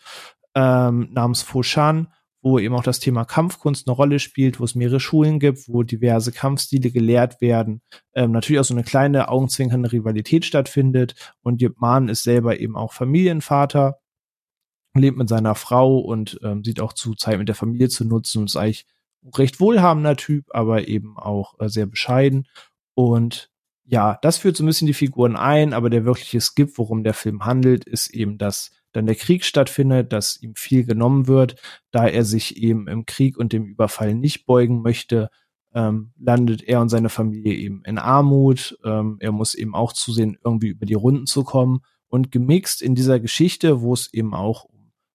[0.56, 2.12] ähm, namens Foshan
[2.42, 5.84] wo eben auch das Thema Kampfkunst eine Rolle spielt, wo es mehrere Schulen gibt, wo
[5.84, 7.82] diverse Kampfstile gelehrt werden,
[8.14, 11.16] ähm, natürlich auch so eine kleine augenzwinkernde Rivalität stattfindet.
[11.42, 11.76] Und Jip
[12.08, 14.00] ist selber eben auch Familienvater,
[14.94, 18.40] lebt mit seiner Frau und ähm, sieht auch zu, Zeit mit der Familie zu nutzen.
[18.40, 18.86] Und ist eigentlich
[19.24, 22.48] ein recht wohlhabender Typ, aber eben auch äh, sehr bescheiden.
[22.94, 23.50] Und
[23.86, 27.14] ja, das führt so ein bisschen die Figuren ein, aber der wirkliche Skip, worum der
[27.14, 31.56] Film handelt, ist eben, dass dann der Krieg stattfindet, dass ihm viel genommen wird,
[31.92, 35.30] da er sich eben im Krieg und dem Überfall nicht beugen möchte,
[35.74, 38.78] ähm, landet er und seine Familie eben in Armut.
[38.84, 41.82] Ähm, er muss eben auch zusehen, irgendwie über die Runden zu kommen.
[42.08, 44.66] Und gemixt in dieser Geschichte, wo es eben auch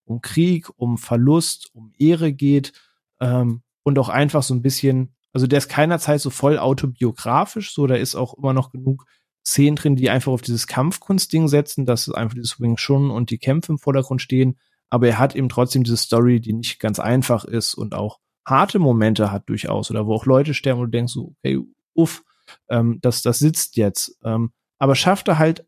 [0.04, 2.72] um, Krieg, um Verlust, um Ehre geht
[3.20, 7.86] ähm, und auch einfach so ein bisschen, also der ist keinerzeit so voll autobiografisch, so
[7.86, 9.06] da ist auch immer noch genug
[9.44, 13.38] Szenen drin, die einfach auf dieses Kampfkunstding setzen, dass einfach dieses Wing Chun und die
[13.38, 14.58] Kämpfe im Vordergrund stehen.
[14.90, 18.78] Aber er hat eben trotzdem diese Story, die nicht ganz einfach ist und auch harte
[18.78, 21.60] Momente hat durchaus oder wo auch Leute sterben und du denkst so, okay,
[21.94, 22.24] uff,
[22.68, 24.18] ähm, das, das sitzt jetzt.
[24.24, 25.66] Ähm, aber schafft er halt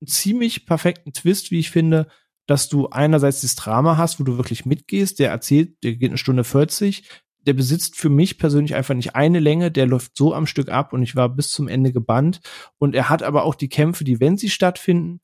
[0.00, 2.08] einen ziemlich perfekten Twist, wie ich finde,
[2.46, 6.18] dass du einerseits das Drama hast, wo du wirklich mitgehst, der erzählt, der geht eine
[6.18, 7.08] Stunde 40,
[7.46, 10.92] der besitzt für mich persönlich einfach nicht eine Länge, der läuft so am Stück ab
[10.92, 12.40] und ich war bis zum Ende gebannt.
[12.78, 15.20] Und er hat aber auch die Kämpfe, die, wenn sie stattfinden,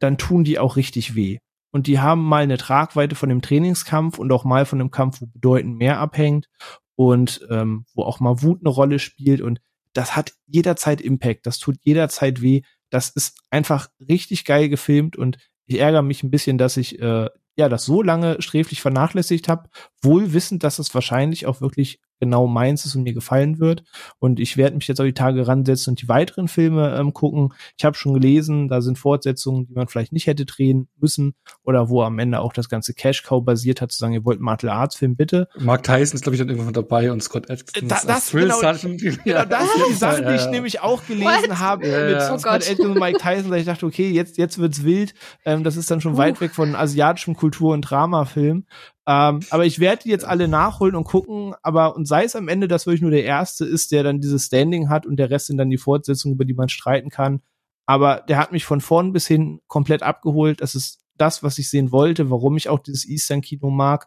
[0.00, 1.38] dann tun die auch richtig weh.
[1.72, 5.20] Und die haben mal eine Tragweite von dem Trainingskampf und auch mal von dem Kampf,
[5.20, 6.48] wo bedeutend mehr abhängt
[6.96, 9.40] und ähm, wo auch mal Wut eine Rolle spielt.
[9.40, 9.60] Und
[9.92, 12.62] das hat jederzeit Impact, das tut jederzeit weh.
[12.90, 17.28] Das ist einfach richtig geil gefilmt und ich ärgere mich ein bisschen, dass ich äh,
[17.56, 19.68] ja das so lange sträflich vernachlässigt habe,
[20.02, 23.82] wohl wissend, dass es wahrscheinlich auch wirklich genau meins ist und mir gefallen wird.
[24.18, 27.52] Und ich werde mich jetzt auch die Tage ransetzen und die weiteren Filme ähm, gucken.
[27.76, 31.34] Ich habe schon gelesen, da sind Fortsetzungen, die man vielleicht nicht hätte drehen müssen
[31.64, 34.40] oder wo am Ende auch das ganze Cash Cow basiert hat, zu sagen, ihr wollt
[34.40, 35.48] Martial Arts Film, bitte.
[35.58, 37.88] Mark Tyson ist, glaube ich, dann irgendwann dabei und Scott Adkins.
[37.88, 39.10] Da, das, genau, genau, das sind die
[39.94, 40.50] Sachen, die ich ja.
[40.50, 42.38] nämlich auch gelesen habe ja, mit ja.
[42.38, 45.14] Scott oh Adkins und Mike Tyson, da ich dachte, okay, jetzt, jetzt wird's wild.
[45.44, 46.18] Ähm, das ist dann schon uh.
[46.18, 48.66] weit weg von asiatischem Kultur- und Dramafilm.
[49.10, 52.46] Ähm, aber ich werde die jetzt alle nachholen und gucken, aber und sei es am
[52.46, 55.48] Ende, dass wirklich nur der erste ist, der dann dieses Standing hat und der Rest
[55.48, 57.42] sind dann die Fortsetzungen, über die man streiten kann.
[57.86, 60.60] Aber der hat mich von vorn bis hin komplett abgeholt.
[60.60, 64.06] Das ist das, was ich sehen wollte, warum ich auch dieses Eastern-Kino mag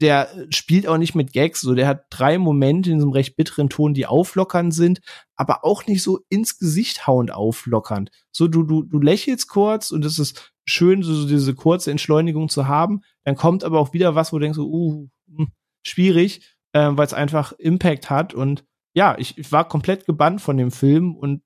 [0.00, 3.36] der spielt auch nicht mit Gags, so der hat drei Momente in so einem recht
[3.36, 5.00] bitteren Ton, die auflockernd sind,
[5.36, 8.10] aber auch nicht so ins Gesicht hauend auflockernd.
[8.30, 12.48] So du du du lächelst kurz und es ist schön so, so diese kurze Entschleunigung
[12.48, 15.52] zu haben, dann kommt aber auch wieder was, wo du denkst uh, hm,
[15.82, 18.64] schwierig, äh, weil es einfach Impact hat und
[18.94, 21.42] ja, ich, ich war komplett gebannt von dem Film und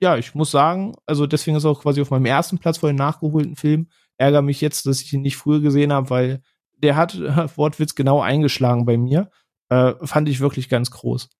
[0.00, 2.96] ja, ich muss sagen, also deswegen ist auch quasi auf meinem ersten Platz vor den
[2.96, 3.88] nachgeholten Film.
[4.18, 6.42] Ärger mich jetzt, dass ich ihn nicht früher gesehen habe, weil
[6.76, 7.18] der hat
[7.56, 9.30] Wortwitz genau eingeschlagen bei mir.
[9.70, 11.30] Äh, fand ich wirklich ganz groß.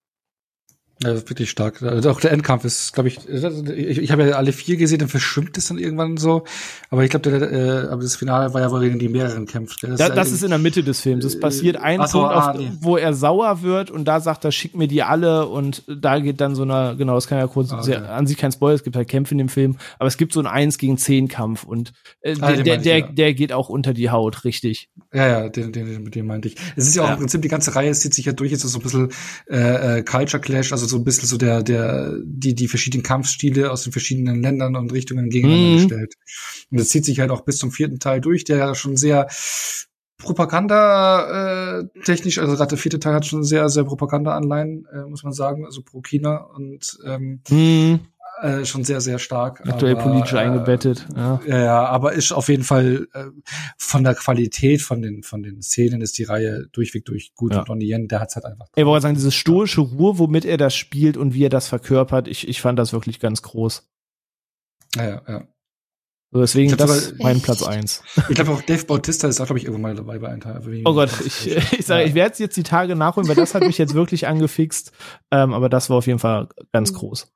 [1.02, 1.82] Ja, das ist wirklich stark.
[1.82, 5.08] Also auch der Endkampf ist, glaube ich, ich, ich habe ja alle vier gesehen, dann
[5.08, 6.44] verschwimmt es dann irgendwann so.
[6.88, 9.82] Aber ich glaube, äh, aber das Finale war ja, wo er gegen die mehreren kämpft.
[9.82, 11.24] Das, da, das ist in der Mitte des Films.
[11.24, 12.70] Es passiert ein Punkt, so, ah, nee.
[12.80, 16.40] wo er sauer wird und da sagt er, schick mir die alle und da geht
[16.40, 17.96] dann so eine, genau, das kann ja kurz, ah, okay.
[17.96, 20.38] an sich kein Spoiler, es gibt halt Kämpfe in dem Film, aber es gibt so
[20.38, 23.06] einen Eins gegen zehn Kampf und äh, ah, der, der, der, ja.
[23.08, 24.88] der geht auch unter die Haut, richtig.
[25.12, 26.56] Ja, ja, den, den, den meinte ich.
[26.76, 27.14] Es ist ja auch ja.
[27.14, 29.12] im Prinzip, die ganze Reihe zieht sich ja durch, jetzt so ein bisschen
[29.50, 33.70] äh, äh, Culture Clash, also so ein bisschen so der, der, die, die verschiedenen Kampfstile
[33.70, 35.88] aus den verschiedenen Ländern und Richtungen gegeneinander mhm.
[35.88, 36.14] gestellt.
[36.70, 39.28] Und das zieht sich halt auch bis zum vierten Teil durch, der ja schon sehr
[40.18, 45.22] Propaganda äh, technisch, also gerade der vierte Teil hat schon sehr, sehr Propaganda-Anleihen, äh, muss
[45.22, 48.00] man sagen, also pro China und ähm, mhm
[48.44, 49.66] äh, schon sehr, sehr stark.
[49.66, 51.06] Aktuell aber, politisch äh, eingebettet.
[51.16, 51.40] Ja.
[51.46, 53.24] ja, aber ist auf jeden Fall äh,
[53.78, 57.60] von der Qualität von den von den Szenen ist die Reihe durchweg durch gut ja.
[57.60, 58.66] und Donnie Yen, der hat's halt einfach.
[58.76, 62.28] Ich wollte sagen, diese stoische Ruhe, womit er das spielt und wie er das verkörpert,
[62.28, 63.88] ich, ich fand das wirklich ganz groß.
[64.96, 65.48] Ja, ja, ja.
[66.34, 68.02] So deswegen das aber, mein Platz eins.
[68.28, 70.82] Ich glaube auch Dave Bautista ist auch, glaube ich, irgendwann mal dabei bei einem Teil.
[70.84, 72.08] Oh Gott, ich, ich sage, ja.
[72.08, 74.90] ich werde jetzt die Tage nachholen, weil das hat mich jetzt wirklich angefixt.
[75.30, 76.96] Ähm, aber das war auf jeden Fall ganz mhm.
[76.96, 77.33] groß.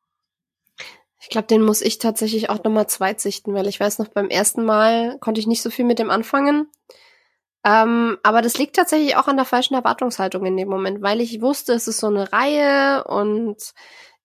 [1.28, 4.64] Ich glaube, den muss ich tatsächlich auch nochmal zweitsichten, weil ich weiß noch, beim ersten
[4.64, 6.70] Mal konnte ich nicht so viel mit dem anfangen.
[7.66, 11.42] Ähm, aber das liegt tatsächlich auch an der falschen Erwartungshaltung in dem Moment, weil ich
[11.42, 13.74] wusste, es ist so eine Reihe und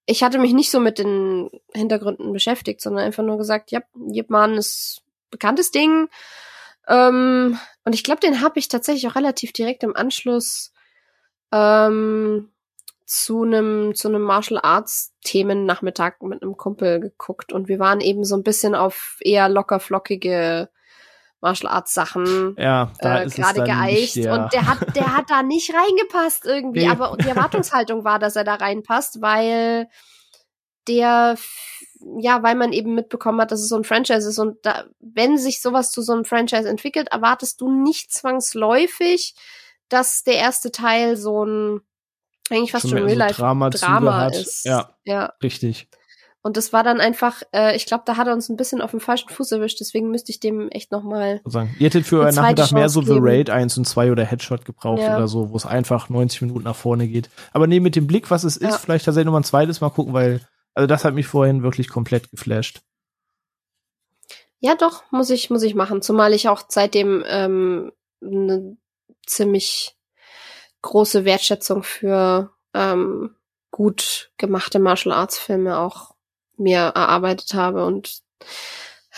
[0.06, 4.30] ich hatte mich nicht so mit den Hintergründen beschäftigt, sondern einfach nur gesagt, ja, Jip
[4.30, 6.08] Man ist bekanntes Ding.
[6.88, 10.72] Ähm, und ich glaube, den habe ich tatsächlich auch relativ direkt im Anschluss
[11.52, 12.53] ähm,
[13.06, 18.02] zu einem zu einem Martial Arts Themen Nachmittag mit einem Kumpel geguckt und wir waren
[18.02, 20.70] eben so ein bisschen auf eher locker flockige
[21.42, 24.36] Martial Arts Sachen ja, äh, gerade geeicht nicht, ja.
[24.36, 26.90] und der hat der hat da nicht reingepasst irgendwie, nee.
[26.90, 29.90] aber die Erwartungshaltung war, dass er da reinpasst, weil
[30.88, 31.38] der
[32.20, 35.38] ja, weil man eben mitbekommen hat, dass es so ein Franchise ist und da, wenn
[35.38, 39.36] sich sowas zu so einem Franchise entwickelt, erwartest du nicht zwangsläufig,
[39.90, 41.82] dass der erste Teil so ein
[42.50, 44.66] eigentlich fast schon Real Life Drama, Drama ist.
[44.66, 45.88] Ja, ja, richtig.
[46.46, 48.92] Und das war dann einfach, äh, ich glaube, da hat er uns ein bisschen auf
[48.92, 51.42] dem falschen Fuß erwischt, deswegen müsste ich dem echt nochmal.
[51.46, 55.02] Ihr hättet für euren Nachmittag mehr so The Raid 1 und 2 oder Headshot gebraucht
[55.02, 55.16] ja.
[55.16, 57.30] oder so, wo es einfach 90 Minuten nach vorne geht.
[57.54, 58.78] Aber nee, mit dem Blick, was es ist, ja.
[58.78, 60.42] vielleicht tatsächlich nochmal ein zweites Mal gucken, weil,
[60.74, 62.82] also das hat mich vorhin wirklich komplett geflasht.
[64.60, 66.02] Ja, doch, muss ich, muss ich machen.
[66.02, 68.76] Zumal ich auch seitdem ähm, eine
[69.26, 69.96] ziemlich
[70.84, 73.36] große Wertschätzung für ähm,
[73.72, 76.14] gut gemachte Martial Arts Filme auch
[76.58, 78.22] mir erarbeitet habe und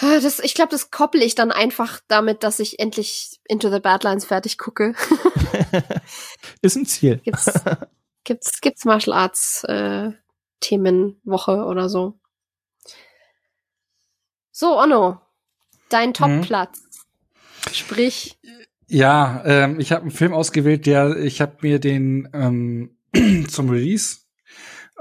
[0.02, 3.80] äh, das, ich glaube, das koppel ich dann einfach damit, dass ich endlich Into the
[3.80, 4.94] Badlands fertig gucke.
[6.62, 7.18] Ist ein Ziel.
[7.24, 7.52] Gibt's,
[8.24, 10.12] gibt's, gibt's Martial Arts äh,
[10.60, 12.20] Themenwoche oder so.
[14.52, 15.20] So, Onno,
[15.90, 16.14] dein mhm.
[16.14, 16.80] Top-Platz.
[16.80, 17.74] Mhm.
[17.74, 18.40] Sprich.
[18.88, 22.98] Ja, ähm, ich habe einen Film ausgewählt, der ich habe mir den ähm,
[23.48, 24.18] zum Release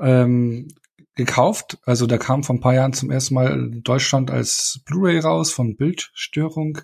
[0.01, 0.69] ähm,
[1.15, 1.79] gekauft.
[1.85, 5.53] Also der kam vor ein paar Jahren zum ersten Mal in Deutschland als Blu-ray raus
[5.53, 6.79] von Bildstörung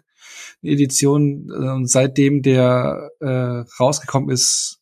[0.63, 1.51] Edition.
[1.51, 4.81] Und seitdem der äh, rausgekommen ist,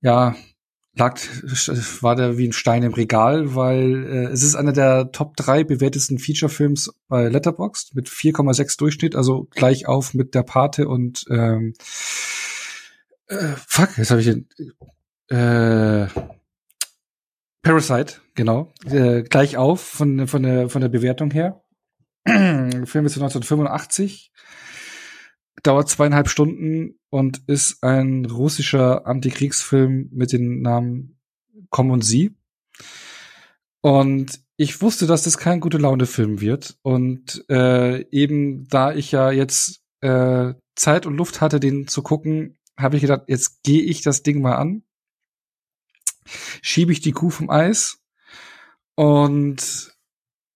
[0.00, 0.36] ja,
[0.96, 1.20] lag,
[2.00, 5.64] war der wie ein Stein im Regal, weil äh, es ist einer der Top 3
[5.64, 11.74] bewertesten Feature-Films bei Letterboxd mit 4,6 Durchschnitt, also gleich auf mit der Pate und ähm,
[13.28, 14.48] äh, fuck, jetzt habe ich den
[15.28, 16.06] äh,
[17.62, 21.62] Parasite, genau, äh, gleich auf von von der von der Bewertung her.
[22.26, 24.32] der Film ist 1985
[25.62, 31.18] dauert zweieinhalb Stunden und ist ein russischer Antikriegsfilm mit dem Namen
[31.70, 32.36] Komm und Sie.
[33.80, 36.78] Und ich wusste, dass das kein gute Laune-Film wird.
[36.82, 42.58] Und äh, eben da ich ja jetzt äh, Zeit und Luft hatte, den zu gucken,
[42.76, 44.82] habe ich gedacht, jetzt gehe ich das Ding mal an,
[46.62, 48.02] schiebe ich die Kuh vom Eis
[48.94, 49.95] und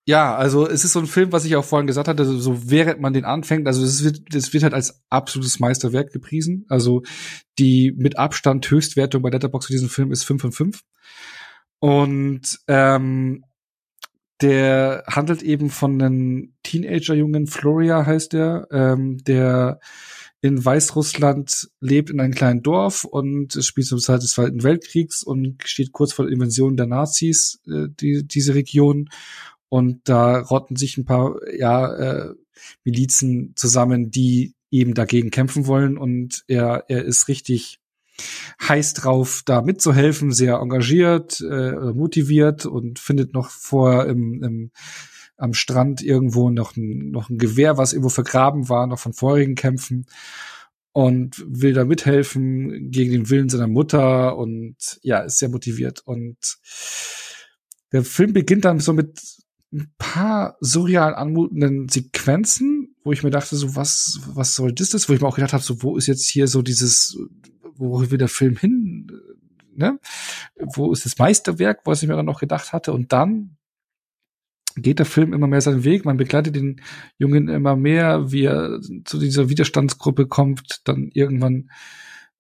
[0.06, 3.00] ja, also es ist so ein Film, was ich auch vorhin gesagt hatte, so während
[3.00, 6.64] man den anfängt, also es wird, das wird halt als absolutes Meisterwerk gepriesen.
[6.68, 7.02] Also
[7.58, 10.82] die mit Abstand Höchstwertung bei Letterboxd für diesen Film ist 5 von 5.
[11.80, 13.44] Und ähm,
[14.40, 19.80] der handelt eben von einem Teenager-Jungen, Floria heißt der, ähm, der
[20.42, 25.22] in Weißrussland lebt in einem kleinen Dorf und es spielt zur Zeit des Zweiten Weltkriegs
[25.22, 29.10] und steht kurz vor der Invasion der Nazis, äh, die, diese Region.
[29.70, 32.34] Und da rotten sich ein paar ja, äh,
[32.84, 35.96] Milizen zusammen, die eben dagegen kämpfen wollen.
[35.96, 37.80] Und er, er ist richtig
[38.68, 44.70] heiß drauf, da mitzuhelfen, sehr engagiert, äh, motiviert und findet noch vor im, im
[45.38, 49.54] am Strand irgendwo noch ein, noch ein Gewehr, was irgendwo vergraben war, noch von vorigen
[49.54, 50.04] Kämpfen
[50.92, 56.02] und will da mithelfen gegen den Willen seiner Mutter und ja, ist sehr motiviert.
[56.04, 56.58] Und
[57.92, 59.18] der Film beginnt dann so mit
[59.72, 64.90] ein paar surreal anmutenden Sequenzen, wo ich mir dachte, so was, was soll das?
[64.90, 65.08] das?
[65.08, 67.16] Wo ich mir auch gedacht habe, so wo ist jetzt hier so dieses,
[67.76, 69.10] wo will der Film hin?
[69.74, 69.98] Ne?
[70.74, 72.92] Wo ist das Meisterwerk, was ich mir dann noch gedacht hatte?
[72.92, 73.56] Und dann
[74.76, 76.04] geht der Film immer mehr seinen Weg.
[76.04, 76.80] Man begleitet den
[77.18, 81.70] Jungen immer mehr, wie er zu dieser Widerstandsgruppe kommt, dann irgendwann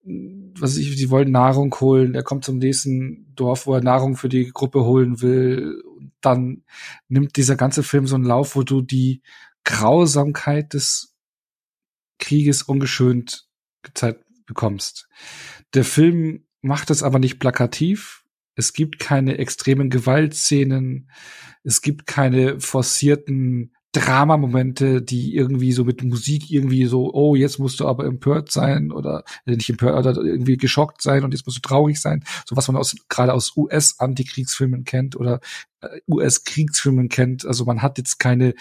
[0.02, 4.16] was weiß ich, die wollen Nahrung holen, er kommt zum nächsten Dorf, wo er Nahrung
[4.16, 5.82] für die Gruppe holen will.
[6.20, 6.64] Dann
[7.08, 9.22] nimmt dieser ganze Film so einen Lauf, wo du die
[9.64, 11.14] Grausamkeit des
[12.18, 13.48] Krieges ungeschönt
[13.82, 15.08] gezeigt bekommst.
[15.74, 18.24] Der Film macht es aber nicht plakativ.
[18.54, 21.10] Es gibt keine extremen Gewaltszenen.
[21.62, 27.80] Es gibt keine forcierten Dramamomente, die irgendwie so mit Musik irgendwie so, oh, jetzt musst
[27.80, 31.58] du aber empört sein oder äh, nicht empört, oder irgendwie geschockt sein und jetzt musst
[31.58, 32.22] du traurig sein.
[32.46, 35.40] So was man aus, gerade aus US-Antikriegsfilmen kennt oder
[36.08, 37.46] US-Kriegsfilmen kennt.
[37.46, 38.54] Also man hat jetzt keine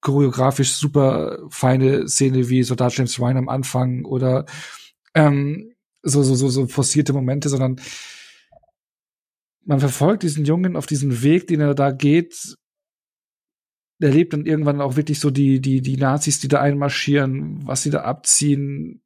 [0.00, 4.46] choreografisch super feine Szene wie Soldat James Ryan am Anfang oder
[5.14, 5.72] ähm,
[6.02, 7.80] so, so, so, so forcierte Momente, sondern
[9.64, 12.56] man verfolgt diesen Jungen auf diesem Weg, den er da geht,
[13.98, 17.90] erlebt dann irgendwann auch wirklich so die, die, die Nazis, die da einmarschieren, was sie
[17.90, 19.02] da abziehen.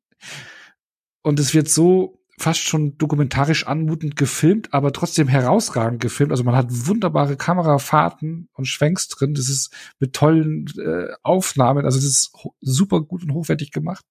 [1.23, 6.33] Und es wird so fast schon dokumentarisch anmutend gefilmt, aber trotzdem herausragend gefilmt.
[6.33, 9.35] Also man hat wunderbare Kamerafahrten und Schwenks drin.
[9.35, 11.85] Das ist mit tollen äh, Aufnahmen.
[11.85, 14.07] Also das ist super gut und hochwertig gemacht.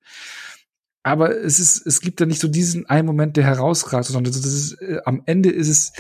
[1.02, 4.46] Aber es ist, es gibt ja nicht so diesen einen Moment, der herausragt, sondern das
[4.46, 5.94] ist, äh, am Ende ist es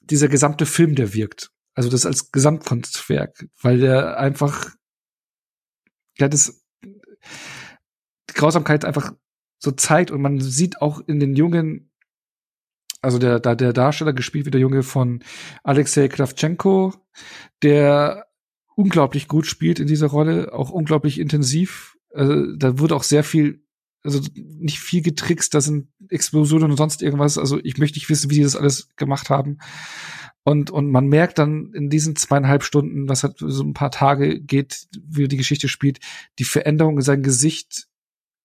[0.00, 1.52] dieser gesamte Film, der wirkt.
[1.74, 4.70] Also das als Gesamtkunstwerk, weil der einfach,
[6.18, 9.12] ja, das, die Grausamkeit einfach
[9.58, 11.90] so zeigt und man sieht auch in den Jungen,
[13.00, 15.22] also der, da der Darsteller gespielt wie der Junge von
[15.62, 16.94] Alexei Kravchenko,
[17.62, 18.26] der
[18.74, 21.96] unglaublich gut spielt in dieser Rolle, auch unglaublich intensiv.
[22.12, 23.64] Also, da wurde auch sehr viel,
[24.02, 27.38] also nicht viel getrickst, da sind Explosionen und sonst irgendwas.
[27.38, 29.58] Also ich möchte nicht wissen, wie die das alles gemacht haben.
[30.44, 34.40] Und, und man merkt dann in diesen zweieinhalb Stunden, was halt so ein paar Tage
[34.40, 35.98] geht, wie die Geschichte spielt,
[36.38, 37.88] die Veränderung in seinem Gesicht,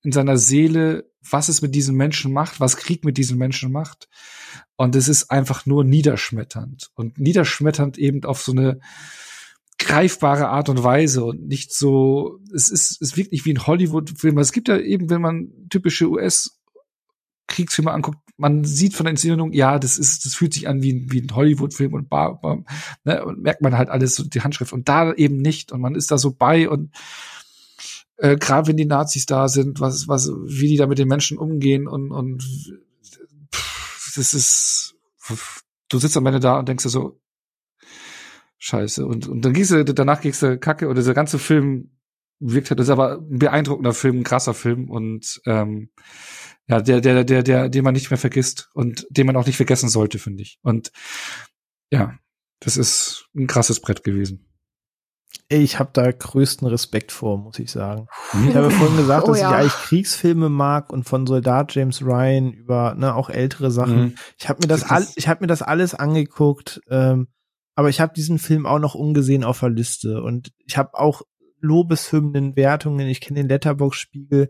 [0.02, 4.08] in seiner Seele, was es mit diesen Menschen macht, was Krieg mit diesen Menschen macht.
[4.75, 6.90] Und es ist einfach nur niederschmetternd.
[6.95, 8.80] Und niederschmetternd eben auf so eine
[9.77, 14.38] greifbare Art und Weise und nicht so, es ist, es wirkt nicht wie ein Hollywood-Film.
[14.38, 16.61] Es gibt ja eben, wenn man typische US-
[17.51, 20.93] Kriegsfilme anguckt, man sieht von der Inszenierung, ja, das ist, das fühlt sich an wie
[20.93, 22.64] ein, wie ein Hollywood-Film und, bar, bar,
[23.03, 25.95] ne, und merkt man halt alles so die Handschrift und da eben nicht und man
[25.95, 26.91] ist da so bei und
[28.22, 31.38] äh, gerade wenn die Nazis da sind, was, was, wie die da mit den Menschen
[31.38, 32.43] umgehen und und
[33.53, 34.95] pff, das ist,
[35.90, 37.19] du sitzt am Ende da und denkst dir so,
[38.59, 41.98] Scheiße und und dann gehst du danach gehst du Kacke oder dieser ganze Film
[42.40, 45.90] wirkt halt, das ist aber ein beeindruckender Film, ein krasser Film und ähm,
[46.67, 49.58] ja, der, der, der, der, den man nicht mehr vergisst und den man auch nicht
[49.58, 50.59] vergessen sollte, finde ich.
[50.61, 50.91] Und
[51.91, 52.17] ja,
[52.59, 54.51] das ist ein krasses Brett gewesen.
[55.48, 58.08] Ich habe da größten Respekt vor, muss ich sagen.
[58.48, 59.50] Ich habe vorhin gesagt, oh, dass ja.
[59.50, 64.01] ich eigentlich Kriegsfilme mag und von Soldat James Ryan über ne, auch ältere Sachen.
[64.01, 64.16] Mhm.
[64.38, 67.27] Ich habe mir das, all, ich habe mir das alles angeguckt, ähm,
[67.76, 71.22] aber ich habe diesen Film auch noch ungesehen auf der Liste und ich habe auch
[71.60, 73.08] Lobeshymnen, Wertungen.
[73.08, 74.50] Ich kenne den Letterbox-Spiegel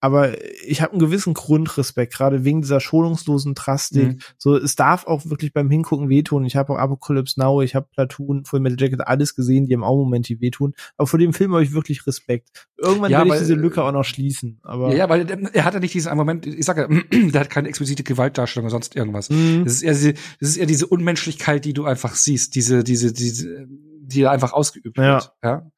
[0.00, 4.08] aber ich habe einen gewissen Grundrespekt, gerade wegen dieser schonungslosen Drastik.
[4.08, 4.18] Mhm.
[4.36, 6.44] So, es darf auch wirklich beim Hingucken wehtun.
[6.44, 9.82] Ich habe auch Apocalypse Now, ich habe Platoon, Full Metal Jacket, alles gesehen, die im
[9.82, 10.74] Augenmoment die wehtun.
[10.96, 12.68] Aber vor dem Film habe ich wirklich Respekt.
[12.76, 14.60] Irgendwann ja, werde ich diese Lücke auch noch schließen.
[14.62, 17.68] Aber ja, weil er hat ja nicht diesen Moment, ich sage ja, der hat keine
[17.68, 19.30] explizite Gewaltdarstellung oder sonst irgendwas.
[19.30, 19.64] Mhm.
[19.64, 23.12] Das ist eher diese, das ist eher diese Unmenschlichkeit, die du einfach siehst, diese, diese,
[23.12, 25.14] diese, die einfach ausgeübt ja.
[25.14, 25.32] wird.
[25.42, 25.70] Ja.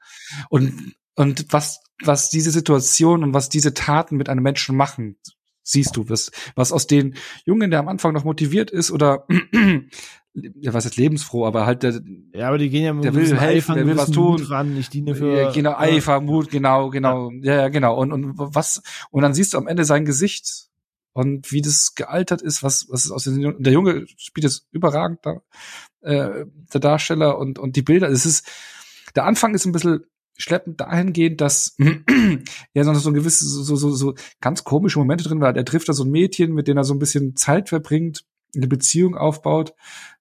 [0.50, 5.16] Und und was, was diese Situation und was diese Taten mit einem Menschen machen,
[5.62, 9.26] siehst du, was, was aus den Jungen, der am Anfang noch motiviert ist oder
[10.32, 12.00] ja, was ist lebensfroh, aber halt der,
[12.32, 14.72] ja, aber die gehen ja mit der will helfen, der will was tun, Mut ran,
[14.72, 17.56] nicht diene für ja, genau Eifer, Mut, genau, genau, ja.
[17.56, 17.98] ja, genau.
[18.00, 20.70] Und und was und dann siehst du am Ende sein Gesicht
[21.12, 25.18] und wie das gealtert ist, was was ist aus den der Junge spielt es überragend
[25.20, 25.42] da,
[26.00, 28.48] äh, der Darsteller und und die Bilder, es ist
[29.14, 30.04] der Anfang ist ein bisschen
[30.40, 31.76] schleppend dahingehend, dass
[32.74, 35.54] ja so, so ein gewisses, so, so, so ganz komische Momente drin war.
[35.54, 38.66] Er trifft da so ein Mädchen, mit dem er so ein bisschen Zeit verbringt, eine
[38.66, 39.74] Beziehung aufbaut,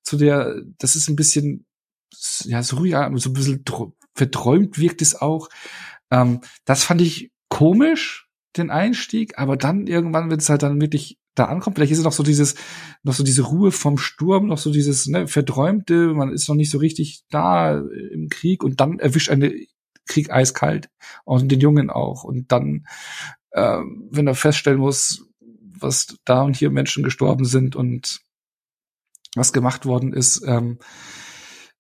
[0.03, 1.65] zu der, das ist ein bisschen,
[2.43, 3.64] ja, so, ja, so ein bisschen
[4.14, 5.49] verträumt wirkt es auch.
[6.11, 11.17] Ähm, das fand ich komisch, den Einstieg, aber dann irgendwann, wenn es halt dann wirklich
[11.35, 12.56] da ankommt, vielleicht ist es noch so dieses,
[13.03, 16.72] noch so diese Ruhe vom Sturm, noch so dieses ne, Verträumte, man ist noch nicht
[16.72, 19.53] so richtig da im Krieg und dann erwischt eine
[20.09, 20.89] Krieg eiskalt
[21.23, 22.25] und den Jungen auch.
[22.25, 22.85] Und dann,
[23.51, 23.79] äh,
[24.11, 28.19] wenn er feststellen muss, was da und hier Menschen gestorben sind und
[29.35, 30.79] was gemacht worden ist, ähm,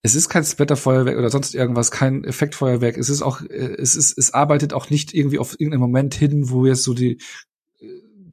[0.01, 2.97] es ist kein Splatterfeuerwerk oder sonst irgendwas, kein Effektfeuerwerk.
[2.97, 6.49] Es ist auch, äh, es ist, es arbeitet auch nicht irgendwie auf irgendeinen Moment hin,
[6.49, 7.19] wo jetzt so die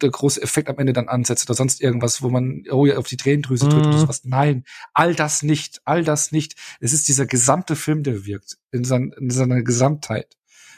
[0.00, 3.06] der große Effekt am Ende dann ansetzt oder sonst irgendwas, wo man oh ja auf
[3.06, 3.90] die Tränendrüse drückt mhm.
[3.90, 4.22] oder sowas.
[4.24, 6.54] Nein, all das nicht, all das nicht.
[6.80, 10.36] Es ist dieser gesamte Film, der wirkt in, sein, in seiner Gesamtheit.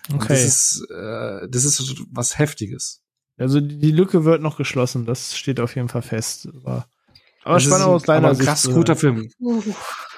[0.09, 0.15] Okay.
[0.15, 3.03] Und das ist, äh, das ist was Heftiges.
[3.37, 6.49] Also die Lücke wird noch geschlossen, das steht auf jeden Fall fest.
[6.55, 6.89] Aber
[7.49, 8.47] aber spannend aus deiner Sicht.
[8.47, 9.29] Krass guter Film.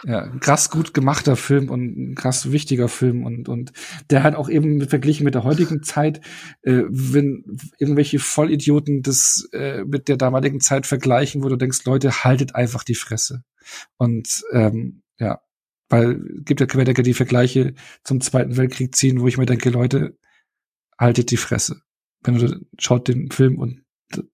[0.05, 3.73] Ja, krass gut gemachter Film und ein krass wichtiger Film und und
[4.09, 6.21] der hat auch eben verglichen mit der heutigen Zeit,
[6.63, 7.45] äh, wenn
[7.79, 12.83] irgendwelche Vollidioten das äh, mit der damaligen Zeit vergleichen, wo du denkst, Leute, haltet einfach
[12.83, 13.45] die Fresse.
[13.97, 15.41] Und ähm, ja,
[15.89, 20.19] weil gibt ja Querdecker die Vergleiche zum Zweiten Weltkrieg ziehen, wo ich mir denke, Leute,
[20.99, 21.83] haltet die Fresse.
[22.23, 23.83] Wenn du schaut den Film und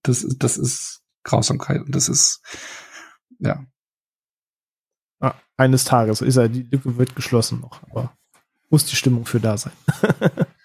[0.03, 2.41] das das ist Grausamkeit und das ist
[3.39, 3.65] ja.
[5.19, 8.15] Ah, eines Tages ist er, die Lücke wird geschlossen noch, aber
[8.69, 9.73] muss die Stimmung für da sein.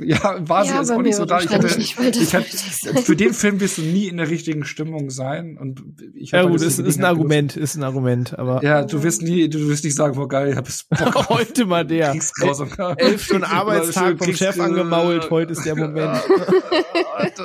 [0.00, 1.40] Ja, war sie ja, jetzt auch nicht so da.
[1.40, 2.46] Ich hatte, nicht, ich hatte,
[3.04, 5.56] für den Film wirst du nie in der richtigen Stimmung sein.
[5.56, 5.80] Und
[6.12, 8.64] ich ja gut, ist, ist ein Argument, ist ein Argument, aber.
[8.64, 11.66] Ja, du wirst nie, du wirst nicht sagen, boah geil, ich hab es Bock Heute
[11.66, 12.10] mal der.
[12.10, 16.20] Elf Stunden Arbeitstag vom Chef angemault, heute ist der Moment.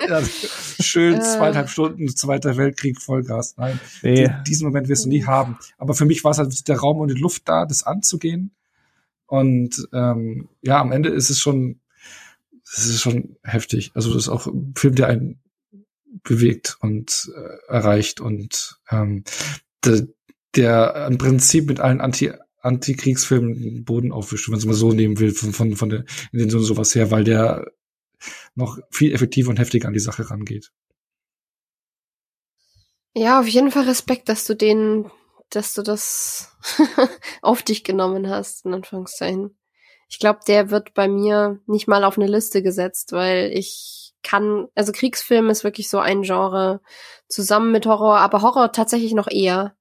[0.10, 0.22] ja,
[0.80, 3.54] schön zweieinhalb Stunden, Zweiter Weltkrieg, Vollgas.
[3.58, 4.28] Nein, nee.
[4.48, 5.60] diesen Moment wirst du nie haben.
[5.78, 8.56] Aber für mich war es halt der Raum und die Luft da, das anzugehen.
[9.28, 11.81] Und ähm, ja, am Ende ist es schon
[12.74, 13.92] das ist schon heftig.
[13.94, 15.42] Also das ist auch ein Film, der einen
[16.24, 19.24] bewegt und äh, erreicht und ähm,
[19.84, 20.08] der,
[20.56, 22.32] der im Prinzip mit allen Anti
[22.64, 26.06] Antikriegsfilmen den Boden aufwischt, wenn man es mal so nehmen will, von, von, von der,
[26.32, 27.72] in den sowas her, weil der
[28.54, 30.72] noch viel effektiver und heftiger an die Sache rangeht.
[33.16, 35.10] Ja, auf jeden Fall Respekt, dass du den,
[35.50, 36.56] dass du das
[37.42, 39.58] auf dich genommen hast, in Anführungszeichen.
[40.12, 44.68] Ich glaube, der wird bei mir nicht mal auf eine Liste gesetzt, weil ich kann,
[44.76, 46.82] also Kriegsfilm ist wirklich so ein Genre
[47.30, 49.74] zusammen mit Horror, aber Horror tatsächlich noch eher,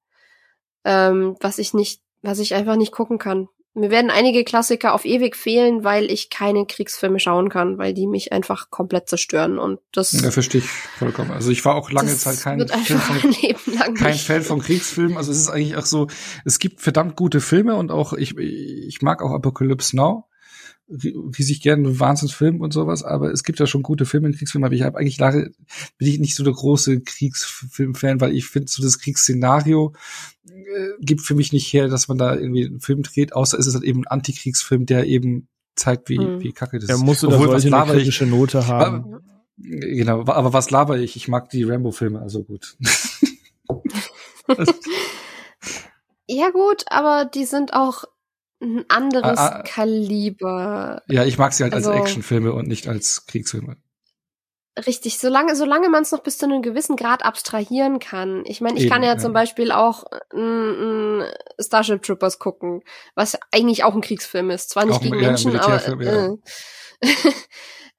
[0.84, 3.48] ähm, was ich nicht, was ich einfach nicht gucken kann.
[3.72, 8.08] Mir werden einige Klassiker auf ewig fehlen, weil ich keine Kriegsfilme schauen kann, weil die
[8.08, 10.10] mich einfach komplett zerstören und das.
[10.12, 11.30] Ja, verstehe ich vollkommen.
[11.30, 15.16] Also ich war auch lange Zeit kein, Fan von, kein Fan von Kriegsfilmen.
[15.16, 16.08] Also es ist eigentlich auch so,
[16.44, 20.26] es gibt verdammt gute Filme und auch ich, ich mag auch Apocalypse Now
[20.92, 24.66] wie sich gerne Wahnsinnsfilm und sowas, aber es gibt ja schon gute Filme in Kriegsfilmen,
[24.66, 25.52] aber ich habe eigentlich lange,
[25.98, 29.94] bin ich nicht so der große Kriegsfilm-Fan, weil ich finde, so das Kriegsszenario
[31.00, 33.74] gibt für mich nicht her, dass man da irgendwie einen Film dreht, außer es ist
[33.74, 36.40] halt eben ein Antikriegsfilm, der eben zeigt, wie, hm.
[36.40, 36.90] wie kacke das ist.
[36.90, 39.04] Ja, musst du da solche eine kritische ich, Note haben.
[39.04, 39.20] Aber,
[39.56, 41.16] genau, aber was laber ich?
[41.16, 42.76] Ich mag die Rambo-Filme, also gut.
[46.26, 48.04] ja gut, aber die sind auch
[48.62, 51.02] ein anderes ah, ah, Kaliber.
[51.08, 53.76] Ja, ich mag sie halt also, als Actionfilme und nicht als Kriegsfilme.
[54.86, 58.44] Richtig, solange, solange man es noch bis zu einem gewissen Grad abstrahieren kann.
[58.46, 61.24] Ich meine, ich Eben, kann ja, ja, zum Beispiel auch n, n
[61.58, 62.82] Starship Troopers gucken,
[63.14, 64.70] was eigentlich auch ein Kriegsfilm ist.
[64.70, 66.02] Zwar nicht auch gegen Menschen, aber.
[66.02, 66.26] Ja.
[66.26, 66.36] Äh.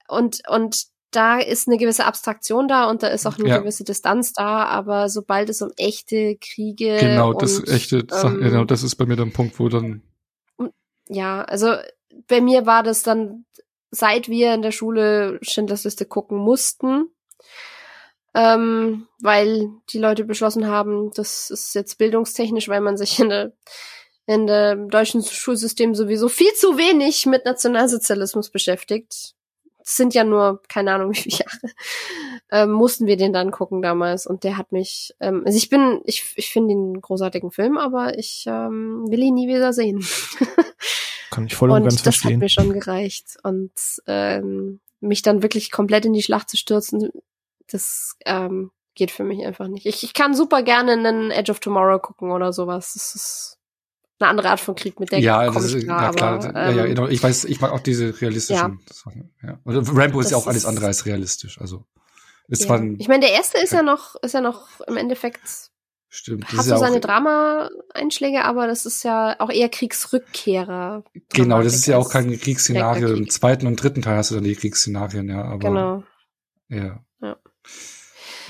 [0.08, 3.58] und, und da ist eine gewisse Abstraktion da und da ist auch eine ja.
[3.58, 8.64] gewisse Distanz da, aber sobald es um echte Kriege genau das und, echte ähm, genau
[8.64, 10.02] das ist bei mir der Punkt, wo dann
[11.10, 11.76] ja also
[12.28, 13.46] bei mir war das dann
[13.92, 17.10] seit wir in der Schule Schindlers Liste gucken mussten,
[18.34, 23.54] ähm, weil die Leute beschlossen haben, das ist jetzt bildungstechnisch, weil man sich in der
[24.28, 29.34] in dem deutschen Schulsystem sowieso viel zu wenig mit Nationalsozialismus beschäftigt.
[29.80, 31.74] Das sind ja nur, keine Ahnung, wie viele Jahre.
[32.52, 34.28] Ähm, mussten wir den dann gucken damals.
[34.28, 38.18] Und der hat mich, ähm, also ich bin, ich, ich finde einen großartigen Film, aber
[38.18, 40.06] ich ähm, will ihn nie wieder sehen.
[41.32, 42.34] Kann ich voll und, und ganz das verstehen.
[42.34, 43.38] hat mir schon gereicht.
[43.44, 43.72] Und
[44.06, 47.10] ähm, mich dann wirklich komplett in die Schlacht zu stürzen,
[47.68, 49.86] das ähm, geht für mich einfach nicht.
[49.86, 52.94] Ich, ich kann super gerne einen Edge of Tomorrow gucken oder sowas.
[52.94, 53.58] Das ist
[54.20, 56.46] eine andere Art von Krieg, mit der ja, das ist, klar, ja, klar.
[56.46, 57.08] Aber, ja, ja, ähm, genau.
[57.08, 58.94] Ich weiß, ich mag auch diese realistischen ja.
[58.94, 59.34] Sachen.
[59.42, 59.60] Ja.
[59.64, 61.60] Und Rambo ist ja auch alles andere als realistisch.
[61.60, 61.86] Also
[62.48, 62.68] ist ja.
[62.68, 65.71] zwar ein, Ich meine, der erste ist ja noch, ist ja noch im Endeffekt
[66.14, 66.52] Stimmt.
[66.52, 71.06] Hat so seine Drama-Einschläge, aber das ist ja auch eher Kriegsrückkehrer.
[71.34, 73.14] Genau, das ist ja auch kein Kriegsszenario.
[73.14, 75.46] Im zweiten und dritten Teil hast du dann die Kriegsszenarien, ja.
[75.46, 76.04] Aber, genau.
[76.68, 77.02] Ja.
[77.22, 77.38] ja.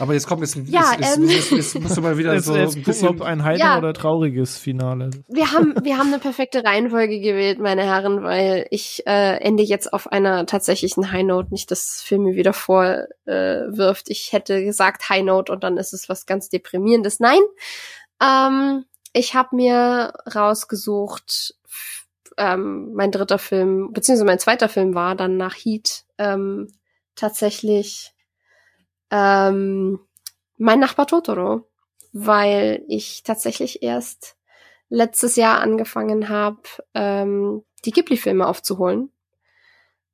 [0.01, 2.55] Aber jetzt kommt jetzt, ja, jetzt, ähm, jetzt, jetzt, musst du mal wieder jetzt, so
[2.55, 3.77] jetzt ein bisschen ob ein heiter ja.
[3.77, 5.11] oder trauriges Finale.
[5.27, 9.93] Wir haben wir haben eine perfekte Reihenfolge gewählt, meine Herren, weil ich äh, ende jetzt
[9.93, 14.09] auf einer tatsächlichen High Note, nicht das Film mir wieder vorwirft.
[14.09, 17.19] Äh, ich hätte gesagt High Note und dann ist es was ganz deprimierendes.
[17.19, 17.41] Nein,
[18.19, 21.53] ähm, ich habe mir rausgesucht.
[22.37, 26.69] Ähm, mein dritter Film, beziehungsweise mein zweiter Film war dann nach Heat ähm,
[27.13, 28.13] tatsächlich
[29.11, 29.99] ähm,
[30.57, 31.67] mein Nachbar Totoro,
[32.13, 34.37] weil ich tatsächlich erst
[34.89, 36.61] letztes Jahr angefangen habe,
[36.93, 39.11] ähm, die Ghibli-Filme aufzuholen,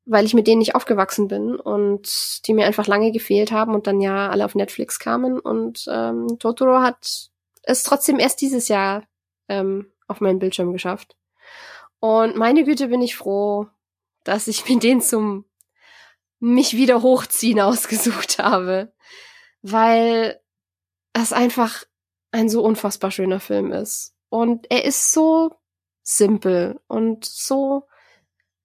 [0.05, 3.87] weil ich mit denen nicht aufgewachsen bin und die mir einfach lange gefehlt haben und
[3.87, 7.29] dann ja alle auf Netflix kamen und ähm, Totoro hat
[7.63, 9.03] es trotzdem erst dieses Jahr
[9.49, 11.15] ähm, auf meinen Bildschirm geschafft.
[11.99, 13.67] Und meine Güte bin ich froh,
[14.23, 15.45] dass ich mir den zum
[16.39, 18.93] mich wieder hochziehen ausgesucht habe,
[19.61, 20.39] weil
[21.13, 21.83] es einfach
[22.31, 24.15] ein so unfassbar schöner Film ist.
[24.29, 25.55] Und er ist so
[26.03, 27.87] simpel und so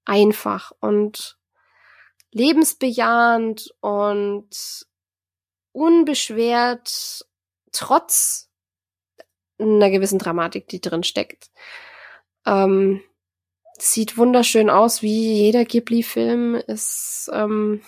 [0.05, 1.39] einfach und
[2.33, 4.87] lebensbejahend und
[5.73, 7.27] unbeschwert,
[7.73, 8.51] trotz
[9.59, 11.51] einer gewissen Dramatik, die drin steckt.
[12.47, 13.03] Ähm,
[13.83, 16.55] sieht wunderschön aus, wie jeder Ghibli-Film.
[16.55, 17.83] Ist, ähm,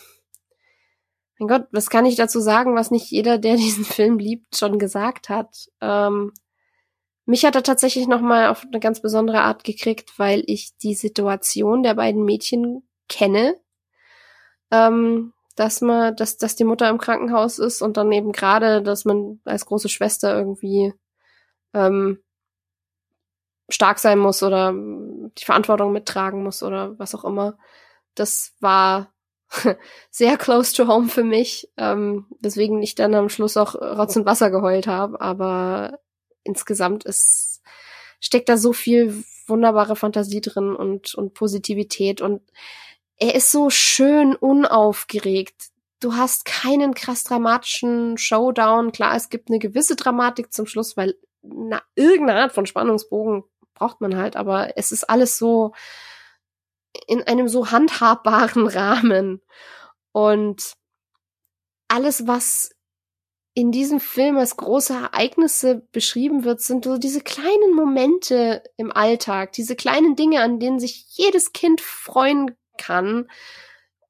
[1.39, 4.79] mein Gott, was kann ich dazu sagen, was nicht jeder, der diesen Film liebt, schon
[4.79, 5.69] gesagt hat?
[5.81, 6.33] Ähm,
[7.27, 10.95] mich hat er tatsächlich noch mal auf eine ganz besondere Art gekriegt, weil ich die
[10.95, 13.55] Situation der beiden Mädchen kenne.
[14.71, 19.05] Ähm, dass man, dass, dass die Mutter im Krankenhaus ist und dann eben gerade, dass
[19.05, 20.93] man als große Schwester irgendwie
[21.73, 22.24] ähm,
[23.69, 27.57] stark sein muss oder die Verantwortung mittragen muss oder was auch immer.
[28.15, 29.13] Das war
[30.11, 34.27] sehr close to home für mich, ähm, weswegen ich dann am Schluss auch Rotz und
[34.27, 35.21] Wasser geheult habe.
[35.21, 35.99] Aber
[36.43, 37.63] insgesamt ist,
[38.21, 42.43] steckt da so viel wunderbare Fantasie drin und, und Positivität und
[43.17, 45.71] er ist so schön unaufgeregt.
[46.01, 48.93] Du hast keinen krass dramatischen Showdown.
[48.93, 53.45] Klar, es gibt eine gewisse Dramatik zum Schluss, weil na, irgendeine Art von Spannungsbogen
[53.75, 55.73] braucht man halt, aber es ist alles so
[57.07, 59.43] in einem so handhabbaren Rahmen.
[60.13, 60.75] Und
[61.89, 62.71] alles, was
[63.55, 69.53] in diesem Film als große Ereignisse beschrieben wird, sind so diese kleinen Momente im Alltag,
[69.53, 73.29] diese kleinen Dinge, an denen sich jedes Kind freuen kann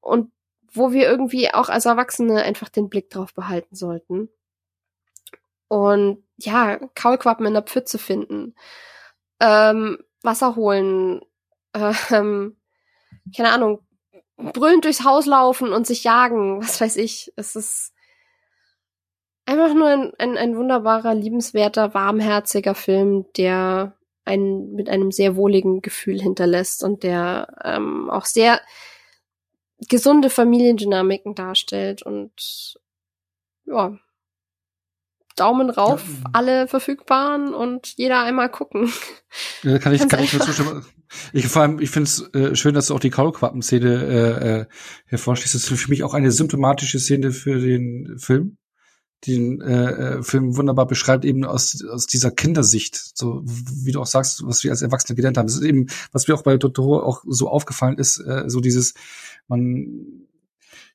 [0.01, 0.31] und
[0.71, 4.29] wo wir irgendwie auch als Erwachsene einfach den Blick drauf behalten sollten.
[5.67, 8.55] Und ja, Kaulquappen in der Pfütze finden
[9.39, 11.21] ähm, Wasser holen,
[11.73, 12.57] ähm,
[13.35, 13.81] keine Ahnung,
[14.37, 17.31] brüllend durchs Haus laufen und sich jagen, was weiß ich.
[17.35, 17.93] Es ist
[19.45, 25.81] einfach nur ein, ein, ein wunderbarer, liebenswerter, warmherziger Film, der einen mit einem sehr wohligen
[25.81, 28.59] Gefühl hinterlässt und der ähm, auch sehr
[29.87, 32.79] gesunde Familiendynamiken darstellt und
[33.65, 33.97] ja,
[35.35, 36.29] Daumen rauf, ja.
[36.33, 38.91] alle verfügbaren und jeder einmal gucken.
[39.63, 40.85] Ja, kann ich, kann ich nur zustimmen.
[41.33, 44.65] Ich, vor allem, ich finde es äh, schön, dass du auch die Kaulquappen-Szene äh, äh,
[45.05, 45.55] hervorstehst.
[45.55, 48.57] Das ist für mich auch eine symptomatische Szene für den Film.
[49.27, 54.05] Den äh, äh, Film wunderbar beschreibt, eben aus, aus dieser Kindersicht, so wie du auch
[54.07, 55.47] sagst, was wir als Erwachsene gelernt haben.
[55.47, 58.93] Das ist eben, was mir auch bei Totoro auch so aufgefallen ist, äh, so dieses,
[59.47, 60.24] man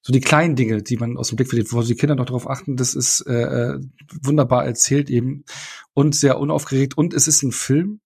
[0.03, 2.49] so die kleinen Dinge, die man aus dem Blick verliert, wo die Kinder noch darauf
[2.49, 3.43] achten, das ist äh,
[3.75, 3.81] äh,
[4.23, 5.45] wunderbar erzählt eben
[5.93, 6.97] und sehr unaufgeregt.
[6.97, 8.01] Und es ist ein Film,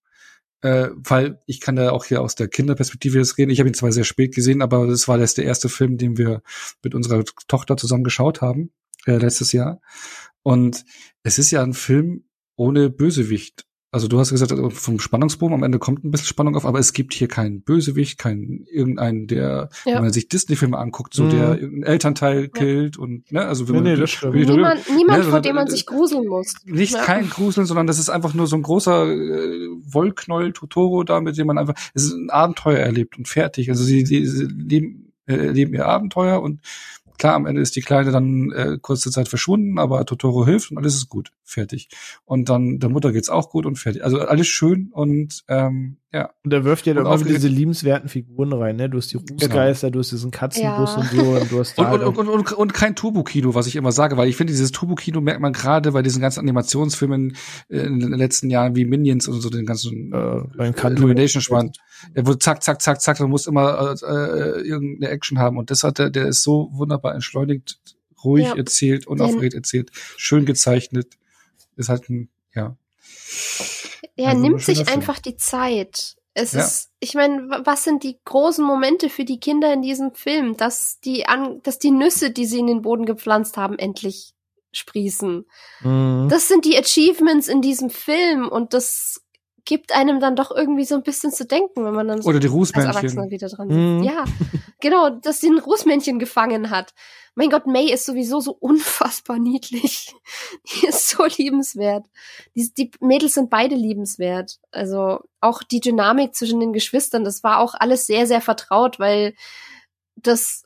[0.61, 3.51] äh, weil ich kann da auch hier aus der Kinderperspektive jetzt reden.
[3.51, 6.17] Ich habe ihn zwar sehr spät gesehen, aber das war das der erste Film, den
[6.17, 6.41] wir
[6.83, 8.71] mit unserer Tochter zusammen geschaut haben,
[9.05, 9.79] äh, letztes Jahr.
[10.43, 10.83] Und
[11.23, 12.25] es ist ja ein Film
[12.55, 13.64] ohne Bösewicht.
[13.95, 16.79] Also du hast gesagt, also vom Spannungsbogen am Ende kommt ein bisschen Spannung auf, aber
[16.79, 19.95] es gibt hier keinen Bösewicht, keinen irgendeinen, der, ja.
[19.95, 21.29] wenn man sich Disney-Filme anguckt, so mhm.
[21.29, 22.47] der irgendeinen Elternteil ja.
[22.47, 25.69] killt und ne, also wenn nee, man, nee, das niemand, niemand ne, vor dem man
[25.69, 26.55] sich gruseln muss.
[26.65, 27.03] Nicht ja.
[27.03, 31.37] kein Gruseln, sondern das ist einfach nur so ein großer äh, Wollknäuel Totoro da, mit
[31.37, 33.69] dem man einfach, es ist ein Abenteuer erlebt und fertig.
[33.69, 36.59] Also sie, sie, sie leben, äh, leben ihr Abenteuer und
[37.17, 40.77] Klar, am Ende ist die Kleine dann äh, kurze Zeit verschwunden, aber Totoro hilft und
[40.77, 41.89] alles ist gut, fertig.
[42.25, 44.03] Und dann der Mutter geht's auch gut und fertig.
[44.03, 46.29] Also alles schön und ähm, ja.
[46.45, 48.89] Und er wirft ja dann auch diese liebenswerten Figuren rein, ne?
[48.89, 49.95] Du hast die Rußgeister, genau.
[49.95, 51.01] du hast diesen Katzenbus ja.
[51.01, 53.75] und so und du hast da und, und, und, und, und kein Turbo-Kino, was ich
[53.75, 57.35] immer sage, weil ich finde, dieses Turbo-Kino merkt man gerade bei diesen ganzen Animationsfilmen
[57.67, 61.79] in den letzten Jahren wie Minions und so den ganzen äh, Illumination spannend.
[62.13, 65.69] Er wird zack, zack, zack, zack, du musst immer äh, äh, irgendeine Action haben und
[65.69, 67.77] das hat der, der ist so wunderbar entschleunigt,
[68.23, 68.55] ruhig ja.
[68.55, 71.17] erzählt, unaufgeregt erzählt, schön gezeichnet.
[71.75, 72.75] Ist halt ein, ja.
[74.15, 76.15] Er also nimmt sich einfach die Zeit.
[76.33, 76.61] Es ja.
[76.61, 80.99] ist, ich meine, was sind die großen Momente für die Kinder in diesem Film, dass
[80.99, 84.33] die an, dass die Nüsse, die sie in den Boden gepflanzt haben, endlich
[84.73, 85.45] sprießen.
[85.81, 86.27] Mhm.
[86.29, 89.21] Das sind die Achievements in diesem Film und das
[89.63, 92.39] gibt einem dann doch irgendwie so ein bisschen zu denken, wenn man dann so Oder
[92.39, 93.31] die Rußmännchen.
[93.31, 93.79] wieder dran sitzt.
[93.79, 94.03] Mhm.
[94.03, 94.25] Ja,
[94.79, 96.93] genau, dass sie ein Rußmännchen gefangen hat.
[97.35, 100.15] Mein Gott, May ist sowieso so unfassbar niedlich.
[100.73, 102.05] Die ist so liebenswert.
[102.55, 104.59] Die, die Mädels sind beide liebenswert.
[104.71, 109.35] Also auch die Dynamik zwischen den Geschwistern, das war auch alles sehr, sehr vertraut, weil
[110.15, 110.63] das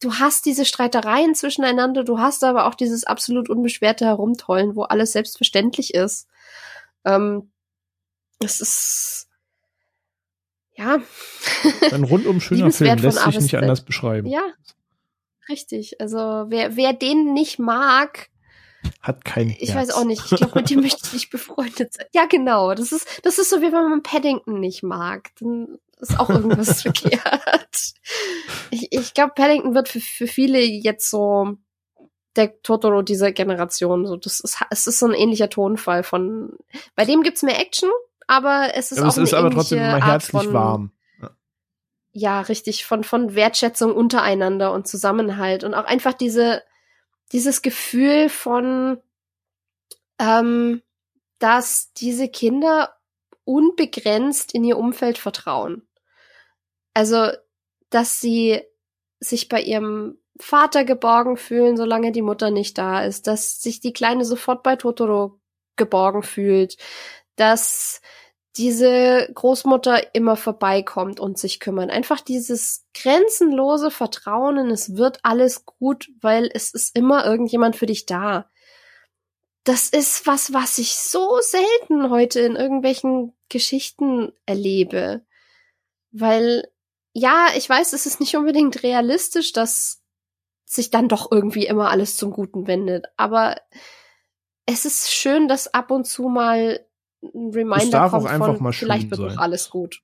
[0.00, 5.12] du hast diese Streitereien zwischeneinander, du hast aber auch dieses absolut unbeschwerte Herumtollen, wo alles
[5.12, 6.28] selbstverständlich ist.
[7.04, 7.50] Ähm,
[8.40, 9.28] es ist
[10.76, 10.98] ja
[11.92, 14.28] ein rundum schöner Film lässt sich nicht anders beschreiben.
[14.28, 14.42] Ja,
[15.48, 16.00] richtig.
[16.00, 18.28] Also wer wer den nicht mag,
[19.00, 19.88] hat kein Ich Herz.
[19.88, 20.22] weiß auch nicht.
[20.30, 22.06] Ich glaube, mit dem möchte ich nicht befreundet sein.
[22.14, 22.74] Ja, genau.
[22.74, 25.30] Das ist das ist so wie wenn man Paddington nicht mag.
[25.40, 27.94] Dann ist auch irgendwas verkehrt.
[28.70, 31.56] Ich, ich glaube, Paddington wird für, für viele jetzt so
[32.36, 34.06] der Totoro dieser Generation.
[34.06, 36.52] So, das ist, es ist so ein ähnlicher Tonfall von.
[36.96, 37.90] Bei dem gibt's mehr Action,
[38.26, 40.92] aber es ist ja, auch es ist aber trotzdem immer herzlich warm.
[42.14, 42.40] Ja.
[42.40, 46.62] richtig, von, von Wertschätzung untereinander und Zusammenhalt und auch einfach diese,
[47.32, 49.00] dieses Gefühl von,
[50.18, 50.82] ähm,
[51.38, 52.96] dass diese Kinder
[53.44, 55.86] unbegrenzt in ihr Umfeld vertrauen.
[56.94, 57.28] Also,
[57.90, 58.62] dass sie
[59.20, 63.92] sich bei ihrem Vater geborgen fühlen, solange die Mutter nicht da ist, dass sich die
[63.92, 65.40] Kleine sofort bei Totoro
[65.76, 66.76] geborgen fühlt,
[67.36, 68.00] dass
[68.56, 71.90] diese Großmutter immer vorbeikommt und sich kümmern.
[71.90, 77.86] Einfach dieses grenzenlose Vertrauen in es wird alles gut, weil es ist immer irgendjemand für
[77.86, 78.48] dich da.
[79.64, 85.24] Das ist was, was ich so selten heute in irgendwelchen Geschichten erlebe.
[86.12, 86.68] Weil,
[87.12, 90.02] ja, ich weiß, es ist nicht unbedingt realistisch, dass
[90.64, 93.06] sich dann doch irgendwie immer alles zum Guten wendet.
[93.16, 93.56] Aber
[94.66, 96.86] es ist schön, dass ab und zu mal
[97.34, 100.02] ein Reminder kommt von, vielleicht wird noch alles gut.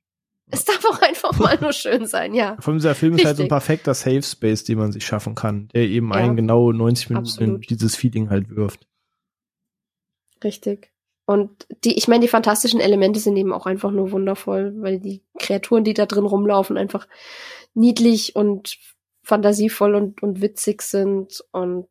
[0.53, 2.57] Es darf auch einfach mal nur schön sein, ja.
[2.61, 3.25] Von dieser Film Richtig.
[3.25, 6.17] ist halt so ein perfekter Safe Space, den man sich schaffen kann, der eben ja.
[6.17, 7.71] einen genau 90 Minuten Absolut.
[7.71, 8.87] dieses Feeling halt wirft.
[10.43, 10.93] Richtig.
[11.27, 15.23] Und die, ich meine, die fantastischen Elemente sind eben auch einfach nur wundervoll, weil die
[15.39, 17.07] Kreaturen, die da drin rumlaufen, einfach
[17.75, 18.77] niedlich und
[19.23, 21.89] fantasievoll und, und witzig sind und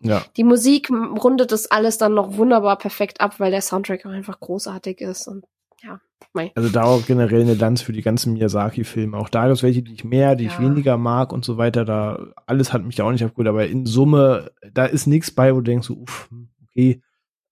[0.00, 0.24] ja.
[0.36, 4.40] die Musik rundet das alles dann noch wunderbar perfekt ab, weil der Soundtrack auch einfach
[4.40, 5.44] großartig ist und
[5.82, 6.00] ja.
[6.32, 6.52] Mei.
[6.54, 9.16] Also da auch generell eine Lanz für die ganzen Miyazaki-Filme.
[9.16, 10.50] Auch da gibt es welche, die ich mehr, die ja.
[10.50, 11.84] ich weniger mag und so weiter.
[11.84, 15.52] Da alles hat mich da auch nicht abgeholt, aber in Summe, da ist nichts bei,
[15.52, 16.30] wo du denkst, so, uff,
[16.62, 17.02] okay.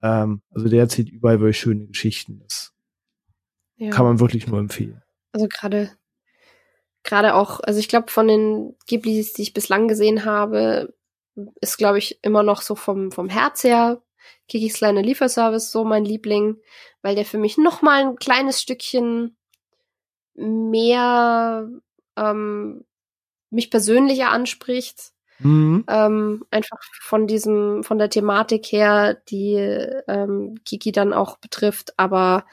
[0.02, 2.40] Ähm, also der erzählt überall wirklich schöne Geschichten.
[2.44, 2.72] Das
[3.76, 3.90] ja.
[3.90, 5.02] kann man wirklich nur empfehlen.
[5.32, 5.90] Also gerade
[7.02, 10.94] gerade auch, also ich glaube, von den Ghiblis, die ich bislang gesehen habe,
[11.60, 14.02] ist, glaube ich, immer noch so vom, vom Herz her
[14.48, 16.56] Kikis kleine Lieferservice so mein Liebling,
[17.02, 19.36] weil der für mich noch mal ein kleines Stückchen
[20.34, 21.68] mehr
[22.16, 22.84] ähm,
[23.50, 25.12] mich persönlicher anspricht.
[25.40, 25.84] Mhm.
[25.88, 29.54] Ähm, einfach von diesem, von der Thematik her, die
[30.08, 32.44] ähm, Kiki dann auch betrifft, aber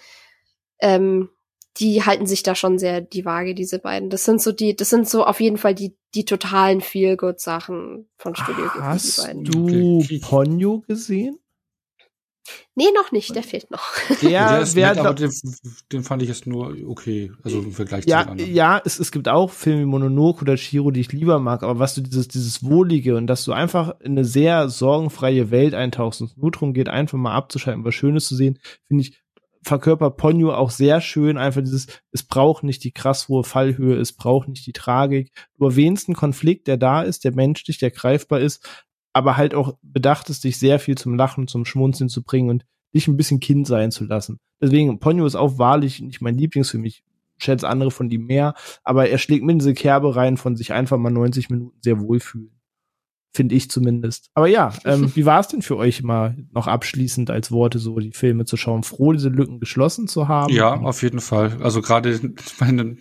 [0.80, 1.30] ähm,
[1.78, 4.10] die halten sich da schon sehr die Waage, diese beiden.
[4.10, 8.36] Das sind so die, das sind so auf jeden Fall die, die totalen Feel-Good-Sachen von
[8.36, 8.82] Studio Ghibli.
[8.82, 11.40] Hast du Ponyo gesehen?
[12.76, 13.84] Nee, noch nicht, der fehlt noch.
[14.22, 15.32] Der, der ist nett, aber den,
[15.92, 18.54] den, fand ich jetzt nur okay, also im Vergleich ja, zu den anderen.
[18.54, 21.80] Ja, es, es gibt auch Filme wie Mononoke oder Shiro, die ich lieber mag, aber
[21.80, 26.22] was du dieses, dieses Wohlige und dass du einfach in eine sehr sorgenfreie Welt eintauchst
[26.22, 29.25] und es nur darum geht, einfach mal abzuschalten, was Schönes zu sehen, finde ich,
[29.66, 34.14] verkörpert Ponyo auch sehr schön, einfach dieses, es braucht nicht die krass hohe Fallhöhe, es
[34.14, 35.32] braucht nicht die Tragik.
[35.58, 39.77] Du erwähnst einen Konflikt, der da ist, der menschlich, der greifbar ist, aber halt auch
[39.82, 43.40] bedacht ist, dich sehr viel zum Lachen, zum Schmunzeln zu bringen und dich ein bisschen
[43.40, 44.38] Kind sein zu lassen.
[44.61, 46.85] Deswegen, Ponyo ist auch wahrlich nicht mein Lieblingsfilm.
[46.85, 47.03] Ich
[47.38, 48.53] schätze andere von ihm mehr,
[48.84, 52.55] aber er schlägt mir diese Kerbe rein von sich einfach mal 90 Minuten sehr wohlfühlen
[53.35, 54.30] finde ich zumindest.
[54.33, 57.99] Aber ja, ähm, wie war es denn für euch mal noch abschließend als Worte so
[57.99, 58.83] die Filme zu schauen?
[58.83, 60.53] Froh, diese Lücken geschlossen zu haben?
[60.53, 61.57] Ja, auf jeden Fall.
[61.61, 62.19] Also gerade
[62.59, 62.97] mein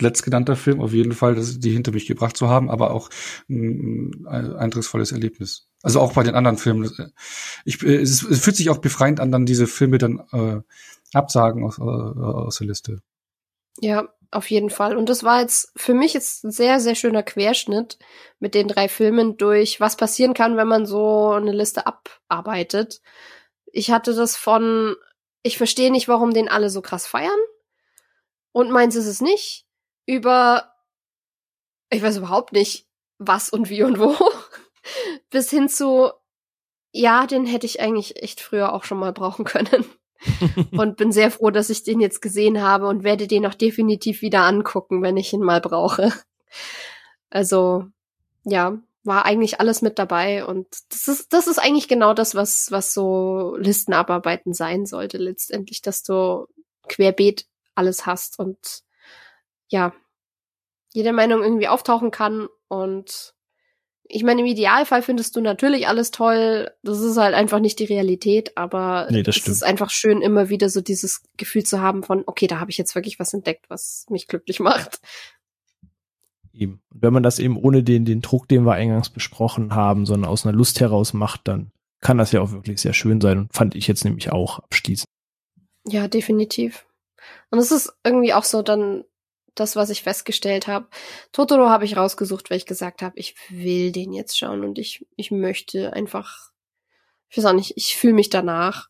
[0.00, 3.10] letztgenannter Film, auf jeden Fall, das, die hinter mich gebracht zu haben, aber auch
[3.48, 5.68] ein, ein eindrucksvolles Erlebnis.
[5.82, 6.90] Also auch bei den anderen Filmen.
[7.64, 10.60] Ich, es, es fühlt sich auch befreiend an, dann diese Filme dann äh,
[11.12, 13.00] absagen aus, äh, aus der Liste.
[13.80, 14.96] Ja, auf jeden Fall.
[14.96, 17.98] Und das war jetzt für mich jetzt ein sehr, sehr schöner Querschnitt
[18.38, 23.00] mit den drei Filmen durch, was passieren kann, wenn man so eine Liste abarbeitet.
[23.66, 24.96] Ich hatte das von,
[25.42, 27.38] ich verstehe nicht, warum den alle so krass feiern.
[28.52, 29.66] Und meins ist es nicht.
[30.06, 30.72] Über,
[31.90, 32.86] ich weiß überhaupt nicht,
[33.18, 34.16] was und wie und wo.
[35.30, 36.10] Bis hin zu,
[36.92, 39.84] ja, den hätte ich eigentlich echt früher auch schon mal brauchen können.
[40.72, 44.22] und bin sehr froh, dass ich den jetzt gesehen habe und werde den auch definitiv
[44.22, 46.12] wieder angucken, wenn ich ihn mal brauche.
[47.30, 47.84] Also,
[48.44, 52.70] ja, war eigentlich alles mit dabei und das ist, das ist eigentlich genau das, was,
[52.70, 56.46] was so Listenabarbeiten sein sollte, letztendlich, dass du
[56.88, 58.58] querbeet alles hast und
[59.68, 59.92] ja,
[60.92, 63.34] jede Meinung irgendwie auftauchen kann und
[64.08, 66.70] ich meine, im Idealfall findest du natürlich alles toll.
[66.82, 70.68] Das ist halt einfach nicht die Realität, aber nee, es ist einfach schön, immer wieder
[70.68, 74.06] so dieses Gefühl zu haben von, okay, da habe ich jetzt wirklich was entdeckt, was
[74.08, 75.00] mich glücklich macht.
[76.52, 76.80] Eben.
[76.92, 80.30] Und wenn man das eben ohne den, den Druck, den wir eingangs besprochen haben, sondern
[80.30, 81.70] aus einer Lust heraus macht, dann
[82.00, 85.08] kann das ja auch wirklich sehr schön sein und fand ich jetzt nämlich auch abschließend.
[85.88, 86.86] Ja, definitiv.
[87.50, 89.04] Und es ist irgendwie auch so dann
[89.60, 90.86] das, was ich festgestellt habe.
[91.32, 95.06] Totoro habe ich rausgesucht, weil ich gesagt habe, ich will den jetzt schauen und ich,
[95.16, 96.50] ich möchte einfach,
[97.28, 98.88] ich weiß auch nicht, ich fühle mich danach.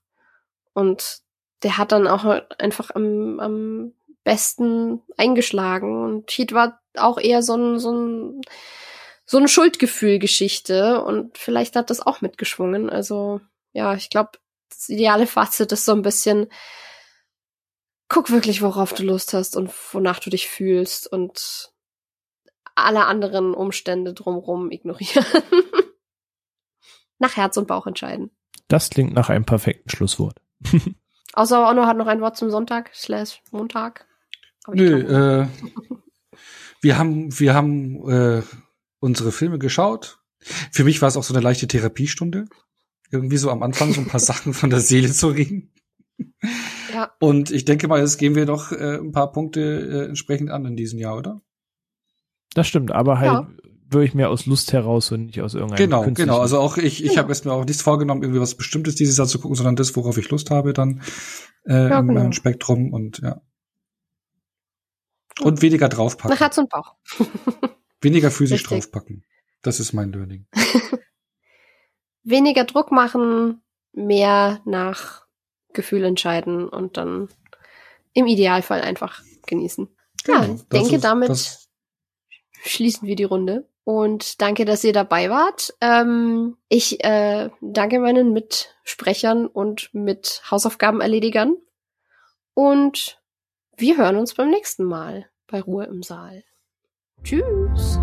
[0.75, 1.21] Und
[1.63, 2.25] der hat dann auch
[2.59, 3.93] einfach am, am
[4.25, 6.05] besten eingeschlagen.
[6.05, 8.43] Und Heat war auch eher so ein, so ein,
[9.25, 12.91] so eine Schuldgefühl-Geschichte und vielleicht hat das auch mitgeschwungen.
[12.91, 13.41] Also,
[13.73, 14.33] ja, ich glaube,
[14.69, 16.49] das ideale Fazit ist so ein bisschen,
[18.09, 21.73] guck wirklich, worauf du Lust hast und wonach du dich fühlst und
[22.75, 25.25] alle anderen Umstände drumherum ignorieren.
[27.19, 28.31] nach Herz und Bauch entscheiden.
[28.69, 30.41] Das klingt nach einem perfekten Schlusswort.
[31.33, 34.07] Außer Onno hat noch ein Wort zum Sonntag slash Montag.
[34.69, 35.49] Nö, äh,
[36.81, 38.43] wir haben, wir haben äh,
[39.01, 40.19] unsere Filme geschaut.
[40.41, 42.47] Für mich war es auch so eine leichte Therapiestunde.
[43.11, 45.73] Irgendwie so am Anfang so ein paar Sachen von der Seele zu reden.
[46.97, 47.13] Ja.
[47.21, 50.65] Und ich denke mal, jetzt gehen wir doch äh, ein paar Punkte äh, entsprechend an
[50.65, 51.43] in diesem Jahr, oder?
[52.55, 53.49] Das stimmt, aber halt ja.
[53.91, 56.39] würde ich mir aus Lust heraus und nicht aus irgendeinem Genau, genau.
[56.41, 57.19] Also auch ich, ich ja.
[57.19, 59.95] habe es mir auch nicht vorgenommen, irgendwie was Bestimmtes dieses Jahr zu gucken, sondern das,
[59.95, 61.03] worauf ich Lust habe, dann
[61.67, 62.25] äh, ja, genau.
[62.25, 63.43] im Spektrum und ja.
[65.43, 66.31] Und weniger draufpacken.
[66.31, 66.95] Nach Herz und Bauch.
[68.01, 68.79] weniger physisch Richtig.
[68.79, 69.23] draufpacken.
[69.61, 70.47] Das ist mein Learning.
[72.23, 73.61] weniger Druck machen,
[73.93, 75.26] mehr nach
[75.77, 77.29] Gefühl entscheiden und dann
[78.13, 79.89] im Idealfall einfach genießen.
[80.25, 81.59] Genau, ja, ich denke, ist, damit
[82.65, 83.69] schließen wir die Runde.
[83.85, 85.73] Und danke, dass ihr dabei wart.
[85.81, 91.57] Ähm, ich äh, danke meinen Mitsprechern und mit Hausaufgabenerledigern.
[92.55, 93.23] Und
[93.77, 96.43] wir hören uns beim nächsten Mal bei Ruhe im Saal.
[97.23, 98.01] Tschüss.